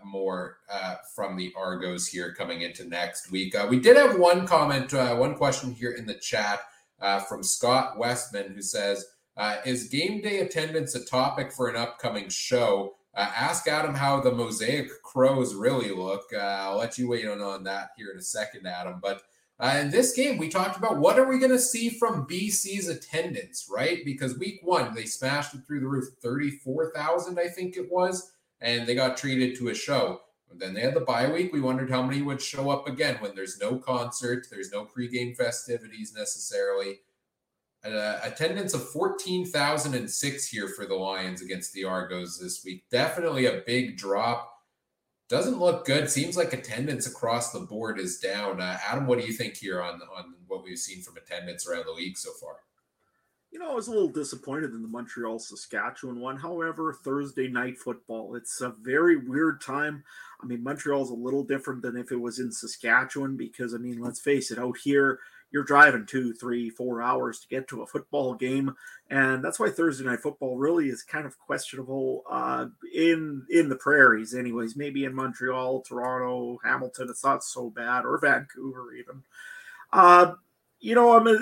more 0.03 0.57
uh, 0.71 0.95
from 1.15 1.35
the 1.35 1.53
Argos 1.57 2.07
here 2.07 2.33
coming 2.33 2.61
into 2.61 2.87
next 2.87 3.31
week. 3.31 3.55
Uh, 3.55 3.67
we 3.69 3.79
did 3.79 3.97
have 3.97 4.19
one 4.19 4.45
comment, 4.47 4.93
uh, 4.93 5.15
one 5.15 5.35
question 5.35 5.71
here 5.71 5.91
in 5.91 6.05
the 6.05 6.15
chat 6.15 6.61
uh, 7.01 7.19
from 7.19 7.43
Scott 7.43 7.97
Westman 7.97 8.53
who 8.53 8.61
says, 8.61 9.05
uh, 9.37 9.57
Is 9.65 9.87
game 9.87 10.21
day 10.21 10.39
attendance 10.39 10.95
a 10.95 11.05
topic 11.05 11.51
for 11.51 11.67
an 11.67 11.75
upcoming 11.75 12.29
show? 12.29 12.95
ask 13.15 13.67
Adam 13.67 13.93
how 13.93 14.21
the 14.21 14.31
Mosaic 14.31 14.87
Crows 15.03 15.53
really 15.53 15.91
look. 15.91 16.23
I'll 16.33 16.77
let 16.77 16.97
you 16.97 17.09
wait 17.09 17.27
on, 17.27 17.41
on 17.41 17.65
that 17.65 17.89
here 17.97 18.11
in 18.13 18.17
a 18.17 18.21
second, 18.21 18.65
Adam. 18.65 19.01
But 19.01 19.23
in 19.75 19.91
this 19.91 20.13
game, 20.13 20.37
we 20.37 20.47
talked 20.47 20.77
about 20.77 20.99
what 20.99 21.19
are 21.19 21.27
we 21.27 21.37
going 21.37 21.51
to 21.51 21.59
see 21.59 21.89
from 21.89 22.25
BC's 22.27 22.87
attendance, 22.87 23.67
right? 23.69 24.05
Because 24.05 24.39
week 24.39 24.61
one, 24.63 24.95
they 24.95 25.03
smashed 25.03 25.53
it 25.53 25.67
through 25.67 25.81
the 25.81 25.87
roof 25.87 26.05
34,000, 26.21 27.37
I 27.37 27.49
think 27.49 27.75
it 27.75 27.91
was 27.91 28.31
and 28.61 28.87
they 28.87 28.95
got 28.95 29.17
treated 29.17 29.57
to 29.57 29.69
a 29.69 29.75
show. 29.75 30.21
Then 30.55 30.73
they 30.73 30.81
had 30.81 30.95
the 30.95 31.01
bye 31.01 31.29
week. 31.29 31.53
We 31.53 31.61
wondered 31.61 31.91
how 31.91 32.01
many 32.01 32.21
would 32.21 32.41
show 32.41 32.69
up 32.69 32.87
again 32.87 33.17
when 33.19 33.35
there's 33.35 33.59
no 33.59 33.77
concert, 33.77 34.47
there's 34.49 34.71
no 34.71 34.85
pregame 34.85 35.35
festivities 35.35 36.13
necessarily. 36.15 37.01
Uh, 37.85 38.19
attendance 38.23 38.73
of 38.73 38.89
14,006 38.89 40.47
here 40.47 40.67
for 40.67 40.85
the 40.85 40.95
Lions 40.95 41.41
against 41.41 41.71
the 41.71 41.85
Argos 41.85 42.37
this 42.37 42.65
week. 42.65 42.83
Definitely 42.91 43.45
a 43.45 43.61
big 43.65 43.95
drop. 43.95 44.51
Doesn't 45.29 45.59
look 45.59 45.85
good. 45.85 46.09
Seems 46.09 46.35
like 46.35 46.51
attendance 46.51 47.05
across 47.05 47.51
the 47.51 47.59
board 47.59 47.99
is 47.99 48.17
down. 48.17 48.59
Uh, 48.59 48.79
Adam, 48.85 49.05
what 49.05 49.19
do 49.19 49.25
you 49.25 49.31
think 49.31 49.55
here 49.55 49.81
on, 49.81 50.01
on 50.17 50.33
what 50.47 50.63
we've 50.63 50.79
seen 50.79 51.03
from 51.03 51.15
attendance 51.17 51.69
around 51.69 51.85
the 51.85 51.91
league 51.91 52.17
so 52.17 52.31
far? 52.41 52.55
You 53.51 53.57
know, 53.59 53.71
I 53.71 53.75
was 53.75 53.87
a 53.87 53.91
little 53.91 54.09
disappointed 54.09 54.73
in 54.73 54.81
the 54.81 54.87
Montreal 54.87 55.39
Saskatchewan 55.39 56.19
one. 56.19 56.37
However, 56.37 56.93
Thursday 56.93 57.47
night 57.47 57.77
football, 57.77 58.35
it's 58.35 58.61
a 58.61 58.75
very 58.81 59.17
weird 59.17 59.61
time. 59.61 60.03
I 60.41 60.45
mean, 60.45 60.63
Montreal's 60.63 61.09
a 61.09 61.15
little 61.15 61.43
different 61.43 61.81
than 61.81 61.97
if 61.97 62.11
it 62.11 62.19
was 62.19 62.39
in 62.39 62.51
Saskatchewan 62.51 63.37
because, 63.37 63.73
I 63.73 63.77
mean, 63.77 63.99
let's 63.99 64.19
face 64.19 64.51
it, 64.51 64.59
out 64.59 64.77
here, 64.77 65.19
you're 65.51 65.63
driving 65.63 66.05
two, 66.05 66.33
three, 66.33 66.69
four 66.69 67.01
hours 67.01 67.39
to 67.39 67.47
get 67.47 67.67
to 67.69 67.81
a 67.81 67.87
football 67.87 68.35
game, 68.35 68.75
and 69.09 69.43
that's 69.43 69.59
why 69.59 69.71
Thursday 69.71 70.05
night 70.05 70.19
football 70.19 70.57
really 70.57 70.89
is 70.89 71.01
kind 71.01 71.25
of 71.25 71.39
questionable 71.39 72.23
uh, 72.29 72.67
in 72.93 73.45
in 73.49 73.67
the 73.67 73.75
prairies, 73.75 74.35
anyways. 74.35 74.75
Maybe 74.75 75.05
in 75.05 75.15
Montreal, 75.15 75.81
Toronto, 75.81 76.59
Hamilton, 76.63 77.07
it's 77.09 77.23
not 77.23 77.43
so 77.43 77.71
bad, 77.71 78.05
or 78.05 78.19
Vancouver 78.19 78.93
even. 78.93 79.23
Uh, 79.91 80.33
you 80.79 80.93
know, 80.93 81.17
I'm 81.17 81.27
a, 81.27 81.37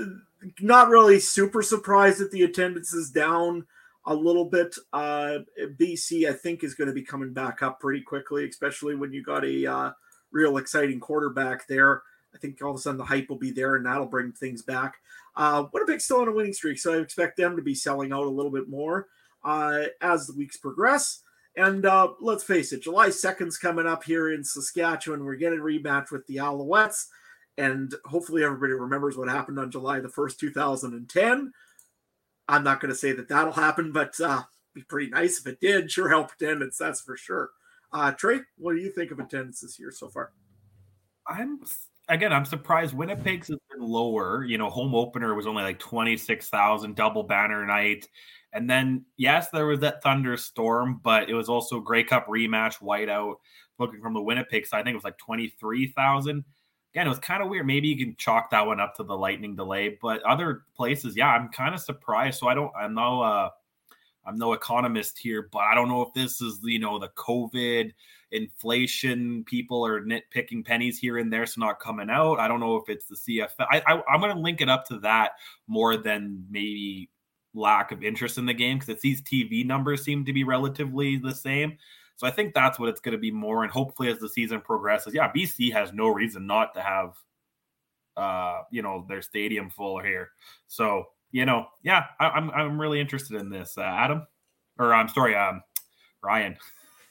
not 0.61 0.89
really 0.89 1.19
super 1.19 1.61
surprised 1.61 2.19
that 2.19 2.31
the 2.31 2.43
attendance 2.43 2.93
is 2.93 3.11
down 3.11 3.65
a 4.05 4.13
little 4.13 4.45
bit. 4.45 4.75
Uh, 4.93 5.39
BC, 5.79 6.29
I 6.29 6.33
think, 6.33 6.63
is 6.63 6.75
going 6.75 6.87
to 6.87 6.93
be 6.93 7.03
coming 7.03 7.33
back 7.33 7.61
up 7.61 7.79
pretty 7.79 8.01
quickly, 8.01 8.47
especially 8.47 8.95
when 8.95 9.11
you 9.11 9.23
got 9.23 9.45
a 9.45 9.65
uh, 9.65 9.91
real 10.31 10.57
exciting 10.57 10.99
quarterback 10.99 11.67
there. 11.67 12.01
I 12.33 12.37
think 12.37 12.61
all 12.61 12.71
of 12.71 12.77
a 12.77 12.79
sudden 12.79 12.97
the 12.97 13.05
hype 13.05 13.29
will 13.29 13.37
be 13.37 13.51
there, 13.51 13.75
and 13.75 13.85
that'll 13.85 14.05
bring 14.05 14.31
things 14.31 14.61
back. 14.61 14.95
Uh, 15.35 15.65
Winnipeg's 15.71 16.05
still 16.05 16.21
on 16.21 16.27
a 16.27 16.31
winning 16.31 16.53
streak, 16.53 16.79
so 16.79 16.93
I 16.93 16.97
expect 16.97 17.37
them 17.37 17.55
to 17.55 17.61
be 17.61 17.75
selling 17.75 18.11
out 18.11 18.25
a 18.25 18.29
little 18.29 18.51
bit 18.51 18.69
more 18.69 19.07
uh, 19.43 19.83
as 20.01 20.27
the 20.27 20.33
weeks 20.33 20.57
progress. 20.57 21.21
And 21.55 21.85
uh, 21.85 22.09
let's 22.21 22.43
face 22.43 22.71
it, 22.71 22.83
July 22.83 23.09
2nd's 23.09 23.57
coming 23.57 23.87
up 23.87 24.03
here 24.03 24.31
in 24.31 24.43
Saskatchewan. 24.43 25.23
We're 25.23 25.35
getting 25.35 25.59
a 25.59 25.63
rematch 25.63 26.11
with 26.11 26.25
the 26.27 26.37
Alouettes. 26.37 27.07
And 27.57 27.93
hopefully 28.05 28.43
everybody 28.43 28.73
remembers 28.73 29.17
what 29.17 29.29
happened 29.29 29.59
on 29.59 29.71
July 29.71 29.99
the 29.99 30.09
1st, 30.09 30.37
2010. 30.37 31.51
I'm 32.47 32.63
not 32.63 32.79
going 32.79 32.91
to 32.91 32.97
say 32.97 33.11
that 33.13 33.27
that'll 33.27 33.53
happen, 33.53 33.91
but 33.91 34.19
uh, 34.21 34.43
be 34.73 34.83
pretty 34.83 35.09
nice 35.09 35.39
if 35.39 35.47
it 35.47 35.59
did. 35.59 35.91
Sure 35.91 36.07
help 36.09 36.31
attendance, 36.31 36.77
that's 36.77 37.01
for 37.01 37.17
sure. 37.17 37.49
Uh, 37.91 38.11
Trey, 38.11 38.39
what 38.57 38.73
do 38.73 38.79
you 38.79 38.91
think 38.91 39.11
of 39.11 39.19
attendance 39.19 39.61
this 39.61 39.79
year 39.79 39.91
so 39.91 40.07
far? 40.07 40.31
I'm 41.27 41.59
again, 42.09 42.31
I'm 42.31 42.45
surprised 42.45 42.93
Winnipeg's 42.93 43.47
has 43.47 43.57
been 43.71 43.81
lower. 43.81 44.43
You 44.43 44.57
know, 44.57 44.69
home 44.69 44.95
opener 44.95 45.35
was 45.35 45.47
only 45.47 45.63
like 45.63 45.79
26,000, 45.79 46.95
double 46.95 47.23
banner 47.23 47.65
night. 47.65 48.07
And 48.53 48.69
then, 48.69 49.05
yes, 49.17 49.49
there 49.49 49.65
was 49.65 49.81
that 49.81 50.01
thunderstorm, 50.01 51.01
but 51.03 51.29
it 51.29 51.33
was 51.33 51.49
also 51.49 51.79
Grey 51.79 52.03
Cup 52.03 52.27
rematch, 52.27 52.79
whiteout. 52.79 53.35
Looking 53.77 54.01
from 54.01 54.13
the 54.13 54.21
Winnipeg 54.21 54.65
side, 54.65 54.79
I 54.79 54.83
think 54.83 54.93
it 54.93 54.97
was 54.97 55.03
like 55.03 55.17
23,000. 55.19 56.43
Again, 56.97 57.05
it 57.05 57.09
was 57.09 57.19
kind 57.19 57.43
of 57.43 57.49
weird. 57.49 57.67
Maybe 57.67 57.89
you 57.89 57.95
can 57.95 58.15
chalk 58.15 58.49
that 58.49 58.65
one 58.65 58.79
up 58.79 58.95
to 58.95 59.03
the 59.03 59.15
lightning 59.15 59.55
delay, 59.55 59.99
but 60.01 60.19
other 60.23 60.63
places, 60.75 61.15
yeah, 61.15 61.27
I'm 61.27 61.47
kind 61.49 61.75
of 61.75 61.79
surprised. 61.79 62.39
So 62.39 62.47
I 62.47 62.55
don't, 62.55 62.71
I'm 62.75 62.95
no, 62.95 63.21
uh, 63.21 63.49
I'm 64.25 64.35
no 64.39 64.53
economist 64.53 65.19
here, 65.19 65.47
but 65.51 65.59
I 65.59 65.75
don't 65.75 65.89
know 65.89 66.01
if 66.01 66.11
this 66.15 66.41
is, 66.41 66.59
you 66.63 66.79
know, 66.79 66.97
the 66.97 67.09
COVID 67.09 67.91
inflation 68.31 69.43
people 69.43 69.85
are 69.85 70.01
nitpicking 70.01 70.65
pennies 70.65 70.97
here 70.97 71.19
and 71.19 71.31
there, 71.31 71.45
so 71.45 71.61
not 71.61 71.79
coming 71.79 72.09
out. 72.09 72.39
I 72.39 72.47
don't 72.47 72.59
know 72.59 72.77
if 72.77 72.89
it's 72.89 73.05
the 73.05 73.15
CFL. 73.15 73.67
I, 73.69 73.83
I, 73.85 74.01
I'm 74.11 74.19
going 74.19 74.35
to 74.35 74.41
link 74.41 74.61
it 74.61 74.67
up 74.67 74.87
to 74.87 74.97
that 75.01 75.33
more 75.67 75.97
than 75.97 76.47
maybe 76.49 77.11
lack 77.53 77.91
of 77.91 78.03
interest 78.03 78.39
in 78.39 78.47
the 78.47 78.55
game 78.55 78.79
because 78.79 78.89
it's 78.89 79.03
these 79.03 79.21
TV 79.21 79.63
numbers 79.63 80.03
seem 80.03 80.25
to 80.25 80.33
be 80.33 80.43
relatively 80.43 81.17
the 81.17 81.35
same. 81.35 81.77
So 82.17 82.27
I 82.27 82.31
think 82.31 82.53
that's 82.53 82.77
what 82.77 82.89
it's 82.89 82.99
going 82.99 83.13
to 83.13 83.19
be 83.19 83.31
more. 83.31 83.63
And 83.63 83.71
hopefully, 83.71 84.09
as 84.09 84.19
the 84.19 84.27
season 84.27 84.59
progresses, 84.59 85.13
yeah, 85.13 85.31
BC 85.31 85.71
has 85.71 85.93
no 85.93 86.07
reason 86.07 86.45
not 86.45 86.73
to 86.73 86.81
have, 86.81 87.13
uh, 88.17 88.63
you 88.71 88.81
know, 88.81 89.05
their 89.07 89.21
stadium 89.21 89.69
full 89.69 89.99
here. 89.99 90.31
So 90.67 91.05
you 91.31 91.45
know, 91.45 91.67
yeah, 91.83 92.03
I, 92.19 92.37
am 92.37 92.49
I'm, 92.51 92.51
I'm 92.51 92.81
really 92.81 92.99
interested 92.99 93.39
in 93.39 93.49
this, 93.49 93.77
uh, 93.77 93.81
Adam, 93.81 94.25
or 94.79 94.93
I'm 94.93 95.09
sorry, 95.09 95.35
um, 95.35 95.61
Ryan. 96.23 96.57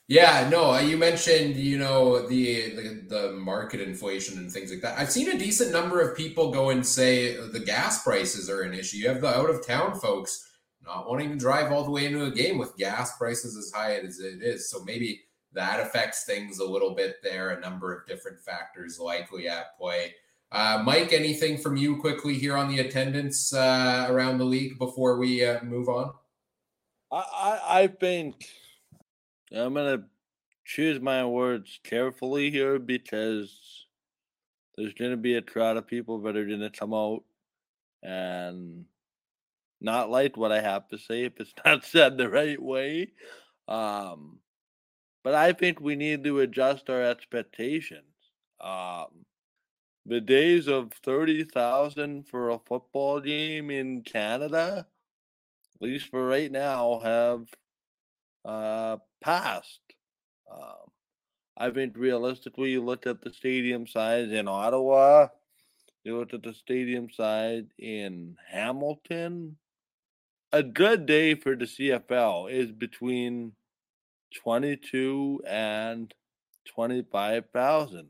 Yeah, 0.09 0.49
no, 0.49 0.73
uh, 0.73 0.81
you 0.81 0.97
mentioned, 0.97 1.57
you 1.57 1.79
know, 1.79 2.27
the, 2.29 2.77
the, 2.77 3.05
the 3.09 3.33
market 3.33 3.81
inflation 3.81 4.39
and 4.39 4.51
things 4.51 4.71
like 4.71 4.81
that. 4.83 4.99
I've 4.99 5.11
seen 5.11 5.31
a 5.31 5.39
decent 5.39 5.73
number 5.73 6.01
of 6.01 6.17
people 6.17 6.53
go 6.53 6.71
and 6.71 6.87
say 6.87 7.37
the 7.37 7.59
gas 7.59 8.05
prices 8.05 8.49
are 8.49 8.63
an 8.63 8.73
issue. 8.73 8.99
You 8.99 9.09
have 9.09 9.21
the 9.21 9.37
out 9.37 9.51
of 9.51 9.67
town 9.67 9.99
folks 9.99 10.49
not 10.87 11.09
wanting 11.09 11.31
to 11.31 11.37
drive 11.37 11.73
all 11.73 11.85
the 11.85 11.91
way 11.91 12.07
into 12.07 12.25
a 12.25 12.31
game 12.31 12.59
with 12.59 12.77
gas 12.77 13.17
prices 13.19 13.57
as 13.57 13.73
high 13.73 13.97
as 13.97 14.21
it 14.21 14.43
is. 14.43 14.71
So 14.71 14.85
maybe 14.85 15.23
that 15.53 15.81
affects 15.81 16.25
things 16.25 16.59
a 16.59 16.65
little 16.65 16.95
bit 16.95 17.17
there. 17.23 17.51
A 17.51 17.61
number 17.61 17.93
of 17.93 18.07
different 18.07 18.41
factors 18.41 19.01
likely 19.01 19.49
at 19.49 19.77
play. 19.79 20.15
Uh, 20.53 20.83
Mike, 20.85 21.13
anything 21.13 21.59
from 21.59 21.77
you 21.77 21.97
quickly 21.97 22.35
here 22.35 22.57
on 22.57 22.69
the 22.69 22.79
attendance 22.79 23.53
uh, 23.53 24.07
around 24.09 24.39
the 24.39 24.45
league 24.45 24.79
before 24.79 25.19
we 25.19 25.45
uh, 25.45 25.63
move 25.65 25.89
on? 25.89 26.13
I, 27.11 27.17
I, 27.17 27.61
I 27.83 27.87
think 27.89 28.47
I'm 29.53 29.75
gonna 29.75 30.05
choose 30.65 31.01
my 31.01 31.25
words 31.25 31.81
carefully 31.83 32.51
here 32.51 32.79
because 32.79 33.87
there's 34.77 34.95
gonna 34.95 35.17
be 35.17 35.35
a 35.35 35.43
crowd 35.43 35.77
of 35.77 35.87
people 35.87 36.21
that 36.23 36.37
are 36.37 36.47
gonna 36.47 36.71
come 36.71 36.95
out 36.95 37.25
and 38.03 38.85
not 39.87 40.11
like 40.11 40.37
what 40.37 40.53
I 40.53 40.61
have 40.61 40.89
to 40.89 40.99
say 40.99 41.25
if 41.25 41.41
it's 41.41 41.55
not 41.65 41.85
said 41.85 42.19
the 42.19 42.29
right 42.29 42.61
way. 42.61 43.13
Um, 43.69 44.41
but 45.25 45.35
I 45.35 45.53
think 45.53 45.81
we 45.81 45.97
need 45.97 46.25
to 46.25 46.41
adjust 46.41 46.91
our 46.91 47.03
expectations. 47.03 48.03
Um, 48.61 49.25
the 50.05 50.21
days 50.21 50.69
of 50.69 50.93
30,000 51.03 52.29
for 52.29 52.51
a 52.51 52.59
football 52.59 53.21
game 53.21 53.71
in 53.71 54.03
Canada, 54.03 54.87
at 55.75 55.83
least 55.83 56.11
for 56.11 56.27
right 56.27 56.51
now, 56.51 57.01
have 57.03 57.47
uh, 58.45 58.97
passed. 59.21 59.81
Um, 60.53 60.91
I 61.57 61.71
think 61.71 61.97
realistically, 61.97 62.71
you 62.71 62.85
look 62.85 63.07
at 63.07 63.23
the 63.23 63.33
stadium 63.33 63.87
size 63.87 64.31
in 64.31 64.47
Ottawa, 64.47 65.29
you 66.05 66.17
look 66.17 66.35
at 66.35 66.43
the 66.45 66.55
stadium 66.55 67.09
size 67.11 67.65
in 67.79 68.37
Hamilton, 68.49 69.57
a 70.53 70.63
good 70.63 71.07
day 71.07 71.35
for 71.35 71.57
the 71.57 71.65
CFL 71.65 72.51
is 72.51 72.73
between 72.73 73.53
22 74.43 75.43
and 75.47 76.15
25,000. 76.67 78.09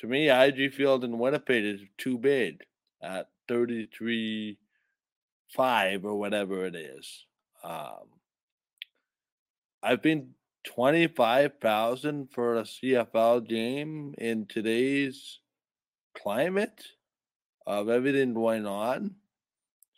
To 0.00 0.06
me, 0.06 0.30
IG 0.30 0.72
Field 0.72 1.04
in 1.04 1.18
Winnipeg 1.18 1.64
is 1.64 1.80
too 1.98 2.18
big 2.18 2.62
at 3.02 3.28
33 3.48 4.58
5 5.54 6.04
or 6.06 6.18
whatever 6.18 6.64
it 6.64 6.74
is. 6.74 7.26
Um, 7.62 8.08
I've 9.82 10.00
been 10.00 10.30
25,000 10.64 12.28
for 12.32 12.56
a 12.56 12.62
CFL 12.62 13.46
game 13.46 14.14
in 14.16 14.46
today's 14.46 15.40
climate 16.16 16.82
of 17.66 17.88
everything 17.88 18.32
going 18.32 18.66
on 18.66 19.16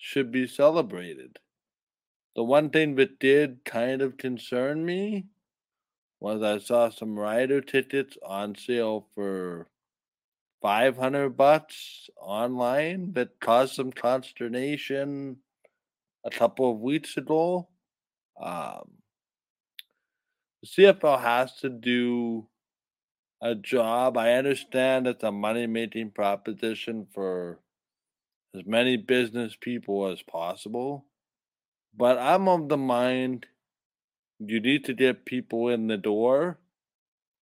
should 0.05 0.31
be 0.31 0.47
celebrated. 0.47 1.39
The 2.37 2.45
one 2.45 2.69
thing 2.69 2.95
that 2.97 3.19
did 3.19 3.65
kind 3.65 4.03
of 4.03 4.19
concern 4.19 4.85
me 4.85 5.25
was 6.21 6.43
I 6.43 6.59
saw 6.59 6.91
some 6.91 7.19
rider 7.19 7.63
tickets 7.63 8.19
on 8.23 8.55
sale 8.55 9.09
for 9.15 9.67
500 10.61 11.31
bucks 11.31 12.11
online 12.21 13.15
that 13.15 13.41
caused 13.41 13.77
some 13.77 13.93
consternation 13.93 15.39
a 16.23 16.31
couple 16.31 16.71
of 16.71 16.81
weeks 16.81 17.17
ago. 17.17 17.69
Um, 18.39 18.99
the 20.63 20.69
CFL 20.69 21.23
has 21.23 21.57
to 21.61 21.71
do 21.71 22.47
a 23.41 23.55
job. 23.55 24.19
I 24.19 24.35
understand 24.35 25.07
it's 25.07 25.25
a 25.25 25.33
money 25.33 25.67
making 25.67 26.11
proposition 26.11 27.07
for 27.15 27.59
as 28.55 28.65
many 28.67 28.97
business 28.97 29.57
people 29.61 30.07
as 30.07 30.23
possible. 30.23 31.05
But 31.97 32.19
I'm 32.19 32.49
of 32.49 32.69
the 32.69 32.77
mind 32.77 33.47
you 34.39 34.61
need 34.61 34.85
to 34.85 34.95
get 34.95 35.25
people 35.25 35.69
in 35.69 35.87
the 35.87 35.97
door, 35.97 36.59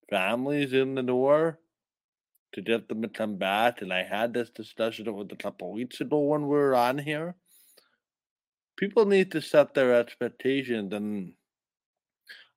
families 0.08 0.72
in 0.72 0.94
the 0.94 1.02
door, 1.02 1.58
to 2.52 2.60
get 2.60 2.88
them 2.88 3.02
to 3.02 3.08
come 3.08 3.36
back. 3.36 3.80
And 3.80 3.92
I 3.92 4.02
had 4.02 4.34
this 4.34 4.50
discussion 4.50 5.12
with 5.14 5.32
a 5.32 5.36
couple 5.36 5.72
weeks 5.72 6.00
ago 6.00 6.18
when 6.20 6.42
we 6.42 6.48
were 6.48 6.74
on 6.74 6.98
here. 6.98 7.36
People 8.76 9.04
need 9.04 9.30
to 9.32 9.42
set 9.42 9.74
their 9.74 9.94
expectations, 9.94 10.92
and 10.92 11.34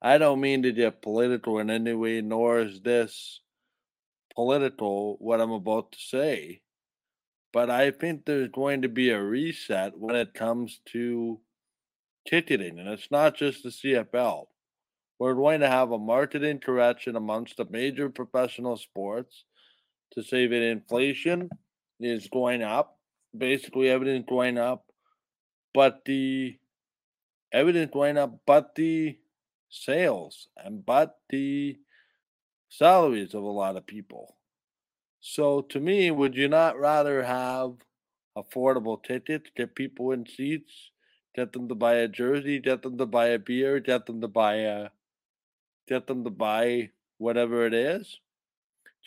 I 0.01 0.17
don't 0.17 0.41
mean 0.41 0.63
to 0.63 0.71
get 0.71 1.01
political 1.01 1.59
in 1.59 1.69
any 1.69 1.93
way, 1.93 2.21
nor 2.21 2.59
is 2.59 2.81
this 2.81 3.41
political 4.33 5.17
what 5.19 5.41
I'm 5.41 5.51
about 5.51 5.91
to 5.91 5.99
say 5.99 6.61
but 7.53 7.69
I 7.69 7.91
think 7.91 8.25
there's 8.25 8.49
going 8.49 8.81
to 8.83 8.89
be 8.89 9.11
a 9.11 9.21
reset 9.23 9.97
when 9.99 10.15
it 10.15 10.33
comes 10.35 10.81
to 10.87 11.39
ticketing, 12.27 12.79
and 12.79 12.89
it's 12.89 13.11
not 13.11 13.35
just 13.35 13.63
the 13.63 13.69
CFL. 13.69 14.47
We're 15.19 15.35
going 15.35 15.61
to 15.61 15.69
have 15.69 15.91
a 15.91 15.99
marketing 15.99 16.59
correction 16.59 17.15
amongst 17.15 17.57
the 17.57 17.65
major 17.65 18.09
professional 18.09 18.77
sports 18.77 19.45
to 20.13 20.23
say 20.23 20.47
that 20.47 20.61
inflation 20.61 21.49
is 21.99 22.27
going 22.27 22.63
up. 22.63 22.99
Basically, 23.37 23.89
everything's 23.89 24.25
going 24.27 24.57
up. 24.57 24.85
but 25.73 26.05
the 26.05 26.59
everything's 27.51 27.91
going 27.91 28.17
up, 28.17 28.39
but 28.45 28.75
the 28.75 29.17
sales 29.69 30.49
and 30.57 30.85
but 30.85 31.19
the 31.29 31.77
salaries 32.69 33.33
of 33.33 33.43
a 33.43 33.47
lot 33.47 33.77
of 33.77 33.85
people. 33.87 34.35
So 35.25 35.61
to 35.61 35.79
me, 35.79 36.11
would 36.11 36.35
you 36.35 36.49
not 36.49 36.77
rather 36.77 37.23
have 37.23 37.77
affordable 38.37 39.01
tickets, 39.01 39.49
get 39.55 39.73
people 39.73 40.11
in 40.11 40.25
seats, 40.25 40.91
get 41.33 41.53
them 41.53 41.69
to 41.69 41.75
buy 41.75 41.95
a 41.95 42.09
jersey, 42.09 42.59
get 42.59 42.81
them 42.81 42.97
to 42.97 43.05
buy 43.05 43.27
a 43.27 43.39
beer, 43.39 43.79
get 43.79 44.05
them 44.05 44.19
to 44.19 44.27
buy 44.27 44.55
a 44.55 44.89
get 45.87 46.07
them 46.07 46.25
to 46.25 46.29
buy 46.29 46.89
whatever 47.19 47.65
it 47.65 47.73
is? 47.73 48.19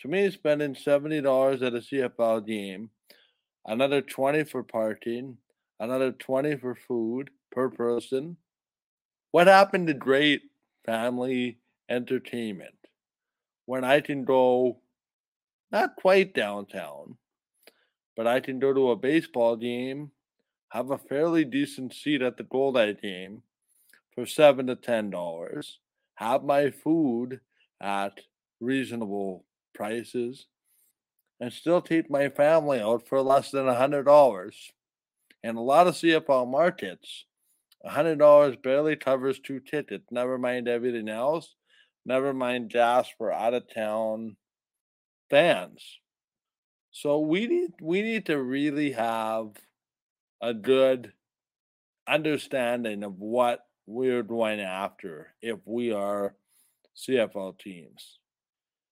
To 0.01 0.07
me, 0.07 0.31
spending 0.31 0.75
seventy 0.75 1.21
dollars 1.21 1.61
at 1.61 1.75
a 1.75 1.81
CFL 1.81 2.41
game, 2.41 2.89
another 3.65 4.01
twenty 4.01 4.43
for 4.43 4.63
parking, 4.63 5.37
another 5.79 6.11
twenty 6.11 6.57
for 6.57 6.75
food 6.75 7.29
per 7.51 7.69
person. 7.69 8.37
What 9.31 9.47
happened 9.47 9.87
to 9.87 9.93
great 9.93 10.41
family 10.85 11.59
entertainment 11.89 12.75
when 13.65 13.83
I 13.83 14.01
can 14.01 14.23
go 14.23 14.79
not 15.71 15.95
quite 15.95 16.33
downtown, 16.33 17.17
but 18.15 18.27
I 18.27 18.39
can 18.39 18.59
go 18.59 18.73
to 18.73 18.91
a 18.91 18.95
baseball 18.95 19.55
game, 19.55 20.11
have 20.69 20.91
a 20.91 20.97
fairly 20.97 21.45
decent 21.45 21.93
seat 21.93 22.21
at 22.21 22.37
the 22.37 22.43
Goldeye 22.43 22.93
game 22.93 23.43
for 24.13 24.25
seven 24.25 24.67
to 24.67 24.75
ten 24.75 25.09
dollars, 25.09 25.79
have 26.15 26.43
my 26.43 26.71
food 26.71 27.41
at 27.81 28.21
reasonable 28.59 29.45
prices, 29.73 30.47
and 31.39 31.53
still 31.53 31.81
take 31.81 32.09
my 32.09 32.29
family 32.29 32.79
out 32.79 33.07
for 33.07 33.21
less 33.21 33.51
than 33.51 33.67
a 33.67 33.75
hundred 33.75 34.03
dollars. 34.03 34.71
In 35.43 35.55
a 35.55 35.61
lot 35.61 35.87
of 35.87 35.93
CFL 35.93 36.49
markets, 36.49 37.25
a 37.83 37.91
hundred 37.91 38.17
dollars 38.17 38.55
barely 38.55 38.95
covers 38.95 39.39
two 39.39 39.59
tickets, 39.59 40.05
never 40.11 40.37
mind 40.37 40.67
everything 40.67 41.07
else, 41.07 41.55
never 42.05 42.33
mind 42.33 42.71
gas 42.71 43.07
for 43.17 43.31
out 43.31 43.53
of 43.53 43.71
town 43.71 44.35
fans. 45.29 45.99
So 46.91 47.19
we 47.19 47.47
need 47.47 47.71
we 47.81 48.01
need 48.01 48.25
to 48.27 48.41
really 48.41 48.91
have 48.91 49.49
a 50.41 50.53
good 50.53 51.13
understanding 52.07 53.03
of 53.03 53.19
what 53.19 53.65
we're 53.85 54.23
going 54.23 54.59
after 54.59 55.33
if 55.41 55.59
we 55.65 55.91
are 55.91 56.35
CFL 56.95 57.57
teams. 57.59 58.19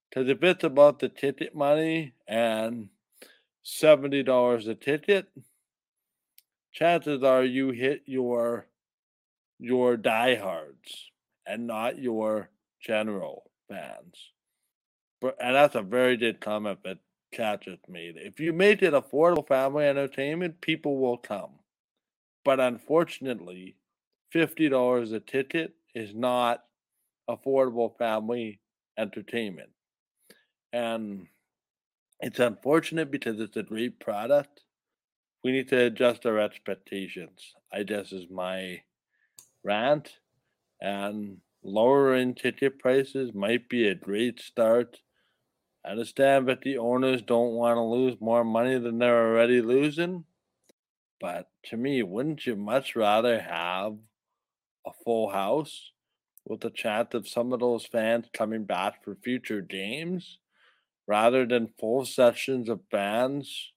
Because 0.10 0.30
if 0.30 0.44
it's 0.44 0.64
about 0.64 1.00
the 1.00 1.10
ticket 1.10 1.56
money 1.56 2.14
and 2.28 2.90
seventy 3.64 4.24
dollars 4.24 4.68
a 4.68 4.76
ticket, 4.76 5.28
chances 6.72 7.24
are 7.24 7.44
you 7.44 7.72
hit 7.72 8.04
your 8.06 8.68
your 9.60 9.98
diehards 9.98 11.12
and 11.46 11.68
not 11.68 11.98
your 11.98 12.50
general 12.82 13.52
fans. 13.70 14.32
And 15.22 15.56
that's 15.56 15.76
a 15.76 15.82
very 15.82 16.18
good 16.18 16.40
comment 16.40 16.80
that 16.84 17.00
Cat 17.32 17.62
just 17.64 17.90
made. 17.90 18.16
If 18.18 18.40
you 18.40 18.54
make 18.54 18.82
it 18.82 18.94
affordable 18.94 19.48
family 19.48 19.86
entertainment, 19.86 20.62
people 20.62 20.98
will 20.98 21.18
come. 21.18 21.60
But 22.44 22.60
unfortunately, 22.60 23.76
fifty 24.32 24.70
dollars 24.70 25.12
a 25.12 25.20
ticket 25.20 25.74
is 25.94 26.14
not 26.14 26.64
affordable 27.30 27.98
family 27.98 28.60
entertainment. 28.98 29.70
And 30.72 31.28
it's 32.20 32.40
unfortunate 32.40 33.12
because 33.12 33.40
it's 33.40 33.58
a 33.58 33.64
great 33.64 34.00
product. 34.00 34.62
We 35.44 35.52
need 35.52 35.70
to 35.70 35.86
adjust 35.86 36.26
our 36.26 36.40
expectations. 36.40 37.56
I 37.72 37.84
guess 37.84 38.12
is 38.12 38.30
my 38.30 38.82
rant. 39.64 40.20
And 40.82 41.38
lowering 41.64 42.36
ticket 42.36 42.80
prices 42.80 43.34
might 43.34 43.70
be 43.70 43.88
a 43.88 43.96
great 43.96 44.40
start. 44.40 45.00
I 45.86 45.92
understand 45.92 46.48
that 46.48 46.62
the 46.62 46.80
owners 46.80 47.22
don't 47.22 47.54
want 47.54 47.78
to 47.78 47.82
lose 47.82 48.20
more 48.20 48.44
money 48.44 48.80
than 48.80 48.98
they're 48.98 49.28
already 49.30 49.62
losing. 49.62 50.26
But 51.22 51.48
to 51.66 51.78
me, 51.78 52.02
wouldn't 52.02 52.46
you 52.46 52.56
much 52.56 52.96
rather 52.96 53.40
have 53.40 53.96
a 54.86 54.92
full 55.04 55.30
house 55.30 55.92
with 56.46 56.62
the 56.62 56.72
chance 56.72 57.14
of 57.14 57.28
some 57.28 57.54
of 57.54 57.60
those 57.60 57.86
fans 57.86 58.26
coming 58.34 58.66
back 58.66 59.04
for 59.04 59.16
future 59.24 59.62
games 59.62 60.40
rather 61.08 61.46
than 61.46 61.74
full 61.80 62.06
sessions 62.06 62.68
of 62.68 62.82
fans 62.90 63.72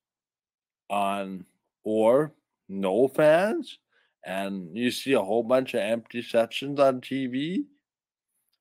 on 0.88 1.44
or 1.84 2.32
no 2.68 3.08
fans 3.08 3.78
and 4.24 4.76
you 4.76 4.90
see 4.90 5.12
a 5.12 5.20
whole 5.20 5.42
bunch 5.42 5.74
of 5.74 5.80
empty 5.80 6.22
sections 6.22 6.80
on 6.80 7.00
TV? 7.00 7.64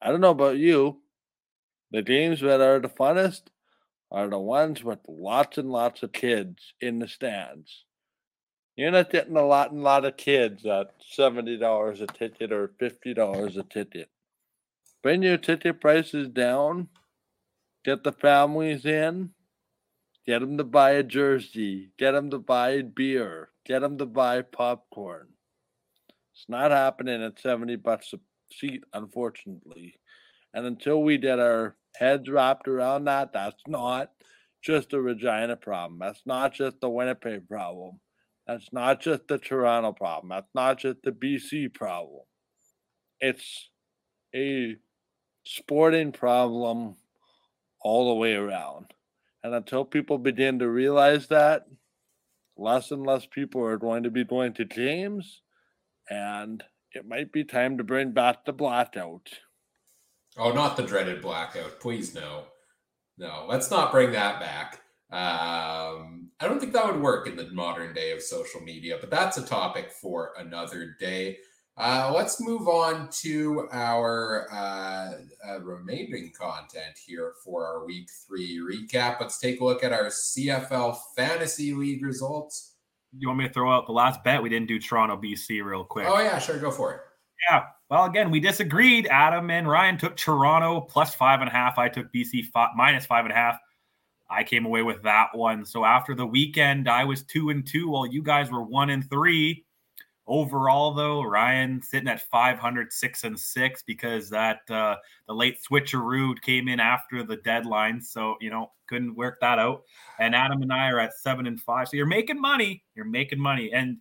I 0.02 0.12
don't 0.12 0.22
know 0.22 0.32
about 0.32 0.58
you. 0.58 1.02
The 1.92 2.02
games 2.02 2.42
that 2.42 2.62
are 2.62 2.80
the 2.80 2.90
funnest 2.90 3.44
are 4.12 4.30
the 4.30 4.40
ones 4.40 4.84
with 4.84 5.00
lots 5.08 5.58
and 5.58 5.72
lots 5.72 6.04
of 6.04 6.12
kids 6.12 6.74
in 6.82 7.00
the 7.00 7.08
stands. 7.08 7.86
You're 8.76 8.92
not 8.92 9.10
getting 9.10 9.38
a 9.38 9.46
lot 9.46 9.72
and 9.72 9.84
lot 9.84 10.06
of 10.06 10.18
kids 10.18 10.66
at 10.66 10.94
seventy 11.10 11.58
dollars 11.58 12.02
a 12.02 12.08
ticket 12.08 12.52
or 12.52 12.72
fifty 12.80 13.14
dollars 13.14 13.58
a 13.58 13.64
ticket. 13.64 14.10
Bring 15.02 15.24
your 15.24 15.38
ticket 15.38 15.82
prices 15.82 16.28
down. 16.28 16.90
Get 17.84 18.04
the 18.04 18.12
families 18.12 18.86
in. 18.86 19.32
Get 20.26 20.40
them 20.40 20.58
to 20.58 20.64
buy 20.64 20.92
a 20.92 21.04
jersey. 21.04 21.92
Get 21.98 22.12
them 22.12 22.30
to 22.32 22.40
buy 22.40 22.82
beer. 22.82 23.50
Get 23.66 23.80
them 23.80 23.98
to 23.98 24.06
buy 24.06 24.42
popcorn. 24.42 25.30
It's 26.34 26.46
not 26.50 26.72
happening 26.72 27.24
at 27.24 27.40
seventy 27.40 27.78
bucks 27.78 28.14
a 28.14 28.20
seat, 28.54 28.84
unfortunately. 28.94 29.96
And 30.54 30.66
until 30.66 31.02
we 31.02 31.18
get 31.18 31.40
our 31.40 31.76
heads 31.96 32.30
wrapped 32.30 32.68
around 32.68 33.06
that, 33.06 33.34
that's 33.34 33.64
not 33.68 34.12
just 34.62 34.94
a 34.94 35.02
Regina 35.02 35.56
problem. 35.56 36.00
That's 36.00 36.24
not 36.26 36.54
just 36.54 36.82
the 36.82 36.90
Winnipeg 36.90 37.48
problem. 37.48 38.00
That's 38.48 38.72
not 38.72 39.02
just 39.02 39.28
the 39.28 39.38
Toronto 39.38 39.92
problem. 39.92 40.30
That's 40.30 40.54
not 40.56 40.80
just 40.80 41.02
the 41.04 41.12
BC 41.12 41.74
problem. 41.74 42.22
It's 43.20 43.70
a 44.34 44.78
sporting 45.44 46.12
problem 46.12 46.96
all 47.82 48.10
the 48.10 48.20
way 48.20 48.34
around. 48.34 48.88
And 49.44 49.54
until 49.54 49.86
people 49.86 50.18
begin 50.18 50.60
to 50.60 50.70
realize 50.70 51.28
that, 51.28 51.68
less 52.58 52.92
and 52.92 53.06
less 53.06 53.26
people 53.26 53.64
are 53.64 53.78
going 53.78 54.04
to 54.04 54.12
be 54.12 54.24
going 54.24 54.54
to 54.54 54.66
games, 54.66 55.42
and 56.10 56.64
it 56.94 57.08
might 57.08 57.32
be 57.32 57.44
time 57.44 57.78
to 57.78 57.84
bring 57.84 58.12
back 58.12 58.46
the 58.46 58.54
blackout. 58.54 59.30
Oh, 60.38 60.52
not 60.52 60.78
the 60.78 60.84
dreaded 60.84 61.22
blackout. 61.22 61.80
Please, 61.80 62.14
no. 62.14 62.46
No, 63.18 63.46
let's 63.48 63.72
not 63.72 63.92
bring 63.92 64.12
that 64.12 64.40
back. 64.40 64.82
Um, 65.10 66.30
I 66.40 66.48
don't 66.48 66.60
think 66.60 66.74
that 66.74 66.86
would 66.86 67.02
work 67.02 67.28
in 67.28 67.36
the 67.36 67.50
modern 67.52 67.94
day 67.94 68.12
of 68.12 68.22
social 68.22 68.62
media, 68.62 68.98
but 69.00 69.10
that's 69.10 69.38
a 69.38 69.46
topic 69.46 69.92
for 69.92 70.34
another 70.38 70.96
day. 71.00 71.38
Uh, 71.78 72.12
let's 72.14 72.42
move 72.42 72.68
on 72.68 73.08
to 73.12 73.68
our 73.72 74.48
uh, 74.52 75.14
uh, 75.48 75.60
remaining 75.62 76.32
content 76.38 76.98
here 77.06 77.34
for 77.44 77.66
our 77.66 77.86
week 77.86 78.10
three 78.28 78.60
recap. 78.60 79.20
Let's 79.20 79.40
take 79.40 79.62
a 79.62 79.64
look 79.64 79.84
at 79.84 79.94
our 79.94 80.08
CFL 80.08 80.98
Fantasy 81.16 81.74
League 81.74 82.04
results. 82.04 82.74
You 83.18 83.28
want 83.28 83.40
me 83.40 83.48
to 83.48 83.54
throw 83.54 83.72
out 83.72 83.86
the 83.86 83.94
last 83.94 84.24
bet? 84.24 84.42
We 84.42 84.50
didn't 84.50 84.68
do 84.68 84.80
Toronto, 84.80 85.18
BC, 85.18 85.64
real 85.64 85.84
quick. 85.84 86.08
Oh, 86.08 86.20
yeah, 86.20 86.40
sure. 86.40 86.60
Go 86.60 86.72
for 86.72 86.94
it. 86.94 87.02
Yeah. 87.50 87.64
Well, 87.90 88.06
again, 88.06 88.32
we 88.32 88.40
disagreed. 88.42 89.08
Adam 89.08 89.50
and 89.50 89.68
Ryan 89.68 89.98
took 89.98 90.18
Toronto 90.18 90.82
plus 90.82 91.16
five 91.16 91.40
and 91.40 91.50
a 91.50 91.54
half. 91.54 91.78
I 91.78 91.88
took 91.88 92.12
BC 92.12 92.46
five, 92.46 92.70
minus 92.76 93.06
five 93.06 93.24
and 93.24 93.32
a 93.32 93.36
half. 93.36 93.60
I 94.30 94.44
came 94.44 94.66
away 94.66 94.82
with 94.84 95.04
that 95.04 95.30
one. 95.34 95.66
So 95.66 95.86
after 95.86 96.14
the 96.14 96.26
weekend, 96.26 96.90
I 96.90 97.06
was 97.06 97.24
two 97.24 97.50
and 97.50 97.66
two, 97.66 97.90
while 97.90 98.06
you 98.06 98.22
guys 98.22 98.52
were 98.52 98.64
one 98.64 98.90
and 98.90 99.10
three. 99.10 99.64
Overall, 100.30 100.94
though, 100.94 101.24
Ryan 101.24 101.82
sitting 101.82 102.10
at 102.10 102.30
500, 102.30 102.92
six 102.92 103.24
and 103.24 103.40
six 103.40 103.82
because 103.82 104.30
that 104.32 104.60
uh, 104.70 104.98
the 105.26 105.34
late 105.34 105.58
switcheroo 105.64 106.42
came 106.42 106.68
in 106.68 106.82
after 106.82 107.24
the 107.24 107.38
deadline, 107.38 108.02
so 108.02 108.36
you 108.42 108.50
know 108.50 108.74
couldn't 108.88 109.16
work 109.16 109.40
that 109.40 109.60
out. 109.60 109.84
And 110.20 110.36
Adam 110.36 110.62
and 110.62 110.74
I 110.74 110.90
are 110.90 111.00
at 111.00 111.14
seven 111.14 111.48
and 111.48 111.62
five, 111.62 111.88
so 111.88 111.96
you're 111.96 112.06
making 112.06 112.42
money. 112.42 112.84
You're 112.94 113.06
making 113.06 113.40
money, 113.40 113.72
and 113.72 114.00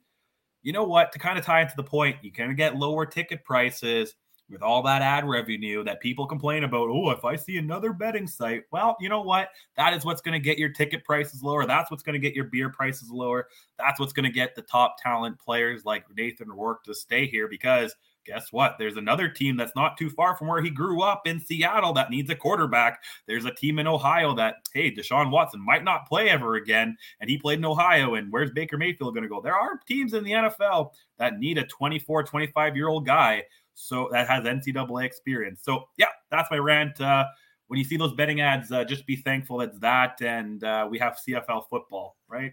you 0.67 0.73
know 0.73 0.83
what? 0.83 1.13
To 1.13 1.21
kind 1.21 1.39
of 1.39 1.45
tie 1.45 1.61
into 1.61 1.77
the 1.77 1.85
point, 1.85 2.17
you 2.23 2.33
can 2.33 2.57
get 2.57 2.75
lower 2.75 3.07
ticket 3.07 3.45
prices 3.45 4.17
with 4.51 4.63
all 4.63 4.83
that 4.83 5.01
ad 5.01 5.25
revenue 5.25 5.85
that 5.85 6.01
people 6.01 6.27
complain 6.27 6.65
about. 6.65 6.89
Oh, 6.91 7.11
if 7.11 7.25
I 7.25 7.37
see 7.37 7.57
another 7.57 7.93
betting 7.93 8.27
site, 8.27 8.65
well, 8.73 8.97
you 8.99 9.09
know 9.09 9.21
what? 9.21 9.51
That 9.77 9.95
is 9.95 10.05
what's 10.05 10.21
going 10.21 10.33
to 10.33 10.45
get 10.45 10.59
your 10.59 10.71
ticket 10.71 11.05
prices 11.05 11.41
lower. 11.41 11.67
That's 11.67 11.89
what's 11.89 12.03
going 12.03 12.15
to 12.15 12.19
get 12.19 12.35
your 12.35 12.47
beer 12.47 12.69
prices 12.69 13.11
lower. 13.13 13.47
That's 13.79 14.01
what's 14.01 14.13
going 14.13 14.25
to 14.25 14.33
get 14.33 14.57
the 14.57 14.63
top 14.63 14.97
talent 15.01 15.39
players 15.39 15.85
like 15.85 16.05
Nathan 16.17 16.49
Rourke 16.49 16.83
to 16.83 16.95
stay 16.95 17.29
here 17.29 17.47
because 17.47 17.95
guess 18.27 18.53
what? 18.53 18.77
There's 18.79 18.97
another 18.97 19.29
team 19.29 19.57
that's 19.57 19.75
not 19.77 19.97
too 19.97 20.11
far 20.11 20.37
from 20.37 20.49
where 20.49 20.63
he 20.63 20.71
grew 20.71 21.03
up 21.03 21.27
in 21.27 21.41
Seattle 21.41 21.93
that 21.95 22.11
needs 22.11 22.31
a 22.31 22.35
quarterback. 22.35 23.03
There's 23.27 23.45
a 23.45 23.55
team 23.55 23.79
in 23.79 23.87
Ohio 23.87 24.35
that, 24.35 24.57
hey, 24.73 24.91
Deshaun 24.95 25.31
Watson 25.31 25.65
might 25.65 25.85
not 25.85 26.07
play 26.07 26.29
ever 26.29 26.57
again, 26.57 26.97
and 27.21 27.31
he 27.31 27.39
played 27.39 27.59
in 27.59 27.65
Ohio. 27.65 28.15
And 28.15 28.33
where's 28.33 28.51
Baker 28.51 28.77
Mayfield 28.77 29.15
going 29.15 29.23
to 29.23 29.29
go? 29.29 29.41
There 29.41 29.55
are 29.55 29.81
teams 29.87 30.15
in 30.15 30.25
the 30.25 30.33
NFL 30.33 30.91
that 31.19 31.39
need 31.39 31.59
a 31.59 31.67
24, 31.67 32.25
25 32.25 32.77
year 32.77 32.89
old 32.89 33.07
guy. 33.07 33.45
So 33.75 34.09
that 34.13 34.27
has 34.29 34.45
NCAA 34.45 35.05
experience. 35.05 35.61
So, 35.63 35.85
yeah, 35.99 36.07
that's 36.31 36.51
my 36.51 36.59
rant. 36.59 37.01
Uh, 37.01 37.27
when 37.69 37.79
you 37.79 37.85
see 37.85 37.97
those 37.97 38.15
betting 38.15 38.41
ads, 38.41 38.71
uh, 38.71 38.85
just 38.85 39.07
be 39.07 39.17
thankful 39.17 39.61
it's 39.61 39.79
that, 39.81 40.21
and 40.23 40.63
uh, 40.63 40.87
we 40.89 40.99
have 40.99 41.19
CFL 41.27 41.65
football, 41.69 42.17
right? 42.29 42.53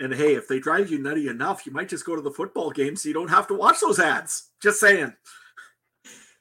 And 0.00 0.14
hey, 0.14 0.34
if 0.34 0.48
they 0.48 0.58
drive 0.58 0.90
you 0.90 0.98
nutty 0.98 1.28
enough, 1.28 1.66
you 1.66 1.72
might 1.72 1.88
just 1.88 2.06
go 2.06 2.14
to 2.14 2.22
the 2.22 2.30
football 2.30 2.70
game 2.70 2.96
so 2.96 3.08
you 3.08 3.14
don't 3.14 3.30
have 3.30 3.46
to 3.48 3.54
watch 3.54 3.80
those 3.80 3.98
ads. 3.98 4.50
Just 4.62 4.80
saying. 4.80 5.12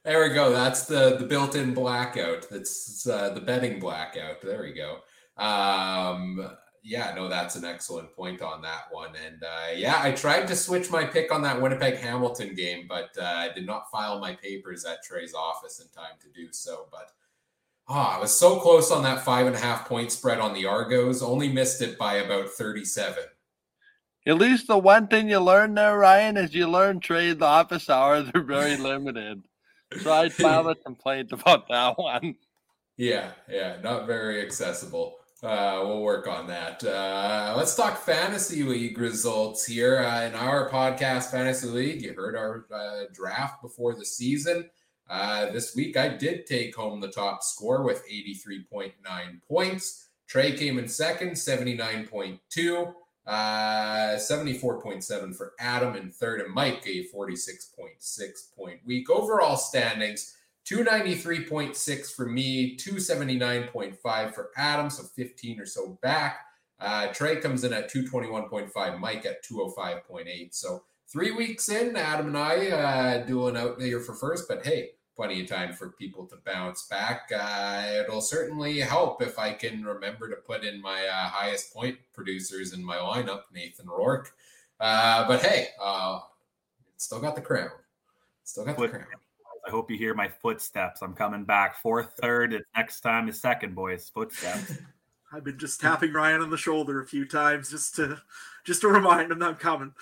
There 0.03 0.27
we 0.27 0.34
go. 0.34 0.52
That's 0.52 0.85
the 0.85 1.18
the 1.18 1.26
built-in 1.26 1.73
blackout. 1.73 2.48
That's 2.49 3.07
uh, 3.07 3.30
the 3.34 3.41
betting 3.41 3.80
blackout. 3.80 4.41
There 4.41 4.61
we 4.61 4.73
go. 4.73 4.99
Um, 5.38 6.57
yeah, 6.84 7.14
no, 7.15 7.27
that's 7.27 7.56
an 7.56 7.65
excellent 7.65 8.15
point 8.15 8.41
on 8.41 8.61
that 8.64 8.85
one. 8.89 9.11
And 9.15 9.43
uh, 9.43 9.73
yeah, 9.76 9.99
I 10.02 10.11
tried 10.11 10.48
to 10.48 10.56
switch 10.56 10.89
my 10.89 11.06
pick 11.06 11.31
on 11.31 11.43
that 11.43 11.61
Winnipeg 11.61 11.98
Hamilton 11.98 12.56
game, 12.56 12.85
but 12.89 13.10
uh, 13.19 13.26
I 13.26 13.49
did 13.53 13.68
not 13.68 13.91
file 13.91 14.19
my 14.19 14.34
papers 14.34 14.85
at 14.85 15.03
Trey's 15.03 15.35
office 15.35 15.80
in 15.80 15.88
time 15.89 16.18
to 16.22 16.30
do 16.30 16.52
so. 16.52 16.88
But 16.91 17.11
oh, 17.91 18.15
I 18.15 18.19
was 18.19 18.38
so 18.38 18.59
close 18.59 18.91
on 18.91 19.03
that 19.03 19.26
five 19.26 19.47
and 19.47 19.55
a 19.55 19.59
half 19.59 19.88
point 19.88 20.11
spread 20.11 20.39
on 20.39 20.53
the 20.53 20.65
Argos, 20.65 21.22
only 21.22 21.49
missed 21.49 21.81
it 21.81 21.97
by 21.97 22.15
about 22.15 22.49
37. 22.49 23.23
At 24.26 24.38
least 24.38 24.68
the 24.68 24.77
one 24.77 25.07
thing 25.07 25.30
you 25.30 25.39
learn 25.39 25.73
there, 25.73 25.97
Ryan, 25.97 26.38
is 26.38 26.53
you 26.53 26.69
learn 26.69 26.99
trade 26.99 27.39
the 27.39 27.45
office 27.45 27.89
hours 27.89 28.30
are 28.34 28.43
very 28.43 28.77
limited. 28.77 29.43
So 30.01 30.13
I'd 30.13 30.31
file 30.31 30.69
a 30.69 30.76
complaint 30.76 31.31
about 31.31 31.68
that 31.69 31.97
one. 31.97 32.35
Yeah, 32.97 33.31
yeah, 33.49 33.77
not 33.84 34.07
very 34.07 34.41
accessible. 34.41 35.18
Uh, 35.43 35.81
we'll 35.84 36.03
work 36.03 36.27
on 36.27 36.45
that. 36.47 36.84
Uh, 36.84 37.55
let's 37.57 37.76
talk 37.76 37.97
fantasy 37.97 38.61
league 38.61 38.99
results 38.99 39.65
here 39.65 39.97
uh, 39.99 40.22
in 40.22 40.35
our 40.35 40.69
podcast, 40.69 41.31
Fantasy 41.31 41.68
League. 41.68 42.03
You 42.03 42.13
heard 42.13 42.35
our 42.35 42.65
uh, 42.72 43.05
draft 43.11 43.61
before 43.63 43.95
the 43.95 44.05
season. 44.05 44.69
Uh, 45.11 45.51
this 45.51 45.75
week, 45.75 45.97
I 45.97 46.07
did 46.07 46.47
take 46.47 46.73
home 46.73 47.01
the 47.01 47.09
top 47.09 47.43
score 47.43 47.83
with 47.83 48.01
83.9 48.09 48.93
points. 49.45 50.07
Trey 50.25 50.53
came 50.53 50.79
in 50.79 50.88
second, 50.88 51.31
79.2. 51.31 52.93
Uh, 53.27 54.15
74.7 54.15 55.35
for 55.35 55.51
Adam 55.59 55.97
in 55.97 56.11
third, 56.11 56.39
and 56.39 56.53
Mike 56.53 56.88
a 56.88 57.05
46.6 57.13 58.55
point 58.55 58.79
week. 58.85 59.09
Overall 59.09 59.57
standings 59.57 60.33
293.6 60.65 62.15
for 62.15 62.25
me, 62.25 62.77
279.5 62.77 64.33
for 64.33 64.51
Adam, 64.55 64.89
so 64.89 65.03
15 65.03 65.59
or 65.59 65.65
so 65.65 65.99
back. 66.01 66.45
Uh, 66.79 67.07
Trey 67.07 67.35
comes 67.35 67.65
in 67.65 67.73
at 67.73 67.91
221.5, 67.91 68.99
Mike 68.99 69.25
at 69.25 69.43
205.8. 69.43 70.55
So 70.55 70.83
three 71.11 71.31
weeks 71.31 71.67
in, 71.67 71.97
Adam 71.97 72.27
and 72.27 72.38
I 72.38 72.69
uh, 72.69 73.25
doing 73.25 73.57
out 73.57 73.77
there 73.77 73.99
for 73.99 74.15
first, 74.15 74.47
but 74.47 74.65
hey, 74.65 74.91
plenty 75.15 75.41
of 75.41 75.47
time 75.47 75.73
for 75.73 75.89
people 75.89 76.25
to 76.25 76.38
bounce 76.45 76.88
back. 76.88 77.31
Uh, 77.35 77.83
it'll 77.99 78.21
certainly 78.21 78.79
help 78.79 79.21
if 79.21 79.38
I 79.38 79.53
can 79.53 79.83
remember 79.83 80.29
to 80.29 80.35
put 80.35 80.63
in 80.63 80.81
my 80.81 81.05
uh, 81.07 81.29
highest 81.29 81.73
point 81.73 81.97
producers 82.13 82.73
in 82.73 82.83
my 82.83 82.97
lineup, 82.97 83.41
Nathan 83.53 83.88
Rourke. 83.88 84.33
Uh, 84.79 85.27
but 85.27 85.41
hey, 85.41 85.67
uh, 85.81 86.19
still 86.97 87.19
got 87.19 87.35
the 87.35 87.41
crown. 87.41 87.69
Still 88.43 88.65
got 88.65 88.77
the 88.77 88.88
crown. 88.88 89.05
I 89.65 89.69
hope 89.69 89.91
you 89.91 89.97
hear 89.97 90.13
my 90.13 90.27
footsteps. 90.27 91.01
I'm 91.01 91.13
coming 91.13 91.43
back. 91.43 91.77
Fourth, 91.77 92.13
third. 92.19 92.63
Next 92.75 93.01
time 93.01 93.29
is 93.29 93.39
second, 93.39 93.75
boys. 93.75 94.09
Footsteps. 94.09 94.73
I've 95.33 95.43
been 95.43 95.59
just 95.59 95.79
tapping 95.79 96.11
Ryan 96.11 96.41
on 96.41 96.49
the 96.49 96.57
shoulder 96.57 97.01
a 97.01 97.07
few 97.07 97.25
times 97.25 97.69
just 97.69 97.95
to 97.95 98.21
just 98.65 98.81
to 98.81 98.89
remind 98.89 99.31
him 99.31 99.39
that 99.39 99.49
I'm 99.49 99.55
coming. 99.55 99.93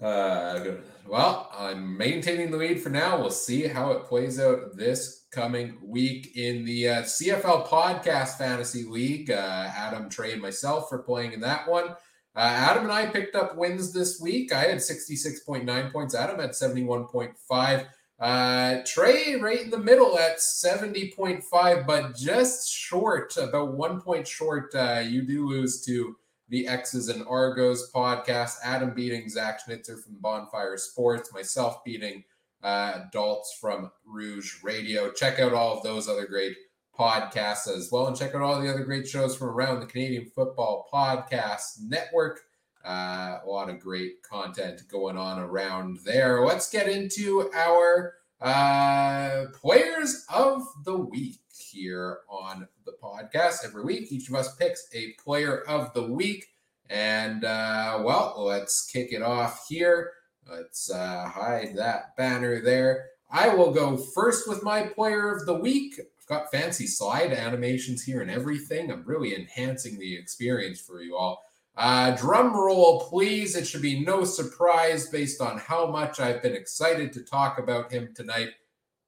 Uh, 0.00 0.72
well, 1.06 1.50
I'm 1.56 1.96
maintaining 1.96 2.50
the 2.50 2.56
lead 2.56 2.80
for 2.80 2.90
now. 2.90 3.18
We'll 3.18 3.30
see 3.30 3.66
how 3.66 3.92
it 3.92 4.04
plays 4.04 4.40
out 4.40 4.76
this 4.76 5.26
coming 5.30 5.78
week 5.82 6.36
in 6.36 6.64
the 6.64 6.88
uh, 6.88 7.02
CFL 7.02 7.68
Podcast 7.68 8.38
Fantasy 8.38 8.84
League. 8.84 9.30
Uh, 9.30 9.70
Adam, 9.74 10.08
Trey, 10.08 10.32
and 10.32 10.42
myself 10.42 10.88
for 10.88 10.98
playing 10.98 11.32
in 11.32 11.40
that 11.40 11.68
one. 11.68 11.90
Uh, 12.36 12.40
Adam 12.40 12.84
and 12.84 12.92
I 12.92 13.06
picked 13.06 13.36
up 13.36 13.56
wins 13.56 13.92
this 13.92 14.20
week. 14.20 14.52
I 14.52 14.64
had 14.64 14.78
66.9 14.78 15.92
points. 15.92 16.14
Adam 16.14 16.40
had 16.40 16.50
71.5. 16.50 17.86
Uh, 18.18 18.82
Trey 18.84 19.36
right 19.36 19.60
in 19.60 19.70
the 19.70 19.78
middle 19.78 20.18
at 20.18 20.38
70.5, 20.38 21.86
but 21.86 22.16
just 22.16 22.70
short, 22.72 23.36
about 23.36 23.74
one 23.74 24.00
point 24.00 24.26
short. 24.26 24.74
Uh, 24.74 25.02
you 25.04 25.22
do 25.22 25.46
lose 25.46 25.84
to 25.84 26.16
the 26.54 26.68
X's 26.68 27.08
and 27.08 27.26
Argos 27.26 27.90
podcast. 27.90 28.58
Adam 28.62 28.94
beating 28.94 29.28
Zach 29.28 29.58
Schnitzer 29.58 29.96
from 29.96 30.14
Bonfire 30.20 30.76
Sports. 30.76 31.32
Myself 31.32 31.82
beating 31.82 32.22
uh, 32.62 33.00
Adults 33.08 33.58
from 33.60 33.90
Rouge 34.06 34.62
Radio. 34.62 35.10
Check 35.10 35.40
out 35.40 35.52
all 35.52 35.76
of 35.76 35.82
those 35.82 36.08
other 36.08 36.26
great 36.26 36.56
podcasts 36.96 37.66
as 37.66 37.88
well, 37.90 38.06
and 38.06 38.16
check 38.16 38.36
out 38.36 38.42
all 38.42 38.60
the 38.60 38.70
other 38.70 38.84
great 38.84 39.08
shows 39.08 39.34
from 39.34 39.48
around 39.48 39.80
the 39.80 39.86
Canadian 39.86 40.26
Football 40.26 40.86
Podcast 40.94 41.80
Network. 41.82 42.42
Uh, 42.86 43.40
a 43.44 43.48
lot 43.48 43.68
of 43.68 43.80
great 43.80 44.22
content 44.22 44.82
going 44.88 45.16
on 45.16 45.40
around 45.40 45.98
there. 46.04 46.46
Let's 46.46 46.70
get 46.70 46.88
into 46.88 47.50
our 47.52 48.14
uh, 48.40 49.46
players 49.54 50.24
of 50.32 50.62
the 50.84 50.98
week 50.98 51.40
here 51.74 52.20
on 52.28 52.68
the 52.86 52.92
podcast. 53.02 53.64
Every 53.64 53.84
week, 53.84 54.12
each 54.12 54.28
of 54.28 54.34
us 54.36 54.54
picks 54.56 54.88
a 54.94 55.12
player 55.22 55.62
of 55.68 55.92
the 55.92 56.04
week. 56.04 56.46
And 56.88 57.44
uh, 57.44 58.02
well, 58.04 58.34
let's 58.38 58.86
kick 58.90 59.12
it 59.12 59.22
off 59.22 59.66
here. 59.68 60.12
Let's 60.48 60.90
uh, 60.90 61.28
hide 61.28 61.74
that 61.76 62.16
banner 62.16 62.62
there. 62.62 63.06
I 63.30 63.48
will 63.48 63.72
go 63.72 63.96
first 63.96 64.48
with 64.48 64.62
my 64.62 64.82
player 64.82 65.34
of 65.34 65.46
the 65.46 65.54
week. 65.54 65.98
I've 65.98 66.26
got 66.26 66.50
fancy 66.50 66.86
slide 66.86 67.32
animations 67.32 68.02
here 68.02 68.20
and 68.20 68.30
everything. 68.30 68.92
I'm 68.92 69.04
really 69.04 69.34
enhancing 69.34 69.98
the 69.98 70.16
experience 70.16 70.80
for 70.80 71.02
you 71.02 71.16
all. 71.16 71.42
Uh, 71.76 72.14
drum 72.16 72.54
roll, 72.54 73.00
please. 73.08 73.56
It 73.56 73.66
should 73.66 73.82
be 73.82 74.04
no 74.04 74.24
surprise 74.24 75.08
based 75.08 75.40
on 75.40 75.58
how 75.58 75.90
much 75.90 76.20
I've 76.20 76.42
been 76.42 76.54
excited 76.54 77.12
to 77.14 77.22
talk 77.22 77.58
about 77.58 77.90
him 77.90 78.10
tonight. 78.14 78.50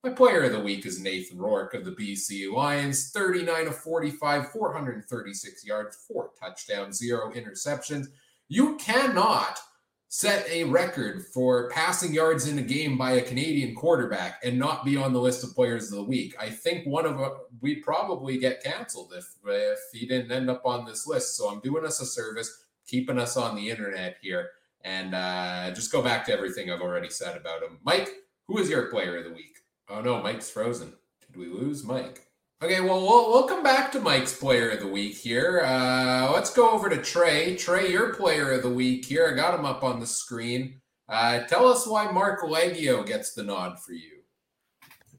My 0.07 0.13
player 0.13 0.45
of 0.45 0.53
the 0.53 0.61
week 0.61 0.87
is 0.87 1.01
Nathan 1.01 1.37
Rourke 1.37 1.75
of 1.75 1.85
the 1.85 1.91
BC 1.91 2.53
Lions. 2.53 3.11
39 3.11 3.67
of 3.67 3.77
45, 3.77 4.53
436 4.53 5.67
yards, 5.67 5.97
four 6.07 6.31
touchdowns, 6.41 6.99
zero 6.99 7.33
interceptions. 7.33 8.07
You 8.47 8.77
cannot 8.77 9.59
set 10.07 10.49
a 10.49 10.63
record 10.63 11.25
for 11.35 11.69
passing 11.71 12.15
yards 12.15 12.47
in 12.47 12.61
a 12.61 12.63
game 12.63 12.97
by 12.97 13.15
a 13.15 13.21
Canadian 13.21 13.75
quarterback 13.75 14.39
and 14.45 14.57
not 14.57 14.85
be 14.85 14.97
on 14.97 15.13
the 15.13 15.21
list 15.21 15.43
of 15.43 15.57
players 15.57 15.91
of 15.91 15.99
the 15.99 16.05
week. 16.05 16.37
I 16.39 16.51
think 16.51 16.87
one 16.87 17.05
of 17.05 17.21
we 17.61 17.81
probably 17.81 18.39
get 18.39 18.63
canceled 18.63 19.13
if 19.13 19.27
if 19.45 19.81
he 19.93 20.07
didn't 20.07 20.31
end 20.31 20.49
up 20.49 20.63
on 20.65 20.85
this 20.85 21.09
list. 21.09 21.37
So 21.37 21.51
I'm 21.51 21.59
doing 21.59 21.85
us 21.85 22.01
a 22.01 22.07
service, 22.07 22.63
keeping 22.87 23.19
us 23.19 23.37
on 23.37 23.57
the 23.57 23.69
internet 23.69 24.19
here, 24.23 24.51
and 24.85 25.17
uh, 25.17 25.73
just 25.75 25.91
go 25.91 26.01
back 26.01 26.25
to 26.27 26.33
everything 26.33 26.71
I've 26.71 26.81
already 26.81 27.11
said 27.11 27.37
about 27.37 27.65
him. 27.65 27.81
Mike, 27.83 28.09
who 28.47 28.59
is 28.59 28.71
your 28.71 28.89
player 28.89 29.19
of 29.19 29.25
the 29.25 29.33
week? 29.33 29.57
Oh 29.89 30.01
no, 30.01 30.23
Mike's 30.23 30.51
frozen. 30.51 30.93
Did 31.27 31.37
we 31.37 31.47
lose 31.47 31.85
Mike? 31.85 32.23
Okay, 32.63 32.81
well, 32.81 33.03
we'll, 33.03 33.31
we'll 33.31 33.47
come 33.47 33.63
back 33.63 33.93
to 33.93 34.01
Mike's 34.01 34.37
player 34.37 34.71
of 34.71 34.81
the 34.81 34.87
week 34.87 35.15
here. 35.15 35.63
Uh, 35.65 36.33
let's 36.33 36.53
go 36.53 36.71
over 36.71 36.89
to 36.89 36.97
Trey. 36.97 37.55
Trey, 37.55 37.93
your 37.93 38.15
player 38.15 38.53
of 38.53 38.63
the 38.63 38.71
week 38.71 39.05
here. 39.05 39.29
I 39.31 39.37
got 39.37 39.59
him 39.59 39.67
up 39.67 39.85
on 39.85 40.01
the 40.01 40.07
screen. 40.07 40.81
Uh, 41.09 41.41
tell 41.41 41.69
us 41.69 41.87
why 41.87 42.11
Marc 42.11 42.41
Liegghio 42.41 43.07
gets 43.07 43.35
the 43.35 43.43
nod 43.43 43.79
for 43.79 43.93
you. 43.93 44.23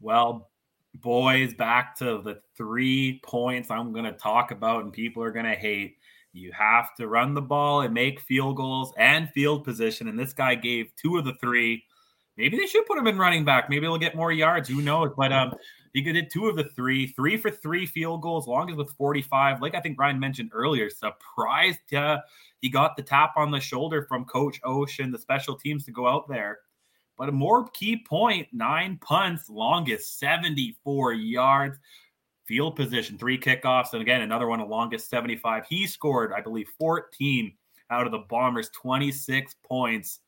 Well, 0.02 0.50
boys, 0.96 1.54
back 1.54 1.96
to 1.98 2.22
the 2.24 2.42
three 2.58 3.22
points 3.24 3.70
I'm 3.70 3.94
going 3.94 4.06
to 4.06 4.14
talk 4.14 4.52
about, 4.52 4.84
and 4.84 4.92
people 4.92 5.24
are 5.24 5.32
going 5.32 5.46
to 5.46 5.56
hate. 5.56 5.98
You 6.34 6.52
have 6.54 6.96
to 6.96 7.08
run 7.08 7.34
the 7.34 7.42
ball 7.42 7.82
and 7.82 7.94
make 7.94 8.20
field 8.20 8.58
goals 8.58 8.94
and 8.98 9.30
field 9.30 9.64
position. 9.64 10.08
And 10.08 10.20
this 10.20 10.34
guy 10.34 10.56
gave 10.56 10.92
two 10.96 11.18
of 11.18 11.26
the 11.26 11.36
three. 11.36 11.84
Maybe 12.38 12.58
they 12.58 12.68
should 12.68 12.86
put 12.86 12.98
him 12.98 13.08
in 13.08 13.18
running 13.18 13.46
back. 13.46 13.70
Maybe 13.70 13.86
he'll 13.86 13.98
get 13.98 14.16
more 14.16 14.32
yards. 14.32 14.70
Who 14.70 14.82
knows? 14.82 15.12
But 15.18 15.34
um, 15.34 15.56
he 15.94 16.02
did 16.02 16.30
two 16.30 16.48
of 16.48 16.56
the 16.56 16.66
three, 16.66 17.08
three 17.08 17.38
for 17.38 17.50
three 17.50 17.86
field 17.86 18.22
goals, 18.22 18.48
longest 18.48 18.78
with 18.78 18.92
45. 18.92 19.62
Like 19.62 19.76
I 19.76 19.80
think 19.80 20.00
Ryan 20.00 20.20
mentioned 20.20 20.52
earlier, 20.54 20.90
surprised 20.90 21.94
uh, 21.94 22.20
he 22.62 22.70
got 22.70 22.96
the 22.96 23.04
tap 23.04 23.34
on 23.36 23.50
the 23.50 23.60
shoulder 23.60 24.06
from 24.08 24.26
Coach 24.26 24.60
O'Shea, 24.64 25.10
the 25.10 25.18
special 25.18 25.56
teams 25.56 25.86
to 25.86 25.92
go 25.92 26.08
out 26.08 26.28
there. 26.28 26.60
But 27.18 27.30
a 27.30 27.32
more 27.32 27.68
key 27.70 28.04
point 28.08 28.48
nine 28.54 29.00
punts, 29.02 29.50
longest 29.50 30.20
74 30.20 31.14
yards, 31.14 31.80
field 32.46 32.76
position, 32.76 33.18
three 33.18 33.40
kickoffs, 33.40 33.94
and 33.94 34.02
again, 34.02 34.22
another 34.22 34.48
one, 34.48 34.60
the 34.60 34.66
longest 34.66 35.10
75. 35.10 35.66
He 35.68 35.88
scored, 35.88 36.32
I 36.32 36.42
believe, 36.42 36.68
14 36.78 37.54
out 37.90 38.06
of 38.06 38.12
the 38.12 38.20
Bombers, 38.30 38.70
26 38.70 39.56
points. 39.66 40.20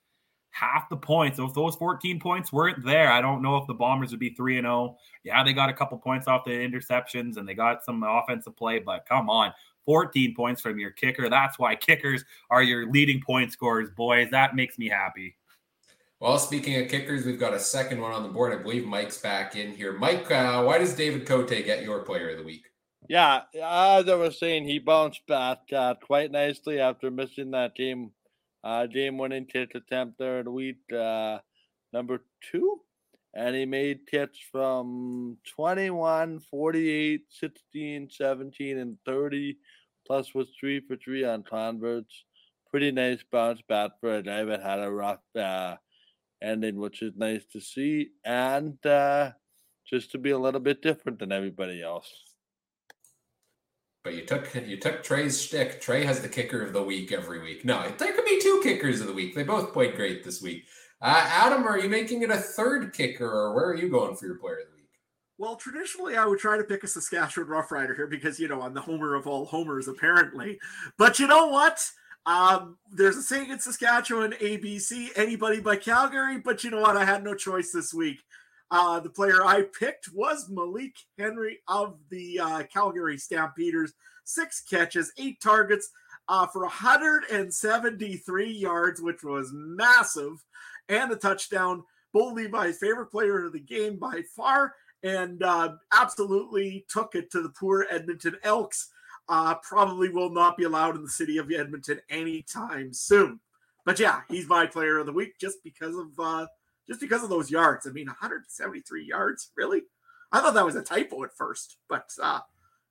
Half 0.51 0.89
the 0.89 0.97
points. 0.97 1.37
So 1.37 1.45
if 1.45 1.53
those 1.53 1.75
14 1.75 2.19
points 2.19 2.51
weren't 2.51 2.83
there, 2.83 3.11
I 3.11 3.21
don't 3.21 3.41
know 3.41 3.57
if 3.57 3.67
the 3.67 3.73
Bombers 3.73 4.11
would 4.11 4.19
be 4.19 4.31
3 4.31 4.57
and 4.57 4.65
0. 4.65 4.97
Yeah, 5.23 5.43
they 5.43 5.53
got 5.53 5.69
a 5.69 5.73
couple 5.73 5.97
points 5.97 6.27
off 6.27 6.45
the 6.45 6.51
interceptions 6.51 7.37
and 7.37 7.47
they 7.47 7.53
got 7.53 7.83
some 7.83 8.03
offensive 8.03 8.55
play, 8.55 8.79
but 8.79 9.05
come 9.05 9.29
on. 9.29 9.53
14 9.85 10.35
points 10.35 10.61
from 10.61 10.77
your 10.77 10.91
kicker. 10.91 11.29
That's 11.29 11.57
why 11.57 11.75
kickers 11.75 12.23
are 12.49 12.61
your 12.61 12.91
leading 12.91 13.21
point 13.21 13.51
scorers, 13.51 13.89
boys. 13.95 14.29
That 14.31 14.55
makes 14.55 14.77
me 14.77 14.87
happy. 14.87 15.35
Well, 16.19 16.37
speaking 16.37 16.79
of 16.81 16.89
kickers, 16.89 17.25
we've 17.25 17.39
got 17.39 17.53
a 17.53 17.59
second 17.59 18.01
one 18.01 18.11
on 18.11 18.23
the 18.23 18.29
board. 18.29 18.53
I 18.53 18.61
believe 18.61 18.85
Mike's 18.85 19.17
back 19.17 19.55
in 19.55 19.73
here. 19.73 19.93
Mike, 19.93 20.29
uh, 20.29 20.61
why 20.63 20.77
does 20.77 20.93
David 20.93 21.25
Cote 21.25 21.49
get 21.49 21.81
your 21.81 22.01
player 22.01 22.31
of 22.31 22.37
the 22.37 22.43
week? 22.43 22.65
Yeah, 23.07 23.43
as 23.55 24.07
I 24.07 24.15
was 24.15 24.37
saying, 24.37 24.65
he 24.65 24.79
bounced 24.79 25.25
back 25.27 25.59
uh, 25.73 25.95
quite 25.95 26.31
nicely 26.31 26.79
after 26.79 27.09
missing 27.09 27.51
that 27.51 27.73
game, 27.73 28.11
uh, 28.63 28.85
game 28.85 29.17
winning 29.17 29.45
kick 29.45 29.75
attempt 29.75 30.17
there 30.17 30.43
week 30.43 30.77
uh, 30.93 31.39
number 31.93 32.23
two. 32.51 32.81
And 33.33 33.55
he 33.55 33.65
made 33.65 34.07
kicks 34.07 34.39
from 34.51 35.37
21, 35.55 36.39
48, 36.39 37.21
16, 37.29 38.09
17, 38.09 38.77
and 38.79 38.97
30, 39.05 39.57
plus 40.07 40.33
was 40.33 40.47
three 40.59 40.79
for 40.79 40.95
three 40.95 41.23
on 41.23 41.43
converts. 41.43 42.25
Pretty 42.71 42.91
nice 42.91 43.19
bounce 43.31 43.61
back 43.69 43.91
for 43.99 44.15
a 44.15 44.23
guy 44.23 44.43
that 44.45 44.63
had 44.63 44.79
a 44.79 44.91
rough 44.91 45.19
uh, 45.37 45.75
ending, 46.41 46.77
which 46.77 47.03
is 47.03 47.13
nice 47.15 47.45
to 47.53 47.61
see. 47.61 48.09
And 48.25 48.83
uh, 48.83 49.31
just 49.87 50.11
to 50.11 50.17
be 50.17 50.31
a 50.31 50.39
little 50.39 50.59
bit 50.59 50.81
different 50.81 51.19
than 51.19 51.31
everybody 51.31 51.83
else. 51.83 52.28
But 54.09 54.17
you 54.17 54.25
took 54.25 54.67
you 54.67 54.77
took 54.77 55.03
Trey's 55.03 55.39
shtick. 55.39 55.79
Trey 55.79 56.03
has 56.03 56.19
the 56.19 56.27
kicker 56.27 56.63
of 56.63 56.73
the 56.73 56.81
week 56.81 57.11
every 57.11 57.43
week. 57.43 57.63
No, 57.63 57.87
there 57.99 58.11
could 58.11 58.25
be 58.25 58.41
two 58.41 58.59
kickers 58.63 59.01
of 59.01 59.05
the 59.05 59.13
week. 59.13 59.35
They 59.35 59.43
both 59.43 59.71
played 59.71 59.95
great 59.95 60.23
this 60.23 60.41
week. 60.41 60.65
Uh, 60.99 61.27
Adam, 61.29 61.63
are 61.67 61.77
you 61.77 61.89
making 61.89 62.23
it 62.23 62.31
a 62.31 62.37
third 62.37 62.91
kicker, 62.91 63.29
or 63.29 63.53
where 63.53 63.65
are 63.65 63.75
you 63.75 63.87
going 63.87 64.15
for 64.15 64.25
your 64.25 64.39
player 64.39 64.61
of 64.61 64.65
the 64.71 64.77
week? 64.77 64.89
Well, 65.37 65.57
traditionally, 65.57 66.17
I 66.17 66.25
would 66.25 66.39
try 66.39 66.57
to 66.57 66.63
pick 66.63 66.83
a 66.83 66.87
Saskatchewan 66.87 67.51
Roughrider 67.51 67.95
here 67.95 68.07
because 68.07 68.39
you 68.39 68.47
know 68.47 68.63
I'm 68.63 68.73
the 68.73 68.81
homer 68.81 69.13
of 69.13 69.27
all 69.27 69.45
homers, 69.45 69.87
apparently. 69.87 70.57
But 70.97 71.19
you 71.19 71.27
know 71.27 71.45
what? 71.49 71.87
Um, 72.25 72.79
there's 72.91 73.15
a 73.15 73.21
saying 73.21 73.51
in 73.51 73.59
Saskatchewan, 73.59 74.31
ABC, 74.41 75.09
anybody 75.17 75.59
by 75.59 75.75
Calgary. 75.75 76.39
But 76.39 76.63
you 76.63 76.71
know 76.71 76.81
what? 76.81 76.97
I 76.97 77.05
had 77.05 77.23
no 77.23 77.35
choice 77.35 77.71
this 77.71 77.93
week. 77.93 78.21
Uh, 78.71 78.99
the 78.99 79.09
player 79.09 79.43
I 79.43 79.63
picked 79.63 80.13
was 80.13 80.49
Malik 80.49 80.95
Henry 81.17 81.59
of 81.67 81.97
the 82.09 82.39
uh, 82.39 82.63
Calgary 82.71 83.17
Stampeders. 83.17 83.93
Six 84.25 84.61
catches, 84.61 85.11
eight 85.17 85.41
targets 85.41 85.89
uh, 86.27 86.45
for 86.45 86.61
173 86.61 88.51
yards, 88.51 89.01
which 89.01 89.23
was 89.23 89.51
massive, 89.51 90.45
and 90.87 91.11
a 91.11 91.15
touchdown. 91.15 91.83
Bo 92.13 92.27
Levi's 92.33 92.77
favorite 92.77 93.07
player 93.07 93.45
of 93.45 93.53
the 93.53 93.59
game 93.59 93.97
by 93.97 94.21
far, 94.35 94.75
and 95.03 95.41
uh, 95.41 95.73
absolutely 95.91 96.85
took 96.89 97.15
it 97.15 97.31
to 97.31 97.41
the 97.41 97.49
poor 97.49 97.87
Edmonton 97.89 98.35
Elks. 98.43 98.91
Uh, 99.27 99.55
probably 99.55 100.09
will 100.09 100.31
not 100.31 100.57
be 100.57 100.63
allowed 100.63 100.95
in 100.95 101.03
the 101.03 101.09
city 101.09 101.37
of 101.37 101.51
Edmonton 101.51 101.99
anytime 102.09 102.93
soon. 102.93 103.39
But 103.85 103.99
yeah, 103.99 104.21
he's 104.27 104.47
my 104.47 104.65
player 104.65 104.97
of 104.97 105.05
the 105.05 105.13
week 105.13 105.39
just 105.39 105.63
because 105.63 105.95
of 105.95 106.07
uh, 106.19 106.47
just 106.89 106.99
because 106.99 107.23
of 107.23 107.29
those 107.29 107.51
yards. 107.51 107.87
I 107.87 107.91
mean, 107.91 108.07
173 108.07 109.05
yards, 109.05 109.51
really? 109.55 109.83
I 110.31 110.41
thought 110.41 110.55
that 110.55 110.65
was 110.65 110.75
a 110.75 110.81
typo 110.81 111.23
at 111.23 111.35
first, 111.37 111.77
but 111.87 112.09
uh, 112.21 112.39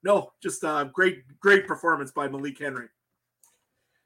no, 0.03 0.33
just 0.43 0.63
a 0.65 0.69
uh, 0.69 0.85
great, 0.85 1.23
great 1.41 1.67
performance 1.67 2.13
by 2.13 2.29
Malik 2.29 2.59
Henry. 2.59 2.87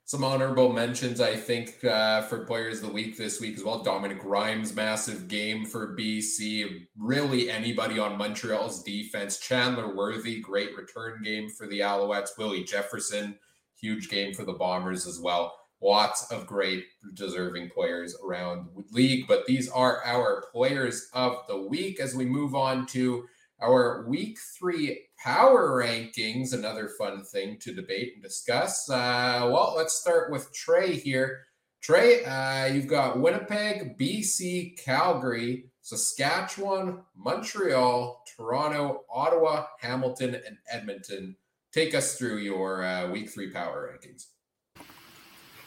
Some 0.04 0.24
honorable 0.24 0.72
mentions, 0.72 1.20
I 1.20 1.36
think, 1.36 1.82
uh, 1.84 2.22
for 2.22 2.44
players 2.44 2.82
of 2.82 2.88
the 2.88 2.92
week 2.92 3.16
this 3.16 3.40
week 3.40 3.56
as 3.56 3.64
well. 3.64 3.82
Dominique 3.82 4.24
Rhymes, 4.24 4.74
massive 4.74 5.28
game 5.28 5.64
for 5.64 5.96
BC. 5.96 6.86
Really, 6.98 7.48
anybody 7.48 7.98
on 7.98 8.18
Montreal's 8.18 8.82
defense. 8.82 9.38
Chandler 9.38 9.94
Worthy, 9.94 10.40
great 10.40 10.76
return 10.76 11.22
game 11.22 11.48
for 11.48 11.66
the 11.66 11.80
Alouettes. 11.80 12.36
Willie 12.36 12.64
Jefferson, 12.64 13.38
huge 13.80 14.10
game 14.10 14.34
for 14.34 14.44
the 14.44 14.52
Bombers 14.52 15.06
as 15.06 15.20
well 15.20 15.54
lots 15.82 16.30
of 16.30 16.46
great 16.46 16.84
deserving 17.14 17.70
players 17.70 18.16
around 18.24 18.68
the 18.74 18.84
league. 18.92 19.26
But 19.26 19.46
these 19.46 19.68
are 19.68 20.02
our 20.04 20.44
players 20.52 21.08
of 21.12 21.38
the 21.48 21.60
week 21.60 22.00
as 22.00 22.14
we 22.14 22.24
move 22.24 22.54
on 22.54 22.86
to 22.88 23.26
our 23.60 24.04
week 24.06 24.38
three 24.58 25.06
power 25.22 25.70
rankings. 25.70 26.52
Another 26.52 26.88
fun 26.98 27.24
thing 27.24 27.58
to 27.60 27.74
debate 27.74 28.12
and 28.14 28.22
discuss. 28.22 28.88
Uh, 28.88 29.48
well, 29.52 29.74
let's 29.76 29.94
start 30.00 30.30
with 30.30 30.52
Trey 30.54 30.94
here. 30.94 31.46
Trey, 31.80 32.24
uh, 32.24 32.66
you've 32.66 32.86
got 32.86 33.18
Winnipeg, 33.18 33.98
BC, 33.98 34.78
Calgary, 34.78 35.64
Saskatchewan, 35.80 37.00
Montreal, 37.16 38.22
Toronto, 38.36 39.00
Ottawa, 39.12 39.66
Hamilton, 39.80 40.36
and 40.46 40.58
Edmonton. 40.70 41.34
Take 41.72 41.94
us 41.94 42.16
through 42.16 42.38
your 42.38 42.84
uh, 42.84 43.10
week 43.10 43.30
three 43.30 43.50
power 43.50 43.90
rankings. 43.92 44.26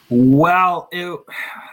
Well, 0.10 0.88
it, 0.92 1.20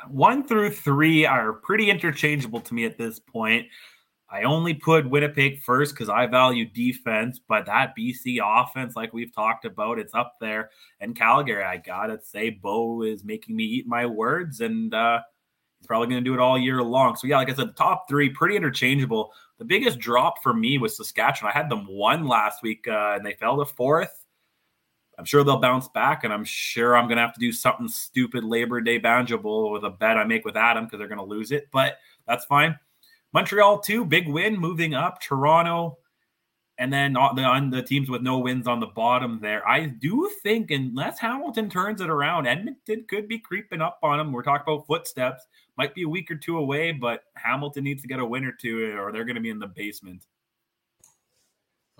one 0.08 0.46
through 0.46 0.70
three 0.70 1.26
are 1.26 1.52
pretty 1.52 1.90
interchangeable 1.90 2.60
to 2.60 2.74
me 2.74 2.84
at 2.84 2.96
this 2.96 3.18
point. 3.18 3.66
I 4.30 4.44
only 4.44 4.72
put 4.72 5.08
Winnipeg 5.10 5.60
first 5.60 5.94
because 5.94 6.08
I 6.08 6.26
value 6.26 6.64
defense, 6.64 7.38
but 7.46 7.66
that 7.66 7.92
BC 7.98 8.38
offense, 8.42 8.96
like 8.96 9.12
we've 9.12 9.34
talked 9.34 9.66
about, 9.66 9.98
it's 9.98 10.14
up 10.14 10.36
there. 10.40 10.70
And 11.00 11.14
Calgary, 11.14 11.62
I 11.62 11.76
gotta 11.76 12.18
say, 12.22 12.48
Bo 12.48 13.02
is 13.02 13.24
making 13.24 13.54
me 13.54 13.64
eat 13.64 13.86
my 13.86 14.06
words, 14.06 14.62
and 14.62 14.94
uh, 14.94 15.20
he's 15.78 15.86
probably 15.86 16.08
gonna 16.08 16.22
do 16.22 16.32
it 16.32 16.40
all 16.40 16.58
year 16.58 16.82
long. 16.82 17.14
So 17.16 17.26
yeah, 17.26 17.36
like 17.36 17.50
I 17.50 17.54
said, 17.54 17.68
the 17.68 17.72
top 17.74 18.08
three 18.08 18.30
pretty 18.30 18.56
interchangeable. 18.56 19.32
The 19.58 19.66
biggest 19.66 19.98
drop 19.98 20.42
for 20.42 20.54
me 20.54 20.78
was 20.78 20.96
Saskatchewan. 20.96 21.52
I 21.54 21.58
had 21.58 21.68
them 21.68 21.86
one 21.86 22.26
last 22.26 22.62
week, 22.62 22.88
uh, 22.88 23.16
and 23.16 23.26
they 23.26 23.34
fell 23.34 23.58
to 23.58 23.66
fourth. 23.66 24.21
I'm 25.18 25.24
sure 25.24 25.44
they'll 25.44 25.58
bounce 25.58 25.88
back, 25.88 26.24
and 26.24 26.32
I'm 26.32 26.44
sure 26.44 26.96
I'm 26.96 27.08
gonna 27.08 27.20
have 27.20 27.34
to 27.34 27.40
do 27.40 27.52
something 27.52 27.88
stupid 27.88 28.44
Labor 28.44 28.80
Day 28.80 28.98
banjo 28.98 29.38
bowl 29.38 29.70
with 29.70 29.84
a 29.84 29.90
bet 29.90 30.16
I 30.16 30.24
make 30.24 30.44
with 30.44 30.56
Adam 30.56 30.84
because 30.84 30.98
they're 30.98 31.08
gonna 31.08 31.24
lose 31.24 31.52
it, 31.52 31.68
but 31.70 31.98
that's 32.26 32.44
fine. 32.44 32.78
Montreal 33.32 33.80
too, 33.80 34.04
big 34.04 34.28
win, 34.28 34.58
moving 34.58 34.94
up. 34.94 35.20
Toronto, 35.20 35.98
and 36.78 36.92
then 36.92 37.16
on 37.16 37.70
the 37.70 37.82
teams 37.82 38.10
with 38.10 38.22
no 38.22 38.38
wins 38.38 38.66
on 38.66 38.80
the 38.80 38.86
bottom 38.86 39.38
there. 39.40 39.66
I 39.68 39.86
do 39.86 40.30
think 40.42 40.70
unless 40.70 41.18
Hamilton 41.18 41.68
turns 41.70 42.00
it 42.00 42.10
around, 42.10 42.46
Edmonton 42.46 43.04
could 43.08 43.28
be 43.28 43.38
creeping 43.38 43.80
up 43.80 43.98
on 44.02 44.18
them. 44.18 44.32
We're 44.32 44.42
talking 44.42 44.72
about 44.72 44.86
footsteps, 44.86 45.46
might 45.76 45.94
be 45.94 46.02
a 46.02 46.08
week 46.08 46.30
or 46.30 46.36
two 46.36 46.58
away, 46.58 46.92
but 46.92 47.24
Hamilton 47.36 47.84
needs 47.84 48.02
to 48.02 48.08
get 48.08 48.18
a 48.18 48.24
win 48.24 48.44
or 48.44 48.52
two, 48.52 48.98
or 48.98 49.12
they're 49.12 49.24
to 49.24 49.40
be 49.40 49.50
in 49.50 49.58
the 49.58 49.66
basement. 49.66 50.26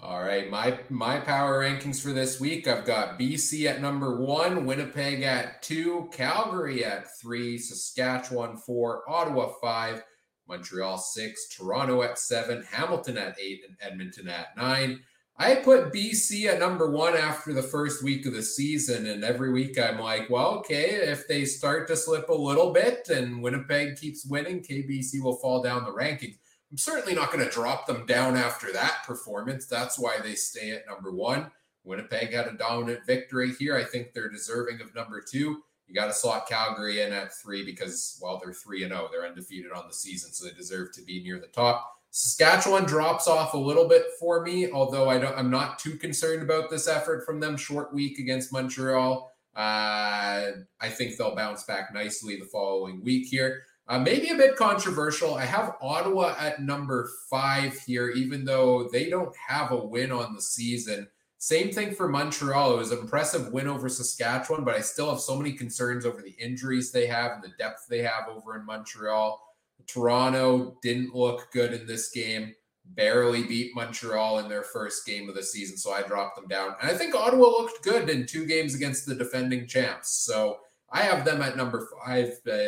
All 0.02 0.20
right, 0.20 0.50
my 0.50 0.80
my 0.90 1.20
power 1.20 1.60
rankings 1.60 2.02
for 2.02 2.12
this 2.12 2.40
week. 2.40 2.66
I've 2.66 2.84
got 2.84 3.20
BC 3.20 3.66
at 3.66 3.80
number 3.80 4.20
one, 4.20 4.66
Winnipeg 4.66 5.22
at 5.22 5.62
two, 5.62 6.10
Calgary 6.12 6.84
at 6.84 7.16
three, 7.20 7.56
Saskatchewan 7.56 8.56
four, 8.56 9.08
Ottawa 9.08 9.52
five, 9.62 10.02
Montreal 10.48 10.98
six, 10.98 11.54
Toronto 11.54 12.02
at 12.02 12.18
seven, 12.18 12.64
Hamilton 12.68 13.16
at 13.16 13.36
eight, 13.40 13.60
and 13.64 13.76
Edmonton 13.80 14.28
at 14.28 14.56
nine. 14.56 14.98
I 15.36 15.54
put 15.54 15.92
BC 15.92 16.46
at 16.46 16.58
number 16.58 16.90
one 16.90 17.16
after 17.16 17.52
the 17.52 17.62
first 17.62 18.02
week 18.02 18.26
of 18.26 18.32
the 18.32 18.42
season, 18.42 19.06
and 19.06 19.22
every 19.22 19.52
week 19.52 19.78
I'm 19.78 20.00
like, 20.00 20.28
well, 20.28 20.56
okay, 20.58 20.94
if 20.94 21.28
they 21.28 21.44
start 21.44 21.86
to 21.86 21.96
slip 21.96 22.28
a 22.28 22.34
little 22.34 22.72
bit 22.72 23.08
and 23.08 23.40
Winnipeg 23.40 23.94
keeps 23.94 24.26
winning, 24.26 24.64
KBC 24.64 25.22
will 25.22 25.36
fall 25.36 25.62
down 25.62 25.84
the 25.84 25.92
rankings. 25.92 26.38
I'm 26.72 26.78
certainly 26.78 27.14
not 27.14 27.30
going 27.30 27.44
to 27.44 27.50
drop 27.50 27.86
them 27.86 28.06
down 28.06 28.34
after 28.34 28.72
that 28.72 29.04
performance. 29.06 29.66
That's 29.66 29.98
why 29.98 30.18
they 30.22 30.34
stay 30.34 30.70
at 30.70 30.86
number 30.88 31.12
one. 31.12 31.50
Winnipeg 31.84 32.32
had 32.32 32.46
a 32.46 32.54
dominant 32.54 33.04
victory 33.06 33.52
here. 33.58 33.76
I 33.76 33.84
think 33.84 34.14
they're 34.14 34.30
deserving 34.30 34.80
of 34.80 34.94
number 34.94 35.20
two. 35.20 35.62
You 35.86 35.94
got 35.94 36.06
to 36.06 36.14
slot 36.14 36.48
Calgary 36.48 37.02
in 37.02 37.12
at 37.12 37.34
three 37.34 37.62
because, 37.62 38.18
well, 38.22 38.40
they're 38.42 38.54
three 38.54 38.84
and 38.84 38.92
zero. 38.92 39.04
Oh. 39.04 39.08
They're 39.12 39.26
undefeated 39.26 39.72
on 39.72 39.86
the 39.86 39.92
season, 39.92 40.32
so 40.32 40.46
they 40.46 40.54
deserve 40.54 40.92
to 40.94 41.02
be 41.02 41.22
near 41.22 41.38
the 41.38 41.48
top. 41.48 41.98
Saskatchewan 42.10 42.84
drops 42.84 43.28
off 43.28 43.52
a 43.52 43.58
little 43.58 43.86
bit 43.86 44.04
for 44.18 44.42
me, 44.42 44.70
although 44.70 45.10
I 45.10 45.18
don't. 45.18 45.36
I'm 45.36 45.50
not 45.50 45.78
too 45.78 45.96
concerned 45.96 46.42
about 46.42 46.70
this 46.70 46.88
effort 46.88 47.26
from 47.26 47.40
them. 47.40 47.58
Short 47.58 47.92
week 47.92 48.18
against 48.18 48.52
Montreal. 48.52 49.30
Uh, 49.54 50.52
I 50.80 50.88
think 50.88 51.16
they'll 51.16 51.36
bounce 51.36 51.64
back 51.64 51.92
nicely 51.92 52.36
the 52.36 52.46
following 52.46 53.02
week 53.04 53.26
here. 53.26 53.64
Uh, 53.88 53.98
maybe 53.98 54.30
a 54.30 54.36
bit 54.36 54.56
controversial. 54.56 55.34
I 55.34 55.44
have 55.44 55.76
Ottawa 55.80 56.36
at 56.38 56.62
number 56.62 57.10
five 57.28 57.78
here, 57.80 58.10
even 58.10 58.44
though 58.44 58.88
they 58.92 59.10
don't 59.10 59.34
have 59.36 59.72
a 59.72 59.84
win 59.84 60.12
on 60.12 60.34
the 60.34 60.42
season. 60.42 61.08
Same 61.38 61.72
thing 61.72 61.92
for 61.92 62.08
Montreal. 62.08 62.74
It 62.74 62.78
was 62.78 62.92
an 62.92 63.00
impressive 63.00 63.52
win 63.52 63.66
over 63.66 63.88
Saskatchewan, 63.88 64.62
but 64.62 64.76
I 64.76 64.80
still 64.80 65.10
have 65.10 65.18
so 65.18 65.36
many 65.36 65.52
concerns 65.52 66.06
over 66.06 66.22
the 66.22 66.36
injuries 66.38 66.92
they 66.92 67.06
have 67.06 67.32
and 67.32 67.42
the 67.42 67.52
depth 67.58 67.86
they 67.90 68.02
have 68.02 68.28
over 68.28 68.56
in 68.56 68.64
Montreal. 68.64 69.42
Toronto 69.88 70.78
didn't 70.82 71.16
look 71.16 71.50
good 71.52 71.72
in 71.72 71.84
this 71.84 72.10
game, 72.10 72.54
barely 72.84 73.42
beat 73.42 73.74
Montreal 73.74 74.38
in 74.38 74.48
their 74.48 74.62
first 74.62 75.04
game 75.04 75.28
of 75.28 75.34
the 75.34 75.42
season, 75.42 75.76
so 75.76 75.92
I 75.92 76.02
dropped 76.02 76.36
them 76.36 76.46
down. 76.46 76.76
And 76.80 76.88
I 76.88 76.94
think 76.94 77.16
Ottawa 77.16 77.46
looked 77.46 77.82
good 77.82 78.08
in 78.08 78.24
two 78.24 78.46
games 78.46 78.76
against 78.76 79.06
the 79.06 79.16
defending 79.16 79.66
champs. 79.66 80.10
So 80.24 80.58
I 80.92 81.02
have 81.02 81.24
them 81.24 81.40
at 81.40 81.56
number 81.56 81.88
five 82.04 82.38
uh, 82.50 82.58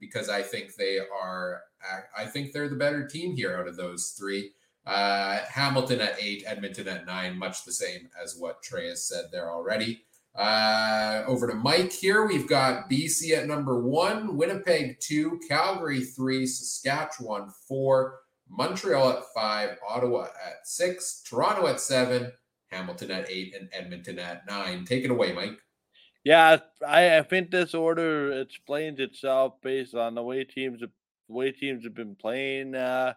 because 0.00 0.28
I 0.28 0.42
think 0.42 0.74
they 0.74 0.98
are. 0.98 1.62
I 2.16 2.24
think 2.24 2.52
they're 2.52 2.70
the 2.70 2.76
better 2.76 3.06
team 3.06 3.36
here 3.36 3.58
out 3.58 3.68
of 3.68 3.76
those 3.76 4.14
three. 4.18 4.52
Uh, 4.86 5.40
Hamilton 5.48 6.00
at 6.00 6.16
eight, 6.18 6.44
Edmonton 6.46 6.88
at 6.88 7.06
nine, 7.06 7.38
much 7.38 7.64
the 7.64 7.72
same 7.72 8.08
as 8.22 8.36
what 8.38 8.62
Trey 8.62 8.88
has 8.88 9.06
said 9.06 9.26
there 9.30 9.50
already. 9.50 10.02
Uh, 10.34 11.22
over 11.26 11.46
to 11.46 11.54
Mike 11.54 11.92
here. 11.92 12.26
We've 12.26 12.48
got 12.48 12.90
BC 12.90 13.36
at 13.36 13.46
number 13.46 13.80
one, 13.80 14.36
Winnipeg 14.36 14.98
two, 15.00 15.38
Calgary 15.46 16.00
three, 16.00 16.46
Saskatchewan 16.46 17.50
four, 17.68 18.20
Montreal 18.48 19.10
at 19.10 19.24
five, 19.34 19.76
Ottawa 19.88 20.24
at 20.24 20.66
six, 20.66 21.22
Toronto 21.22 21.66
at 21.66 21.80
seven, 21.80 22.32
Hamilton 22.68 23.10
at 23.10 23.30
eight, 23.30 23.54
and 23.54 23.68
Edmonton 23.72 24.18
at 24.18 24.46
nine. 24.46 24.84
Take 24.84 25.04
it 25.04 25.10
away, 25.10 25.32
Mike. 25.32 25.58
Yeah, 26.24 26.58
I, 26.86 27.18
I 27.18 27.22
think 27.22 27.50
this 27.50 27.74
order 27.74 28.32
explains 28.40 28.98
itself 28.98 29.54
based 29.62 29.94
on 29.94 30.14
the 30.14 30.22
way 30.22 30.44
teams 30.44 30.80
the 30.80 30.90
way 31.28 31.52
teams 31.52 31.84
have 31.84 31.94
been 31.94 32.14
playing 32.16 32.74
uh, 32.74 33.14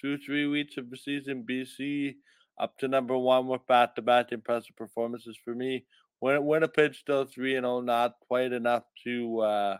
two 0.00 0.18
three 0.18 0.46
weeks 0.46 0.76
of 0.76 0.90
the 0.90 0.96
season. 0.96 1.44
BC 1.48 2.16
up 2.58 2.76
to 2.78 2.88
number 2.88 3.16
one 3.16 3.46
with 3.46 3.66
back 3.66 3.94
to 3.96 4.02
back 4.02 4.32
impressive 4.32 4.76
performances 4.76 5.38
for 5.44 5.54
me. 5.54 5.84
Win- 6.20 6.44
Winnipeg 6.46 6.94
still 6.94 7.24
three 7.24 7.56
and 7.56 7.66
oh, 7.66 7.80
not 7.80 8.14
quite 8.28 8.52
enough 8.52 8.84
to 9.04 9.40
uh, 9.40 9.78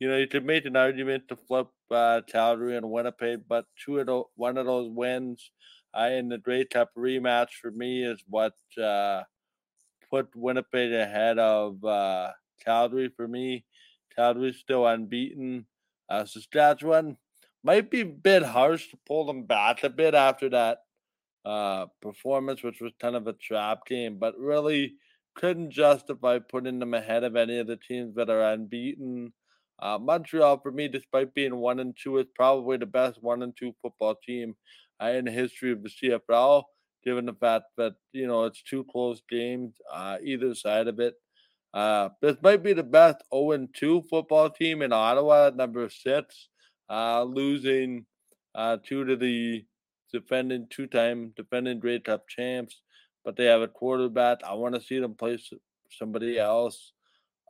you 0.00 0.08
know 0.08 0.16
you 0.18 0.28
could 0.28 0.44
make 0.46 0.66
an 0.66 0.76
argument 0.76 1.28
to 1.28 1.36
flip 1.36 1.68
uh, 1.90 2.22
Calgary 2.28 2.76
and 2.76 2.90
Winnipeg, 2.90 3.42
but 3.48 3.66
two 3.84 3.98
of 3.98 4.06
those, 4.06 4.26
one 4.36 4.58
of 4.58 4.66
those 4.66 4.90
wins 4.90 5.50
uh, 5.98 6.10
in 6.12 6.28
the 6.28 6.38
Grey 6.38 6.64
Cup 6.64 6.90
rematch 6.96 7.50
for 7.60 7.70
me 7.70 8.04
is 8.04 8.22
what 8.28 8.54
uh, 8.82 9.22
put 10.10 10.28
Winnipeg 10.34 10.92
ahead 10.92 11.38
of 11.38 11.82
uh, 11.84 12.30
Calgary 12.64 13.10
for 13.16 13.28
me. 13.28 13.64
Calgary's 14.14 14.56
still 14.56 14.86
unbeaten. 14.86 15.66
Uh, 16.08 16.24
Saskatchewan 16.24 17.16
might 17.62 17.90
be 17.90 18.00
a 18.00 18.06
bit 18.06 18.42
harsh 18.42 18.88
to 18.90 18.98
pull 19.06 19.26
them 19.26 19.44
back 19.44 19.84
a 19.84 19.90
bit 19.90 20.14
after 20.14 20.48
that 20.48 20.78
uh, 21.44 21.86
performance, 22.00 22.62
which 22.62 22.80
was 22.80 22.92
kind 23.00 23.16
of 23.16 23.26
a 23.26 23.32
trap 23.34 23.86
game, 23.86 24.18
but 24.18 24.38
really 24.38 24.94
couldn't 25.34 25.70
justify 25.70 26.38
putting 26.38 26.78
them 26.78 26.94
ahead 26.94 27.24
of 27.24 27.36
any 27.36 27.58
of 27.58 27.66
the 27.66 27.76
teams 27.76 28.14
that 28.16 28.30
are 28.30 28.52
unbeaten. 28.52 29.32
Uh, 29.80 29.98
Montreal, 29.98 30.58
for 30.58 30.72
me, 30.72 30.88
despite 30.88 31.34
being 31.34 31.54
one 31.56 31.78
and 31.78 31.96
two, 31.96 32.18
is 32.18 32.26
probably 32.34 32.76
the 32.76 32.86
best 32.86 33.22
one 33.22 33.42
and 33.42 33.56
two 33.56 33.72
football 33.80 34.16
team 34.26 34.56
uh, 35.00 35.06
in 35.06 35.24
the 35.24 35.30
history 35.30 35.70
of 35.70 35.82
the 35.82 35.90
CFL, 35.90 36.64
given 37.04 37.26
the 37.26 37.34
fact 37.34 37.66
that 37.76 37.94
you 38.12 38.26
know 38.26 38.44
it's 38.44 38.62
two 38.62 38.84
close 38.84 39.22
games 39.28 39.74
uh, 39.92 40.18
either 40.22 40.54
side 40.54 40.88
of 40.88 41.00
it. 41.00 41.14
Uh, 41.74 42.08
this 42.22 42.36
might 42.42 42.62
be 42.62 42.72
the 42.72 42.82
best 42.82 43.18
0 43.32 43.68
2 43.74 44.02
football 44.08 44.48
team 44.50 44.82
in 44.82 44.92
Ottawa 44.92 45.48
at 45.48 45.56
number 45.56 45.88
six, 45.90 46.48
uh, 46.88 47.22
losing 47.22 48.06
uh, 48.54 48.78
two 48.82 49.04
to 49.04 49.16
the 49.16 49.64
defending 50.12 50.66
two 50.70 50.86
time 50.86 51.32
defending 51.36 51.78
Grey 51.78 52.00
Cup 52.00 52.28
champs, 52.28 52.80
but 53.24 53.36
they 53.36 53.44
have 53.44 53.60
a 53.60 53.68
quarterback. 53.68 54.38
I 54.44 54.54
want 54.54 54.74
to 54.74 54.80
see 54.80 54.98
them 54.98 55.14
play 55.14 55.38
somebody 55.90 56.38
else 56.38 56.92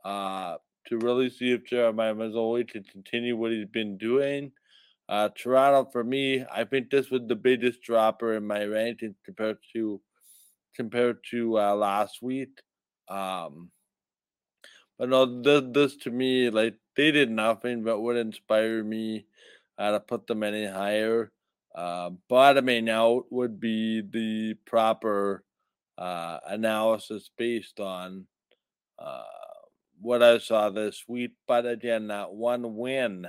uh, 0.03 0.57
to 0.87 0.97
really 0.97 1.29
see 1.29 1.51
if 1.51 1.65
Jeremiah 1.65 2.13
Masoli 2.13 2.67
can 2.67 2.83
continue 2.83 3.37
what 3.37 3.51
he's 3.51 3.67
been 3.67 3.97
doing. 3.97 4.51
Uh, 5.09 5.27
Toronto, 5.35 5.89
for 5.89 6.03
me, 6.03 6.45
I 6.51 6.65
think 6.65 6.91
this 6.91 7.09
was 7.09 7.21
the 7.27 7.35
biggest 7.35 7.81
dropper 7.81 8.35
in 8.35 8.45
my 8.45 8.63
ranking 8.65 9.15
compared 9.25 9.57
to 9.73 9.99
compared 10.75 11.17
to 11.31 11.57
uh, 11.57 11.75
last 11.75 12.21
week. 12.21 12.61
Um, 13.09 13.71
but 14.99 15.09
no, 15.09 15.41
this, 15.41 15.63
this 15.71 15.95
to 16.03 16.11
me, 16.11 16.51
like 16.51 16.75
they 16.95 17.09
did 17.09 17.31
nothing 17.31 17.83
but 17.83 17.99
would 17.99 18.17
inspire 18.17 18.83
me 18.83 19.25
uh, 19.79 19.91
to 19.93 19.99
put 19.99 20.27
them 20.27 20.43
any 20.43 20.67
higher. 20.67 21.31
Uh, 21.73 22.11
bottoming 22.27 22.87
out 22.87 23.23
would 23.31 23.59
be 23.59 24.01
the 24.01 24.53
proper 24.65 25.43
uh, 25.97 26.37
analysis 26.47 27.31
based 27.35 27.79
on 27.79 28.27
uh, 28.99 29.23
what 29.99 30.21
I 30.21 30.37
saw 30.37 30.69
this 30.69 31.05
week. 31.07 31.31
But 31.47 31.65
again, 31.65 32.07
that 32.07 32.31
one 32.31 32.75
win 32.75 33.25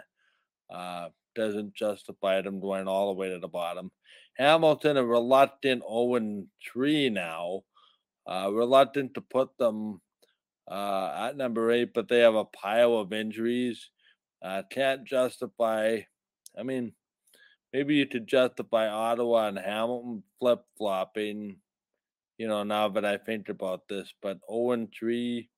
uh, 0.69 1.09
doesn't 1.41 1.75
justify 1.75 2.43
them 2.43 2.61
going 2.61 2.87
all 2.87 3.09
the 3.09 3.19
way 3.19 3.31
to 3.31 3.39
the 3.39 3.49
bottom. 3.49 3.91
Hamilton, 4.37 4.97
a 4.97 5.05
reluctant 5.05 5.83
0 5.83 6.45
3 6.73 7.11
now, 7.11 7.63
uh, 8.27 8.51
reluctant 8.53 9.15
to 9.15 9.21
put 9.21 9.57
them 9.59 10.01
uh, 10.71 11.29
at 11.29 11.37
number 11.37 11.71
eight, 11.73 11.95
but 11.95 12.09
they 12.09 12.21
have 12.21 12.35
a 12.35 12.45
pile 12.45 12.95
of 12.95 13.13
injuries. 13.13 13.91
Uh, 14.43 14.63
can't 14.71 15.05
justify, 15.05 16.01
I 16.59 16.63
mean, 16.63 16.93
maybe 17.73 17.97
you 17.97 18.07
could 18.07 18.27
justify 18.27 18.89
Ottawa 18.89 19.49
and 19.49 19.59
Hamilton 19.59 20.23
flip 20.39 20.63
flopping, 20.79 21.57
you 22.39 22.49
know, 22.49 22.63
now 22.63 22.89
that 22.89 23.05
I 23.05 23.17
think 23.17 23.49
about 23.49 23.89
this, 23.89 24.13
but 24.23 24.39
0 24.51 24.89
3, 24.99 25.49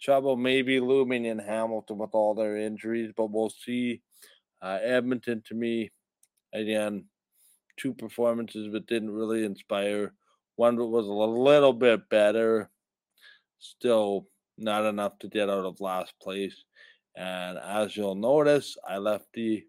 trouble 0.00 0.36
maybe 0.36 0.78
looming 0.80 1.24
in 1.24 1.38
Hamilton 1.38 1.98
with 1.98 2.10
all 2.12 2.34
their 2.34 2.56
injuries, 2.56 3.12
but 3.16 3.30
we'll 3.30 3.50
see. 3.50 4.02
Uh, 4.66 4.80
Edmonton, 4.82 5.40
to 5.46 5.54
me, 5.54 5.92
again, 6.52 7.04
two 7.76 7.94
performances 7.94 8.72
that 8.72 8.88
didn't 8.88 9.12
really 9.12 9.44
inspire. 9.44 10.12
One 10.56 10.76
was 10.90 11.06
a 11.06 11.12
little 11.12 11.72
bit 11.72 12.08
better, 12.08 12.68
still 13.60 14.26
not 14.58 14.84
enough 14.84 15.20
to 15.20 15.28
get 15.28 15.48
out 15.48 15.64
of 15.64 15.80
last 15.80 16.14
place. 16.20 16.64
And 17.16 17.58
as 17.58 17.96
you'll 17.96 18.16
notice, 18.16 18.76
I 18.88 18.98
left 18.98 19.26
the 19.34 19.64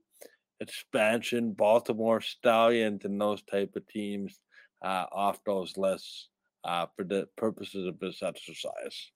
expansion 0.61 1.51
Baltimore 1.51 2.19
Stallions 2.19 3.05
and 3.05 3.21
those 3.21 3.43
type 3.43 3.75
of 3.75 3.87
teams 3.89 4.39
uh, 4.83 5.05
off 5.11 5.43
those 5.45 5.77
lists 5.77 6.29
uh, 6.63 6.87
for 6.95 7.03
the 7.05 7.27
purposes 7.37 7.85
of 7.85 7.99
this 7.99 8.23
exercise. 8.23 9.11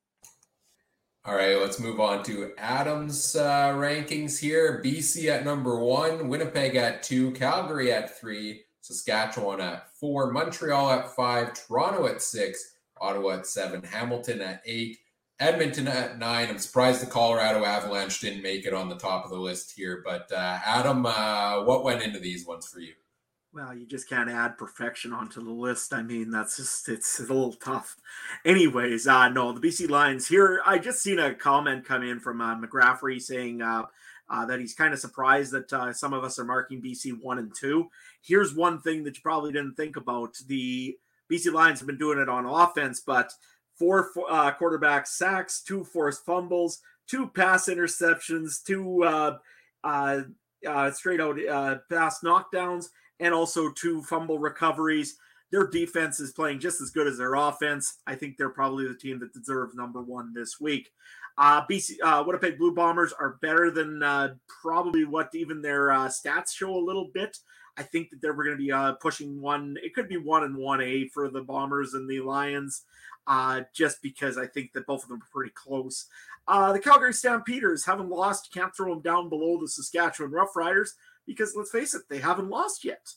All 1.23 1.35
right, 1.35 1.55
let's 1.55 1.79
move 1.79 1.99
on 1.99 2.23
to 2.23 2.51
Adam's 2.57 3.35
uh, 3.35 3.73
rankings 3.73 4.39
here. 4.39 4.81
BC 4.83 5.27
at 5.27 5.45
number 5.45 5.77
one, 5.77 6.29
Winnipeg 6.29 6.75
at 6.75 7.03
two, 7.03 7.29
Calgary 7.33 7.93
at 7.93 8.19
three, 8.19 8.63
Saskatchewan 8.79 9.61
at 9.61 9.95
four, 9.99 10.31
Montreal 10.31 10.89
at 10.89 11.15
five, 11.15 11.53
Toronto 11.53 12.07
at 12.07 12.23
six, 12.23 12.73
Ottawa 12.99 13.33
at 13.33 13.45
seven, 13.45 13.83
Hamilton 13.83 14.41
at 14.41 14.63
eight, 14.65 14.97
Edmonton 15.39 15.87
at 15.87 16.17
nine. 16.17 16.49
I'm 16.49 16.57
surprised 16.57 17.03
the 17.03 17.05
Colorado 17.05 17.65
Avalanche 17.65 18.19
didn't 18.19 18.41
make 18.41 18.65
it 18.65 18.73
on 18.73 18.89
the 18.89 18.97
top 18.97 19.23
of 19.23 19.29
the 19.29 19.37
list 19.37 19.73
here. 19.75 20.01
But 20.03 20.31
uh, 20.31 20.57
Adam, 20.65 21.05
uh, 21.05 21.63
what 21.65 21.83
went 21.83 22.01
into 22.01 22.17
these 22.17 22.47
ones 22.47 22.65
for 22.65 22.79
you? 22.79 22.93
Well, 23.53 23.75
you 23.75 23.85
just 23.85 24.07
can't 24.07 24.29
add 24.29 24.57
perfection 24.57 25.11
onto 25.11 25.43
the 25.43 25.51
list. 25.51 25.93
I 25.93 26.01
mean, 26.01 26.31
that's 26.31 26.57
just 26.57 26.87
it's 26.87 27.19
a 27.19 27.23
little 27.23 27.53
tough. 27.53 27.97
Anyways, 28.45 29.07
uh 29.07 29.29
no, 29.29 29.51
the 29.51 29.59
BC 29.59 29.89
Lions 29.89 30.27
here. 30.27 30.61
I 30.65 30.77
just 30.77 31.01
seen 31.01 31.19
a 31.19 31.35
comment 31.35 31.85
come 31.85 32.03
in 32.03 32.19
from 32.19 32.39
uh, 32.39 32.55
McGraffrey 32.55 33.21
saying 33.21 33.61
uh, 33.61 33.85
uh, 34.29 34.45
that 34.45 34.61
he's 34.61 34.73
kind 34.73 34.93
of 34.93 34.99
surprised 34.99 35.51
that 35.51 35.71
uh, 35.73 35.91
some 35.91 36.13
of 36.13 36.23
us 36.23 36.39
are 36.39 36.45
marking 36.45 36.81
BC 36.81 37.21
one 37.21 37.39
and 37.39 37.53
two. 37.53 37.89
Here's 38.21 38.55
one 38.55 38.79
thing 38.79 39.03
that 39.03 39.17
you 39.17 39.21
probably 39.21 39.51
didn't 39.51 39.75
think 39.75 39.97
about: 39.97 40.37
the 40.47 40.97
BC 41.29 41.51
Lions 41.51 41.79
have 41.79 41.87
been 41.87 41.97
doing 41.97 42.19
it 42.19 42.29
on 42.29 42.45
offense, 42.45 43.01
but 43.01 43.33
four 43.75 44.11
uh, 44.29 44.51
quarterback 44.51 45.07
sacks, 45.07 45.61
two 45.61 45.83
forced 45.83 46.25
fumbles, 46.25 46.79
two 47.05 47.27
pass 47.27 47.67
interceptions, 47.67 48.63
two 48.63 49.03
uh, 49.03 49.37
uh, 49.83 50.21
uh, 50.65 50.91
straight 50.91 51.19
out 51.19 51.37
uh, 51.45 51.77
pass 51.89 52.21
knockdowns 52.23 52.85
and 53.21 53.33
also 53.33 53.71
two 53.71 54.01
fumble 54.01 54.39
recoveries. 54.39 55.17
Their 55.51 55.67
defense 55.67 56.19
is 56.19 56.31
playing 56.31 56.59
just 56.59 56.81
as 56.81 56.89
good 56.89 57.07
as 57.07 57.17
their 57.17 57.35
offense. 57.35 57.99
I 58.07 58.15
think 58.15 58.35
they're 58.35 58.49
probably 58.49 58.87
the 58.87 58.95
team 58.95 59.19
that 59.19 59.33
deserves 59.33 59.75
number 59.75 60.01
one 60.01 60.33
this 60.33 60.59
week. 60.59 60.89
Uh, 61.37 61.65
BC 61.69 61.95
uh, 62.03 62.23
Winnipeg 62.25 62.57
Blue 62.57 62.73
Bombers 62.73 63.13
are 63.13 63.37
better 63.41 63.71
than 63.71 64.03
uh, 64.03 64.33
probably 64.61 65.05
what 65.05 65.29
even 65.33 65.61
their 65.61 65.91
uh, 65.91 66.07
stats 66.07 66.51
show 66.51 66.75
a 66.75 66.83
little 66.85 67.09
bit. 67.13 67.37
I 67.77 67.83
think 67.83 68.09
that 68.09 68.21
they're 68.21 68.33
going 68.33 68.51
to 68.51 68.57
be 68.57 68.71
uh, 68.71 68.93
pushing 68.93 69.41
one. 69.41 69.77
It 69.81 69.93
could 69.93 70.09
be 70.09 70.17
one 70.17 70.43
and 70.43 70.57
one 70.57 70.81
A 70.81 71.07
for 71.09 71.29
the 71.29 71.41
Bombers 71.41 71.93
and 71.93 72.09
the 72.09 72.19
Lions, 72.19 72.83
uh, 73.27 73.61
just 73.73 74.01
because 74.01 74.37
I 74.37 74.45
think 74.45 74.73
that 74.73 74.87
both 74.87 75.03
of 75.03 75.09
them 75.09 75.21
are 75.21 75.31
pretty 75.31 75.53
close. 75.53 76.07
The 76.47 76.81
Calgary 76.83 77.13
Stampeders 77.13 77.85
haven't 77.85 78.09
lost. 78.09 78.53
Can't 78.53 78.75
throw 78.75 78.93
them 78.93 79.01
down 79.01 79.29
below 79.29 79.57
the 79.59 79.69
Saskatchewan 79.69 80.33
Roughriders 80.33 80.89
because 81.31 81.55
let's 81.55 81.71
face 81.71 81.93
it, 81.93 82.03
they 82.09 82.19
haven't 82.19 82.49
lost 82.49 82.83
yet. 82.83 83.13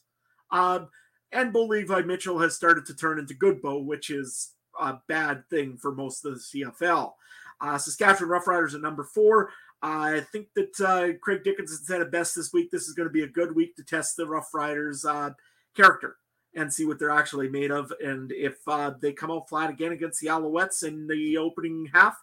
Um, 0.50 0.88
and 1.32 1.52
Bo 1.52 1.64
Levi 1.64 2.02
Mitchell 2.02 2.38
has 2.38 2.54
started 2.54 2.86
to 2.86 2.94
turn 2.94 3.18
into 3.18 3.34
good 3.34 3.60
Bo, 3.60 3.78
which 3.78 4.10
is 4.10 4.52
a 4.80 4.98
bad 5.08 5.48
thing 5.50 5.76
for 5.76 5.94
most 5.94 6.24
of 6.24 6.34
the 6.34 6.40
CFL. 6.40 7.12
Uh, 7.60 7.78
Saskatchewan 7.78 8.30
Roughriders 8.30 8.74
at 8.74 8.80
number 8.80 9.04
four. 9.04 9.50
I 9.82 10.20
think 10.32 10.48
that 10.54 10.80
uh, 10.80 11.18
Craig 11.22 11.44
Dickenson 11.44 11.84
said 11.84 12.00
it 12.00 12.10
best 12.10 12.34
this 12.34 12.52
week. 12.52 12.70
This 12.70 12.88
is 12.88 12.94
going 12.94 13.08
to 13.08 13.12
be 13.12 13.22
a 13.22 13.28
good 13.28 13.54
week 13.54 13.76
to 13.76 13.84
test 13.84 14.16
the 14.16 14.24
Roughriders 14.26 15.04
uh, 15.04 15.34
character 15.76 16.16
and 16.54 16.72
see 16.72 16.86
what 16.86 16.98
they're 16.98 17.10
actually 17.10 17.48
made 17.48 17.70
of. 17.70 17.92
And 18.02 18.32
if 18.32 18.56
uh, 18.66 18.92
they 19.00 19.12
come 19.12 19.30
out 19.30 19.48
flat 19.48 19.70
again 19.70 19.92
against 19.92 20.20
the 20.20 20.28
Alouettes 20.28 20.84
in 20.84 21.06
the 21.06 21.36
opening 21.36 21.90
half, 21.92 22.16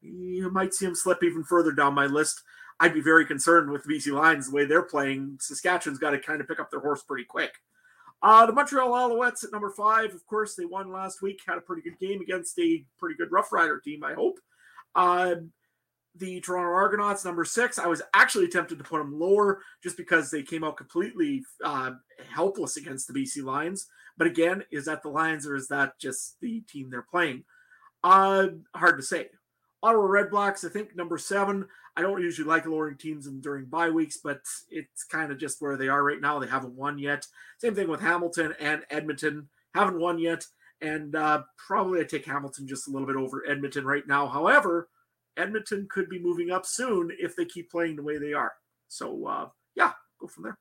you 0.00 0.50
might 0.50 0.74
see 0.74 0.86
them 0.86 0.94
slip 0.94 1.22
even 1.22 1.44
further 1.44 1.72
down 1.72 1.94
my 1.94 2.06
list. 2.06 2.42
I'd 2.80 2.94
be 2.94 3.00
very 3.00 3.24
concerned 3.24 3.70
with 3.70 3.84
the 3.84 3.94
BC 3.94 4.12
Lions 4.12 4.48
the 4.48 4.54
way 4.54 4.64
they're 4.64 4.82
playing. 4.82 5.38
Saskatchewan's 5.40 5.98
got 5.98 6.10
to 6.10 6.18
kind 6.18 6.40
of 6.40 6.48
pick 6.48 6.60
up 6.60 6.70
their 6.70 6.80
horse 6.80 7.02
pretty 7.02 7.24
quick. 7.24 7.52
Uh, 8.22 8.46
the 8.46 8.52
Montreal 8.52 8.90
Alouettes 8.90 9.44
at 9.44 9.52
number 9.52 9.70
five, 9.70 10.14
of 10.14 10.24
course, 10.26 10.54
they 10.54 10.64
won 10.64 10.92
last 10.92 11.22
week, 11.22 11.40
had 11.46 11.58
a 11.58 11.62
pretty 11.62 11.82
good 11.82 11.98
game 11.98 12.20
against 12.20 12.58
a 12.58 12.84
pretty 12.98 13.16
good 13.16 13.32
Rough 13.32 13.52
Rider 13.52 13.80
team, 13.80 14.04
I 14.04 14.14
hope. 14.14 14.38
Uh, 14.94 15.34
the 16.14 16.40
Toronto 16.40 16.72
Argonauts, 16.72 17.24
number 17.24 17.44
six, 17.44 17.78
I 17.78 17.86
was 17.86 18.02
actually 18.14 18.48
tempted 18.48 18.78
to 18.78 18.84
put 18.84 18.98
them 18.98 19.18
lower 19.18 19.62
just 19.82 19.96
because 19.96 20.30
they 20.30 20.42
came 20.42 20.62
out 20.62 20.76
completely 20.76 21.42
uh, 21.64 21.92
helpless 22.28 22.76
against 22.76 23.08
the 23.08 23.14
BC 23.14 23.42
Lions. 23.42 23.86
But 24.16 24.26
again, 24.26 24.62
is 24.70 24.84
that 24.84 25.02
the 25.02 25.08
Lions 25.08 25.46
or 25.46 25.56
is 25.56 25.68
that 25.68 25.98
just 25.98 26.36
the 26.40 26.60
team 26.68 26.90
they're 26.90 27.02
playing? 27.02 27.44
Uh, 28.04 28.48
hard 28.74 28.98
to 28.98 29.02
say. 29.02 29.28
Ottawa 29.82 30.06
Redblacks, 30.06 30.64
I 30.64 30.68
think 30.68 30.94
number 30.94 31.18
seven. 31.18 31.66
I 31.96 32.02
don't 32.02 32.22
usually 32.22 32.48
like 32.48 32.66
lowering 32.66 32.96
teams 32.96 33.26
in, 33.26 33.40
during 33.40 33.66
bye 33.66 33.90
weeks, 33.90 34.18
but 34.22 34.40
it's 34.70 35.04
kind 35.04 35.30
of 35.30 35.38
just 35.38 35.60
where 35.60 35.76
they 35.76 35.88
are 35.88 36.02
right 36.02 36.20
now. 36.20 36.38
They 36.38 36.46
haven't 36.46 36.74
won 36.74 36.98
yet. 36.98 37.26
Same 37.58 37.74
thing 37.74 37.88
with 37.88 38.00
Hamilton 38.00 38.54
and 38.58 38.82
Edmonton. 38.90 39.48
Haven't 39.74 40.00
won 40.00 40.18
yet. 40.18 40.46
And 40.80 41.14
uh, 41.14 41.42
probably 41.56 42.00
I 42.00 42.04
take 42.04 42.24
Hamilton 42.24 42.66
just 42.66 42.88
a 42.88 42.90
little 42.90 43.06
bit 43.06 43.16
over 43.16 43.44
Edmonton 43.46 43.84
right 43.84 44.06
now. 44.06 44.26
However, 44.26 44.88
Edmonton 45.36 45.86
could 45.90 46.08
be 46.08 46.18
moving 46.18 46.50
up 46.50 46.66
soon 46.66 47.10
if 47.18 47.36
they 47.36 47.44
keep 47.44 47.70
playing 47.70 47.96
the 47.96 48.02
way 48.02 48.18
they 48.18 48.32
are. 48.32 48.52
So, 48.88 49.26
uh, 49.26 49.48
yeah, 49.76 49.92
go 50.20 50.26
from 50.26 50.44
there. 50.44 50.58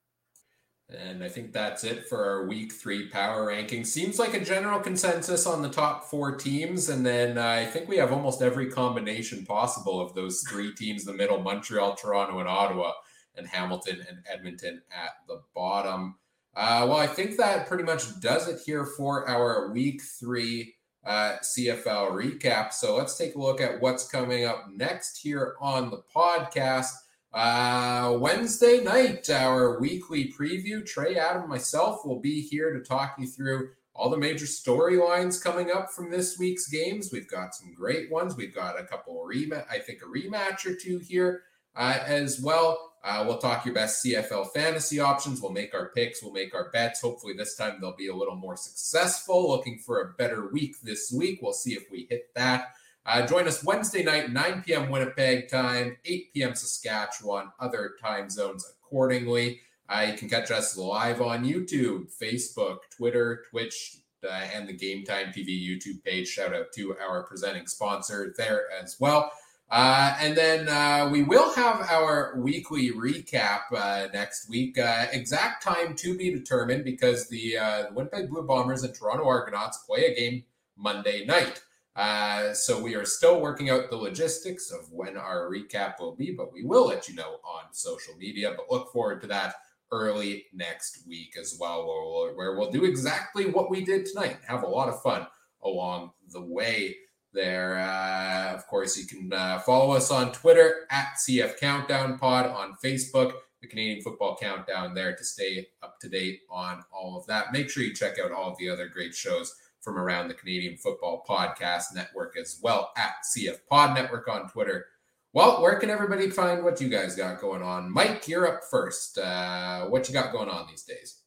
And 0.94 1.24
I 1.24 1.30
think 1.30 1.54
that's 1.54 1.84
it 1.84 2.08
for 2.08 2.26
our 2.26 2.48
week 2.48 2.74
three 2.74 3.08
power 3.08 3.48
ranking. 3.48 3.84
Seems 3.84 4.20
like 4.20 4.34
a 4.34 4.44
general 4.44 4.80
consensus 4.80 5.46
on 5.46 5.62
the 5.62 5.70
top 5.70 6.06
four 6.06 6.36
teams. 6.36 6.90
And 6.90 7.06
then 7.06 7.38
uh, 7.38 7.46
I 7.46 7.66
think 7.66 7.88
we 7.88 7.98
have 7.98 8.12
almost 8.12 8.42
every 8.42 8.70
combination 8.70 9.46
possible 9.46 10.02
of 10.02 10.14
those 10.14 10.44
three 10.50 10.74
teams 10.74 11.06
the 11.06 11.14
middle 11.14 11.40
Montreal, 11.40 11.96
Toronto, 11.96 12.40
and 12.40 12.50
Ottawa, 12.50 12.92
and 13.36 13.48
Hamilton 13.48 14.06
and 14.08 14.20
Edmonton 14.32 14.82
at 14.92 15.12
the 15.28 15.42
bottom. 15.56 16.16
Uh, 16.56 16.86
well, 16.90 16.98
I 16.98 17.08
think 17.08 17.38
that 17.38 17.68
pretty 17.68 17.84
much 17.84 18.20
does 18.20 18.48
it 18.48 18.60
here 18.66 18.86
for 18.86 19.28
our 19.30 19.72
week 19.72 20.02
three 20.02 20.76
uh, 21.06 21.38
CFL 21.42 22.12
recap. 22.12 22.74
So 22.74 22.96
let's 22.96 23.18
take 23.18 23.36
a 23.36 23.40
look 23.40 23.62
at 23.62 23.82
what's 23.82 24.08
coming 24.08 24.46
up 24.46 24.68
next 24.74 25.20
here 25.22 25.56
on 25.60 25.90
the 25.90 26.02
podcast. 26.14 26.92
Uh, 27.34 28.18
Wednesday 28.20 28.84
night, 28.84 29.30
our 29.30 29.80
weekly 29.80 30.34
preview. 30.38 30.86
Trey, 30.86 31.16
Adam, 31.16 31.48
myself 31.48 32.06
will 32.06 32.20
be 32.20 32.42
here 32.42 32.74
to 32.74 32.84
talk 32.84 33.16
you 33.18 33.26
through 33.26 33.70
all 33.96 34.10
the 34.10 34.18
major 34.18 34.46
storylines 34.46 35.42
coming 35.42 35.72
up 35.72 35.92
from 35.92 36.12
this 36.12 36.38
week's 36.38 36.68
games. 36.68 37.10
We've 37.12 37.30
got 37.30 37.56
some 37.56 37.74
great 37.74 38.12
ones. 38.12 38.36
We've 38.36 38.54
got 38.54 38.80
a 38.80 38.84
couple 38.84 39.26
rematch, 39.26 39.66
I 39.70 39.80
think 39.80 40.02
a 40.02 40.06
rematch 40.06 40.66
or 40.66 40.76
two 40.76 41.00
here 41.00 41.44
uh, 41.76 42.00
as 42.06 42.42
well. 42.42 42.94
Uh, 43.04 43.24
we'll 43.26 43.38
talk 43.38 43.66
your 43.66 43.74
best 43.74 44.06
CFL 44.06 44.52
fantasy 44.52 45.00
options. 45.00 45.42
We'll 45.42 45.52
make 45.52 45.74
our 45.74 45.90
picks. 45.90 46.22
We'll 46.22 46.34
make 46.34 46.54
our 46.54 46.70
bets. 46.72 47.02
Hopefully, 47.02 47.34
this 47.34 47.56
time 47.56 47.78
they'll 47.80 47.96
be 47.96 48.10
a 48.10 48.16
little 48.16 48.36
more 48.36 48.56
successful. 48.56 49.50
Looking 49.50 49.80
for 49.80 50.02
a 50.02 50.14
better 50.14 50.48
week 50.50 50.76
this 50.84 51.12
week. 51.12 51.40
We'll 51.42 51.54
see 51.54 51.74
if 51.74 51.90
we 51.90 52.08
hit 52.10 52.34
that. 52.36 52.76
Uh, 53.06 53.26
join 53.26 53.48
us 53.48 53.64
Wednesday 53.64 54.04
night, 54.04 54.32
9 54.32 54.64
p.m. 54.66 54.90
Winnipeg 54.90 55.50
time, 55.50 55.98
8 56.06 56.34
p.m. 56.34 56.56
Saskatchewan, 56.56 57.52
other 57.60 57.96
time 58.02 58.30
zones 58.30 58.66
accordingly. 58.70 59.62
Uh, 59.90 60.08
you 60.10 60.14
can 60.18 60.30
catch 60.30 60.52
us 60.52 60.78
live 60.78 61.22
on 61.22 61.44
YouTube, 61.44 62.16
Facebook, 62.16 62.78
Twitter, 62.96 63.44
Twitch, 63.50 63.98
uh, 64.24 64.32
and 64.54 64.70
the 64.70 64.74
Game 64.74 65.04
Time 65.04 65.28
TV 65.28 65.68
YouTube 65.68 66.04
page. 66.04 66.28
Shout 66.28 66.54
out 66.54 66.68
to 66.76 66.96
our 66.98 67.24
presenting 67.24 67.68
sponsor 67.68 68.34
there 68.38 68.66
as 68.82 68.98
well. 69.00 69.32
Uh, 69.72 70.16
and 70.20 70.36
then 70.36 70.68
uh, 70.68 71.10
we 71.10 71.24
will 71.24 71.54
have 71.56 71.80
our 71.90 72.34
weekly 72.38 72.92
recap 72.92 73.62
uh, 73.74 74.08
next 74.14 74.50
week. 74.50 74.78
Uh, 74.78 75.06
exact 75.14 75.64
time 75.64 75.96
to 75.96 76.18
be 76.18 76.30
determined 76.30 76.84
because 76.84 77.24
uh, 77.24 77.28
the 77.32 77.88
Winnipeg 77.94 78.30
Blue 78.30 78.44
Bombers 78.44 78.84
and 78.84 78.94
Toronto 78.94 79.26
Argonauts 79.26 79.78
play 79.88 80.06
a 80.06 80.16
game 80.16 80.44
Monday 80.76 81.26
night. 81.26 81.62
Uh, 81.96 82.54
so 82.54 82.82
we 82.82 82.96
are 82.96 83.06
still 83.06 83.42
working 83.42 83.70
out 83.70 83.90
the 83.90 83.96
logistics 83.96 84.72
of 84.72 84.90
when 84.92 85.18
our 85.18 85.50
recap 85.50 86.00
will 86.00 86.16
be, 86.16 86.32
but 86.32 86.54
we 86.54 86.64
will 86.64 86.88
let 86.88 87.10
you 87.10 87.16
know 87.16 87.38
on 87.44 87.74
social 87.74 88.16
media. 88.18 88.54
But 88.56 88.72
look 88.72 88.92
forward 88.92 89.22
to 89.22 89.28
that 89.28 89.56
early 89.92 90.46
next 90.54 91.06
week 91.08 91.36
as 91.40 91.58
well, 91.60 91.86
where 91.86 92.02
we'll, 92.02 92.36
where 92.36 92.58
we'll 92.58 92.72
do 92.72 92.86
exactly 92.86 93.46
what 93.46 93.70
we 93.70 93.84
did 93.84 94.06
tonight 94.06 94.38
have 94.48 94.64
a 94.64 94.68
lot 94.68 94.88
of 94.88 95.02
fun 95.02 95.28
along 95.64 96.12
the 96.30 96.42
way 96.42 96.96
there. 97.34 97.78
Uh, 97.78 98.54
of 98.54 98.66
course, 98.68 98.98
you 98.98 99.06
can 99.06 99.32
uh, 99.34 99.60
follow 99.60 99.94
us 99.94 100.12
on 100.12 100.32
Twitter 100.32 100.88
at 100.90 101.16
CF 101.18 101.60
Countdown 101.60 102.18
Pod, 102.18 102.46
on 102.46 102.76
Facebook, 102.84 103.34
the 103.62 103.68
Canadian 103.68 104.02
Football 104.02 104.38
Countdown 104.42 104.94
there 104.94 105.16
to 105.16 105.24
stay 105.24 105.68
up 105.84 106.00
to 106.00 106.10
date 106.10 106.42
on 106.50 106.84
all 106.92 107.18
of 107.18 107.26
that. 107.28 107.52
Make 107.52 107.70
sure 107.70 107.84
you 107.84 107.94
check 107.94 108.18
out 108.18 108.32
all 108.32 108.50
of 108.50 108.58
the 108.58 108.70
other 108.70 108.88
great 108.88 109.14
shows 109.14 109.54
from 109.82 109.98
around 109.98 110.28
the 110.28 110.34
Canadian 110.34 110.78
Football 110.78 111.26
Podcast 111.28 111.94
Network 111.94 112.38
as 112.38 112.60
well 112.64 112.92
at 112.98 113.16
CF 113.36 113.58
Pod 113.70 113.96
Network 113.96 114.28
on 114.28 114.50
Twitter. 114.50 114.86
Well, 115.34 115.62
where 115.62 115.80
can 115.80 115.90
everybody 115.90 116.30
find 116.30 116.64
what 116.64 116.82
you 116.82 116.90
guys 116.90 117.16
got 117.16 117.42
going 117.42 117.62
on? 117.62 117.92
Mike, 117.92 118.28
you're 118.28 118.48
up 118.48 118.64
first. 118.70 119.18
Uh, 119.18 119.86
what 119.86 120.08
you 120.08 120.14
got 120.14 120.32
going 120.32 120.50
on 120.50 120.68
these 120.70 120.84
days? 120.84 121.22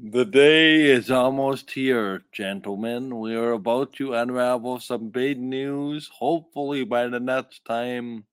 The 0.00 0.24
day 0.24 0.82
is 0.82 1.10
almost 1.10 1.72
here, 1.72 2.22
gentlemen. 2.32 3.18
We 3.18 3.34
are 3.34 3.52
about 3.52 3.92
to 3.94 4.14
unravel 4.14 4.78
some 4.78 5.08
big 5.08 5.40
news. 5.40 6.08
Hopefully, 6.16 6.84
by 6.84 7.08
the 7.08 7.18
next 7.18 7.64
time, 7.64 8.24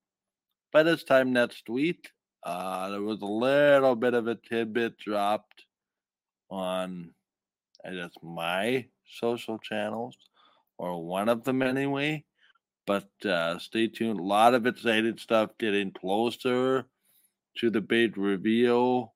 by 0.71 0.83
this 0.83 1.03
time 1.03 1.33
next 1.33 1.67
week, 1.67 2.11
uh, 2.43 2.91
there 2.91 3.01
was 3.01 3.21
a 3.23 3.25
little 3.25 3.95
bit 3.95 4.13
of 4.13 4.27
a 4.27 4.35
tidbit 4.35 4.99
dropped 4.99 5.65
on, 6.51 7.09
I 7.83 7.95
guess, 7.95 8.11
my 8.21 8.85
social 9.19 9.57
channels, 9.59 10.17
or 10.77 11.05
one 11.05 11.29
of 11.29 11.43
them 11.43 11.61
anyway. 11.61 12.23
But 12.87 13.09
uh, 13.25 13.57
stay 13.59 13.87
tuned. 13.87 14.19
A 14.19 14.23
lot 14.23 14.53
of 14.53 14.67
exciting 14.67 15.17
stuff 15.17 15.51
getting 15.59 15.91
closer 15.91 16.85
to 17.57 17.69
the 17.69 17.81
big 17.81 18.17
reveal. 18.17 19.13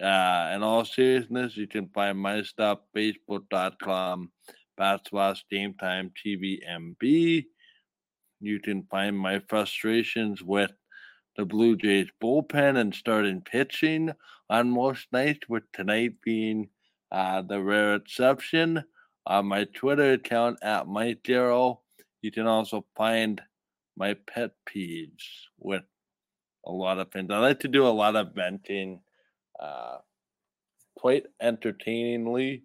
Uh, 0.00 0.52
in 0.54 0.62
all 0.62 0.84
seriousness, 0.84 1.56
you 1.56 1.66
can 1.66 1.88
find 1.88 2.18
my 2.18 2.42
stuff 2.42 2.78
facebook.com 2.96 4.30
backslash 4.78 5.40
game 5.50 5.74
time 5.74 6.12
TVMB. 6.24 7.44
You 8.40 8.60
can 8.60 8.84
find 8.84 9.18
my 9.18 9.40
frustrations 9.48 10.42
with 10.42 10.72
the 11.36 11.44
Blue 11.44 11.76
Jays 11.76 12.08
bullpen 12.22 12.76
and 12.76 12.94
starting 12.94 13.40
pitching 13.40 14.12
on 14.50 14.70
most 14.70 15.06
nights, 15.12 15.48
with 15.48 15.64
tonight 15.72 16.14
being 16.24 16.68
uh, 17.10 17.42
the 17.42 17.62
rare 17.62 17.94
exception 17.94 18.84
on 19.26 19.46
my 19.46 19.64
Twitter 19.64 20.12
account 20.12 20.58
at 20.62 20.86
Mike 20.86 21.22
Darrow. 21.22 21.80
You 22.22 22.30
can 22.30 22.46
also 22.46 22.84
find 22.96 23.40
my 23.96 24.14
pet 24.14 24.52
peeves 24.68 25.24
with 25.58 25.82
a 26.64 26.72
lot 26.72 26.98
of 26.98 27.10
things. 27.10 27.30
I 27.30 27.38
like 27.38 27.60
to 27.60 27.68
do 27.68 27.86
a 27.86 27.88
lot 27.88 28.16
of 28.16 28.34
venting, 28.34 29.00
uh, 29.60 29.98
quite 30.96 31.26
entertainingly, 31.40 32.64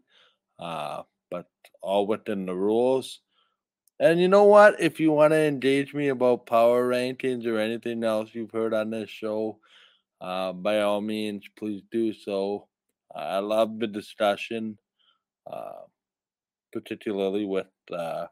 uh, 0.60 1.04
but 1.32 1.48
all 1.82 2.08
within 2.08 2.46
the 2.46 2.56
rules. 2.56 3.20
And 4.00 4.20
you 4.20 4.28
know 4.28 4.44
what? 4.44 4.80
If 4.80 5.00
you 5.00 5.12
want 5.12 5.32
to 5.32 5.40
engage 5.40 5.94
me 5.94 6.10
about 6.10 6.46
power 6.46 6.88
rankings 6.88 7.48
or 7.48 7.58
anything 7.58 8.04
else 8.04 8.30
you've 8.34 8.52
heard 8.52 8.74
on 8.74 8.92
this 8.92 9.10
show, 9.10 9.60
uh, 10.22 10.54
by 10.54 10.82
all 10.82 11.02
means, 11.02 11.44
please 11.58 11.82
do 11.92 12.14
so. 12.14 12.68
I 13.16 13.40
love 13.40 13.80
the 13.80 13.88
discussion. 13.88 14.78
Uh, 15.52 15.86
particularly 16.72 17.46
with 17.46 17.68
uh, 17.92 18.28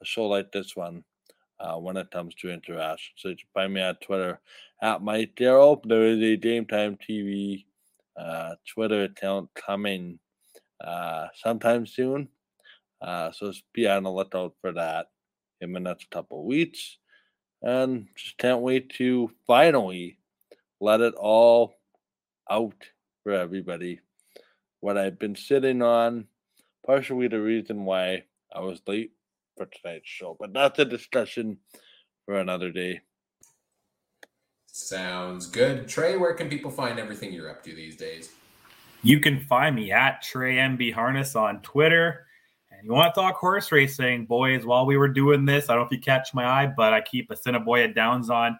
a 0.00 0.04
show 0.04 0.26
like 0.26 0.52
this 0.52 0.76
one 0.76 1.04
uh, 1.60 1.76
when 1.76 1.96
it 1.96 2.10
comes 2.10 2.34
to 2.36 2.50
interaction. 2.50 3.12
So 3.16 3.28
you 3.28 3.36
can 3.36 3.48
find 3.54 3.74
me 3.74 3.82
on 3.82 3.96
Twitter 3.96 4.40
at 4.82 5.02
Mike 5.02 5.34
Darrow. 5.36 5.80
There 5.84 6.06
is 6.06 6.22
a 6.22 6.36
Game 6.36 6.66
Time 6.66 6.96
TV 6.96 7.64
uh, 8.16 8.54
Twitter 8.66 9.04
account 9.04 9.50
coming 9.54 10.18
uh, 10.82 11.28
sometime 11.34 11.86
soon. 11.86 12.28
Uh, 13.00 13.32
so 13.32 13.52
be 13.72 13.88
on 13.88 14.02
the 14.02 14.10
lookout 14.10 14.54
for 14.60 14.72
that 14.72 15.06
in 15.60 15.72
the 15.72 15.80
next 15.80 16.10
couple 16.10 16.44
weeks. 16.44 16.98
And 17.62 18.08
just 18.16 18.38
can't 18.38 18.62
wait 18.62 18.90
to 18.94 19.30
finally 19.46 20.18
let 20.80 21.00
it 21.00 21.14
all 21.14 21.74
out 22.50 22.74
for 23.22 23.32
everybody. 23.32 24.00
What 24.80 24.96
I've 24.96 25.18
been 25.18 25.36
sitting 25.36 25.82
on 25.82 26.26
partially 26.90 27.28
the 27.28 27.40
reason 27.40 27.84
why 27.84 28.24
I 28.52 28.58
was 28.58 28.82
late 28.88 29.12
for 29.56 29.66
tonight's 29.66 30.08
show. 30.08 30.36
But 30.40 30.52
that's 30.52 30.76
a 30.80 30.84
discussion 30.84 31.56
for 32.26 32.40
another 32.40 32.72
day. 32.72 33.00
Sounds 34.66 35.46
good. 35.46 35.86
Trey, 35.86 36.16
where 36.16 36.34
can 36.34 36.48
people 36.48 36.68
find 36.68 36.98
everything 36.98 37.32
you're 37.32 37.48
up 37.48 37.62
to 37.62 37.72
these 37.72 37.94
days? 37.94 38.32
You 39.04 39.20
can 39.20 39.38
find 39.38 39.76
me 39.76 39.92
at 39.92 40.20
Trey 40.20 40.56
MB 40.56 40.92
Harness 40.92 41.36
on 41.36 41.62
Twitter 41.62 42.26
And 42.72 42.84
you 42.84 42.92
want 42.92 43.14
to 43.14 43.20
talk 43.20 43.36
horse 43.36 43.70
racing, 43.70 44.26
boys? 44.26 44.66
While 44.66 44.84
we 44.84 44.96
were 44.96 45.06
doing 45.06 45.44
this, 45.44 45.70
I 45.70 45.74
don't 45.74 45.82
know 45.82 45.86
if 45.86 45.92
you 45.92 46.00
catch 46.00 46.34
my 46.34 46.44
eye, 46.44 46.72
but 46.76 46.92
I 46.92 47.02
keep 47.02 47.30
a 47.30 47.34
Assiniboia 47.34 47.94
Downs 47.94 48.30
on. 48.30 48.58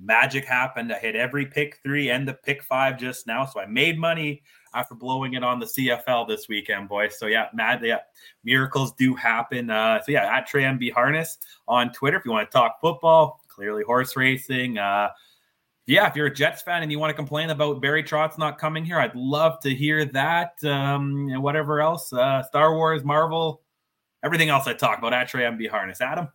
Magic 0.00 0.44
happened. 0.44 0.92
I 0.92 0.98
hit 0.98 1.16
every 1.16 1.46
pick 1.46 1.78
three 1.82 2.10
and 2.10 2.26
the 2.26 2.34
pick 2.34 2.62
five 2.62 2.98
just 2.98 3.26
now, 3.26 3.46
so 3.46 3.60
I 3.60 3.66
made 3.66 3.98
money 3.98 4.42
after 4.74 4.94
blowing 4.94 5.34
it 5.34 5.44
on 5.44 5.60
the 5.60 5.66
CFL 5.66 6.26
this 6.26 6.48
weekend, 6.48 6.88
boys. 6.88 7.18
So 7.18 7.26
yeah, 7.26 7.48
mad, 7.54 7.80
yeah, 7.82 8.00
miracles 8.42 8.92
do 8.92 9.14
happen. 9.14 9.70
Uh, 9.70 10.02
so 10.02 10.12
yeah, 10.12 10.36
at 10.36 10.46
Trey 10.46 10.62
MB 10.62 10.92
Harness 10.92 11.38
on 11.68 11.92
Twitter 11.92 12.16
if 12.16 12.24
you 12.24 12.32
want 12.32 12.50
to 12.50 12.56
talk 12.56 12.80
football, 12.80 13.40
clearly 13.48 13.84
horse 13.84 14.16
racing. 14.16 14.78
Uh, 14.78 15.10
yeah, 15.86 16.08
if 16.08 16.16
you're 16.16 16.26
a 16.26 16.34
Jets 16.34 16.62
fan 16.62 16.82
and 16.82 16.90
you 16.90 16.98
want 16.98 17.10
to 17.10 17.14
complain 17.14 17.50
about 17.50 17.80
Barry 17.80 18.02
Trotz 18.02 18.38
not 18.38 18.58
coming 18.58 18.84
here, 18.84 18.98
I'd 18.98 19.14
love 19.14 19.60
to 19.60 19.74
hear 19.74 20.04
that. 20.06 20.52
Um, 20.64 21.28
and 21.30 21.42
whatever 21.42 21.80
else, 21.80 22.12
uh, 22.12 22.42
Star 22.42 22.74
Wars, 22.74 23.04
Marvel, 23.04 23.62
everything 24.24 24.48
else 24.48 24.66
I 24.66 24.72
talk 24.72 24.98
about 24.98 25.12
at 25.12 25.28
Trey 25.28 25.42
MB 25.42 25.68
Harness. 25.68 26.00
Adam. 26.00 26.28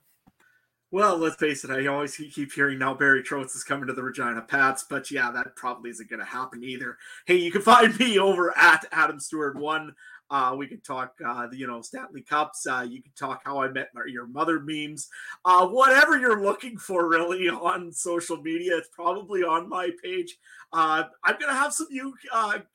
Well, 0.92 1.18
let's 1.18 1.36
face 1.36 1.64
it. 1.64 1.70
I 1.70 1.86
always 1.86 2.16
keep 2.16 2.52
hearing 2.52 2.80
now 2.80 2.96
Barry 2.96 3.22
Trotz 3.22 3.56
is 3.56 3.64
coming 3.64 3.86
to 3.88 3.94
the 3.94 4.02
Regina 4.02 4.42
Pats, 4.42 4.86
but 4.90 5.12
yeah, 5.12 5.30
that 5.32 5.56
probably 5.56 5.92
isn't 5.92 6.10
going 6.10 6.20
to 6.20 6.26
happen 6.26 6.64
either. 6.64 6.98
Hey, 7.28 7.36
you 7.36 7.52
can 7.52 7.62
find 7.64 7.98
me 8.00 8.18
over 8.18 8.58
at 8.58 8.86
Adam 8.92 9.20
Stuart 9.20 9.56
One. 9.56 9.94
Uh, 10.32 10.56
we 10.58 10.68
could 10.68 10.84
talk, 10.84 11.14
uh, 11.26 11.48
you 11.52 11.68
know, 11.68 11.82
Stanley 11.82 12.22
Cups. 12.22 12.66
Uh, 12.66 12.86
you 12.88 13.04
could 13.04 13.16
talk 13.16 13.42
how 13.46 13.62
I 13.62 13.68
met 13.68 13.90
my, 13.94 14.02
your 14.08 14.28
mother 14.28 14.60
memes. 14.60 15.10
Uh, 15.46 15.68
whatever 15.68 16.18
you're 16.18 16.42
looking 16.42 16.78
for, 16.78 17.08
really, 17.08 17.50
on 17.50 17.92
social 17.92 18.38
media, 18.38 18.78
it's 18.78 18.90
probably 18.92 19.44
on 19.44 19.70
my 19.70 19.90
page. 20.04 20.38
Uh, 20.74 21.04
I'm 21.24 21.36
gonna 21.40 21.54
have 21.54 21.74
some 21.74 21.88
new 21.90 22.14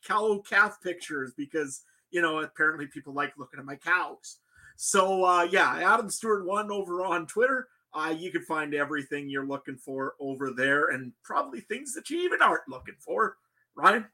cow 0.05 0.43
calf 0.49 0.79
pictures 0.83 1.33
because 1.37 1.83
you 2.11 2.21
know 2.21 2.41
apparently 2.41 2.87
people 2.89 3.13
like 3.13 3.33
looking 3.39 3.61
at 3.61 3.67
my 3.67 3.77
cows. 3.77 4.39
So 4.77 5.25
uh, 5.25 5.47
yeah, 5.51 5.93
Adam 5.93 6.11
Stuart 6.11 6.47
one 6.47 6.73
over 6.73 7.05
on 7.05 7.27
Twitter. 7.27 7.69
Uh, 7.95 8.15
you 8.17 8.31
can 8.33 8.43
find 8.43 8.75
everything 8.75 9.29
you're 9.29 9.47
looking 9.47 9.77
for 9.77 10.15
over 10.21 10.51
there, 10.51 10.89
and 10.89 11.13
probably 11.23 11.61
things 11.61 11.95
that 11.95 12.11
you 12.11 12.19
even 12.21 12.43
aren't 12.43 12.69
looking 12.69 12.97
for. 12.99 13.37
Ryan. 13.77 14.07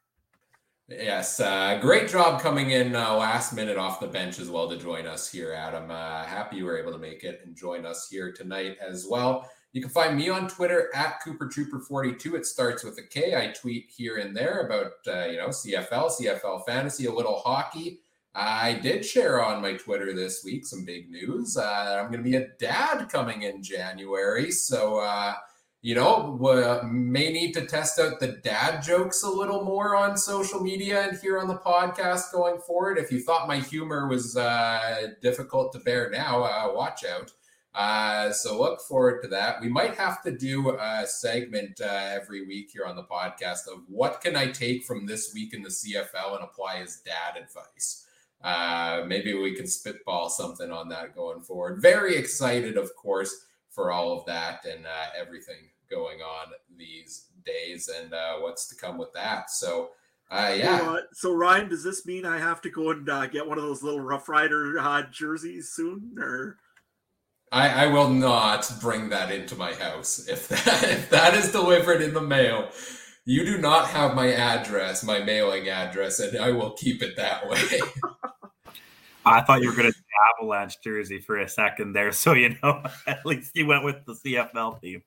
Yes, 0.89 1.39
uh, 1.39 1.79
great 1.81 2.09
job 2.09 2.41
coming 2.41 2.71
in 2.71 2.97
uh, 2.97 3.15
last 3.15 3.55
minute 3.55 3.77
off 3.77 4.01
the 4.01 4.09
bench 4.09 4.41
as 4.41 4.51
well 4.51 4.69
to 4.69 4.77
join 4.77 5.07
us 5.07 5.31
here, 5.31 5.53
Adam. 5.53 5.89
Uh, 5.89 6.25
happy 6.25 6.57
you 6.57 6.65
were 6.65 6.77
able 6.77 6.91
to 6.91 6.99
make 6.99 7.23
it 7.23 7.41
and 7.45 7.55
join 7.55 7.87
us 7.87 8.09
here 8.11 8.33
tonight 8.33 8.77
as 8.85 9.07
well. 9.09 9.49
You 9.73 9.81
can 9.81 9.91
find 9.91 10.17
me 10.17 10.31
on 10.31 10.49
Twitter 10.49 10.91
at 10.93 11.23
Kooper 11.23 11.49
Trooper 11.49 11.79
42. 11.79 12.35
It 12.35 12.45
starts 12.45 12.83
with 12.83 12.99
a 12.99 13.03
K. 13.03 13.37
I 13.37 13.53
tweet 13.53 13.89
here 13.97 14.17
and 14.17 14.37
there 14.37 14.67
about 14.67 14.93
uh, 15.07 15.29
you 15.29 15.37
know 15.37 15.49
CFL, 15.49 16.11
CFL 16.21 16.67
fantasy, 16.67 17.07
a 17.07 17.13
little 17.13 17.37
hockey. 17.37 18.01
I 18.35 18.75
did 18.75 19.05
share 19.05 19.45
on 19.45 19.61
my 19.61 19.75
Twitter 19.75 20.13
this 20.15 20.43
week 20.45 20.65
some 20.65 20.85
big 20.85 21.11
news. 21.11 21.57
Uh, 21.57 21.99
I'm 22.01 22.13
going 22.13 22.25
to 22.25 22.31
be 22.31 22.37
a 22.37 22.49
dad 22.59 23.09
coming 23.09 23.43
in 23.43 23.63
January, 23.63 24.53
so 24.53 24.99
uh, 24.99 25.35
you 25.83 25.95
know, 25.95 26.39
uh, 26.45 26.87
may 26.87 27.33
need 27.33 27.53
to 27.55 27.67
test 27.67 27.99
out 27.99 28.21
the 28.21 28.39
dad 28.45 28.83
jokes 28.83 29.23
a 29.23 29.31
little 29.31 29.65
more 29.65 29.97
on 29.97 30.17
social 30.17 30.61
media 30.61 31.09
and 31.09 31.19
here 31.19 31.39
on 31.39 31.49
the 31.49 31.57
podcast 31.57 32.33
going 32.33 32.61
forward. 32.61 32.99
If 32.99 33.11
you 33.11 33.21
thought 33.21 33.49
my 33.49 33.61
humor 33.61 34.07
was 34.07 34.37
uh, 34.37 35.09
difficult 35.23 35.73
to 35.73 35.79
bear 35.79 36.11
now, 36.11 36.43
uh, 36.43 36.73
watch 36.75 37.05
out. 37.05 37.33
Uh, 37.75 38.33
so 38.33 38.61
look 38.61 38.81
forward 38.83 39.23
to 39.23 39.29
that. 39.29 39.61
We 39.63 39.69
might 39.69 39.95
have 39.95 40.23
to 40.25 40.37
do 40.37 40.77
a 40.77 41.07
segment 41.07 41.81
uh, 41.81 41.87
every 41.87 42.47
week 42.47 42.71
here 42.73 42.85
on 42.85 42.97
the 42.97 43.05
podcast 43.05 43.67
of 43.73 43.85
what 43.89 44.21
can 44.21 44.37
I 44.37 44.51
take 44.51 44.85
from 44.85 45.07
this 45.07 45.33
week 45.33 45.55
in 45.55 45.63
the 45.63 45.71
CFL 45.71 46.35
and 46.35 46.45
apply 46.45 46.81
as 46.83 47.01
dad 47.07 47.41
advice. 47.41 48.07
Uh, 48.43 49.03
maybe 49.07 49.35
we 49.35 49.55
can 49.55 49.67
spitball 49.67 50.31
something 50.31 50.71
on 50.71 50.89
that 50.89 51.15
going 51.15 51.43
forward. 51.43 51.81
Very 51.83 52.17
excited, 52.17 52.77
of 52.77 52.95
course 52.97 53.45
for 53.71 53.93
all 53.93 54.19
of 54.19 54.27
that 54.27 54.65
and 54.67 54.85
uh, 54.85 55.07
everything 55.19 55.57
going 55.89 56.21
on 56.21 56.49
these 56.77 57.27
days 57.45 57.89
and 57.89 58.13
uh, 58.13 58.37
what's 58.39 58.69
to 58.69 58.75
come 58.75 58.99
with 58.99 59.13
that. 59.15 59.51
So, 59.51 59.91
uh, 60.31 60.55
yeah. 60.57 60.97
So, 61.13 61.33
Ryan, 61.33 61.69
does 61.69 61.83
this 61.83 62.07
mean 62.07 62.25
I 62.25 62.39
have 62.39 62.61
to 62.63 62.71
go 62.71 62.91
and 62.91 63.09
uh, 63.09 63.27
get 63.27 63.49
one 63.49 63.59
of 63.59 63.65
those 63.65 63.83
little 63.83 64.01
Rough 64.01 64.29
Rider 64.29 64.79
uh, 64.79 65.03
jerseys 65.11 65.71
soon, 65.71 66.17
or? 66.19 66.59
I, 67.51 67.85
I 67.85 67.87
will 67.87 68.11
not 68.11 68.73
bring 68.81 69.09
that 69.09 69.33
into 69.33 69.57
my 69.57 69.73
house. 69.75 70.25
If 70.29 70.49
that 70.49 70.85
if 70.85 71.11
that 71.11 71.35
is 71.35 71.51
delivered 71.51 72.01
in 72.01 72.15
the 72.15 72.21
mail, 72.21 72.71
you 73.25 73.45
do 73.45 73.59
not 73.59 73.89
have 73.89 74.15
my 74.15 74.33
address, 74.33 75.03
my 75.03 75.19
mailing 75.21 75.69
address, 75.69 76.21
and 76.21 76.39
I 76.39 76.53
will 76.53 76.73
keep 76.73 77.03
it 77.03 77.17
that 77.17 77.49
way. 77.49 77.81
I 79.25 79.43
thought 79.43 79.63
you 79.63 79.71
were 79.71 79.77
going 79.77 79.93
to 79.93 79.99
Avalanche 80.39 80.77
jersey 80.83 81.21
for 81.21 81.39
a 81.39 81.49
second 81.49 81.93
there, 81.93 82.13
so 82.13 82.33
you 82.33 82.57
know 82.63 82.83
at 83.07 83.25
least 83.27 83.53
you 83.55 83.67
went 83.67 83.85
with 83.85 84.05
the 84.07 84.15
CFL 84.15 84.81
team. 84.81 85.03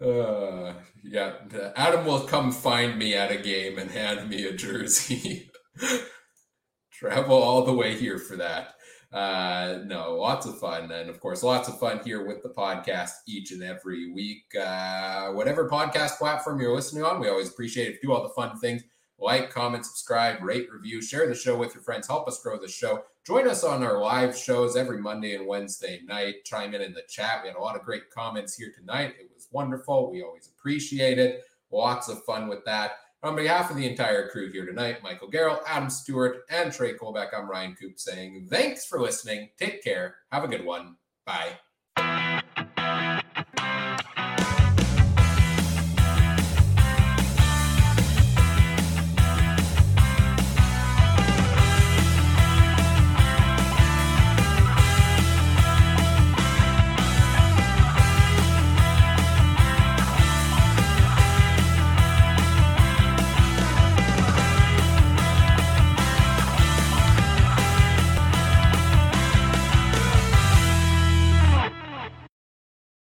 Uh, 0.00 0.72
yeah, 1.04 1.34
Adam 1.76 2.06
will 2.06 2.20
come 2.20 2.50
find 2.50 2.98
me 2.98 3.14
at 3.14 3.30
a 3.30 3.36
game 3.36 3.78
and 3.78 3.90
hand 3.90 4.28
me 4.28 4.46
a 4.46 4.52
jersey. 4.52 5.50
Travel 6.92 7.36
all 7.36 7.64
the 7.64 7.72
way 7.72 7.96
here 7.96 8.18
for 8.18 8.36
that. 8.36 8.74
Uh, 9.12 9.80
no, 9.86 10.14
lots 10.14 10.46
of 10.46 10.58
fun. 10.58 10.90
And 10.92 11.10
of 11.10 11.20
course, 11.20 11.42
lots 11.42 11.68
of 11.68 11.78
fun 11.78 12.00
here 12.04 12.26
with 12.26 12.42
the 12.42 12.50
podcast 12.50 13.10
each 13.26 13.50
and 13.52 13.62
every 13.62 14.12
week. 14.12 14.44
Uh, 14.54 15.32
whatever 15.32 15.68
podcast 15.68 16.16
platform 16.18 16.60
you're 16.60 16.74
listening 16.74 17.04
on, 17.04 17.20
we 17.20 17.28
always 17.28 17.48
appreciate 17.48 17.88
it. 17.88 18.02
Do 18.02 18.12
all 18.12 18.22
the 18.22 18.28
fun 18.30 18.58
things 18.58 18.84
like, 19.20 19.50
comment, 19.50 19.84
subscribe, 19.84 20.42
rate, 20.42 20.68
review, 20.72 21.02
share 21.02 21.28
the 21.28 21.34
show 21.34 21.56
with 21.56 21.74
your 21.74 21.82
friends. 21.82 22.06
Help 22.06 22.26
us 22.26 22.42
grow 22.42 22.58
the 22.58 22.68
show. 22.68 23.04
Join 23.26 23.46
us 23.46 23.62
on 23.62 23.82
our 23.82 24.00
live 24.00 24.36
shows 24.36 24.76
every 24.76 24.98
Monday 24.98 25.34
and 25.34 25.46
Wednesday 25.46 26.00
night. 26.06 26.44
Chime 26.44 26.74
in 26.74 26.80
in 26.80 26.94
the 26.94 27.02
chat. 27.08 27.40
We 27.42 27.48
had 27.48 27.56
a 27.56 27.60
lot 27.60 27.76
of 27.76 27.82
great 27.82 28.10
comments 28.10 28.56
here 28.56 28.72
tonight. 28.76 29.14
It 29.20 29.30
was 29.34 29.48
wonderful. 29.52 30.10
We 30.10 30.22
always 30.22 30.48
appreciate 30.48 31.18
it. 31.18 31.44
Lots 31.70 32.08
of 32.08 32.24
fun 32.24 32.48
with 32.48 32.64
that. 32.64 32.92
On 33.22 33.36
behalf 33.36 33.70
of 33.70 33.76
the 33.76 33.86
entire 33.86 34.30
crew 34.30 34.50
here 34.50 34.64
tonight, 34.64 35.02
Michael 35.02 35.30
Garrell, 35.30 35.60
Adam 35.66 35.90
Stuart, 35.90 36.44
and 36.48 36.72
Trey 36.72 36.94
Colbeck, 36.94 37.28
I'm 37.36 37.50
Ryan 37.50 37.74
Coop 37.74 38.00
saying 38.00 38.48
thanks 38.50 38.86
for 38.86 38.98
listening. 38.98 39.50
Take 39.58 39.84
care. 39.84 40.16
Have 40.32 40.44
a 40.44 40.48
good 40.48 40.64
one. 40.64 40.96
Bye. 41.26 41.50